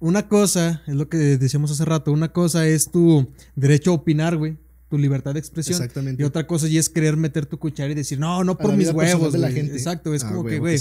una 0.00 0.26
cosa, 0.26 0.82
es 0.88 0.96
lo 0.96 1.08
que 1.08 1.16
decíamos 1.16 1.70
hace 1.70 1.84
rato, 1.84 2.10
una 2.10 2.32
cosa 2.32 2.66
es 2.66 2.90
tu 2.90 3.32
derecho 3.54 3.92
a 3.92 3.94
opinar, 3.94 4.36
güey. 4.36 4.56
Tu 4.90 4.98
libertad 4.98 5.34
de 5.34 5.38
expresión. 5.38 5.80
Exactamente. 5.80 6.20
Y 6.20 6.26
otra 6.26 6.48
cosa 6.48 6.66
ya 6.66 6.80
es 6.80 6.88
querer 6.88 7.16
meter 7.16 7.46
tu 7.46 7.56
cuchara 7.60 7.92
y 7.92 7.94
decir, 7.94 8.18
no, 8.18 8.42
no 8.42 8.58
por 8.58 8.76
mis 8.76 8.90
huevos. 8.90 9.32
De 9.32 9.38
la 9.38 9.52
gente. 9.52 9.74
Exacto, 9.74 10.12
es 10.12 10.24
ah, 10.24 10.28
como 10.28 10.44
que, 10.44 10.58
güey 10.58 10.80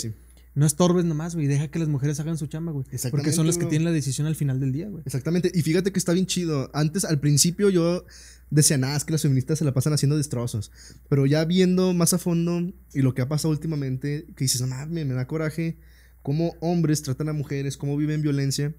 no 0.56 0.66
estorbes 0.66 1.04
nomás, 1.04 1.36
güey. 1.36 1.48
Deja 1.48 1.68
que 1.68 1.80
las 1.80 1.90
mujeres 1.90 2.20
hagan 2.22 2.38
su 2.38 2.48
chamba, 2.48 2.72
güey. 2.72 2.86
Porque 3.12 3.34
son 3.34 3.46
las 3.46 3.58
que 3.58 3.66
tienen 3.66 3.84
la 3.84 3.92
decisión 3.92 4.26
al 4.26 4.36
final 4.36 4.62
del 4.62 4.72
día, 4.72 4.88
güey. 4.88 5.04
Exactamente. 5.06 5.52
Y 5.54 5.62
fíjate 5.62 5.92
que 5.92 6.00
está 6.00 6.14
bien 6.14 6.26
chido. 6.26 6.72
Antes, 6.74 7.04
al 7.04 7.20
principio, 7.20 7.70
yo 7.70 8.06
decía, 8.50 8.78
nada, 8.78 8.96
es 8.96 9.04
que 9.04 9.12
las 9.12 9.22
feministas 9.22 9.60
se 9.60 9.66
la 9.66 9.74
pasan 9.74 9.92
haciendo 9.92 10.16
destrozos. 10.16 10.72
Pero 11.10 11.26
ya 11.26 11.44
viendo 11.44 11.94
más 11.94 12.14
a 12.14 12.18
fondo 12.18 12.72
y 12.94 13.02
lo 13.02 13.14
que 13.14 13.22
ha 13.22 13.28
pasado 13.28 13.52
últimamente, 13.52 14.28
que 14.38 14.46
dices, 14.46 14.62
no 14.62 14.68
mames, 14.68 15.06
me 15.06 15.14
da 15.14 15.28
coraje 15.28 15.78
cómo 16.22 16.56
hombres 16.62 17.02
tratan 17.04 17.28
a 17.28 17.34
mujeres, 17.34 17.76
cómo 17.76 17.98
viven 17.98 18.22
violencia. 18.22 18.74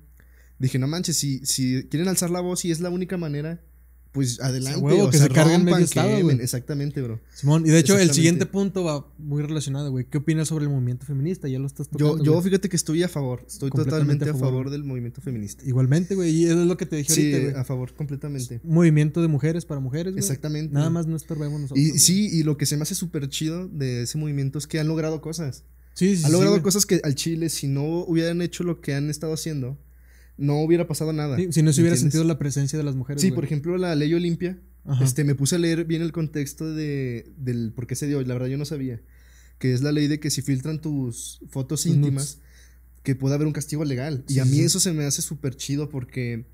Dije, 0.58 0.78
no 0.78 0.88
manches, 0.88 1.18
si, 1.18 1.44
si 1.44 1.84
quieren 1.90 2.08
alzar 2.08 2.30
la 2.30 2.40
voz 2.40 2.64
y 2.64 2.70
es 2.70 2.80
la 2.80 2.88
única 2.88 3.18
manera, 3.18 3.60
pues 4.16 4.40
adelante. 4.40 4.80
o 4.82 5.10
que 5.10 5.18
se 5.18 5.28
carguen 5.28 5.64
medio 5.64 5.84
estado, 5.84 6.22
güey. 6.22 6.40
Exactamente, 6.40 7.02
bro. 7.02 7.20
Simón, 7.34 7.66
y 7.66 7.70
de 7.70 7.78
hecho 7.78 7.98
el 7.98 8.10
siguiente 8.12 8.46
punto 8.46 8.82
va 8.82 9.06
muy 9.18 9.42
relacionado, 9.42 9.90
güey. 9.90 10.06
¿Qué 10.06 10.16
opinas 10.16 10.48
sobre 10.48 10.64
el 10.64 10.70
movimiento 10.70 11.04
feminista? 11.04 11.48
Ya 11.48 11.58
lo 11.58 11.66
estás 11.66 11.90
tocando. 11.90 12.24
Yo, 12.24 12.34
yo 12.34 12.40
fíjate 12.40 12.70
que 12.70 12.76
estoy 12.76 13.02
a 13.02 13.08
favor. 13.08 13.44
Estoy 13.46 13.70
totalmente 13.70 14.28
a 14.30 14.34
favor. 14.34 14.70
del 14.70 14.84
movimiento 14.84 15.20
feminista. 15.20 15.62
Igualmente, 15.66 16.14
güey. 16.14 16.30
Y 16.30 16.46
es 16.46 16.56
lo 16.56 16.78
que 16.78 16.86
te 16.86 16.96
dije 16.96 17.12
ahorita, 17.12 17.50
Sí, 17.50 17.56
a 17.56 17.64
favor, 17.64 17.92
completamente. 17.92 18.60
Movimiento 18.64 19.20
de 19.20 19.28
mujeres 19.28 19.66
para 19.66 19.80
mujeres, 19.80 20.14
güey. 20.14 20.20
Exactamente. 20.20 20.72
Nada 20.72 20.88
más 20.88 21.06
no 21.06 21.14
estorbemos 21.14 21.60
nosotros. 21.60 21.84
Y 21.84 21.98
sí, 21.98 22.30
y 22.32 22.42
lo 22.42 22.56
que 22.56 22.64
se 22.64 22.76
me 22.78 22.82
hace 22.82 22.94
súper 22.94 23.28
chido 23.28 23.68
de 23.68 24.04
ese 24.04 24.16
movimiento 24.16 24.58
es 24.58 24.66
que 24.66 24.80
han 24.80 24.88
logrado 24.88 25.20
cosas. 25.20 25.64
Sí, 25.92 26.16
sí, 26.16 26.24
Han 26.24 26.32
logrado 26.32 26.62
cosas 26.62 26.86
que 26.86 27.00
al 27.04 27.14
Chile, 27.14 27.50
si 27.50 27.68
no 27.68 28.04
hubieran 28.04 28.40
hecho 28.40 28.64
lo 28.64 28.80
que 28.80 28.94
han 28.94 29.10
estado 29.10 29.34
haciendo, 29.34 29.78
no 30.36 30.60
hubiera 30.60 30.86
pasado 30.86 31.12
nada. 31.12 31.36
si 31.50 31.62
no 31.62 31.72
se 31.72 31.80
hubiera 31.80 31.96
sentido 31.96 32.24
la 32.24 32.38
presencia 32.38 32.78
de 32.78 32.84
las 32.84 32.94
mujeres. 32.94 33.22
Sí, 33.22 33.30
por 33.30 33.44
ejemplo, 33.44 33.76
la 33.78 33.94
ley 33.94 34.12
Olimpia 34.14 34.58
este, 35.00 35.24
me 35.24 35.34
puse 35.34 35.56
a 35.56 35.58
leer 35.58 35.84
bien 35.84 36.02
el 36.02 36.12
contexto 36.12 36.72
de, 36.72 37.32
del 37.36 37.72
por 37.72 37.86
qué 37.86 37.96
se 37.96 38.06
dio. 38.06 38.22
La 38.22 38.34
verdad, 38.34 38.48
yo 38.48 38.58
no 38.58 38.64
sabía. 38.64 39.00
Que 39.58 39.72
es 39.72 39.82
la 39.82 39.92
ley 39.92 40.06
de 40.06 40.20
que 40.20 40.30
si 40.30 40.42
filtran 40.42 40.80
tus 40.80 41.40
fotos 41.48 41.86
íntimas, 41.86 42.38
que 43.02 43.14
puede 43.14 43.34
haber 43.34 43.46
un 43.46 43.52
castigo 43.52 43.84
legal. 43.84 44.24
y 44.28 44.38
a 44.38 44.44
mí 44.44 44.60
eso 44.60 44.80
se 44.80 44.92
me 44.92 45.04
hace 45.04 45.22
súper 45.22 45.56
chido 45.56 45.88
porque 45.88 46.44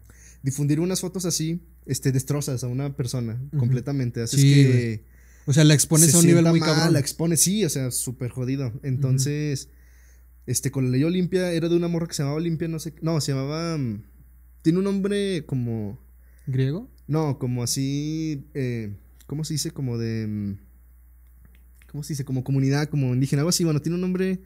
difundir 0.42 0.80
unas 0.80 1.00
fotos 1.00 1.24
así, 1.24 1.62
este, 1.86 2.12
destrozas 2.12 2.64
a 2.64 2.68
una 2.68 2.96
persona 2.96 3.40
completamente. 3.58 4.22
Haces 4.22 4.40
que. 4.40 5.04
O 5.44 5.52
sea, 5.52 5.64
la 5.64 5.74
expones 5.74 6.14
a 6.14 6.18
un 6.18 6.26
nivel 6.26 6.44
muy 6.46 6.60
mal, 6.60 6.92
La 6.92 7.00
expones, 7.00 7.40
sí, 7.40 7.64
o 7.64 7.68
sea, 7.68 7.90
súper 7.90 8.30
jodido. 8.30 8.72
Entonces, 8.84 9.68
este, 10.46 10.70
con 10.70 10.84
la 10.84 10.90
ley 10.90 11.04
Olimpia 11.04 11.52
era 11.52 11.68
de 11.68 11.76
una 11.76 11.88
morra 11.88 12.06
que 12.06 12.14
se 12.14 12.22
llamaba 12.22 12.38
Olimpia, 12.38 12.68
no 12.68 12.78
sé. 12.78 12.94
No, 13.00 13.20
se 13.20 13.32
llamaba. 13.32 13.78
Mm, 13.78 14.02
tiene 14.62 14.78
un 14.78 14.84
nombre 14.84 15.44
como. 15.46 15.98
¿Griego? 16.46 16.90
No, 17.06 17.38
como 17.38 17.62
así, 17.62 18.46
eh, 18.54 18.94
¿cómo 19.26 19.44
se 19.44 19.54
dice? 19.54 19.70
Como 19.70 19.98
de... 19.98 20.26
Mm, 20.26 20.58
¿Cómo 21.90 22.02
se 22.02 22.14
dice? 22.14 22.24
Como 22.24 22.42
comunidad, 22.42 22.88
como 22.88 23.12
indígena, 23.12 23.40
algo 23.40 23.50
así. 23.50 23.64
Bueno, 23.64 23.82
tiene 23.82 23.96
un 23.96 24.00
nombre 24.00 24.40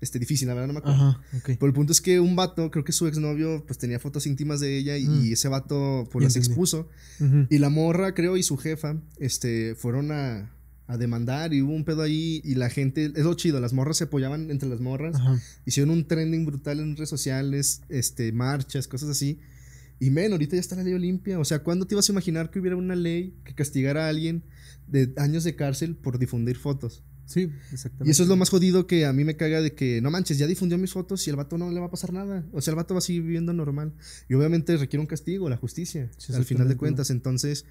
este, 0.00 0.18
difícil, 0.18 0.48
la 0.48 0.54
verdad 0.54 0.68
no 0.68 0.72
me 0.74 0.78
acuerdo. 0.80 1.10
Ajá, 1.10 1.20
Pero 1.44 1.66
el 1.66 1.72
punto 1.72 1.92
es 1.92 2.00
que 2.00 2.20
un 2.20 2.36
vato, 2.36 2.70
creo 2.70 2.84
que 2.84 2.92
su 2.92 3.06
exnovio, 3.06 3.64
pues 3.66 3.78
tenía 3.78 3.98
fotos 3.98 4.26
íntimas 4.26 4.60
de 4.60 4.76
ella 4.76 4.96
y, 4.96 5.06
mm. 5.06 5.32
ese 5.32 5.48
vato 5.48 6.08
pues 6.10 6.24
las 6.24 6.36
expuso. 6.36 6.88
Y 7.48 7.58
la 7.58 7.68
morra, 7.68 8.14
creo, 8.14 8.36
y 8.36 8.42
su 8.42 8.56
jefa, 8.56 8.96
este, 9.18 9.74
fueron 9.74 10.12
a, 10.12 10.52
a, 10.88 10.96
demandar 10.96 11.54
y 11.54 11.62
hubo 11.62 11.72
un 11.72 11.84
pedo 11.84 12.02
ahí 12.02 12.40
y 12.44 12.54
la 12.54 12.70
gente, 12.70 13.12
es 13.14 13.24
lo 13.24 13.34
chido, 13.34 13.60
las 13.60 13.72
morras 13.72 13.98
se 13.98 14.04
apoyaban 14.04 14.50
entre 14.50 14.68
las 14.68 14.80
morras. 14.80 15.16
Hicieron 15.64 15.90
un 15.90 16.06
trending 16.06 16.46
brutal 16.46 16.80
en 16.80 16.96
redes 16.96 17.08
sociales, 17.08 17.82
este, 17.88 18.32
marchas, 18.32 18.88
cosas 18.88 19.10
así. 19.10 19.38
Y 20.00 20.10
men, 20.10 20.32
ahorita 20.32 20.56
ya 20.56 20.60
está 20.60 20.76
la 20.76 20.84
ley 20.84 20.94
Olimpia. 20.94 21.38
O 21.38 21.44
sea, 21.44 21.60
¿cuándo 21.60 21.86
te 21.86 21.94
ibas 21.94 22.08
a 22.08 22.12
imaginar 22.12 22.50
que 22.50 22.60
hubiera 22.60 22.76
una 22.76 22.94
ley 22.94 23.34
que 23.44 23.54
castigara 23.54 24.06
a 24.06 24.08
alguien 24.08 24.44
de 24.86 25.12
años 25.16 25.44
de 25.44 25.56
cárcel 25.56 25.96
por 25.96 26.18
difundir 26.18 26.56
fotos? 26.56 27.02
Sí, 27.28 27.50
exactamente. 27.72 28.08
Y 28.08 28.10
eso 28.10 28.22
es 28.22 28.28
lo 28.28 28.36
más 28.36 28.48
jodido 28.48 28.86
que 28.86 29.04
a 29.04 29.12
mí 29.12 29.22
me 29.22 29.36
caga 29.36 29.60
de 29.60 29.74
que, 29.74 30.00
no 30.00 30.10
manches, 30.10 30.38
ya 30.38 30.46
difundió 30.46 30.78
mis 30.78 30.92
fotos 30.92 31.26
y 31.26 31.30
el 31.30 31.36
vato 31.36 31.58
no 31.58 31.70
le 31.70 31.78
va 31.78 31.86
a 31.86 31.90
pasar 31.90 32.12
nada. 32.12 32.46
O 32.52 32.62
sea, 32.62 32.72
el 32.72 32.76
vato 32.76 32.94
va 32.94 32.98
a 32.98 33.00
seguir 33.02 33.22
viviendo 33.22 33.52
normal. 33.52 33.92
Y 34.28 34.34
obviamente 34.34 34.76
requiere 34.78 35.00
un 35.00 35.06
castigo, 35.06 35.50
la 35.50 35.58
justicia, 35.58 36.10
al 36.32 36.44
final 36.46 36.68
de 36.68 36.76
cuentas. 36.76 37.10
Entonces, 37.10 37.66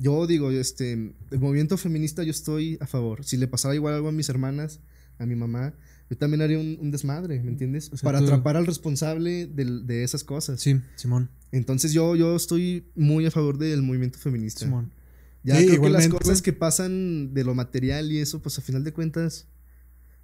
yo 0.00 0.26
digo, 0.26 0.50
este, 0.50 0.92
el 0.92 1.38
movimiento 1.38 1.76
feminista 1.76 2.22
yo 2.22 2.30
estoy 2.30 2.78
a 2.80 2.86
favor. 2.86 3.22
Si 3.22 3.36
le 3.36 3.46
pasara 3.46 3.74
igual 3.74 3.94
algo 3.94 4.08
a 4.08 4.12
mis 4.12 4.30
hermanas, 4.30 4.80
a 5.18 5.26
mi 5.26 5.36
mamá, 5.36 5.74
yo 6.08 6.16
también 6.16 6.40
haría 6.40 6.58
un, 6.58 6.90
desmadre, 6.90 7.42
¿me 7.42 7.50
entiendes? 7.50 7.90
Para 8.02 8.18
atrapar 8.18 8.56
al 8.56 8.66
responsable 8.66 9.46
de, 9.46 9.82
de, 9.82 10.02
esas 10.02 10.24
cosas. 10.24 10.60
Sí, 10.60 10.80
Simón. 10.96 11.28
Entonces 11.52 11.92
yo, 11.92 12.16
yo 12.16 12.34
estoy 12.34 12.86
muy 12.96 13.26
a 13.26 13.30
favor 13.30 13.58
del 13.58 13.82
movimiento 13.82 14.18
feminista. 14.18 14.64
Simón. 14.64 14.90
Ya 15.42 15.56
creo 15.56 15.82
que 15.82 15.90
las 15.90 16.08
cosas 16.08 16.40
que 16.40 16.54
pasan 16.54 17.34
de 17.34 17.44
lo 17.44 17.54
material 17.54 18.10
y 18.10 18.18
eso, 18.18 18.40
pues 18.40 18.58
a 18.58 18.62
final 18.62 18.82
de 18.84 18.92
cuentas, 18.92 19.48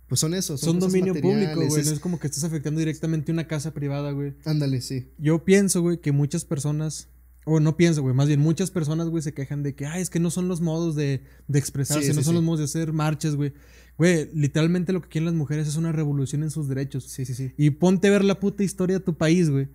pues 0.09 0.21
son 0.21 0.33
eso. 0.33 0.57
Son, 0.57 0.79
dominio 0.79 1.15
público, 1.15 1.57
güey. 1.57 1.85
No 1.85 1.93
es 1.93 2.01
como 2.01 2.19
que 2.19 2.27
estás 2.29 2.45
afectando 2.45 2.79
directamente 2.79 3.31
una 3.31 3.47
casa 3.47 3.75
privada, 3.75 4.11
güey. 4.13 4.35
Ándale, 4.45 4.81
sí. 4.81 5.11
Yo 5.19 5.45
pienso, 5.45 5.83
güey, 5.83 6.01
que 6.01 6.13
muchas 6.13 6.45
personas 6.47 7.09
o 7.49 7.61
no 7.61 7.77
pienso, 7.77 8.03
güey, 8.03 8.13
más 8.13 8.27
bien 8.27 8.41
muchas 8.41 8.73
personas, 8.73 9.09
güey, 9.09 9.23
se 9.23 9.33
quejan 9.33 9.63
de 9.63 9.77
que, 9.77 9.87
ay, 9.87 10.03
es 10.03 10.11
que 10.11 10.19
no 10.19 10.33
son 10.33 10.49
los 10.49 10.61
modos 10.61 10.97
de, 10.97 11.23
de 11.47 11.59
expresarse, 11.61 12.13
no 12.13 12.25
son 12.25 12.35
los 12.35 12.43
modos 12.43 12.59
de 12.59 12.65
hacer 12.65 12.93
marchas, 12.93 13.37
güey. 13.37 13.53
Güey, 13.99 14.29
literalmente 14.35 14.93
lo 14.93 15.01
que 15.01 15.09
quieren 15.09 15.27
las 15.27 15.35
mujeres 15.35 15.69
es 15.69 15.77
una 15.77 15.93
revolución 15.93 16.43
en 16.43 16.51
sus 16.51 16.69
derechos. 16.69 17.05
Sí, 17.05 17.25
sí, 17.25 17.35
sí. 17.35 17.53
Y 17.57 17.71
ponte 17.71 18.09
a 18.09 18.11
ver 18.11 18.25
la 18.25 18.41
puta 18.41 18.65
historia 18.65 18.99
de 18.99 19.05
tu 19.05 19.15
país, 19.15 19.49
güey. 19.49 19.69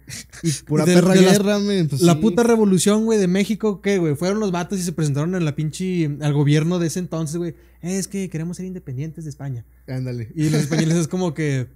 Y 0.43 0.51
Pura 0.67 0.83
perra 0.83 1.15
guerra, 1.15 1.59
pues 1.89 2.01
La 2.01 2.19
puta 2.19 2.43
revolución, 2.43 3.05
güey, 3.05 3.17
de 3.17 3.27
México, 3.27 3.81
¿qué, 3.81 3.99
güey? 3.99 4.15
Fueron 4.15 4.41
los 4.41 4.51
vatos 4.51 4.77
y 4.77 4.83
se 4.83 4.91
presentaron 4.91 5.33
en 5.33 5.45
la 5.45 5.55
pinche. 5.55 6.17
al 6.19 6.33
gobierno 6.33 6.77
de 6.77 6.87
ese 6.87 6.99
entonces, 6.99 7.37
güey. 7.37 7.55
Es 7.81 8.09
que 8.09 8.29
queremos 8.29 8.57
ser 8.57 8.65
independientes 8.65 9.23
de 9.23 9.29
España. 9.29 9.65
Ándale. 9.87 10.29
Y 10.35 10.49
los 10.49 10.61
españoles 10.61 10.97
es 10.97 11.07
como 11.07 11.33
que. 11.33 11.69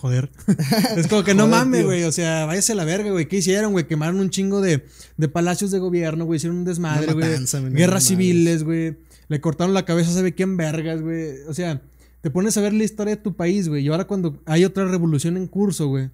Joder. 0.00 0.30
es 0.96 1.08
como 1.08 1.24
que 1.24 1.34
no 1.34 1.46
mames, 1.46 1.84
güey. 1.84 2.04
O 2.04 2.12
sea, 2.12 2.46
váyase 2.46 2.72
a 2.72 2.74
la 2.74 2.86
verga, 2.86 3.10
güey. 3.10 3.28
¿Qué 3.28 3.36
hicieron, 3.36 3.72
güey? 3.72 3.86
Quemaron 3.86 4.18
un 4.18 4.30
chingo 4.30 4.62
de, 4.62 4.86
de 5.18 5.28
palacios 5.28 5.70
de 5.70 5.78
gobierno, 5.78 6.24
güey. 6.24 6.38
Hicieron 6.38 6.56
un 6.56 6.64
desmadre, 6.64 7.12
güey. 7.12 7.28
Guerras 7.74 8.04
civiles, 8.04 8.64
güey. 8.64 8.96
Le 9.28 9.40
cortaron 9.42 9.74
la 9.74 9.84
cabeza, 9.84 10.10
¿sabe 10.10 10.34
quién 10.34 10.56
vergas, 10.56 11.02
güey? 11.02 11.42
O 11.48 11.52
sea, 11.52 11.82
te 12.22 12.30
pones 12.30 12.56
a 12.56 12.62
ver 12.62 12.72
la 12.72 12.82
historia 12.82 13.16
de 13.16 13.20
tu 13.20 13.36
país, 13.36 13.68
güey. 13.68 13.84
Y 13.84 13.88
ahora 13.88 14.06
cuando 14.06 14.40
hay 14.46 14.64
otra 14.64 14.86
revolución 14.86 15.36
en 15.36 15.46
curso, 15.46 15.88
güey. 15.88 16.08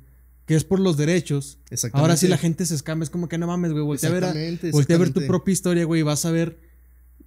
que 0.47 0.57
es 0.57 0.65
por 0.65 0.81
los 0.81 0.97
derechos. 0.97 1.61
Ahora 1.93 2.17
sí 2.17 2.27
la 2.27 2.39
gente 2.39 2.67
se 2.67 2.75
escama, 2.75 3.05
es 3.05 3.11
como 3.11 3.29
que 3.29 3.39
no 3.39 3.47
mames, 3.47 3.71
güey, 3.71 3.85
voltea 3.85 4.11
a 4.11 4.13
ver, 4.13 4.25
a, 4.25 4.33
ver 4.33 5.13
tu 5.13 5.25
propia 5.29 5.53
historia, 5.53 5.85
güey, 5.85 6.01
y 6.01 6.05
vas 6.05 6.25
a 6.25 6.33
ver 6.33 6.59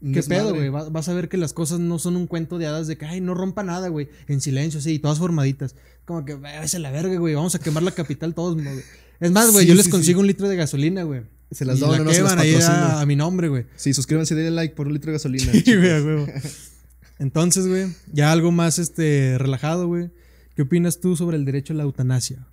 ¿Qué 0.01 0.23
pedo, 0.23 0.55
güey? 0.55 0.69
Vas, 0.69 1.09
a 1.09 1.13
ver 1.13 1.27
que 1.27 1.37
las 1.37 1.53
cosas 1.53 1.79
no 1.79 1.99
son 1.99 2.15
un 2.15 2.27
cuento 2.27 2.57
de 2.57 2.67
hadas 2.67 2.87
de 2.87 2.97
que, 2.97 3.05
ay, 3.05 3.19
no 3.19 3.33
rompa 3.33 3.63
nada, 3.63 3.89
güey. 3.89 4.09
En 4.27 4.39
silencio, 4.39 4.79
sí, 4.79 4.97
todas 4.99 5.19
formaditas. 5.19 5.75
Como 6.05 6.23
que, 6.23 6.33
a 6.33 6.79
la 6.79 6.91
verga, 6.91 7.17
güey. 7.17 7.35
Vamos 7.35 7.55
a 7.55 7.59
quemar 7.59 7.83
la 7.83 7.91
capital 7.91 8.33
todos, 8.33 8.55
güey. 8.55 8.79
Es 9.19 9.31
más, 9.31 9.51
güey, 9.51 9.65
yo 9.65 9.75
les 9.75 9.89
consigo 9.89 10.21
un 10.21 10.27
litro 10.27 10.47
de 10.47 10.55
gasolina, 10.55 11.03
güey. 11.03 11.23
Se 11.51 11.65
las 11.65 11.79
doy, 11.79 11.97
no, 11.97 12.05
no, 12.05 12.13
se 12.13 12.21
las 12.21 12.37
ahí 12.37 12.55
a, 12.55 13.01
a, 13.01 13.05
mi 13.05 13.15
nombre, 13.15 13.49
güey. 13.49 13.65
Sí, 13.75 13.93
suscríbanse, 13.93 14.35
denle 14.35 14.51
like 14.51 14.75
por 14.75 14.87
un 14.87 14.93
litro 14.93 15.11
de 15.11 15.17
gasolina. 15.17 15.51
Sí, 15.65 15.75
güey, 15.75 16.01
güey. 16.01 16.25
Entonces, 17.19 17.67
güey, 17.67 17.87
ya 18.13 18.31
algo 18.31 18.51
más 18.51 18.79
este 18.79 19.37
relajado, 19.37 19.87
güey. 19.87 20.11
¿Qué 20.55 20.61
opinas 20.61 21.01
tú 21.01 21.17
sobre 21.17 21.37
el 21.37 21.45
derecho 21.45 21.73
a 21.73 21.75
la 21.75 21.83
eutanasia? 21.83 22.47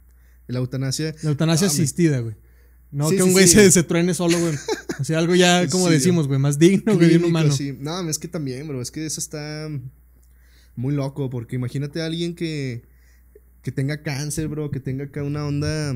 La 0.49 0.59
eutanasia. 0.59 1.15
La 1.23 1.31
eutanasia 1.31 1.67
asistida, 1.69 2.21
güey. 2.21 2.35
No 2.97 3.11
que 3.11 3.23
un 3.23 3.33
güey 3.33 3.47
se, 3.47 3.71
se, 3.71 3.83
truene 3.83 4.15
solo, 4.15 4.41
güey. 4.41 4.55
O 4.99 5.05
sea, 5.05 5.19
algo 5.19 5.35
ya, 5.35 5.69
como 5.71 5.91
decimos, 5.91 6.27
güey, 6.27 6.41
más 6.41 6.59
digno, 6.59 6.99
que 6.99 7.05
de 7.05 7.19
un 7.19 7.25
humano. 7.25 7.55
No, 7.79 8.09
es 8.09 8.19
que 8.19 8.27
también, 8.27 8.67
bro, 8.67 8.81
es 8.81 8.91
que 8.91 9.05
eso 9.05 9.21
está 9.21 9.69
muy 10.77 10.95
loco, 10.95 11.29
porque 11.29 11.57
imagínate 11.57 12.01
a 12.01 12.07
alguien 12.07 12.35
que, 12.35 12.85
que 13.61 13.71
tenga 13.71 14.03
cáncer, 14.03 14.49
bro, 14.49 14.71
que 14.71 14.81
tenga 14.81 15.05
acá 15.05 15.23
una 15.23 15.45
onda 15.45 15.95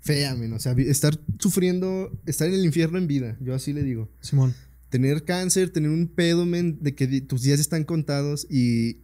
fea, 0.00 0.34
men. 0.34 0.52
O 0.52 0.58
sea, 0.58 0.72
estar 0.72 1.16
sufriendo, 1.38 2.10
estar 2.26 2.48
en 2.48 2.54
el 2.54 2.64
infierno 2.64 2.98
en 2.98 3.06
vida, 3.06 3.36
yo 3.40 3.54
así 3.54 3.72
le 3.72 3.84
digo. 3.84 4.10
Simón. 4.20 4.52
Tener 4.88 5.24
cáncer, 5.24 5.70
tener 5.70 5.90
un 5.90 6.08
pedo, 6.08 6.44
men, 6.44 6.78
de 6.80 6.96
que 6.96 7.20
tus 7.20 7.42
días 7.42 7.60
están 7.60 7.84
contados 7.84 8.48
y 8.50 9.02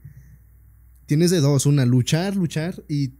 tienes 1.06 1.30
de 1.30 1.38
dos, 1.38 1.66
una, 1.66 1.86
luchar, 1.86 2.34
luchar 2.34 2.82
y 2.88 3.12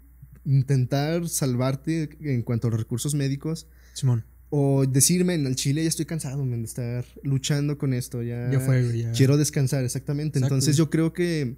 intentar 0.47 1.29
salvarte 1.29 2.09
en 2.21 2.43
cuanto 2.43 2.69
a 2.69 2.71
los 2.71 2.81
recursos 2.81 3.15
médicos. 3.15 3.67
Simón. 3.93 4.25
O 4.49 4.87
decirme, 4.87 5.35
en 5.35 5.47
el 5.47 5.57
Chile 5.57 5.83
ya 5.83 5.89
estoy 5.89 6.07
cansado, 6.07 6.47
de 6.47 6.63
estar 6.63 7.05
luchando 7.23 7.79
con 7.79 7.93
esto. 7.93 8.23
Ya, 8.23 8.51
ya 8.51 8.61
fue, 8.61 8.97
ya. 8.97 9.13
Quiero 9.13 9.37
descansar, 9.37 9.85
exactamente. 9.85 10.39
Entonces 10.39 10.77
yo 10.77 10.89
creo 10.89 11.13
que 11.13 11.57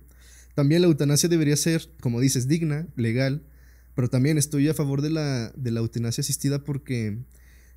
también 0.54 0.80
la 0.80 0.88
eutanasia 0.88 1.28
debería 1.28 1.56
ser, 1.56 1.88
como 2.00 2.18
dices, 2.18 2.48
digna, 2.48 2.88
legal. 2.96 3.42
Pero 3.94 4.08
también 4.08 4.38
estoy 4.38 4.68
a 4.68 4.74
favor 4.74 5.02
de 5.02 5.10
la, 5.10 5.52
de 5.56 5.70
la 5.70 5.80
eutanasia 5.80 6.22
asistida 6.22 6.64
porque, 6.64 7.18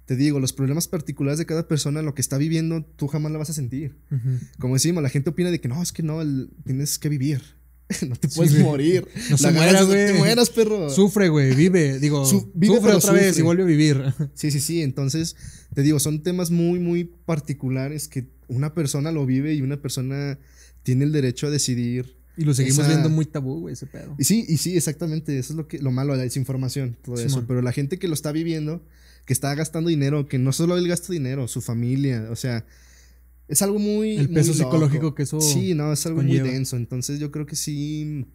te 0.06 0.16
digo, 0.16 0.40
los 0.40 0.54
problemas 0.54 0.88
particulares 0.88 1.40
de 1.40 1.46
cada 1.46 1.68
persona, 1.68 2.02
lo 2.02 2.14
que 2.14 2.22
está 2.22 2.38
viviendo, 2.38 2.86
tú 2.96 3.08
jamás 3.08 3.32
la 3.32 3.38
vas 3.38 3.50
a 3.50 3.54
sentir. 3.54 3.98
Como 4.60 4.76
decimos, 4.76 5.04
la 5.04 5.10
gente 5.10 5.32
opina 5.32 5.52
de 5.52 5.60
que 5.60 5.68
no, 5.68 5.82
es 5.82 5.92
que 5.92 6.04
no, 6.04 6.22
tienes 6.64 6.98
que 7.00 7.10
vivir. 7.10 7.42
no 8.08 8.16
te 8.16 8.28
puedes 8.28 8.58
morir. 8.60 9.08
No 9.30 9.38
se 9.38 9.52
muera, 9.52 9.84
güey. 9.84 10.06
No 10.06 10.08
te 10.08 10.14
mueras, 10.14 10.50
perro. 10.50 10.90
Sufre, 10.90 11.30
güey, 11.30 11.56
vive. 11.56 12.00
Digo, 12.00 12.26
sufre 12.26 12.94
otra 12.94 13.14
vez 13.14 13.38
y 13.38 13.42
vuelve 13.42 13.64
a 13.64 13.66
vivir. 13.66 14.02
Sí, 14.34 14.52
sí, 14.52 14.60
sí. 14.60 14.82
Entonces, 14.82 15.36
te 15.74 15.82
digo, 15.82 16.00
son 16.00 16.24
temas 16.24 16.52
muy, 16.52 16.80
muy 16.80 17.04
particulares 17.04 18.08
que 18.08 18.28
una 18.48 18.74
persona 18.74 19.12
lo 19.12 19.26
vive 19.26 19.54
y 19.54 19.62
una 19.62 19.82
persona 19.82 20.40
tiene 20.84 21.06
el 21.06 21.12
derecho 21.12 21.48
a 21.48 21.50
decidir. 21.50 22.16
Y 22.38 22.44
lo 22.44 22.54
seguimos 22.54 22.88
viendo 22.88 23.10
muy 23.10 23.26
tabú, 23.26 23.62
güey, 23.62 23.74
ese 23.74 23.88
pedo. 23.88 24.16
Y 24.18 24.24
sí, 24.24 24.46
y 24.48 24.58
sí, 24.58 24.76
exactamente. 24.78 25.38
Eso 25.38 25.54
es 25.54 25.58
lo 25.58 25.68
que 25.68 25.80
lo 25.80 25.92
malo, 25.92 26.16
la 26.16 26.24
desinformación, 26.24 26.98
todo 27.04 27.16
eso. 27.16 27.44
Pero 27.48 27.62
la 27.62 27.72
gente 27.72 28.00
que 28.00 28.08
lo 28.08 28.14
está 28.14 28.32
viviendo, 28.32 28.84
que 29.26 29.34
está 29.34 29.54
gastando 29.54 29.90
dinero, 29.90 30.28
que 30.28 30.40
no 30.40 30.54
solo 30.54 30.78
él 30.78 30.88
gasta 30.88 31.12
dinero, 31.12 31.48
su 31.48 31.62
familia, 31.62 32.28
o 32.32 32.36
sea, 32.36 32.66
es 33.52 33.62
algo 33.62 33.80
muy. 33.80 34.16
El 34.16 34.30
peso 34.30 34.54
psicológico 34.54 35.14
que 35.14 35.24
eso. 35.24 35.42
Sí, 35.42 35.76
no, 35.76 35.92
es 35.92 36.06
algo 36.06 36.24
muy 36.24 36.40
denso. 36.40 36.78
Entonces 36.78 37.20
yo 37.20 37.32
creo 37.32 37.46
que 37.46 37.58
sí 37.58 38.26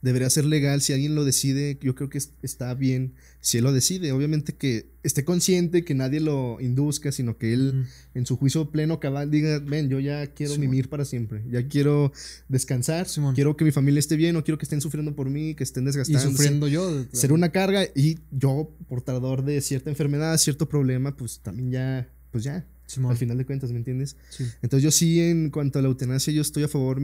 debería 0.00 0.30
ser 0.30 0.44
legal. 0.44 0.80
Si 0.80 0.92
alguien 0.92 1.16
lo 1.16 1.24
decide, 1.24 1.76
yo 1.82 1.96
creo 1.96 2.08
que 2.08 2.18
está 2.42 2.72
bien 2.74 3.14
si 3.40 3.58
él 3.58 3.64
lo 3.64 3.72
decide. 3.72 4.12
Obviamente 4.12 4.54
que 4.54 4.92
esté 5.02 5.24
consciente, 5.24 5.84
que 5.84 5.94
nadie 5.94 6.20
lo 6.20 6.60
induzca, 6.60 7.10
sino 7.10 7.36
que 7.36 7.52
él 7.52 7.86
en 8.14 8.26
su 8.26 8.36
juicio 8.36 8.70
pleno 8.70 9.00
cabal 9.00 9.28
diga, 9.28 9.58
ven, 9.58 9.88
yo 9.88 9.98
ya 9.98 10.24
quiero 10.28 10.56
vivir 10.56 10.88
para 10.88 11.04
siempre. 11.04 11.42
Ya 11.50 11.66
quiero 11.66 12.12
descansar. 12.48 13.08
Quiero 13.34 13.56
que 13.56 13.64
mi 13.64 13.72
familia 13.72 13.98
esté 13.98 14.14
bien, 14.14 14.34
no 14.34 14.44
quiero 14.44 14.56
que 14.56 14.66
estén 14.66 14.80
sufriendo 14.80 15.16
por 15.16 15.28
mí, 15.30 15.56
que 15.56 15.64
estén 15.64 15.84
desgastando. 15.84 16.28
Y 16.28 16.30
sufriendo 16.30 16.68
yo. 16.68 17.06
Ser 17.10 17.32
una 17.32 17.50
carga 17.50 17.82
y 17.92 18.20
yo, 18.30 18.70
portador 18.88 19.44
de 19.44 19.60
cierta 19.62 19.90
enfermedad, 19.90 20.38
cierto 20.38 20.68
problema, 20.68 21.16
pues 21.16 21.40
también 21.40 21.72
ya, 21.72 22.08
pues 22.30 22.44
ya 22.44 22.64
al 23.08 23.16
final 23.16 23.38
de 23.38 23.46
cuentas, 23.46 23.72
¿me 23.72 23.78
entiendes? 23.78 24.16
Entonces 24.62 24.82
yo 24.82 24.90
sí, 24.90 25.20
en 25.20 25.50
cuanto 25.50 25.78
a 25.78 25.82
la 25.82 25.88
eutanasia, 25.88 26.32
yo 26.32 26.42
estoy 26.42 26.64
a 26.64 26.68
favor 26.68 27.00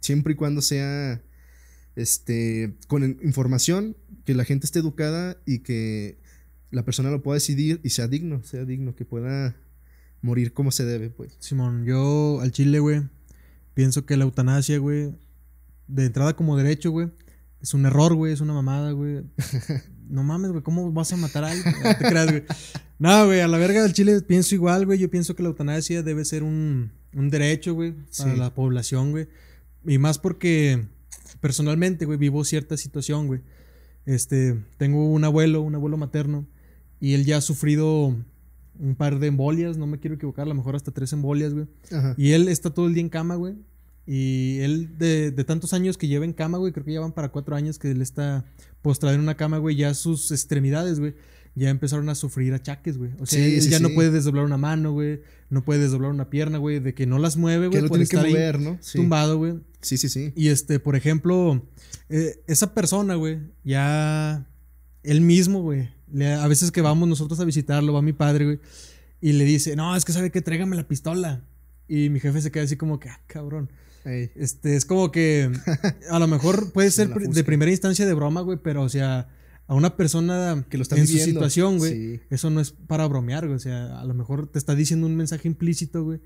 siempre 0.00 0.32
y 0.32 0.36
cuando 0.36 0.62
sea 0.62 1.22
este, 1.96 2.74
con 2.86 3.04
información, 3.22 3.96
que 4.24 4.34
la 4.34 4.44
gente 4.44 4.66
esté 4.66 4.78
educada 4.78 5.36
y 5.46 5.60
que 5.60 6.18
la 6.70 6.84
persona 6.84 7.10
lo 7.10 7.22
pueda 7.22 7.34
decidir 7.34 7.80
y 7.82 7.90
sea 7.90 8.08
digno, 8.08 8.42
sea 8.44 8.64
digno, 8.64 8.94
que 8.94 9.04
pueda 9.04 9.56
morir 10.20 10.52
como 10.52 10.70
se 10.70 10.84
debe, 10.84 11.10
pues. 11.10 11.36
Simón, 11.40 11.84
yo 11.84 12.40
al 12.40 12.52
chile, 12.52 12.78
güey, 12.78 13.02
pienso 13.74 14.06
que 14.06 14.16
la 14.16 14.24
eutanasia, 14.24 14.78
güey, 14.78 15.14
de 15.86 16.06
entrada 16.06 16.34
como 16.36 16.56
derecho, 16.56 16.90
güey, 16.90 17.10
es 17.60 17.74
un 17.74 17.86
error, 17.86 18.14
güey, 18.14 18.32
es 18.32 18.40
una 18.40 18.52
mamada, 18.52 18.92
güey. 18.92 19.24
no 20.08 20.22
mames, 20.22 20.50
güey, 20.50 20.62
¿cómo 20.62 20.90
vas 20.92 21.12
a 21.12 21.16
matar 21.16 21.44
a 21.44 21.50
alguien? 21.50 21.74
No 21.82 21.96
te 21.96 22.04
creas, 22.04 22.30
güey. 22.30 22.44
No, 23.00 23.26
güey, 23.26 23.38
a 23.38 23.46
la 23.46 23.58
verga 23.58 23.82
del 23.84 23.92
Chile 23.92 24.20
pienso 24.22 24.56
igual, 24.56 24.84
güey. 24.84 24.98
Yo 24.98 25.08
pienso 25.08 25.36
que 25.36 25.44
la 25.44 25.50
eutanasia 25.50 26.02
debe 26.02 26.24
ser 26.24 26.42
un, 26.42 26.90
un 27.14 27.30
derecho, 27.30 27.72
güey, 27.72 27.94
para 28.18 28.34
la 28.34 28.52
población, 28.52 29.12
güey. 29.12 29.28
Y 29.86 29.98
más 29.98 30.18
porque 30.18 30.84
personalmente, 31.40 32.06
güey, 32.06 32.18
vivo 32.18 32.42
cierta 32.42 32.76
situación, 32.76 33.28
güey. 33.28 33.40
Este, 34.04 34.58
tengo 34.78 35.12
un 35.12 35.22
abuelo, 35.22 35.60
un 35.60 35.76
abuelo 35.76 35.96
materno, 35.96 36.44
y 37.00 37.14
él 37.14 37.24
ya 37.24 37.36
ha 37.36 37.40
sufrido 37.40 38.16
un 38.80 38.94
par 38.96 39.20
de 39.20 39.28
embolias, 39.28 39.76
no 39.76 39.86
me 39.86 40.00
quiero 40.00 40.16
equivocar, 40.16 40.46
a 40.46 40.48
lo 40.48 40.54
mejor 40.54 40.74
hasta 40.74 40.90
tres 40.90 41.12
embolias, 41.12 41.54
güey. 41.54 41.66
Y 42.16 42.32
él 42.32 42.48
está 42.48 42.70
todo 42.70 42.88
el 42.88 42.94
día 42.94 43.02
en 43.02 43.10
cama, 43.10 43.36
güey. 43.36 43.54
Y 44.10 44.60
él, 44.60 44.96
de, 44.96 45.32
de, 45.32 45.44
tantos 45.44 45.74
años 45.74 45.98
que 45.98 46.08
lleva 46.08 46.24
en 46.24 46.32
cama, 46.32 46.56
güey, 46.56 46.72
creo 46.72 46.82
que 46.82 46.94
ya 46.94 47.00
van 47.00 47.12
para 47.12 47.28
cuatro 47.28 47.54
años 47.54 47.78
que 47.78 47.90
él 47.90 48.00
está 48.00 48.46
postrado 48.80 49.14
en 49.14 49.20
una 49.20 49.36
cama, 49.36 49.58
güey, 49.58 49.76
ya 49.76 49.92
sus 49.92 50.30
extremidades, 50.30 50.98
güey, 50.98 51.14
ya 51.54 51.68
empezaron 51.68 52.08
a 52.08 52.14
sufrir 52.14 52.54
achaques, 52.54 52.96
güey. 52.96 53.10
O 53.20 53.26
sea, 53.26 53.44
él 53.44 53.68
ya 53.68 53.80
no 53.80 53.90
puede 53.90 54.10
desdoblar 54.10 54.46
una 54.46 54.56
mano, 54.56 54.92
güey, 54.92 55.20
no 55.50 55.62
puede 55.62 55.80
desdoblar 55.80 56.10
una 56.10 56.30
pierna, 56.30 56.56
güey, 56.56 56.80
de 56.80 56.94
que 56.94 57.04
no 57.04 57.18
las 57.18 57.36
mueve, 57.36 57.68
güey, 57.68 57.86
por 57.86 58.00
estar 58.00 58.24
que 58.24 58.30
mover, 58.30 58.58
¿no? 58.58 58.78
tumbado, 58.94 59.36
güey. 59.36 59.60
Sí, 59.82 59.98
sí, 59.98 60.08
sí. 60.08 60.32
Y 60.34 60.48
este, 60.48 60.80
por 60.80 60.96
ejemplo, 60.96 61.62
eh, 62.08 62.40
esa 62.46 62.72
persona, 62.72 63.14
güey, 63.14 63.40
ya 63.62 64.46
él 65.02 65.20
mismo, 65.20 65.60
güey, 65.60 65.90
a 66.40 66.48
veces 66.48 66.70
que 66.70 66.80
vamos 66.80 67.10
nosotros 67.10 67.38
a 67.40 67.44
visitarlo, 67.44 67.92
va 67.92 68.00
mi 68.00 68.14
padre, 68.14 68.46
güey, 68.46 68.60
y 69.20 69.32
le 69.32 69.44
dice, 69.44 69.76
no, 69.76 69.94
es 69.94 70.06
que 70.06 70.12
sabe 70.12 70.30
que 70.30 70.40
tráigame 70.40 70.76
la 70.76 70.88
pistola. 70.88 71.44
Y 71.88 72.08
mi 72.08 72.20
jefe 72.20 72.40
se 72.40 72.50
queda 72.50 72.64
así 72.64 72.76
como 72.76 72.98
que, 72.98 73.10
ah, 73.10 73.20
cabrón. 73.26 73.70
Este, 74.04 74.76
es 74.76 74.84
como 74.84 75.10
que 75.10 75.50
a 76.10 76.18
lo 76.18 76.26
mejor 76.26 76.72
puede 76.72 76.90
ser 76.92 77.12
de 77.12 77.44
primera 77.44 77.70
instancia 77.70 78.06
de 78.06 78.14
broma, 78.14 78.40
güey, 78.40 78.58
pero 78.62 78.82
o 78.82 78.88
sea, 78.88 79.28
a 79.66 79.74
una 79.74 79.96
persona 79.96 80.64
que 80.70 80.78
lo 80.78 80.82
está 80.82 80.96
en 80.96 81.06
su 81.06 81.18
situación, 81.18 81.78
güey, 81.78 82.20
eso 82.30 82.50
no 82.50 82.60
es 82.60 82.70
para 82.70 83.06
bromear, 83.06 83.46
güey, 83.46 83.56
o 83.56 83.60
sea, 83.60 84.00
a 84.00 84.04
lo 84.04 84.14
mejor 84.14 84.46
te 84.46 84.58
está 84.58 84.74
diciendo 84.74 85.06
un 85.06 85.16
mensaje 85.16 85.46
implícito, 85.46 86.04
güey. 86.04 86.20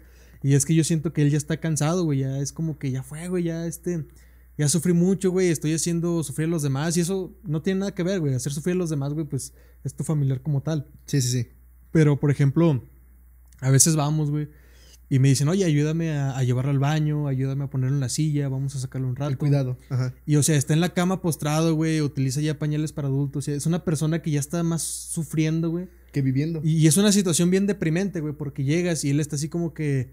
Y 0.44 0.54
es 0.54 0.64
que 0.64 0.74
yo 0.74 0.82
siento 0.82 1.12
que 1.12 1.22
él 1.22 1.30
ya 1.30 1.38
está 1.38 1.58
cansado, 1.58 2.04
güey, 2.04 2.20
ya 2.20 2.38
es 2.38 2.52
como 2.52 2.78
que 2.78 2.90
ya 2.90 3.02
fue, 3.02 3.28
güey, 3.28 3.44
ya 3.44 3.66
este 3.66 4.06
ya 4.58 4.68
sufrí 4.68 4.92
mucho, 4.92 5.30
güey, 5.30 5.48
estoy 5.48 5.72
haciendo 5.72 6.22
sufrir 6.22 6.46
a 6.46 6.50
los 6.50 6.62
demás 6.62 6.96
y 6.96 7.00
eso 7.00 7.34
no 7.44 7.62
tiene 7.62 7.80
nada 7.80 7.94
que 7.94 8.02
ver, 8.02 8.20
güey, 8.20 8.34
hacer 8.34 8.52
sufrir 8.52 8.74
a 8.74 8.78
los 8.78 8.90
demás, 8.90 9.12
güey, 9.14 9.26
pues 9.26 9.54
es 9.82 9.94
tu 9.94 10.04
familiar 10.04 10.42
como 10.42 10.62
tal. 10.62 10.86
Sí, 11.06 11.20
sí, 11.22 11.28
sí. 11.28 11.48
Pero 11.90 12.20
por 12.20 12.30
ejemplo, 12.30 12.86
a 13.60 13.70
veces 13.70 13.96
vamos, 13.96 14.30
güey, 14.30 14.48
y 15.12 15.18
me 15.18 15.28
dicen, 15.28 15.46
oye, 15.48 15.66
ayúdame 15.66 16.10
a, 16.10 16.42
llevarlo 16.42 16.70
al 16.70 16.78
baño, 16.78 17.28
ayúdame 17.28 17.64
a 17.64 17.66
ponerlo 17.66 17.94
en 17.94 18.00
la 18.00 18.08
silla, 18.08 18.48
vamos 18.48 18.74
a 18.76 18.78
sacarlo 18.78 19.08
un 19.08 19.14
rato. 19.14 19.36
cuidado. 19.36 19.76
Ajá. 19.90 20.14
Y 20.24 20.36
o 20.36 20.42
sea, 20.42 20.56
está 20.56 20.72
en 20.72 20.80
la 20.80 20.94
cama 20.94 21.20
postrado, 21.20 21.74
güey, 21.74 22.00
utiliza 22.00 22.40
ya 22.40 22.58
pañales 22.58 22.94
para 22.94 23.08
adultos. 23.08 23.40
O 23.40 23.42
sea, 23.44 23.54
es 23.54 23.66
una 23.66 23.84
persona 23.84 24.22
que 24.22 24.30
ya 24.30 24.40
está 24.40 24.62
más 24.62 24.82
sufriendo, 24.82 25.68
güey. 25.68 25.86
Que 26.12 26.22
viviendo. 26.22 26.62
Y, 26.64 26.86
es 26.86 26.96
una 26.96 27.12
situación 27.12 27.50
bien 27.50 27.66
deprimente, 27.66 28.20
güey, 28.20 28.32
porque 28.32 28.64
llegas 28.64 29.04
y 29.04 29.10
él 29.10 29.20
está 29.20 29.36
así 29.36 29.50
como 29.50 29.74
que... 29.74 30.12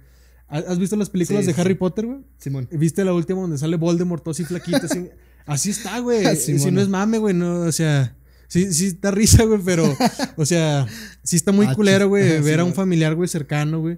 ¿Has 0.50 0.78
visto 0.78 0.98
las 0.98 1.10
películas 1.10 1.46
de 1.46 1.54
Harry 1.54 1.76
Potter, 1.76 2.06
güey? 2.06 2.20
Simón. 2.38 2.68
¿Viste 2.70 3.06
la 3.06 3.14
última 3.14 3.40
donde 3.40 3.58
sale 3.58 3.78
Voldemort 3.78 4.28
así 4.28 4.44
flaquito? 4.44 4.82
así, 4.84 5.08
así 5.46 5.70
está, 5.70 6.00
güey. 6.00 6.36
si 6.36 6.72
no 6.72 6.82
es 6.82 6.90
mame, 6.90 7.20
güey, 7.20 7.34
no, 7.34 7.62
o 7.62 7.72
sea... 7.72 8.18
Sí, 8.50 8.74
sí 8.74 8.88
está 8.88 9.12
risa, 9.12 9.46
güey, 9.46 9.62
pero... 9.64 9.96
o 10.36 10.46
sea, 10.46 10.88
sí 11.24 11.38
está 11.38 11.54
muy 11.54 11.66
ah, 11.70 11.74
culero, 11.74 12.10
güey, 12.10 12.42
ver 12.42 12.60
a 12.60 12.66
un 12.66 12.74
familiar, 12.74 13.16
güey, 13.16 13.30
cercano, 13.30 13.80
güey 13.80 13.98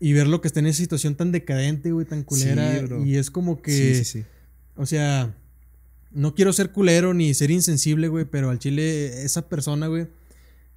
y 0.00 0.12
verlo 0.12 0.40
que 0.40 0.48
está 0.48 0.60
en 0.60 0.66
esa 0.66 0.78
situación 0.78 1.14
tan 1.16 1.32
decadente, 1.32 1.92
güey, 1.92 2.06
tan 2.06 2.22
culera. 2.22 2.84
y 3.04 3.16
es 3.16 3.30
como 3.30 3.60
que. 3.60 3.72
Sí, 3.72 3.94
sí, 3.96 4.04
sí. 4.04 4.24
O 4.76 4.86
sea, 4.86 5.34
no 6.12 6.34
quiero 6.34 6.52
ser 6.52 6.70
culero 6.70 7.14
ni 7.14 7.34
ser 7.34 7.50
insensible, 7.50 8.08
güey, 8.08 8.24
pero 8.24 8.50
al 8.50 8.58
chile, 8.58 9.24
esa 9.24 9.48
persona, 9.48 9.88
güey. 9.88 10.06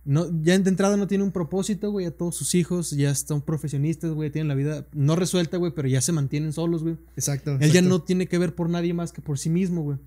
No, 0.04 0.28
ya 0.42 0.58
de 0.58 0.68
entrada 0.68 0.98
no 0.98 1.06
tiene 1.06 1.24
un 1.24 1.32
propósito, 1.32 1.92
güey, 1.92 2.08
a 2.08 2.12
todos 2.12 2.36
sus 2.36 2.56
hijos 2.56 2.90
ya 2.90 3.14
son 3.14 3.42
profesionistas, 3.42 4.12
güey, 4.12 4.32
tienen 4.32 4.48
la 4.48 4.56
vida 4.56 4.88
no 4.94 5.16
resuelta, 5.16 5.58
güey, 5.58 5.74
pero 5.76 5.88
ya 5.88 6.02
se 6.02 6.12
mantienen 6.12 6.54
solos, 6.54 6.82
güey. 6.82 6.98
Exacto. 7.16 7.58
Él 7.60 7.72
ya 7.72 7.84
no 7.84 8.02
tiene 8.02 8.26
que 8.26 8.40
ver 8.40 8.56
por 8.56 8.68
nadie 8.68 8.96
más 8.96 9.12
que 9.12 9.22
por 9.22 9.38
sí 9.38 9.52
mismo, 9.52 9.84
güey. 9.84 10.00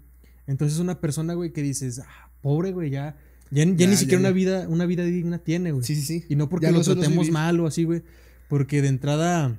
Entonces 0.49 0.81
una 0.81 1.01
persona, 1.01 1.35
güey, 1.35 1.53
que 1.53 1.63
dices, 1.63 2.01
ah, 2.01 2.31
pobre, 2.43 2.73
güey, 2.73 2.91
ya, 2.91 3.17
ya, 3.53 3.65
ni 3.65 3.97
siquiera 3.97 4.19
una 4.19 4.33
vida, 4.33 4.67
una 4.69 4.85
vida 4.85 5.05
digna 5.05 5.39
tiene, 5.39 5.71
güey. 5.71 5.85
Sí, 5.85 5.95
sí, 5.95 6.03
sí. 6.03 6.25
Y 6.29 6.35
no 6.35 6.49
porque 6.49 6.73
lo 6.73 6.83
tratemos 6.83 7.31
mal 7.31 7.61
o 7.61 7.67
así, 7.69 7.85
güey. 7.85 8.03
Porque 8.49 8.83
de 8.83 8.89
entrada, 8.89 9.59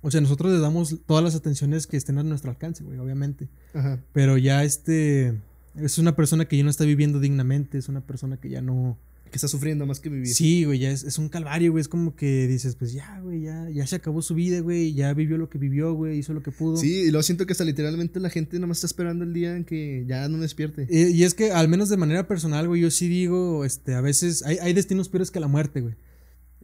o 0.00 0.10
sea, 0.10 0.20
nosotros 0.20 0.52
le 0.52 0.58
damos 0.58 0.96
todas 1.06 1.24
las 1.24 1.34
atenciones 1.34 1.86
que 1.86 1.96
estén 1.96 2.18
a 2.18 2.22
nuestro 2.22 2.50
alcance, 2.50 2.84
güey, 2.84 2.98
obviamente. 2.98 3.48
Ajá. 3.72 4.00
Pero 4.12 4.36
ya 4.38 4.64
este, 4.64 5.40
es 5.76 5.98
una 5.98 6.14
persona 6.16 6.46
que 6.46 6.56
ya 6.56 6.64
no 6.64 6.70
está 6.70 6.84
viviendo 6.84 7.20
dignamente, 7.20 7.78
es 7.78 7.88
una 7.88 8.00
persona 8.00 8.36
que 8.36 8.50
ya 8.50 8.60
no 8.60 8.98
que 9.34 9.38
está 9.38 9.48
sufriendo 9.48 9.84
más 9.84 9.98
que 9.98 10.08
vivir. 10.10 10.28
Sí, 10.28 10.62
güey, 10.62 10.78
ya 10.78 10.92
es, 10.92 11.18
un 11.18 11.28
calvario, 11.28 11.72
güey. 11.72 11.80
Es 11.80 11.88
como 11.88 12.14
que 12.14 12.46
dices, 12.46 12.76
pues 12.76 12.92
ya, 12.92 13.18
güey, 13.18 13.42
ya, 13.42 13.68
ya 13.68 13.84
se 13.84 13.96
acabó 13.96 14.22
su 14.22 14.36
vida, 14.36 14.60
güey. 14.60 14.94
Ya 14.94 15.12
vivió 15.12 15.38
lo 15.38 15.50
que 15.50 15.58
vivió, 15.58 15.92
güey. 15.92 16.18
Hizo 16.18 16.34
lo 16.34 16.40
que 16.40 16.52
pudo. 16.52 16.76
Sí, 16.76 17.00
y 17.00 17.10
luego 17.10 17.24
siento 17.24 17.44
que 17.44 17.50
hasta 17.50 17.64
literalmente 17.64 18.20
la 18.20 18.30
gente 18.30 18.60
nomás 18.60 18.76
está 18.76 18.86
esperando 18.86 19.24
el 19.24 19.32
día 19.32 19.56
en 19.56 19.64
que 19.64 20.04
ya 20.06 20.28
no 20.28 20.38
despierte. 20.38 20.86
Y, 20.88 21.24
es 21.24 21.34
que, 21.34 21.50
al 21.50 21.66
menos 21.66 21.88
de 21.88 21.96
manera 21.96 22.28
personal, 22.28 22.68
güey, 22.68 22.82
yo 22.82 22.92
sí 22.92 23.08
digo, 23.08 23.64
este, 23.64 23.94
a 23.94 24.00
veces 24.00 24.44
hay, 24.44 24.58
hay 24.58 24.72
destinos 24.72 25.08
peores 25.08 25.32
que 25.32 25.40
la 25.40 25.48
muerte, 25.48 25.80
güey. 25.80 25.96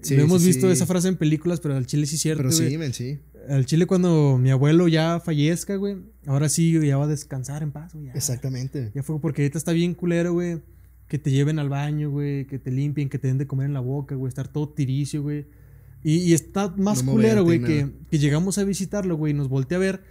Sí, 0.02 0.14
hemos 0.14 0.44
visto 0.44 0.70
esa 0.70 0.86
frase 0.86 1.08
en 1.08 1.16
películas, 1.16 1.60
pero 1.60 1.76
al 1.76 1.86
chile 1.86 2.06
sí 2.06 2.16
es 2.16 2.20
cierto. 2.22 2.42
Pero 2.42 2.52
sí, 2.52 2.78
men, 2.78 2.92
sí. 2.92 3.18
Al 3.48 3.66
chile, 3.66 3.86
cuando 3.86 4.38
mi 4.38 4.50
abuelo 4.50 4.88
ya 4.88 5.20
fallezca, 5.20 5.76
güey, 5.76 5.96
ahora 6.26 6.48
sí 6.48 6.78
ya 6.86 6.96
va 6.96 7.04
a 7.04 7.08
descansar 7.08 7.62
en 7.62 7.72
paz, 7.72 7.94
güey. 7.94 8.10
Exactamente. 8.14 8.92
Ya 8.94 9.02
fue 9.02 9.20
porque 9.20 9.42
ahorita 9.42 9.58
está 9.58 9.72
bien 9.72 9.94
culero, 9.94 10.32
güey 10.32 10.60
que 11.10 11.18
te 11.18 11.32
lleven 11.32 11.58
al 11.58 11.68
baño, 11.68 12.08
güey, 12.08 12.46
que 12.46 12.60
te 12.60 12.70
limpien, 12.70 13.08
que 13.08 13.18
te 13.18 13.26
den 13.26 13.36
de 13.36 13.44
comer 13.48 13.66
en 13.66 13.74
la 13.74 13.80
boca, 13.80 14.14
güey, 14.14 14.28
estar 14.28 14.46
todo 14.46 14.68
tiricio, 14.68 15.22
güey. 15.24 15.44
Y, 16.04 16.32
está 16.34 16.72
más 16.76 17.02
culero, 17.02 17.42
güey, 17.42 17.60
que, 17.60 17.90
que, 18.08 18.18
llegamos 18.20 18.58
a 18.58 18.64
visitarlo, 18.64 19.16
güey, 19.16 19.34
nos 19.34 19.48
voltea 19.48 19.76
a 19.76 19.80
ver 19.80 20.02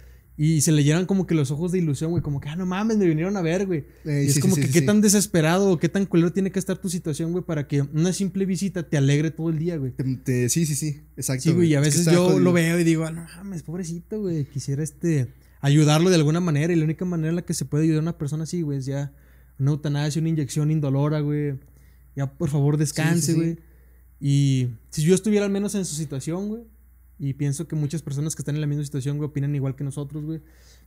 y 0.42 0.62
se 0.62 0.72
le 0.72 0.82
llenan 0.82 1.04
como 1.04 1.26
que 1.26 1.34
los 1.34 1.50
ojos 1.50 1.70
de 1.70 1.76
ilusión, 1.80 2.12
güey, 2.12 2.22
como 2.22 2.40
que, 2.40 2.48
ah, 2.48 2.56
no 2.56 2.64
mames, 2.64 2.96
me 2.96 3.04
vinieron 3.04 3.36
a 3.36 3.42
ver, 3.42 3.66
güey. 3.66 3.84
y 4.06 4.26
es 4.26 4.38
como 4.38 4.56
que 4.56 4.70
qué 4.70 4.80
tan 4.80 5.02
desesperado 5.02 5.70
o 5.70 5.78
qué 5.78 5.90
tan 5.90 6.06
culero 6.06 6.32
tiene 6.32 6.50
que 6.50 6.58
estar 6.58 6.78
tu 6.78 6.88
situación, 6.88 7.32
güey, 7.32 7.44
para 7.44 7.68
que 7.68 7.82
una 7.82 8.14
simple 8.14 8.46
visita 8.46 8.82
te 8.82 8.96
alegre 8.96 9.30
todo 9.30 9.50
el 9.50 9.58
día, 9.58 9.76
güey. 9.76 9.92
sí, 10.24 10.64
sí, 10.64 10.74
sí, 10.74 11.02
exacto. 11.14 11.42
Sí, 11.42 11.52
güey, 11.52 11.68
y 11.68 11.74
a 11.74 11.80
veces 11.80 12.06
yo 12.06 12.38
lo 12.38 12.54
veo 12.54 12.80
y 12.80 12.84
digo, 12.84 13.04
ah, 13.04 13.10
no 13.10 13.26
mames, 13.36 13.62
pobrecito, 13.64 14.18
güey, 14.22 14.46
quisiera 14.46 14.82
este 14.82 15.28
ayudarlo 15.60 16.08
de 16.08 16.16
alguna 16.16 16.40
manera 16.40 16.72
y 16.72 16.76
la 16.76 16.84
única 16.84 17.04
manera 17.04 17.28
en 17.28 17.36
la 17.36 17.42
que 17.42 17.52
se 17.52 17.66
puede 17.66 17.84
ayudar 17.84 17.98
a 17.98 18.02
una 18.04 18.16
persona 18.16 18.44
así, 18.44 18.62
güey, 18.62 18.78
es 18.78 18.86
ya 18.86 19.12
una 19.58 19.72
eutanasia, 19.72 20.20
una 20.20 20.30
inyección 20.30 20.70
indolora, 20.70 21.20
güey. 21.20 21.58
Ya, 22.16 22.32
por 22.32 22.48
favor, 22.48 22.78
descanse, 22.78 23.34
güey. 23.34 23.58
Y 24.18 24.68
si 24.88 25.02
yo 25.02 25.14
estuviera 25.14 25.44
al 25.44 25.52
menos 25.52 25.74
en 25.74 25.84
su 25.84 25.96
situación, 25.96 26.48
güey, 26.48 26.62
y 27.20 27.34
pienso 27.34 27.68
que 27.68 27.76
muchas 27.76 28.00
personas 28.00 28.34
que 28.34 28.40
están 28.40 28.54
en 28.54 28.62
la 28.62 28.66
misma 28.66 28.82
situación, 28.82 29.18
güey, 29.18 29.28
opinan 29.28 29.54
igual 29.54 29.76
que 29.76 29.84
nosotros, 29.84 30.24
güey. 30.24 30.40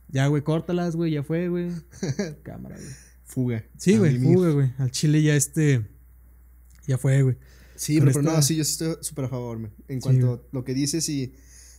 Ya, 0.08 0.26
güey, 0.26 0.42
córtalas, 0.42 0.96
güey, 0.96 1.12
ya 1.12 1.22
fue, 1.22 1.48
güey. 1.48 1.70
Cámara, 2.42 2.76
güey. 2.76 2.90
Fuga. 3.22 3.64
Sí, 3.78 3.96
güey, 3.98 4.18
fuga, 4.18 4.50
güey. 4.50 4.72
Al 4.78 4.90
chile 4.90 5.22
ya 5.22 5.36
este. 5.36 5.86
Ya 6.88 6.98
fue, 6.98 7.22
güey. 7.22 7.36
Sí, 7.76 8.00
pero, 8.00 8.20
no, 8.20 8.42
sí, 8.42 8.56
yo 8.56 8.62
estoy 8.62 8.96
súper 9.00 9.26
a 9.26 9.28
favor, 9.28 9.60
man. 9.60 9.72
En 9.86 10.00
cuanto 10.00 10.32
a 10.32 10.40
lo 10.50 10.64
que 10.64 10.74
dices 10.74 11.08
y 11.08 11.34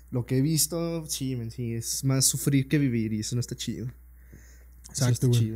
lo 0.09 0.25
que 0.25 0.37
he 0.37 0.41
visto, 0.41 1.05
sí, 1.05 1.35
man, 1.35 1.51
sí, 1.51 1.73
es 1.73 2.05
más 2.05 2.23
sufrir 2.23 2.69
que 2.69 2.77
vivir 2.77 3.11
y 3.11 3.19
eso 3.19 3.35
no 3.35 3.41
está 3.41 3.55
chido. 3.57 3.87
Exacto, 4.89 5.27
güey. 5.27 5.55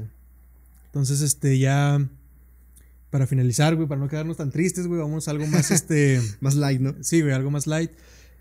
Entonces, 0.87 1.21
este, 1.21 1.57
ya 1.57 2.05
para 3.11 3.27
finalizar, 3.27 3.77
güey, 3.77 3.87
para 3.87 4.01
no 4.01 4.09
quedarnos 4.09 4.35
tan 4.35 4.51
tristes, 4.51 4.87
güey, 4.87 4.99
vamos 4.99 5.29
a 5.29 5.31
algo 5.31 5.47
más, 5.47 5.71
este... 5.71 6.21
más 6.41 6.55
light, 6.55 6.81
¿no? 6.81 6.95
Sí, 7.01 7.21
güey, 7.21 7.33
algo 7.33 7.49
más 7.49 7.65
light. 7.65 7.91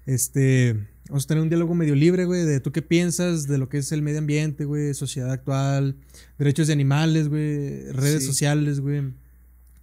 Este, 0.08 0.74
vamos 1.10 1.24
a 1.24 1.28
tener 1.28 1.42
un 1.42 1.50
diálogo 1.50 1.74
medio 1.74 1.94
libre, 1.94 2.24
güey, 2.24 2.42
de 2.46 2.60
tú 2.60 2.72
qué 2.72 2.80
piensas 2.80 3.46
de 3.46 3.58
lo 3.58 3.68
que 3.68 3.76
es 3.76 3.92
el 3.92 4.00
medio 4.00 4.20
ambiente, 4.20 4.64
güey, 4.64 4.94
sociedad 4.94 5.30
actual, 5.30 5.98
derechos 6.38 6.68
de 6.68 6.72
animales, 6.72 7.28
güey, 7.28 7.92
redes 7.92 8.24
sociales, 8.24 8.80
güey, 8.80 9.02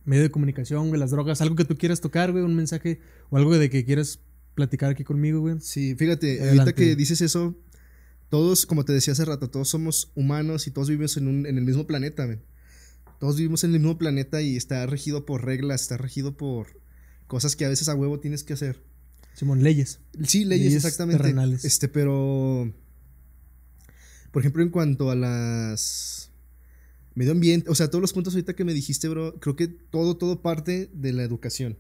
medio 0.03 0.23
de 0.23 0.32
comunicación, 0.32 0.88
güey, 0.88 0.99
las 0.99 1.11
drogas, 1.11 1.41
algo 1.41 1.55
que 1.55 1.63
tú 1.63 1.78
quieras 1.78 2.01
tocar, 2.01 2.32
güey, 2.32 2.43
un 2.43 2.55
mensaje 2.55 3.01
o 3.30 3.38
algo 3.38 3.55
de 3.55 3.69
que 3.69 3.86
quieras 3.86 4.19
platicar 4.55 4.89
aquí 4.89 5.03
conmigo, 5.03 5.41
güey. 5.41 5.57
Sí, 5.59 5.93
fíjate, 5.93 6.49
ahorita 6.49 6.73
que 6.73 6.95
dices 6.95 7.21
eso, 7.21 7.55
todos, 8.30 8.65
como 8.65 8.84
te 8.84 8.93
decía 8.93 9.13
hace 9.13 9.26
rato, 9.26 9.51
todos 9.51 9.69
somos 9.69 10.11
humanos 10.15 10.65
y 10.65 10.71
todos 10.71 10.89
vivimos 10.89 11.17
en, 11.17 11.28
un, 11.28 11.45
en 11.45 11.59
el 11.59 11.65
mismo 11.65 11.86
planeta, 11.86 12.26
güey. 12.26 12.39
Todos 13.19 13.38
vivimos 13.38 13.63
en 13.63 13.76
el 13.76 13.80
mismo 13.80 13.99
planeta 13.99 14.41
y 14.41 14.57
está 14.57 14.88
regido 14.88 15.23
por 15.23 15.45
reglas, 15.45 15.84
está 15.84 15.97
regido 15.97 16.36
por 16.36 16.82
cosas 17.28 17.55
que 17.55 17.65
a 17.65 17.69
veces 17.69 17.89
a 17.89 17.93
huevo 17.93 18.19
tienes 18.19 18.43
que 18.43 18.53
hacer. 18.53 18.94
Simón, 19.36 19.61
leyes. 19.61 19.99
Sí, 20.23 20.45
leyes, 20.45 20.73
exactamente. 20.73 21.33
Este, 21.63 21.88
pero. 21.88 22.73
Por 24.31 24.41
ejemplo, 24.41 24.63
en 24.63 24.69
cuanto 24.69 25.11
a 25.11 25.15
las. 25.15 26.31
Medio 27.15 27.31
ambiente, 27.31 27.69
o 27.69 27.75
sea, 27.75 27.89
todos 27.89 28.01
los 28.01 28.11
puntos 28.11 28.33
ahorita 28.33 28.55
que 28.55 28.65
me 28.65 28.73
dijiste, 28.73 29.07
bro, 29.07 29.39
creo 29.39 29.55
que 29.55 29.67
todo, 29.67 30.17
todo 30.17 30.41
parte 30.41 30.89
de 30.93 31.13
la 31.13 31.23
educación. 31.23 31.77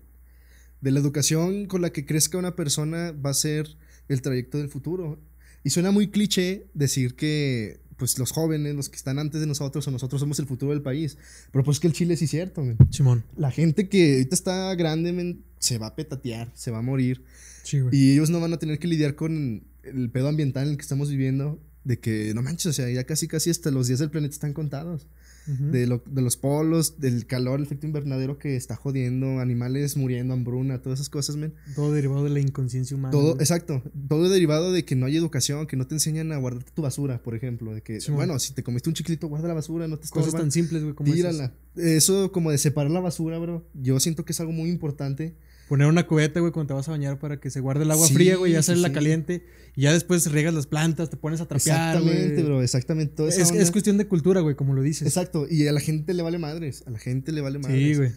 De 0.79 0.91
la 0.91 0.99
educación 0.99 1.65
con 1.65 1.81
la 1.81 1.91
que 1.91 2.05
crezca 2.05 2.37
una 2.37 2.55
persona 2.55 3.11
va 3.11 3.31
a 3.31 3.33
ser 3.33 3.75
el 4.07 4.21
trayecto 4.21 4.57
del 4.57 4.69
futuro. 4.69 5.19
Y 5.63 5.71
suena 5.71 5.91
muy 5.91 6.09
cliché 6.09 6.67
decir 6.73 7.15
que 7.15 7.79
pues 7.97 8.17
los 8.19 8.31
jóvenes, 8.31 8.75
los 8.75 8.89
que 8.89 8.95
están 8.95 9.19
antes 9.19 9.41
de 9.41 9.47
nosotros 9.47 9.87
o 9.87 9.91
nosotros 9.91 10.19
somos 10.19 10.39
el 10.39 10.45
futuro 10.45 10.71
del 10.71 10.81
país. 10.81 11.17
Pero 11.51 11.63
pues 11.63 11.79
que 11.79 11.87
el 11.87 11.93
Chile 11.93 12.17
sí 12.17 12.25
es 12.25 12.31
cierto, 12.31 12.63
man. 12.63 12.77
Simón. 12.89 13.23
La 13.37 13.51
gente 13.51 13.89
que 13.89 14.13
ahorita 14.13 14.35
está 14.35 14.75
grande, 14.75 15.37
se 15.59 15.77
va 15.77 15.87
a 15.87 15.95
petatear, 15.95 16.51
se 16.55 16.71
va 16.71 16.79
a 16.79 16.81
morir. 16.81 17.23
Sí, 17.63 17.79
güey. 17.79 17.95
Y 17.95 18.11
ellos 18.13 18.29
no 18.29 18.39
van 18.39 18.53
a 18.53 18.59
tener 18.59 18.79
que 18.79 18.87
lidiar 18.87 19.15
con 19.15 19.63
el 19.83 20.09
pedo 20.09 20.27
ambiental 20.27 20.65
en 20.65 20.71
el 20.71 20.77
que 20.77 20.83
estamos 20.83 21.09
viviendo. 21.09 21.59
De 21.83 21.99
que, 21.99 22.33
no 22.33 22.41
manches, 22.41 22.65
o 22.65 22.73
sea, 22.73 22.89
ya 22.89 23.03
casi 23.03 23.27
casi 23.27 23.51
hasta 23.51 23.69
los 23.69 23.87
días 23.87 23.99
del 23.99 24.09
planeta 24.09 24.33
están 24.33 24.53
contados 24.53 25.07
de, 25.47 25.87
los 25.87 26.37
polos, 26.37 26.99
del 26.99 27.25
calor, 27.25 27.59
el 27.59 27.65
efecto 27.65 27.85
invernadero 27.85 28.37
que 28.37 28.55
está 28.55 28.75
jodiendo, 28.75 29.39
animales 29.39 29.97
muriendo, 29.97 30.33
hambruna, 30.33 30.81
todas 30.81 30.99
esas 30.99 31.09
cosas, 31.09 31.35
men. 31.35 31.53
Todo 31.75 31.93
derivado 31.93 32.23
de 32.23 32.29
la 32.31 32.39
inconsciencia 32.39 32.95
humana. 32.95 33.11
Todo, 33.11 33.39
exacto. 33.39 33.83
Todo 34.07 34.29
derivado 34.29 34.71
de 34.71 34.85
que 34.85 34.95
no 34.95 35.05
hay 35.05 35.17
educación, 35.17 35.67
que 35.67 35.77
no 35.77 35.87
te 35.87 35.95
enseñan 35.95 36.31
a 36.31 36.37
guardar 36.37 36.63
tu 36.63 36.81
basura, 36.81 37.21
por 37.21 37.35
ejemplo. 37.35 37.73
De 37.73 37.81
que, 37.81 37.99
bueno, 38.09 38.39
si 38.39 38.53
te 38.53 38.63
comiste 38.63 38.89
un 38.89 38.95
chiquitito, 38.95 39.27
guarda 39.27 39.47
la 39.47 39.53
basura, 39.53 39.87
no 39.87 39.97
te 39.97 40.09
Cosas 40.09 40.33
tan 40.33 40.51
simples, 40.51 40.83
güey, 40.83 40.95
como 40.95 41.13
Tírala. 41.13 41.53
Eso 41.75 42.31
como 42.31 42.51
de 42.51 42.57
separar 42.57 42.91
la 42.91 42.99
basura, 42.99 43.37
bro. 43.37 43.67
Yo 43.73 43.99
siento 43.99 44.25
que 44.25 44.31
es 44.31 44.39
algo 44.39 44.53
muy 44.53 44.69
importante 44.69 45.35
poner 45.67 45.87
una 45.87 46.05
cubeta, 46.07 46.39
güey, 46.39 46.51
cuando 46.51 46.67
te 46.67 46.73
vas 46.73 46.87
a 46.87 46.91
bañar 46.91 47.19
para 47.19 47.39
que 47.39 47.49
se 47.49 47.59
guarde 47.59 47.83
el 47.83 47.91
agua 47.91 48.07
fría, 48.07 48.35
güey, 48.35 48.53
y 48.53 48.55
hacerla 48.55 48.89
la 48.89 48.93
caliente. 48.93 49.45
Y 49.75 49.81
ya 49.81 49.93
después 49.93 50.31
riegas 50.31 50.53
las 50.53 50.67
plantas, 50.67 51.09
te 51.09 51.17
pones 51.17 51.41
a 51.41 51.47
trapear. 51.47 51.97
Exactamente, 51.97 52.43
bro, 52.43 52.61
exactamente. 52.61 53.27
es, 53.27 53.37
es, 53.51 53.71
cuestión 53.71 53.97
de 53.97 54.07
cultura, 54.07 54.41
güey, 54.41 54.55
como 54.55 54.73
lo 54.73 54.81
dices. 54.81 55.07
Exacto, 55.07 55.47
y 55.49 55.67
a 55.67 55.71
la 55.71 55.79
gente 55.79 56.13
le 56.13 56.23
vale 56.23 56.37
madres. 56.37 56.83
A 56.85 56.91
la 56.91 56.99
gente 56.99 57.31
le 57.31 57.41
vale 57.41 57.59
madres. 57.59 57.79
Sí, 57.79 57.95
güey. 57.95 58.11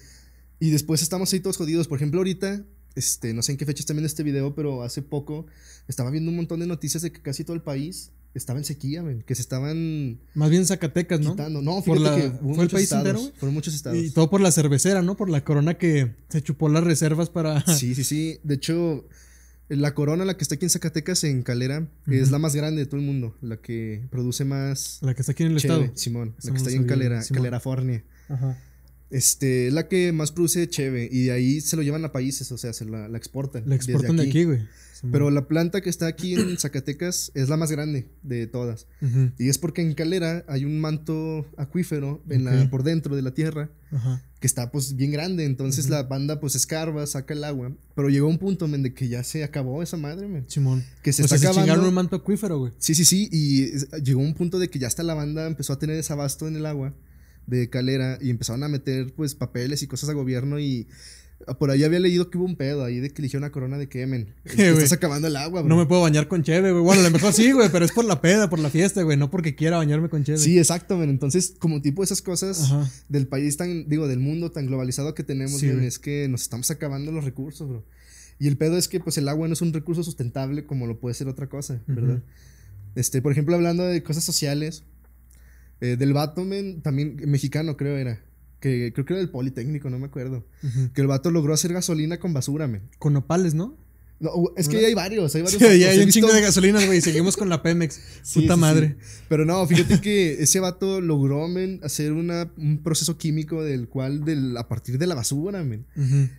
Y 0.60 0.70
después 0.70 1.02
estamos 1.02 1.32
ahí 1.32 1.40
todos 1.40 1.56
jodidos. 1.56 1.88
Por 1.88 1.98
ejemplo, 1.98 2.20
ahorita, 2.20 2.64
este, 2.94 3.32
no 3.32 3.42
sé 3.42 3.52
en 3.52 3.58
qué 3.58 3.66
fecha 3.66 3.80
está 3.80 3.92
viendo 3.92 4.06
este 4.06 4.22
video, 4.22 4.54
pero 4.54 4.82
hace 4.82 5.02
poco 5.02 5.46
estaba 5.86 6.10
viendo 6.10 6.30
un 6.30 6.36
montón 6.36 6.60
de 6.60 6.66
noticias 6.66 7.02
de 7.02 7.12
que 7.12 7.22
casi 7.22 7.44
todo 7.44 7.54
el 7.54 7.62
país 7.62 8.10
estaba 8.38 8.58
en 8.58 8.64
sequía, 8.64 9.04
que 9.26 9.34
se 9.34 9.42
estaban. 9.42 10.18
Más 10.34 10.50
bien 10.50 10.64
Zacatecas, 10.66 11.20
¿no? 11.20 11.34
No, 11.62 11.82
fíjate 11.82 12.22
que 12.22 12.30
fue 12.54 12.64
el 12.64 12.70
país 12.70 12.90
entero, 12.92 13.20
güey. 13.20 13.32
Fueron 13.36 13.54
muchos 13.54 13.74
estados. 13.74 13.98
Y 13.98 14.10
todo 14.10 14.30
por 14.30 14.40
la 14.40 14.50
cervecera, 14.50 15.02
¿no? 15.02 15.16
Por 15.16 15.28
la 15.28 15.44
corona 15.44 15.74
que 15.74 16.14
se 16.28 16.42
chupó 16.42 16.68
las 16.68 16.84
reservas 16.84 17.30
para. 17.30 17.64
Sí, 17.78 17.94
sí, 17.94 18.02
sí. 18.02 18.38
De 18.42 18.54
hecho, 18.54 19.06
la 19.68 19.94
corona, 19.94 20.24
la 20.24 20.36
que 20.36 20.42
está 20.42 20.56
aquí 20.56 20.64
en 20.64 20.70
Zacatecas, 20.70 21.22
en 21.24 21.42
Calera, 21.42 21.86
es 22.06 22.30
la 22.30 22.38
más 22.38 22.56
grande 22.56 22.82
de 22.82 22.86
todo 22.86 22.98
el 22.98 23.06
mundo. 23.06 23.36
La 23.40 23.58
que 23.58 24.06
produce 24.10 24.44
más. 24.44 24.98
La 25.02 25.14
que 25.14 25.22
está 25.22 25.32
aquí 25.32 25.44
en 25.44 25.50
el 25.50 25.56
estado. 25.58 25.90
Simón. 25.94 26.34
la 26.42 26.50
que 26.50 26.56
está 26.56 26.70
ahí 26.70 26.76
en 26.76 26.84
Calera, 26.84 27.22
Calera, 27.30 27.60
Fornia. 27.60 28.04
Ajá. 28.28 28.56
Este, 29.10 29.68
es 29.68 29.72
la 29.72 29.88
que 29.88 30.12
más 30.12 30.32
produce 30.32 30.68
cheve 30.68 31.08
y 31.10 31.24
de 31.24 31.32
ahí 31.32 31.60
se 31.62 31.76
lo 31.76 31.82
llevan 31.82 32.04
a 32.04 32.12
países, 32.12 32.52
o 32.52 32.58
sea, 32.58 32.74
se 32.74 32.84
la, 32.84 33.06
exportan. 33.16 33.62
La 33.66 33.74
exportan 33.74 34.16
de 34.16 34.24
aquí, 34.24 34.44
güey. 34.44 34.60
Pero 35.12 35.30
la 35.30 35.46
planta 35.46 35.80
que 35.80 35.90
está 35.90 36.06
aquí 36.06 36.34
en 36.34 36.58
Zacatecas 36.58 37.30
es 37.34 37.48
la 37.48 37.56
más 37.56 37.70
grande 37.70 38.08
de 38.22 38.46
todas. 38.46 38.86
Y 39.38 39.48
es 39.48 39.58
porque 39.58 39.82
en 39.82 39.94
Calera 39.94 40.44
hay 40.48 40.64
un 40.64 40.80
manto 40.80 41.46
acuífero 41.56 42.22
en 42.28 42.44
la, 42.44 42.68
por 42.70 42.82
dentro 42.82 43.16
de 43.16 43.22
la 43.22 43.32
tierra 43.32 43.70
que 44.40 44.46
está 44.46 44.70
pues 44.70 44.96
bien 44.96 45.10
grande. 45.10 45.44
Entonces 45.44 45.88
la 45.88 46.02
banda 46.04 46.40
pues 46.40 46.54
escarba, 46.54 47.06
saca 47.06 47.34
el 47.34 47.44
agua. 47.44 47.72
Pero 47.94 48.08
llegó 48.08 48.28
un 48.28 48.38
punto, 48.38 48.68
men, 48.68 48.82
de 48.82 48.94
que 48.94 49.08
ya 49.08 49.22
se 49.24 49.44
acabó 49.44 49.82
esa 49.82 49.96
madre, 49.96 50.28
men. 50.28 50.44
Simón. 50.48 50.84
Que 51.02 51.12
se 51.12 51.22
está 51.22 51.36
acabando. 51.36 51.88
un 51.88 51.94
manto 51.94 52.16
acuífero, 52.16 52.58
güey. 52.58 52.72
Sí, 52.78 52.94
sí, 52.94 53.04
sí. 53.04 53.28
Y 53.32 53.72
llegó 54.02 54.20
un 54.20 54.34
punto 54.34 54.58
de 54.58 54.68
que 54.68 54.78
ya 54.78 54.86
hasta 54.86 55.02
la 55.02 55.14
banda 55.14 55.46
empezó 55.46 55.72
a 55.72 55.78
tener 55.78 55.96
desabasto 55.96 56.48
en 56.48 56.56
el 56.56 56.66
agua 56.66 56.94
de 57.46 57.70
Calera 57.70 58.18
y 58.20 58.30
empezaron 58.30 58.62
a 58.62 58.68
meter 58.68 59.12
pues 59.14 59.34
papeles 59.34 59.82
y 59.82 59.86
cosas 59.86 60.10
a 60.10 60.12
gobierno 60.12 60.60
y 60.60 60.86
por 61.58 61.70
ahí 61.70 61.84
había 61.84 62.00
leído 62.00 62.30
que 62.30 62.38
hubo 62.38 62.44
un 62.44 62.56
pedo 62.56 62.84
ahí 62.84 62.98
de 63.00 63.10
que 63.10 63.22
eligió 63.22 63.38
una 63.38 63.50
corona 63.50 63.78
de 63.78 63.88
Kemen. 63.88 64.34
estás 64.44 64.92
acabando 64.92 65.28
el 65.28 65.36
agua, 65.36 65.62
bro. 65.62 65.68
No 65.68 65.76
me 65.76 65.86
puedo 65.86 66.02
bañar 66.02 66.28
con 66.28 66.42
cheve, 66.42 66.72
güey. 66.72 66.82
Bueno, 66.82 67.00
a 67.00 67.04
lo 67.04 67.10
mejor 67.10 67.32
sí, 67.32 67.52
güey, 67.52 67.70
pero 67.70 67.84
es 67.84 67.92
por 67.92 68.04
la 68.04 68.20
peda, 68.20 68.50
por 68.50 68.58
la 68.58 68.70
fiesta, 68.70 69.02
güey. 69.02 69.16
No 69.16 69.30
porque 69.30 69.54
quiera 69.54 69.76
bañarme 69.76 70.08
con 70.08 70.24
cheve. 70.24 70.38
Sí, 70.38 70.58
exacto, 70.58 70.96
güey. 70.96 71.08
Entonces, 71.08 71.54
como 71.58 71.80
tipo 71.80 72.02
esas 72.02 72.22
cosas 72.22 72.70
del 73.08 73.28
país 73.28 73.56
tan, 73.56 73.88
digo, 73.88 74.08
del 74.08 74.18
mundo 74.18 74.50
tan 74.50 74.66
globalizado 74.66 75.14
que 75.14 75.22
tenemos, 75.22 75.62
es 75.62 75.98
que 75.98 76.28
nos 76.28 76.42
estamos 76.42 76.70
acabando 76.70 77.12
los 77.12 77.24
recursos, 77.24 77.68
bro. 77.68 77.84
Y 78.40 78.46
el 78.46 78.56
pedo 78.56 78.76
es 78.76 78.88
que, 78.88 79.00
pues, 79.00 79.18
el 79.18 79.28
agua 79.28 79.48
no 79.48 79.54
es 79.54 79.62
un 79.62 79.72
recurso 79.72 80.02
sustentable 80.04 80.64
como 80.66 80.86
lo 80.86 81.00
puede 81.00 81.14
ser 81.14 81.28
otra 81.28 81.48
cosa, 81.48 81.80
¿verdad? 81.86 82.22
Este, 82.94 83.22
por 83.22 83.32
ejemplo, 83.32 83.54
hablando 83.54 83.84
de 83.84 84.02
cosas 84.02 84.24
sociales, 84.24 84.84
Eh, 85.80 85.96
del 85.96 86.12
vato, 86.12 86.44
también 86.82 87.16
mexicano 87.26 87.76
creo 87.76 87.96
era. 87.96 88.20
Que 88.60 88.92
creo 88.92 89.04
que 89.04 89.12
era 89.12 89.20
del 89.20 89.30
Politécnico, 89.30 89.88
no 89.90 89.98
me 89.98 90.06
acuerdo. 90.06 90.44
Que 90.94 91.00
el 91.00 91.06
vato 91.06 91.30
logró 91.30 91.54
hacer 91.54 91.72
gasolina 91.72 92.18
con 92.18 92.32
basura, 92.32 92.66
men. 92.66 92.82
Con 92.98 93.12
nopales, 93.12 93.54
¿no? 93.54 93.76
No, 94.20 94.32
es 94.56 94.68
que 94.68 94.84
hay 94.84 94.94
varios, 94.94 95.32
hay 95.36 95.42
varios. 95.42 95.62
Sí, 95.62 95.78
ya 95.78 95.90
hay 95.90 96.00
un 96.00 96.08
chingo 96.08 96.32
de 96.32 96.40
gasolinas, 96.40 96.84
güey. 96.86 97.00
Seguimos 97.00 97.36
con 97.36 97.48
la 97.48 97.62
Pemex. 97.62 98.00
Puta 98.34 98.56
madre. 98.56 98.96
Pero 99.28 99.44
no, 99.44 99.64
fíjate 99.64 100.00
que 100.02 100.42
ese 100.42 100.58
vato 100.58 101.00
logró, 101.00 101.46
men, 101.46 101.78
hacer 101.84 102.12
una, 102.12 102.50
un 102.56 102.82
proceso 102.82 103.16
químico 103.16 103.62
del 103.62 103.88
cual, 103.88 104.24
del, 104.24 104.56
a 104.56 104.66
partir 104.66 104.98
de 104.98 105.06
la 105.06 105.14
basura, 105.14 105.62
men. 105.62 105.86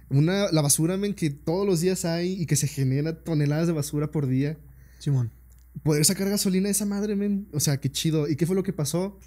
una, 0.10 0.52
la 0.52 0.62
basura, 0.62 0.98
men, 0.98 1.14
que 1.14 1.30
todos 1.30 1.66
los 1.66 1.80
días 1.80 2.04
hay 2.04 2.34
y 2.34 2.46
que 2.48 2.58
se 2.58 2.68
genera 2.68 3.18
toneladas 3.24 3.68
de 3.68 3.74
basura 3.74 4.12
por 4.12 4.28
día. 4.28 4.58
Simón. 5.00 5.32
Poder 5.82 6.04
sacar 6.04 6.30
gasolina 6.30 6.66
de 6.66 6.72
esa 6.72 6.86
madre, 6.86 7.16
men. 7.16 7.48
O 7.54 7.62
sea, 7.62 7.78
qué 7.78 7.90
chido. 7.90 8.28
¿Y 8.28 8.36
qué 8.36 8.46
fue 8.46 8.58
lo 8.58 8.64
que 8.64 8.74
pasó? 8.74 9.18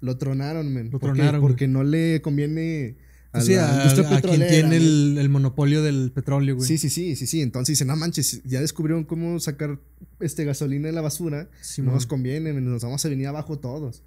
Lo 0.00 0.16
tronaron, 0.16 0.72
men. 0.72 0.90
Lo 0.90 0.98
tronaron. 0.98 1.40
Porque 1.40 1.68
no 1.68 1.84
le 1.84 2.20
conviene 2.22 2.96
a, 3.32 3.40
sí, 3.40 3.54
a, 3.54 4.20
quien 4.22 4.46
tiene 4.48 4.76
el, 4.76 5.28
monopolio 5.28 5.82
del 5.82 6.12
petróleo, 6.12 6.56
güey. 6.56 6.66
Sí, 6.66 6.78
sí, 6.78 6.88
sí, 6.88 7.14
sí, 7.16 7.26
sí. 7.26 7.42
Entonces 7.42 7.74
dicen, 7.74 7.88
no 7.88 7.96
manches, 7.96 8.42
ya 8.44 8.60
descubrieron 8.60 9.04
cómo 9.04 9.38
sacar 9.38 9.78
este 10.20 10.44
gasolina 10.44 10.86
de 10.86 10.92
la 10.92 11.02
basura. 11.02 11.48
no 11.78 11.92
nos 11.92 12.06
conviene, 12.06 12.52
nos 12.52 12.82
vamos 12.82 13.04
a 13.04 13.08
venir 13.08 13.26
abajo 13.26 13.58
todos. 13.58 14.02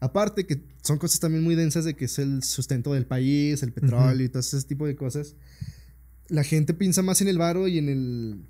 Aparte 0.00 0.44
que 0.44 0.60
son 0.82 0.98
cosas 0.98 1.20
también 1.20 1.44
muy 1.44 1.54
densas 1.54 1.84
de 1.84 1.94
que 1.94 2.06
es 2.06 2.18
el 2.18 2.42
sustento 2.42 2.92
del 2.92 3.06
país, 3.06 3.62
el 3.62 3.72
petróleo 3.72 4.26
y 4.26 4.28
todo 4.28 4.40
ese 4.40 4.60
tipo 4.62 4.86
de 4.86 4.96
cosas. 4.96 5.36
La 6.28 6.42
gente 6.42 6.74
piensa 6.74 7.02
más 7.02 7.20
en 7.20 7.28
el 7.28 7.38
varo 7.38 7.68
y 7.68 7.78
en 7.78 7.88
el 7.88 8.44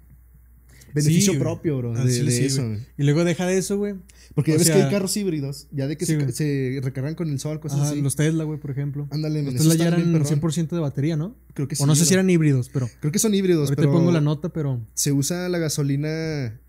beneficio 0.95 1.39
propio, 1.39 1.79
bro, 1.79 1.93
de, 1.93 2.47
eso. 2.47 2.63
Y 2.97 3.03
luego 3.03 3.25
deja 3.25 3.47
de 3.47 3.59
eso, 3.59 3.77
güey. 3.77 3.95
Porque 4.35 4.53
ya 4.53 4.59
ves 4.59 4.71
que 4.71 4.75
hay 4.75 4.91
carros 4.91 5.17
híbridos, 5.17 5.69
ya 5.71 5.87
de 5.87 5.97
que 5.97 6.07
se, 6.07 6.81
recargan 6.83 7.15
con 7.15 7.29
el 7.29 7.39
sol, 7.39 7.61
cosas 7.61 7.81
así. 7.81 8.01
Los 8.01 8.17
Tesla, 8.17 8.45
güey, 8.45 8.59
por 8.59 8.71
ejemplo. 8.71 9.09
Ándale, 9.11 9.43
Los 9.43 9.55
Tesla 9.55 9.75
ya 9.75 9.89
eran 9.89 10.15
100% 10.15 10.69
de 10.69 10.81
batería, 10.81 11.17
¿no? 11.17 11.37
Creo 11.53 11.69
que 11.69 11.77
sí. 11.77 11.83
O 11.83 11.87
no 11.87 11.95
sé 11.95 12.05
si 12.07 12.15
eran 12.15 12.31
híbridos, 12.31 12.71
pero. 12.73 12.89
Creo 13.01 13.13
que 13.13 13.19
son 13.19 13.35
híbridos, 13.35 13.69
Ahorita 13.71 13.91
pongo 13.91 14.13
la 14.13 14.21
nota, 14.21 14.49
pero. 14.51 14.81
Se 14.95 15.13
usa 15.13 15.49
la 15.49 15.59
gasolina 15.59 16.61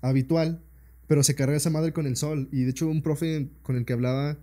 habitual, 0.00 0.60
pero 1.06 1.22
se 1.22 1.34
carga 1.34 1.56
esa 1.56 1.70
madre 1.70 1.92
con 1.92 2.06
el 2.06 2.16
sol. 2.16 2.48
Y 2.50 2.64
de 2.64 2.70
hecho, 2.70 2.88
un 2.88 3.02
profe 3.02 3.50
con 3.62 3.76
el 3.76 3.84
que 3.84 3.92
hablaba 3.92 4.38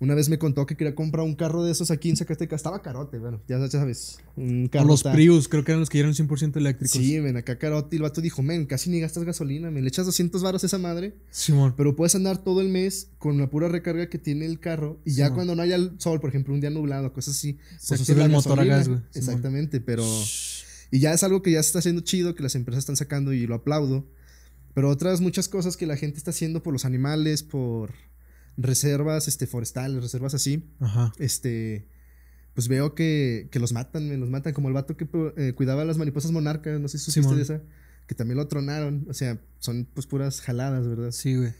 una 0.00 0.14
vez 0.14 0.28
me 0.28 0.38
contó 0.38 0.66
que 0.66 0.76
quería 0.76 0.94
comprar 0.94 1.24
un 1.24 1.36
carro 1.36 1.62
de 1.62 1.70
esos 1.70 1.90
aquí 1.90 2.10
en 2.10 2.16
Zacatecas. 2.16 2.58
Estaba 2.58 2.82
carote, 2.82 3.18
bueno, 3.18 3.40
ya, 3.46 3.64
sabes. 3.68 4.18
Un 4.34 4.66
carro. 4.66 4.88
los 4.88 5.04
Prius, 5.04 5.48
creo 5.48 5.62
que 5.64 5.70
eran 5.70 5.80
los 5.80 5.88
que 5.88 6.00
eran 6.00 6.12
100% 6.12 6.56
eléctricos. 6.56 7.00
Sí, 7.00 7.20
ven, 7.20 7.36
acá 7.36 7.58
carote. 7.58 7.94
Y 7.94 7.98
el 7.98 8.02
vato 8.02 8.20
dijo, 8.20 8.42
men, 8.42 8.66
casi 8.66 8.90
ni 8.90 8.98
gastas 9.00 9.24
gasolina, 9.24 9.70
me 9.70 9.80
le 9.80 9.88
echas 9.88 10.04
200 10.06 10.42
varos 10.42 10.64
a 10.64 10.66
esa 10.66 10.78
madre. 10.78 11.14
Simón. 11.30 11.74
Pero 11.76 11.94
puedes 11.94 12.14
andar 12.16 12.38
todo 12.38 12.60
el 12.60 12.68
mes 12.68 13.10
con 13.18 13.38
la 13.38 13.48
pura 13.48 13.68
recarga 13.68 14.08
que 14.08 14.18
tiene 14.18 14.46
el 14.46 14.58
carro. 14.58 15.00
Y 15.04 15.14
ya 15.14 15.30
cuando 15.32 15.54
no 15.54 15.62
haya 15.62 15.76
el 15.76 15.92
sol, 15.98 16.20
por 16.20 16.30
ejemplo, 16.30 16.54
un 16.54 16.60
día 16.60 16.70
nublado, 16.70 17.12
cosas 17.12 17.36
así. 17.36 17.58
Pues 17.86 18.00
se 18.00 18.12
el 18.12 18.30
motor 18.30 18.58
a 18.58 18.64
gas, 18.64 18.88
güey. 18.88 19.00
Exactamente, 19.14 19.80
pero. 19.80 20.04
Y 20.90 20.98
ya 20.98 21.12
es 21.12 21.22
algo 21.22 21.40
que 21.40 21.52
ya 21.52 21.62
se 21.62 21.68
está 21.68 21.78
haciendo 21.78 22.02
chido, 22.02 22.34
que 22.34 22.42
las 22.42 22.56
empresas 22.56 22.80
están 22.80 22.96
sacando 22.96 23.32
y 23.32 23.46
lo 23.46 23.54
aplaudo. 23.54 24.06
Pero 24.74 24.90
otras 24.90 25.20
muchas 25.20 25.48
cosas 25.48 25.76
que 25.76 25.86
la 25.86 25.96
gente 25.96 26.18
está 26.18 26.30
haciendo 26.30 26.62
por 26.62 26.72
los 26.72 26.84
animales, 26.84 27.44
por 27.44 27.92
reservas 28.56 29.28
este, 29.28 29.46
forestales, 29.46 30.02
reservas 30.02 30.34
así. 30.34 30.64
Ajá. 30.80 31.12
Este. 31.18 31.86
Pues 32.54 32.68
veo 32.68 32.94
que, 32.94 33.48
que 33.50 33.58
los 33.58 33.72
matan, 33.72 34.08
me 34.08 34.16
los 34.16 34.30
matan. 34.30 34.52
Como 34.52 34.68
el 34.68 34.74
vato 34.74 34.96
que 34.96 35.08
eh, 35.36 35.52
cuidaba 35.54 35.84
las 35.84 35.98
mariposas 35.98 36.30
monarcas, 36.30 36.80
no 36.80 36.88
sé 36.88 36.98
si 36.98 37.10
supiste 37.10 37.36
de 37.36 37.42
esa. 37.42 37.62
Que 38.06 38.14
también 38.14 38.38
lo 38.38 38.46
tronaron. 38.46 39.06
O 39.08 39.14
sea, 39.14 39.40
son 39.58 39.88
pues 39.92 40.06
puras 40.06 40.40
jaladas, 40.40 40.86
¿verdad? 40.86 41.10
Sí, 41.10 41.36
güey. 41.36 41.52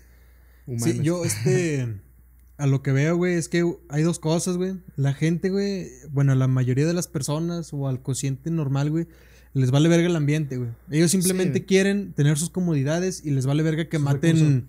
Sí, 0.79 1.01
yo, 1.03 1.25
este. 1.25 2.01
a 2.57 2.67
lo 2.67 2.83
que 2.83 2.93
veo, 2.93 3.17
güey, 3.17 3.35
es 3.35 3.49
que 3.49 3.65
hay 3.89 4.03
dos 4.03 4.19
cosas, 4.19 4.57
güey. 4.57 4.77
La 4.97 5.13
gente, 5.13 5.51
güey, 5.51 5.89
bueno, 6.11 6.33
a 6.33 6.35
la 6.35 6.47
mayoría 6.47 6.87
de 6.87 6.95
las 6.95 7.09
personas 7.09 7.73
o 7.73 7.89
al 7.89 8.03
cociente 8.03 8.51
normal, 8.51 8.91
güey, 8.91 9.09
les 9.55 9.71
vale 9.71 9.89
verga 9.89 10.07
el 10.07 10.17
ambiente, 10.17 10.57
güey. 10.57 10.71
Ellos 10.91 11.11
simplemente 11.11 11.65
quieren 11.65 12.13
tener 12.13 12.39
sus 12.39 12.51
comodidades 12.51 13.25
y 13.25 13.31
les 13.31 13.47
vale 13.47 13.63
verga 13.63 13.89
que 13.89 13.99
maten 13.99 14.69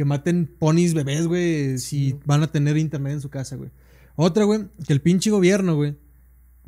que 0.00 0.06
maten 0.06 0.46
ponis 0.58 0.94
bebés, 0.94 1.26
güey, 1.26 1.76
si 1.76 2.16
van 2.24 2.42
a 2.42 2.50
tener 2.50 2.78
internet 2.78 3.12
en 3.12 3.20
su 3.20 3.28
casa, 3.28 3.56
güey. 3.56 3.68
Otra, 4.16 4.44
güey, 4.44 4.62
que 4.86 4.94
el 4.94 5.02
pinche 5.02 5.30
gobierno, 5.30 5.76
güey, 5.76 5.94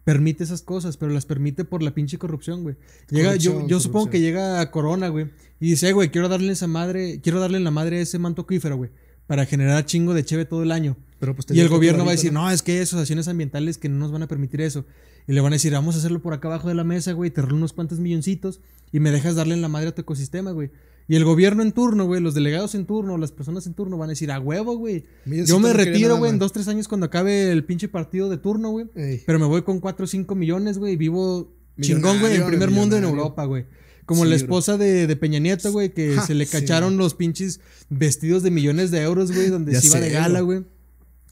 permite 0.04 0.44
esas 0.44 0.60
cosas, 0.60 0.98
pero 0.98 1.12
las 1.12 1.24
permite 1.24 1.64
por 1.64 1.82
la 1.82 1.94
pinche 1.94 2.18
corrupción, 2.18 2.62
güey. 2.62 2.76
Llega, 3.09 3.34
yo, 3.36 3.66
yo 3.66 3.80
supongo 3.80 4.10
que 4.10 4.20
llega 4.20 4.60
a 4.60 4.70
Corona, 4.70 5.09
güey, 5.09 5.30
y 5.60 5.70
dice, 5.70 5.94
güey, 5.94 6.10
quiero 6.10 6.28
darle 6.28 6.52
esa 6.52 6.66
madre, 6.66 7.22
quiero 7.22 7.40
darle 7.40 7.56
en 7.56 7.64
la 7.64 7.70
madre 7.70 8.02
ese 8.02 8.18
manto 8.18 8.42
acuífero, 8.42 8.76
güey, 8.76 8.90
para 9.26 9.46
generar 9.46 9.86
chingo 9.86 10.12
de 10.12 10.26
cheve 10.26 10.44
todo 10.44 10.62
el 10.62 10.70
año. 10.70 10.98
Pero 11.18 11.34
pues 11.34 11.46
y 11.52 11.60
el 11.60 11.70
gobierno 11.70 12.04
va 12.04 12.10
a 12.10 12.12
decir, 12.12 12.34
¿no? 12.34 12.50
es 12.50 12.60
que 12.60 12.82
asociaciones 12.82 13.28
ambientales 13.28 13.78
que 13.78 13.88
no 13.88 13.96
nos 13.96 14.12
van 14.12 14.24
a 14.24 14.28
permitir 14.28 14.60
eso. 14.60 14.84
Y 15.26 15.32
le 15.32 15.40
van 15.40 15.54
a 15.54 15.56
decir, 15.56 15.72
vamos 15.72 15.94
a 15.94 15.98
hacerlo 16.00 16.20
por 16.20 16.34
acá 16.34 16.48
abajo 16.48 16.68
de 16.68 16.74
la 16.74 16.84
mesa, 16.84 17.12
güey, 17.12 17.30
te 17.30 17.40
unos 17.40 17.72
cuantos 17.72 17.98
milloncitos 17.98 18.60
y 18.92 19.00
me 19.00 19.10
dejas 19.10 19.36
darle 19.36 19.54
en 19.54 19.62
la 19.62 19.68
madre 19.68 19.88
a 19.88 19.94
tu 19.94 20.02
ecosistema, 20.02 20.50
güey. 20.50 20.70
Y 21.08 21.16
el 21.16 21.24
gobierno 21.24 21.62
en 21.62 21.72
turno, 21.72 22.06
güey, 22.06 22.20
los 22.20 22.34
delegados 22.34 22.74
en 22.74 22.86
turno, 22.86 23.18
las 23.18 23.32
personas 23.32 23.66
en 23.66 23.74
turno 23.74 23.98
van 23.98 24.08
a 24.08 24.12
decir, 24.12 24.30
a 24.30 24.40
huevo, 24.40 24.76
güey. 24.76 25.04
Yo 25.26 25.58
me 25.58 25.72
retiro, 25.72 26.16
güey, 26.16 26.30
en 26.30 26.38
dos, 26.38 26.52
tres 26.52 26.68
años 26.68 26.88
cuando 26.88 27.06
acabe 27.06 27.50
el 27.50 27.64
pinche 27.64 27.88
partido 27.88 28.28
de 28.28 28.38
turno, 28.38 28.70
güey. 28.70 28.86
Pero 29.26 29.38
me 29.38 29.46
voy 29.46 29.62
con 29.62 29.80
cuatro 29.80 30.04
o 30.04 30.08
cinco 30.08 30.34
millones, 30.34 30.78
güey, 30.78 30.94
y 30.94 30.96
vivo 30.96 31.52
chingón, 31.80 32.20
güey, 32.20 32.36
en 32.36 32.46
primer 32.46 32.70
mundo 32.70 32.96
en 32.96 33.04
Europa, 33.04 33.44
güey. 33.44 33.66
Como 34.04 34.24
la 34.24 34.34
esposa 34.34 34.76
de, 34.76 35.14
Peña 35.16 35.38
Nieto, 35.38 35.72
güey, 35.72 35.92
que 35.92 36.18
se 36.20 36.34
le 36.34 36.46
cacharon 36.46 36.96
los 36.96 37.14
pinches 37.14 37.60
vestidos 37.88 38.42
de 38.42 38.50
millones 38.50 38.90
de 38.90 39.02
euros, 39.02 39.32
güey, 39.32 39.48
donde 39.48 39.80
se 39.80 39.86
iba 39.86 40.00
de 40.00 40.10
gala, 40.10 40.40
güey. 40.40 40.64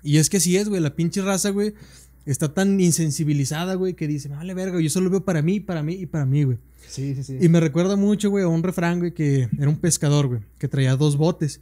Y 0.02 0.16
es 0.16 0.30
que 0.30 0.38
así 0.38 0.56
es, 0.56 0.68
güey, 0.68 0.80
la 0.80 0.94
pinche 0.94 1.20
raza, 1.20 1.51
güey, 1.51 1.74
está 2.26 2.52
tan 2.52 2.80
insensibilizada, 2.80 3.74
güey, 3.74 3.94
que 3.94 4.06
dice, 4.06 4.28
me 4.28 4.36
vale 4.36 4.55
verga, 4.55 4.80
yo 4.80 4.90
solo 4.90 5.10
veo 5.10 5.24
para 5.24 5.42
mí, 5.42 5.60
para 5.60 5.82
mí 5.82 5.94
y 5.94 6.06
para 6.06 6.26
mí, 6.26 6.44
güey. 6.44 6.59
Sí, 6.88 7.14
sí, 7.14 7.22
sí. 7.22 7.38
Y 7.40 7.48
me 7.48 7.60
recuerda 7.60 7.97
mucho, 7.97 8.30
güey, 8.30 8.44
a 8.44 8.48
un 8.48 8.62
refrán, 8.62 8.98
güey, 8.98 9.12
que 9.12 9.48
era 9.59 9.68
un 9.68 9.76
pescador, 9.76 10.26
güey, 10.26 10.40
que 10.59 10.68
traía 10.68 10.97
dos 10.97 11.16
botes. 11.16 11.60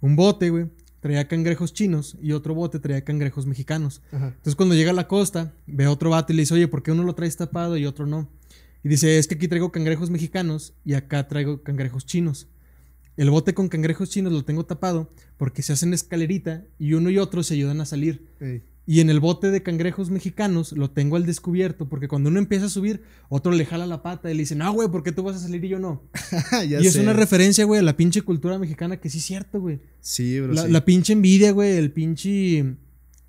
Un 0.00 0.16
bote, 0.16 0.50
güey, 0.50 0.66
traía 1.00 1.28
cangrejos 1.28 1.74
chinos 1.74 2.16
y 2.22 2.32
otro 2.32 2.54
bote 2.54 2.78
traía 2.78 3.04
cangrejos 3.04 3.44
mexicanos. 3.44 4.00
Entonces 4.10 4.56
cuando 4.56 4.74
llega 4.74 4.90
a 4.90 4.94
la 4.94 5.06
costa, 5.06 5.52
ve 5.66 5.84
a 5.84 5.90
otro 5.90 6.10
vato 6.10 6.32
y 6.32 6.36
le 6.36 6.42
dice, 6.42 6.54
oye, 6.54 6.66
¿por 6.66 6.82
qué 6.82 6.92
uno 6.92 7.02
lo 7.02 7.14
traes 7.14 7.36
tapado 7.36 7.76
y 7.76 7.84
otro 7.84 8.06
no? 8.06 8.28
Y 8.82 8.88
dice, 8.88 9.18
es 9.18 9.28
que 9.28 9.34
aquí 9.34 9.46
traigo 9.46 9.70
cangrejos 9.70 10.10
mexicanos 10.10 10.74
y 10.84 10.94
acá 10.94 11.28
traigo 11.28 11.62
cangrejos 11.62 12.06
chinos. 12.06 12.48
El 13.16 13.30
bote 13.30 13.54
con 13.54 13.68
cangrejos 13.68 14.10
chinos 14.10 14.32
lo 14.32 14.44
tengo 14.44 14.64
tapado 14.64 15.12
porque 15.36 15.62
se 15.62 15.72
hacen 15.72 15.92
escalerita 15.94 16.64
y 16.78 16.94
uno 16.94 17.10
y 17.10 17.18
otro 17.18 17.42
se 17.42 17.52
ayudan 17.52 17.82
a 17.82 17.86
salir. 17.86 18.26
Y 18.86 19.00
en 19.00 19.08
el 19.08 19.18
bote 19.18 19.50
de 19.50 19.62
cangrejos 19.62 20.10
mexicanos 20.10 20.72
lo 20.72 20.90
tengo 20.90 21.16
al 21.16 21.24
descubierto, 21.24 21.88
porque 21.88 22.06
cuando 22.06 22.28
uno 22.28 22.38
empieza 22.38 22.66
a 22.66 22.68
subir, 22.68 23.02
otro 23.28 23.52
le 23.52 23.64
jala 23.64 23.86
la 23.86 24.02
pata 24.02 24.30
y 24.30 24.34
le 24.34 24.40
dice, 24.40 24.54
no, 24.54 24.70
güey, 24.72 24.88
¿por 24.88 25.02
qué 25.02 25.12
tú 25.12 25.22
vas 25.22 25.36
a 25.36 25.40
salir 25.40 25.64
y 25.64 25.68
yo 25.68 25.78
no? 25.78 26.02
y 26.68 26.74
es 26.74 26.96
una 26.96 27.14
referencia, 27.14 27.64
güey, 27.64 27.80
a 27.80 27.82
la 27.82 27.96
pinche 27.96 28.22
cultura 28.22 28.58
mexicana 28.58 28.98
que 28.98 29.08
sí 29.08 29.18
es 29.18 29.24
cierto, 29.24 29.60
güey. 29.60 29.80
Sí, 30.00 30.38
bro. 30.40 30.52
La, 30.52 30.68
la 30.68 30.84
pinche 30.84 31.14
envidia, 31.14 31.52
güey, 31.52 31.76
el 31.76 31.92
pinche 31.92 32.76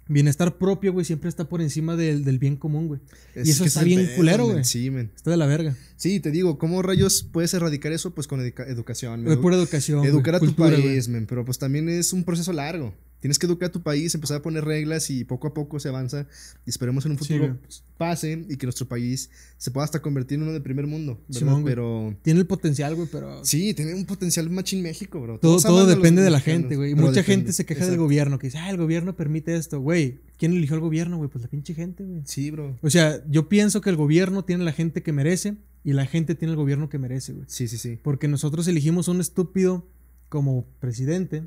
bienestar 0.08 0.58
propio, 0.58 0.94
güey, 0.94 1.06
siempre 1.06 1.30
está 1.30 1.50
por 1.50 1.62
encima 1.62 1.96
del, 1.96 2.24
del 2.24 2.38
bien 2.38 2.56
común, 2.58 2.88
güey. 2.88 3.00
y 3.36 3.50
eso 3.50 3.66
está 3.66 3.84
bien 3.84 4.10
culero, 4.16 4.46
güey. 4.46 4.64
Sí, 4.64 4.90
men. 4.90 5.12
Está 5.16 5.32
de 5.32 5.38
la 5.38 5.46
verga. 5.46 5.76
Sí, 5.96 6.20
te 6.20 6.32
digo, 6.32 6.58
¿cómo 6.58 6.82
rayos 6.82 7.24
puedes 7.24 7.54
erradicar 7.54 7.92
eso? 7.92 8.14
Pues 8.14 8.28
con 8.28 8.42
educación. 8.42 9.26
De 9.26 9.38
pura 9.38 9.56
educación. 9.56 10.06
Educar 10.06 10.36
a 10.36 10.40
tu 10.40 10.54
país, 10.54 11.08
men. 11.08 11.26
Pero 11.26 11.46
pues 11.46 11.58
también 11.58 11.90
es 11.90 12.14
un 12.14 12.24
proceso 12.24 12.54
largo. 12.54 12.94
Tienes 13.26 13.40
que 13.40 13.48
educar 13.48 13.70
a 13.70 13.72
tu 13.72 13.82
país, 13.82 14.14
empezar 14.14 14.38
a 14.38 14.42
poner 14.44 14.64
reglas 14.66 15.10
y 15.10 15.24
poco 15.24 15.48
a 15.48 15.54
poco 15.56 15.80
se 15.80 15.90
avanza. 15.90 16.28
Y 16.64 16.70
esperemos 16.70 17.08
en 17.08 17.14
un 17.14 17.18
futuro 17.18 17.58
pase 17.98 18.46
y 18.48 18.56
que 18.56 18.68
nuestro 18.68 18.88
país 18.88 19.32
se 19.58 19.72
pueda 19.72 19.84
hasta 19.84 20.00
convertir 20.00 20.36
en 20.36 20.44
uno 20.44 20.54
de 20.54 20.62
primer 20.62 20.86
mundo. 20.86 21.20
¿verdad? 21.28 21.58
pero. 21.66 22.16
Tiene 22.22 22.42
el 22.42 22.46
potencial, 22.46 22.94
güey, 22.94 23.08
pero. 23.12 23.44
Sí, 23.44 23.74
tiene 23.74 23.96
un 23.96 24.06
potencial 24.06 24.48
machín 24.52 24.84
México, 24.84 25.20
bro. 25.20 25.40
Todo, 25.40 25.60
todo 25.60 25.88
depende 25.88 26.22
de 26.22 26.30
la 26.30 26.40
gente, 26.40 26.76
güey. 26.76 26.94
Mucha 26.94 27.24
gente 27.24 27.52
se 27.52 27.66
queja 27.66 27.88
del 27.88 27.98
gobierno, 27.98 28.38
que 28.38 28.46
dice, 28.46 28.60
ah, 28.60 28.70
el 28.70 28.78
gobierno 28.78 29.16
permite 29.16 29.56
esto, 29.56 29.80
güey. 29.80 30.20
¿Quién 30.38 30.54
eligió 30.54 30.76
al 30.76 30.82
gobierno, 30.82 31.18
güey? 31.18 31.28
Pues 31.28 31.44
la 31.44 31.50
pinche 31.50 31.74
gente, 31.74 32.04
güey. 32.04 32.22
Sí, 32.26 32.52
bro. 32.52 32.78
O 32.84 32.92
sea, 32.92 33.24
yo 33.28 33.50
pienso 33.50 33.82
que 33.82 33.90
el 33.90 33.96
gobierno 33.96 34.46
tiene 34.46 34.64
la 34.64 34.72
gente 34.72 35.02
que 35.02 35.12
merece 35.14 35.56
y 35.84 35.94
la 35.94 36.06
gente 36.06 36.36
tiene 36.36 36.52
el 36.52 36.58
gobierno 36.58 36.90
que 36.90 37.00
merece, 37.00 37.34
güey. 37.34 37.46
Sí, 37.50 37.68
sí, 37.68 37.80
sí. 37.80 37.98
Porque 38.04 38.28
nosotros 38.28 38.68
elegimos 38.68 39.08
un 39.08 39.20
estúpido 39.20 39.88
como 40.30 40.68
presidente 40.80 41.46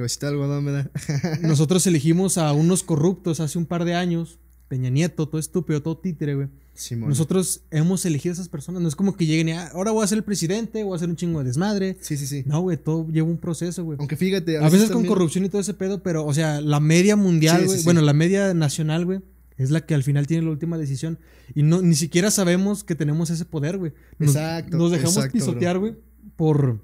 Cabecita 0.00 0.28
de 0.28 0.32
algodón, 0.32 0.64
¿verdad? 0.64 0.90
Nosotros 1.42 1.86
elegimos 1.86 2.38
a 2.38 2.54
unos 2.54 2.82
corruptos 2.82 3.38
hace 3.38 3.58
un 3.58 3.66
par 3.66 3.84
de 3.84 3.94
años. 3.94 4.38
Peña 4.66 4.88
Nieto, 4.88 5.28
todo 5.28 5.38
estúpido, 5.38 5.82
todo 5.82 5.98
títere, 5.98 6.36
güey. 6.36 6.48
Nosotros 6.96 7.64
hemos 7.70 8.06
elegido 8.06 8.32
a 8.32 8.34
esas 8.34 8.48
personas. 8.48 8.80
No 8.80 8.88
es 8.88 8.96
como 8.96 9.14
que 9.14 9.26
lleguen 9.26 9.50
y 9.50 9.52
ah, 9.52 9.68
ahora 9.74 9.90
voy 9.90 10.02
a 10.02 10.06
ser 10.06 10.16
el 10.16 10.24
presidente, 10.24 10.84
voy 10.84 10.94
a 10.94 10.96
hacer 10.96 11.10
un 11.10 11.16
chingo 11.16 11.40
de 11.40 11.44
desmadre. 11.44 11.98
Sí, 12.00 12.16
sí, 12.16 12.26
sí. 12.26 12.44
No, 12.46 12.62
güey, 12.62 12.78
todo 12.78 13.06
lleva 13.08 13.28
un 13.28 13.36
proceso, 13.36 13.84
güey. 13.84 13.98
Aunque 13.98 14.16
fíjate. 14.16 14.56
A, 14.56 14.70
veces, 14.70 14.90
con 14.90 15.04
corrupción 15.04 15.44
y 15.44 15.50
todo 15.50 15.60
ese 15.60 15.74
pedo, 15.74 16.02
pero, 16.02 16.24
o 16.24 16.32
sea, 16.32 16.62
la 16.62 16.80
media 16.80 17.14
mundial, 17.14 17.66
güey. 17.66 17.82
bueno, 17.82 18.00
la 18.00 18.14
media 18.14 18.54
nacional, 18.54 19.04
güey. 19.04 19.20
Es 19.58 19.70
la 19.70 19.84
que 19.84 19.94
al 19.94 20.02
final 20.02 20.26
tiene 20.26 20.44
la 20.44 20.50
última 20.50 20.78
decisión. 20.78 21.18
Y 21.54 21.62
no, 21.62 21.82
ni 21.82 21.94
siquiera 21.94 22.30
sabemos 22.30 22.84
que 22.84 22.94
tenemos 22.94 23.28
ese 23.28 23.44
poder, 23.44 23.76
güey. 23.76 23.92
exacto. 24.18 24.78
Nos 24.78 24.92
dejamos 24.92 25.28
pisotear, 25.28 25.78
güey, 25.78 25.94
por 26.36 26.80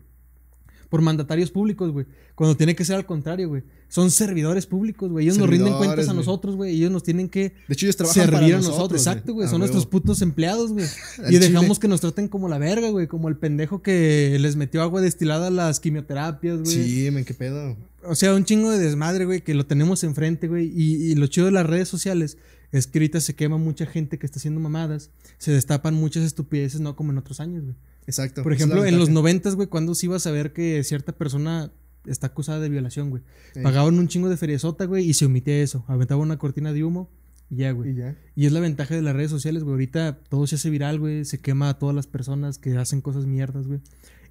por 0.89 1.03
mandatarios 1.03 1.51
públicos, 1.51 1.91
güey. 1.93 2.07
Cuando 2.35 2.57
tiene 2.57 2.77
que 2.77 2.85
ser 2.85 2.97
al 2.97 3.07
contrario, 3.07 3.49
güey. 3.49 3.63
Son 3.89 4.11
servidores 4.11 4.67
públicos, 4.67 5.11
güey. 5.11 5.25
Ellos 5.25 5.39
nos 5.39 5.49
rinden 5.49 5.75
cuentas 5.75 6.09
a 6.09 6.15
nosotros, 6.15 6.57
güey. 6.57 6.75
Ellos 6.75 6.91
nos 6.91 7.03
tienen 7.03 7.29
que 7.29 7.55
de 7.69 7.75
hecho, 7.75 7.87
ellos 7.87 7.97
trabajan 7.97 8.31
servir 8.31 8.55
a 8.55 8.59
nosotros. 8.59 9.01
Exacto, 9.01 9.33
güey. 9.33 9.49
Son 9.49 9.61
nuestros 9.61 9.87
putos 9.87 10.23
empleados, 10.23 10.73
güey. 10.73 10.87
y 11.31 11.39
dejamos 11.39 11.79
que 11.79 11.89
nos 11.89 12.01
traten 12.01 12.29
como 12.29 12.49
la 12.49 12.59
verga, 12.59 12.91
güey. 12.91 13.07
Como 13.07 13.29
el 13.29 13.37
pendejo 13.37 13.83
que 13.83 14.37
les 14.41 14.57
metió 14.57 14.83
agua 14.83 15.01
destilada 15.01 15.49
a 15.49 15.51
las 15.51 15.81
quimioterapias, 15.81 16.63
güey. 16.63 16.75
Sí, 16.75 17.11
men, 17.11 17.25
qué 17.25 17.35
pedo. 17.35 17.77
O 18.05 18.15
sea, 18.15 18.35
un 18.35 18.45
chingo 18.45 18.71
de 18.71 18.79
desmadre, 18.79 19.25
güey, 19.25 19.43
que 19.43 19.55
lo 19.55 19.67
tenemos 19.67 20.05
enfrente, 20.05 20.49
güey. 20.49 20.73
Y, 20.75 21.11
y 21.11 21.15
lo 21.15 21.27
chido 21.27 21.47
de 21.47 21.53
las 21.53 21.67
redes 21.67 21.89
sociales 21.89 22.39
es 22.79 22.87
que 22.87 22.99
ahorita 22.99 23.21
se 23.21 23.35
quema 23.35 23.59
mucha 23.59 23.87
gente 23.87 24.19
que 24.19 24.27
está 24.27 24.39
haciendo 24.39 24.61
mamadas. 24.61 25.11
Se 25.39 25.53
destapan 25.53 25.95
muchas 25.95 26.25
estupideces, 26.25 26.81
no 26.81 26.97
como 26.97 27.13
en 27.13 27.19
otros 27.19 27.41
años, 27.41 27.65
güey. 27.65 27.77
Exacto. 28.07 28.43
Por 28.43 28.53
ejemplo, 28.53 28.85
en 28.85 28.99
los 28.99 29.09
noventas, 29.09 29.57
güey, 29.57 29.69
cuando 29.69 29.95
se 29.95 30.07
iba 30.07 30.17
a 30.17 30.21
saber 30.21 30.53
que 30.53 30.83
cierta 30.85 31.13
persona 31.13 31.73
está 32.07 32.29
acusada 32.29 32.61
de 32.61 32.69
violación, 32.69 33.11
güey. 33.11 33.23
Pagaban 33.63 33.99
un 33.99 34.09
chingo 34.09 34.29
de 34.29 34.37
feriezota, 34.37 34.85
güey, 34.85 35.09
y 35.09 35.15
se 35.15 35.27
omitía 35.27 35.61
eso. 35.61 35.85
Aventaba 35.89 36.21
una 36.21 36.39
cortina 36.39 36.73
de 36.73 36.85
humo 36.85 37.11
y 37.51 37.57
ya, 37.57 37.73
güey. 37.73 37.97
Y, 38.35 38.47
es 38.47 38.53
la 38.53 38.61
ventaja 38.61 38.95
de 38.95 39.03
las 39.03 39.15
redes 39.15 39.31
sociales, 39.31 39.63
güey. 39.63 39.73
Ahorita 39.73 40.19
todo 40.29 40.47
se 40.47 40.57
hace 40.57 40.71
viral, 40.71 40.99
güey. 40.99 41.25
Se 41.25 41.41
quema 41.41 41.69
a 41.69 41.79
todas 41.79 41.95
las 41.95 42.07
personas 42.07 42.59
que 42.59 42.77
hacen 42.77 43.01
cosas 43.01 43.27
mierdas, 43.27 43.67
güey. 43.67 43.81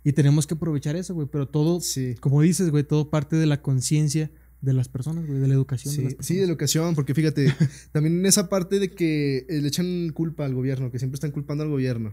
Y 0.03 0.13
tenemos 0.13 0.45
que 0.47 0.53
aprovechar 0.53 0.95
eso, 0.95 1.13
güey. 1.13 1.27
Pero 1.31 1.47
todo, 1.47 1.79
como 2.19 2.41
dices, 2.41 2.69
güey, 2.69 2.83
todo 2.83 3.09
parte 3.09 3.35
de 3.35 3.45
la 3.45 3.61
conciencia 3.61 4.31
de 4.65 4.73
las 4.73 4.89
personas, 4.89 5.25
güey, 5.25 5.39
de 5.39 5.47
la 5.47 5.53
educación. 5.53 5.93
Sí, 5.93 6.01
de 6.01 6.17
sí, 6.19 6.35
de 6.35 6.41
la 6.41 6.47
educación, 6.47 6.95
porque 6.95 7.13
fíjate, 7.13 7.53
también 7.91 8.19
en 8.19 8.25
esa 8.25 8.49
parte 8.49 8.79
de 8.79 8.91
que 8.91 9.45
le 9.47 9.67
echan 9.67 10.09
culpa 10.09 10.45
al 10.45 10.53
gobierno, 10.53 10.91
que 10.91 10.99
siempre 10.99 11.15
están 11.15 11.31
culpando 11.31 11.63
al 11.63 11.69
gobierno 11.69 12.11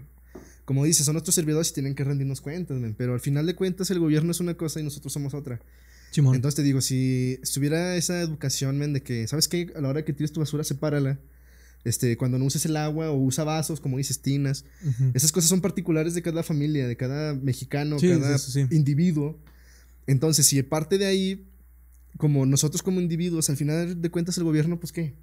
como 0.64 0.84
dices, 0.84 1.04
son 1.04 1.14
nuestros 1.14 1.34
servidores 1.34 1.70
y 1.70 1.74
tienen 1.74 1.94
que 1.94 2.04
rendirnos 2.04 2.40
cuentas, 2.40 2.80
pero 2.96 3.14
al 3.14 3.20
final 3.20 3.46
de 3.46 3.54
cuentas 3.54 3.90
el 3.90 3.98
gobierno 3.98 4.30
es 4.30 4.40
una 4.40 4.54
cosa 4.54 4.80
y 4.80 4.84
nosotros 4.84 5.12
somos 5.12 5.34
otra. 5.34 5.60
Entonces 6.14 6.54
te 6.54 6.62
digo, 6.62 6.80
si 6.80 7.38
estuviera 7.42 7.96
esa 7.96 8.20
educación, 8.20 8.78
men, 8.78 8.92
de 8.92 9.02
que, 9.02 9.26
¿sabes 9.26 9.48
qué? 9.48 9.72
A 9.74 9.80
la 9.80 9.88
hora 9.88 10.04
que 10.04 10.12
tires 10.12 10.32
tu 10.32 10.40
basura, 10.40 10.62
sepárala. 10.62 11.18
Este, 11.84 12.16
cuando 12.16 12.38
no 12.38 12.44
uses 12.44 12.64
el 12.66 12.76
agua 12.76 13.10
o 13.10 13.16
usa 13.16 13.44
vasos, 13.44 13.80
como 13.80 13.96
dices, 13.96 14.20
tinas. 14.20 14.64
Esas 15.14 15.32
cosas 15.32 15.48
son 15.48 15.60
particulares 15.60 16.14
de 16.14 16.22
cada 16.22 16.42
familia, 16.42 16.86
de 16.86 16.96
cada 16.96 17.34
mexicano, 17.34 17.96
cada 17.98 18.36
individuo. 18.70 19.38
Entonces, 20.06 20.46
si 20.46 20.62
parte 20.62 20.98
de 20.98 21.06
ahí, 21.06 21.46
como 22.16 22.46
nosotros 22.46 22.82
como 22.82 23.00
individuos, 23.00 23.50
al 23.50 23.56
final 23.56 24.00
de 24.00 24.10
cuentas 24.10 24.38
el 24.38 24.44
gobierno, 24.44 24.78
pues 24.78 24.92
qué? 24.92 25.14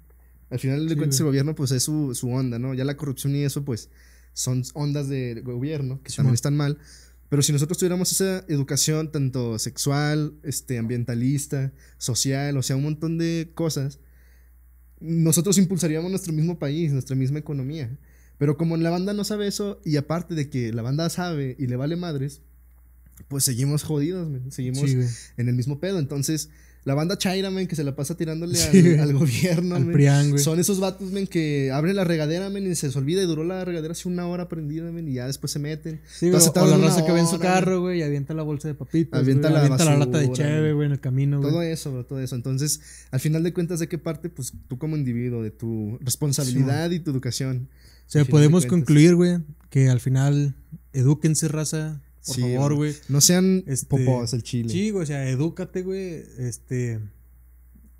Al 0.50 0.58
final 0.58 0.88
de 0.88 0.96
cuentas 0.96 1.20
el 1.20 1.26
gobierno, 1.26 1.54
pues 1.54 1.70
es 1.70 1.84
su, 1.84 2.14
su 2.14 2.30
onda, 2.30 2.58
¿no? 2.58 2.74
Ya 2.74 2.84
la 2.84 2.96
corrupción 2.96 3.34
y 3.36 3.44
eso, 3.44 3.64
pues 3.64 3.88
son 4.32 4.62
ondas 4.74 5.08
de 5.08 5.40
gobierno 5.44 6.02
que 6.02 6.12
también 6.12 6.34
están 6.34 6.56
mal. 6.56 6.78
Pero 7.28 7.42
si 7.42 7.52
nosotros 7.52 7.78
tuviéramos 7.78 8.10
esa 8.10 8.44
educación 8.48 9.12
tanto 9.12 9.58
sexual, 9.60 10.34
este, 10.42 10.78
ambientalista, 10.78 11.72
social, 11.96 12.56
o 12.56 12.62
sea, 12.62 12.74
un 12.74 12.82
montón 12.82 13.18
de 13.18 13.52
cosas, 13.54 14.00
nosotros 14.98 15.56
impulsaríamos 15.56 16.10
nuestro 16.10 16.32
mismo 16.32 16.58
país, 16.58 16.92
nuestra 16.92 17.14
misma 17.14 17.38
economía. 17.38 17.96
Pero 18.36 18.56
como 18.56 18.76
la 18.76 18.90
banda 18.90 19.12
no 19.12 19.22
sabe 19.22 19.46
eso, 19.46 19.80
y 19.84 19.96
aparte 19.96 20.34
de 20.34 20.50
que 20.50 20.72
la 20.72 20.82
banda 20.82 21.08
sabe 21.08 21.54
y 21.58 21.68
le 21.68 21.76
vale 21.76 21.94
madres, 21.94 22.42
pues 23.28 23.44
seguimos 23.44 23.84
jodidos, 23.84 24.28
seguimos 24.52 24.90
en 25.36 25.48
el 25.48 25.54
mismo 25.54 25.78
pedo. 25.78 26.00
Entonces, 26.00 26.50
la 26.84 26.94
banda 26.94 27.18
Chaira, 27.18 27.50
men, 27.50 27.66
que 27.66 27.76
se 27.76 27.84
la 27.84 27.94
pasa 27.94 28.16
tirándole 28.16 28.58
al, 28.98 29.12
gobierno, 29.12 29.76
al 29.76 30.38
Son 30.38 30.58
esos 30.58 30.80
vatos, 30.80 31.10
men, 31.10 31.26
que 31.26 31.70
abren 31.72 31.94
la 31.94 32.04
regadera, 32.04 32.48
men, 32.48 32.70
y 32.70 32.74
se 32.74 32.86
les 32.86 32.96
olvida 32.96 33.22
y 33.22 33.26
duró 33.26 33.44
la 33.44 33.64
regadera 33.64 33.92
así 33.92 34.08
una 34.08 34.26
hora 34.26 34.48
prendida, 34.48 34.90
men, 34.90 35.06
y 35.06 35.14
ya 35.14 35.26
después 35.26 35.52
se 35.52 35.58
meten. 35.58 36.00
Sí, 36.10 36.26
Entonces, 36.26 36.52
o, 36.56 36.66
la 36.66 36.78
raza 36.78 37.04
que 37.04 37.12
ve 37.12 37.20
en 37.20 37.26
su 37.26 37.38
carro, 37.38 37.80
güey, 37.82 37.98
y 37.98 38.02
avienta 38.02 38.32
la 38.32 38.42
bolsa 38.42 38.68
de 38.68 38.74
papitas, 38.74 39.20
avienta, 39.20 39.50
la, 39.50 39.60
avienta 39.60 39.84
la, 39.84 39.98
lata 39.98 40.18
de 40.18 40.32
cheve, 40.32 40.72
güey, 40.72 40.86
en 40.86 40.92
el 40.92 41.00
camino, 41.00 41.40
güey. 41.40 41.50
Todo 41.50 41.62
eso, 41.62 41.92
bro, 41.92 42.06
todo 42.06 42.20
eso. 42.20 42.34
Entonces, 42.34 42.80
al 43.10 43.20
final 43.20 43.42
de 43.42 43.52
cuentas, 43.52 43.78
¿de 43.78 43.88
qué 43.88 43.98
parte? 43.98 44.30
Pues 44.30 44.52
tú 44.66 44.78
como 44.78 44.96
individuo, 44.96 45.42
de 45.42 45.50
tu 45.50 45.98
responsabilidad 46.00 46.90
y 46.90 47.00
tu 47.00 47.10
educación. 47.10 47.68
O 48.06 48.10
sea, 48.10 48.24
podemos 48.24 48.64
concluir, 48.64 49.14
güey, 49.14 49.38
que 49.68 49.90
al 49.90 50.00
final, 50.00 50.54
edúquense, 50.94 51.46
raza, 51.48 52.00
por 52.26 52.36
favor, 52.36 52.74
güey. 52.74 52.94
No 53.08 53.20
sean 53.20 53.64
este, 53.66 53.86
popos 53.86 54.32
el 54.32 54.42
chile. 54.42 54.68
Sí, 54.68 54.90
güey, 54.90 55.04
o 55.04 55.06
sea, 55.06 55.28
edúcate, 55.28 55.82
güey. 55.82 56.22
Este. 56.38 57.00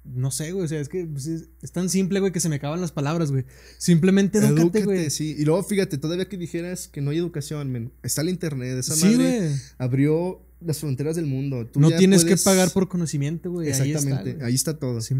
No 0.04 0.30
sé, 0.30 0.52
güey, 0.52 0.64
o 0.64 0.68
sea, 0.68 0.80
es 0.80 0.88
que 0.88 1.04
pues, 1.04 1.26
es, 1.26 1.72
tan 1.72 1.90
simple, 1.90 2.20
güey, 2.20 2.32
que 2.32 2.40
se 2.40 2.48
me 2.48 2.56
acaban 2.56 2.80
las 2.80 2.90
palabras, 2.90 3.30
güey. 3.30 3.44
Simplemente 3.78 4.38
edúcate, 4.38 4.84
güey. 4.84 5.10
Sí, 5.10 5.36
y 5.38 5.44
luego 5.44 5.62
fíjate, 5.62 5.98
todavía 5.98 6.28
que 6.28 6.36
dijeras 6.36 6.88
que 6.88 7.00
no 7.00 7.10
hay 7.10 7.18
educación, 7.18 7.70
men, 7.70 7.92
está 8.02 8.22
el 8.22 8.30
internet, 8.30 8.78
esa 8.78 8.96
sí, 8.96 9.04
madre 9.04 9.54
abrió 9.78 10.42
las 10.60 10.78
fronteras 10.78 11.16
del 11.16 11.26
mundo. 11.26 11.68
no 11.74 11.90
tienes 11.92 12.24
que 12.24 12.36
pagar 12.36 12.72
por 12.72 12.88
conocimiento, 12.88 13.50
güey. 13.50 13.68
Exactamente, 13.68 14.30
ahí 14.30 14.32
está, 14.32 14.46
ahí 14.46 14.54
está 14.54 14.78
todo. 14.78 15.00
Sí. 15.00 15.16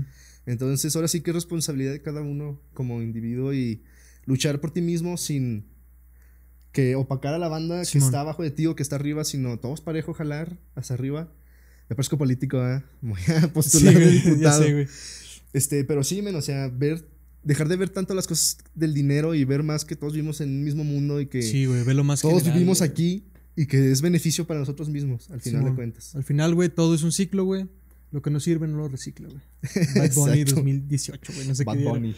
Entonces, 0.47 0.95
ahora 0.97 1.09
sí 1.09 1.21
que 1.21 1.31
es 1.31 1.35
responsabilidad 1.35 1.93
de 1.93 2.03
cada 2.03 2.23
uno 2.23 2.61
como 2.73 3.03
individuo 3.03 3.53
y 3.53 3.83
luchar 4.25 4.61
por 4.61 4.73
ti 4.73 4.81
mismo 4.81 5.17
sin 5.17 5.67
que 6.73 6.95
opacar 6.95 7.35
a 7.35 7.39
la 7.39 7.49
banda 7.49 7.83
que 7.85 7.99
está 7.99 8.21
abajo 8.21 8.43
de 8.43 8.51
ti 8.51 8.67
o 8.67 8.77
que 8.77 8.83
está 8.83 8.97
arriba, 8.97 9.25
sino 9.25 9.59
todos 9.59 9.81
parejo 9.81 10.15
jalar 10.15 10.57
hacia 10.75 10.95
arriba. 10.95 11.33
Me 11.89 11.97
parezco 11.97 12.17
político, 12.17 12.65
¿eh? 12.67 12.83
Voy 13.01 13.21
a 13.37 13.53
postular 13.53 13.99
diputado. 13.99 14.65
Este, 15.53 15.85
pero 15.85 16.05
sí, 16.05 16.23
men, 16.23 16.37
o 16.37 16.43
sea, 16.43 16.69
ver, 16.69 17.05
dejar 17.43 17.69
de 17.69 17.77
ver 17.77 17.89
tanto 17.89 18.15
las 18.15 18.29
cosas 18.29 18.59
del 18.75 18.95
dinero 18.95 19.35
y 19.35 19.45
ver 19.45 19.65
más 19.65 19.85
que 19.85 19.97
todos 19.97 20.13
vivimos 20.13 20.41
en 20.41 20.49
el 20.49 20.65
mismo 20.65 20.85
mundo 20.85 21.21
y 21.21 21.27
que 21.27 21.43
sí, 21.43 21.67
güey, 21.67 21.85
lo 21.93 22.05
más 22.05 22.21
todos 22.21 22.45
vivimos 22.45 22.83
aquí 22.83 23.25
y 23.57 23.67
que 23.67 23.91
es 23.91 24.01
beneficio 24.01 24.47
para 24.47 24.61
nosotros 24.61 24.89
mismos, 24.89 25.29
al 25.31 25.41
final 25.41 25.65
de 25.65 25.75
cuentas. 25.75 26.15
Al 26.15 26.23
final, 26.23 26.55
güey, 26.55 26.69
todo 26.69 26.95
es 26.95 27.03
un 27.03 27.11
ciclo, 27.11 27.45
güey. 27.45 27.67
Lo 28.13 28.23
que 28.23 28.31
no 28.31 28.39
sirve 28.39 28.69
no 28.69 28.77
lo 28.77 28.89
recicla, 28.89 29.29
güey. 29.29 29.43
Bad 29.97 30.15
Bunny 30.15 30.45
2018, 30.45 31.33
güey, 31.33 31.49
no 31.49 31.55
sé 31.57 31.65
Bad 31.65 31.77
qué 31.77 31.85
Bunny. 31.85 32.15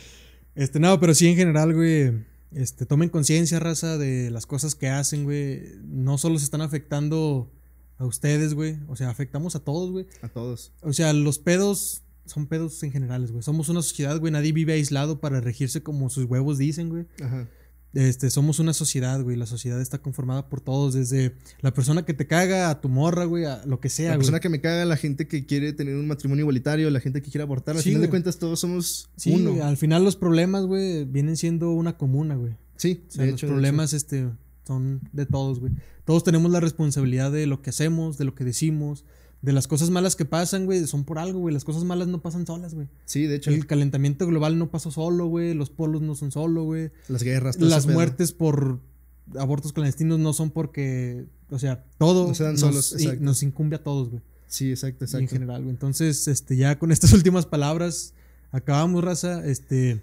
Este, 0.55 0.79
no, 0.79 1.01
pero 1.01 1.15
sí 1.15 1.29
en 1.29 1.37
general, 1.37 1.73
güey 1.73 2.32
este, 2.55 2.87
tomen 2.87 3.09
conciencia, 3.09 3.59
raza, 3.59 3.99
de 3.99 4.31
las 4.31 4.47
cosas 4.47 4.75
que 4.75 4.89
hacen, 4.89 5.25
güey. 5.25 5.63
No 5.85 6.19
solo 6.19 6.39
se 6.39 6.45
están 6.45 6.61
afectando 6.61 7.51
a 7.99 8.07
ustedes, 8.07 8.55
güey. 8.55 8.79
O 8.89 8.97
sea, 8.97 9.11
afectamos 9.11 9.57
a 9.57 9.61
todos, 9.61 9.91
güey. 9.91 10.07
A 10.23 10.29
todos. 10.29 10.73
O 10.83 10.93
sea, 10.93 11.13
los 11.13 11.39
pedos 11.39 12.03
son 12.27 12.47
pedos 12.47 12.83
en 12.83 12.93
generales, 12.93 13.31
güey. 13.31 13.43
Somos 13.43 13.69
una 13.69 13.83
sociedad, 13.83 14.19
güey. 14.19 14.33
Nadie 14.33 14.53
vive 14.53 14.75
aislado 14.75 15.21
para 15.21 15.41
regirse 15.41 15.83
como 15.83 16.11
sus 16.11 16.25
huevos 16.25 16.59
dicen, 16.59 16.89
güey. 16.89 17.07
Ajá. 17.23 17.49
Este, 17.95 18.31
somos 18.31 18.59
una 18.59 18.73
sociedad, 18.73 19.23
güey. 19.23 19.37
La 19.37 19.47
sociedad 19.47 19.81
está 19.81 19.99
conformada 19.99 20.49
por 20.49 20.61
todos, 20.61 20.95
desde 20.95 21.35
la 21.61 21.75
persona 21.75 22.05
que 22.05 22.15
te 22.15 22.27
caga 22.27 22.71
a 22.71 22.81
tu 22.81 22.89
morra, 22.89 23.25
güey, 23.25 23.45
a 23.45 23.63
lo 23.67 23.81
que 23.81 23.91
sea. 23.91 24.11
La 24.11 24.17
persona 24.17 24.41
que 24.41 24.49
me 24.49 24.61
caga, 24.61 24.85
la 24.85 24.97
gente 24.97 25.29
que 25.29 25.45
quiere 25.45 25.73
tener 25.73 25.97
un 25.97 26.07
matrimonio 26.07 26.43
igualitario, 26.43 26.89
la 26.91 27.01
gente 27.01 27.21
que 27.21 27.31
quiere 27.31 27.43
abortar. 27.43 27.77
Al 27.77 27.83
final 27.83 28.01
de 28.01 28.09
cuentas, 28.09 28.39
todos 28.39 28.61
somos 28.61 29.11
sí, 29.17 29.33
uno. 29.33 29.63
al 29.63 29.77
final, 29.77 30.05
los 30.05 30.17
problemas, 30.17 30.65
güey, 30.65 31.05
vienen 31.05 31.37
siendo 31.37 31.71
una 31.73 31.97
comuna, 31.99 32.35
güey. 32.35 32.57
Sí, 32.77 33.05
de 33.15 33.31
hecho, 33.31 33.47
los 33.47 33.53
problemas, 33.53 33.93
este, 33.93 34.29
son 34.67 35.01
de 35.13 35.27
todos, 35.27 35.61
güey. 35.61 35.73
Todos 36.05 36.25
tenemos 36.25 36.51
la 36.51 36.61
responsabilidad 36.61 37.31
de 37.31 37.47
lo 37.47 37.63
que 37.63 37.71
hacemos, 37.71 38.19
de 38.19 38.25
lo 38.25 38.35
que 38.35 38.45
decimos, 38.45 39.05
de 39.43 39.53
las 39.53 39.67
cosas 39.67 39.91
malas 39.91 40.15
que 40.15 40.25
pasan, 40.25 40.67
güey, 40.67 40.87
son 40.87 41.05
por 41.05 41.19
algo, 41.19 41.41
güey. 41.41 41.53
Las 41.53 41.65
cosas 41.65 41.83
malas 41.83 42.07
no 42.07 42.23
pasan 42.23 42.47
solas, 42.47 42.75
güey. 42.75 42.89
Sí, 43.05 43.27
de 43.27 43.37
hecho. 43.37 43.51
El 43.51 43.67
calentamiento 43.67 44.27
global 44.27 44.57
no 44.57 44.71
pasó 44.71 44.93
solo, 44.93 45.27
güey. 45.27 45.53
Los 45.53 45.69
polos 45.69 46.01
no 46.01 46.15
son 46.15 46.31
solo, 46.31 46.63
güey. 46.63 46.91
Las 47.09 47.25
guerras. 47.25 47.61
Las 47.61 47.87
muertes 47.89 48.33
por 48.33 48.81
abortos 49.37 49.73
clandestinos 49.73 50.19
no 50.19 50.33
son 50.33 50.51
porque, 50.51 51.27
o 51.51 51.59
sea, 51.59 51.85
todo 51.99 52.29
no 52.29 52.35
se 52.35 52.45
dan 52.45 52.59
solos, 52.59 52.95
nos, 52.99 53.21
nos 53.21 53.43
incumbe 53.43 53.77
a 53.77 53.83
todos, 53.83 54.11
güey. 54.11 54.23
Sí, 54.47 54.71
exacto, 54.71 55.05
exacto. 55.05 55.23
en 55.23 55.29
general, 55.29 55.63
güey. 55.63 55.71
Entonces, 55.71 56.29
este, 56.29 56.57
ya 56.57 56.79
con 56.79 56.93
estas 56.93 57.13
últimas 57.13 57.45
palabras, 57.47 58.15
acabamos, 58.53 59.03
raza. 59.03 59.45
Este, 59.45 60.03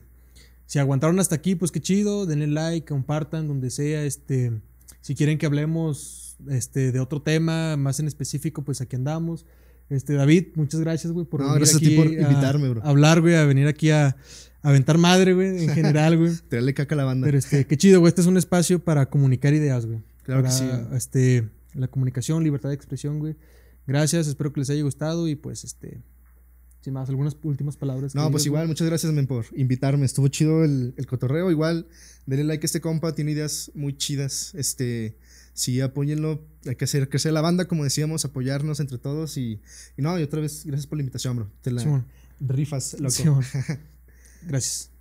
si 0.65 0.79
aguantaron 0.79 1.17
hasta 1.19 1.35
aquí, 1.35 1.55
pues 1.55 1.71
qué 1.71 1.79
chido. 1.79 2.25
Denle 2.25 2.47
like, 2.47 2.87
compartan 2.87 3.47
donde 3.47 3.69
sea. 3.69 4.03
Este, 4.03 4.51
si 4.99 5.15
quieren 5.15 5.37
que 5.37 5.45
hablemos 5.45 6.28
este, 6.49 6.91
de 6.91 6.99
otro 6.99 7.21
tema 7.21 7.77
más 7.77 7.99
en 7.99 8.07
específico, 8.07 8.63
pues 8.63 8.81
aquí 8.81 8.95
andamos. 8.95 9.45
Este, 9.89 10.13
David, 10.13 10.47
muchas 10.55 10.79
gracias, 10.79 11.11
güey, 11.11 11.25
por 11.25 11.41
venir 11.41 11.67
aquí 11.75 11.95
por 11.95 12.05
invitarme, 12.05 12.69
bro. 12.69 12.83
A 12.83 12.89
hablar, 12.89 13.21
güey, 13.21 13.35
a 13.35 13.45
venir 13.45 13.67
aquí 13.67 13.89
a, 13.89 14.15
aventar 14.61 14.97
madre, 14.97 15.33
güey, 15.33 15.63
en 15.63 15.69
general, 15.73 16.17
güey. 16.17 16.31
Traerle 16.47 16.73
caca 16.73 16.95
a 16.95 16.97
la 16.97 17.05
banda. 17.05 17.25
Pero 17.25 17.37
este, 17.37 17.65
qué 17.65 17.77
chido, 17.77 17.99
güey, 17.99 18.09
este 18.09 18.21
es 18.21 18.27
un 18.27 18.37
espacio 18.37 18.79
para 18.83 19.09
comunicar 19.09 19.53
ideas, 19.53 19.85
güey. 19.85 20.01
Claro 20.23 20.43
que 20.43 20.51
sí. 20.51 20.65
Este, 20.93 21.49
la 21.73 21.87
comunicación, 21.87 22.43
libertad 22.43 22.69
de 22.69 22.75
expresión, 22.75 23.19
güey. 23.19 23.35
Gracias, 23.87 24.27
espero 24.27 24.53
que 24.53 24.59
les 24.59 24.69
haya 24.69 24.83
gustado 24.83 25.27
y 25.27 25.35
pues, 25.35 25.63
este, 25.63 26.01
sin 26.81 26.93
más, 26.93 27.09
algunas 27.09 27.35
últimas 27.41 27.75
palabras. 27.75 28.13
No, 28.13 28.29
pues 28.29 28.45
igual, 28.45 28.67
muchas 28.67 28.87
gracias, 28.87 29.11
men, 29.11 29.25
por 29.25 29.45
invitarme. 29.55 30.05
Estuvo 30.05 30.27
chido 30.27 30.63
el, 30.63 30.93
el 30.97 31.07
cotorreo. 31.07 31.49
Igual, 31.49 31.87
denle 32.27 32.43
like 32.43 32.63
a 32.63 32.67
este 32.67 32.79
compa, 32.79 33.15
tiene 33.15 33.31
ideas 33.31 33.71
muy 33.73 33.97
chidas. 33.97 34.53
Este, 34.53 35.17
sí, 35.59 35.81
apóyenlo. 35.81 36.41
Hay 36.65 36.75
que 36.75 36.85
hacer 36.85 37.09
crecer 37.09 37.33
la 37.33 37.41
banda, 37.41 37.65
como 37.65 37.83
decíamos, 37.83 38.25
apoyarnos 38.25 38.79
entre 38.79 38.97
todos. 38.97 39.37
Y, 39.37 39.61
y 39.97 40.01
no, 40.01 40.17
y 40.19 40.23
otra 40.23 40.41
vez, 40.41 40.65
gracias 40.65 40.87
por 40.87 40.97
la 40.97 41.01
invitación, 41.01 41.35
bro. 41.35 41.51
Te 41.61 41.71
la 41.71 42.05
rifas, 42.39 42.95
loco. 42.99 43.41
gracias. 44.47 44.91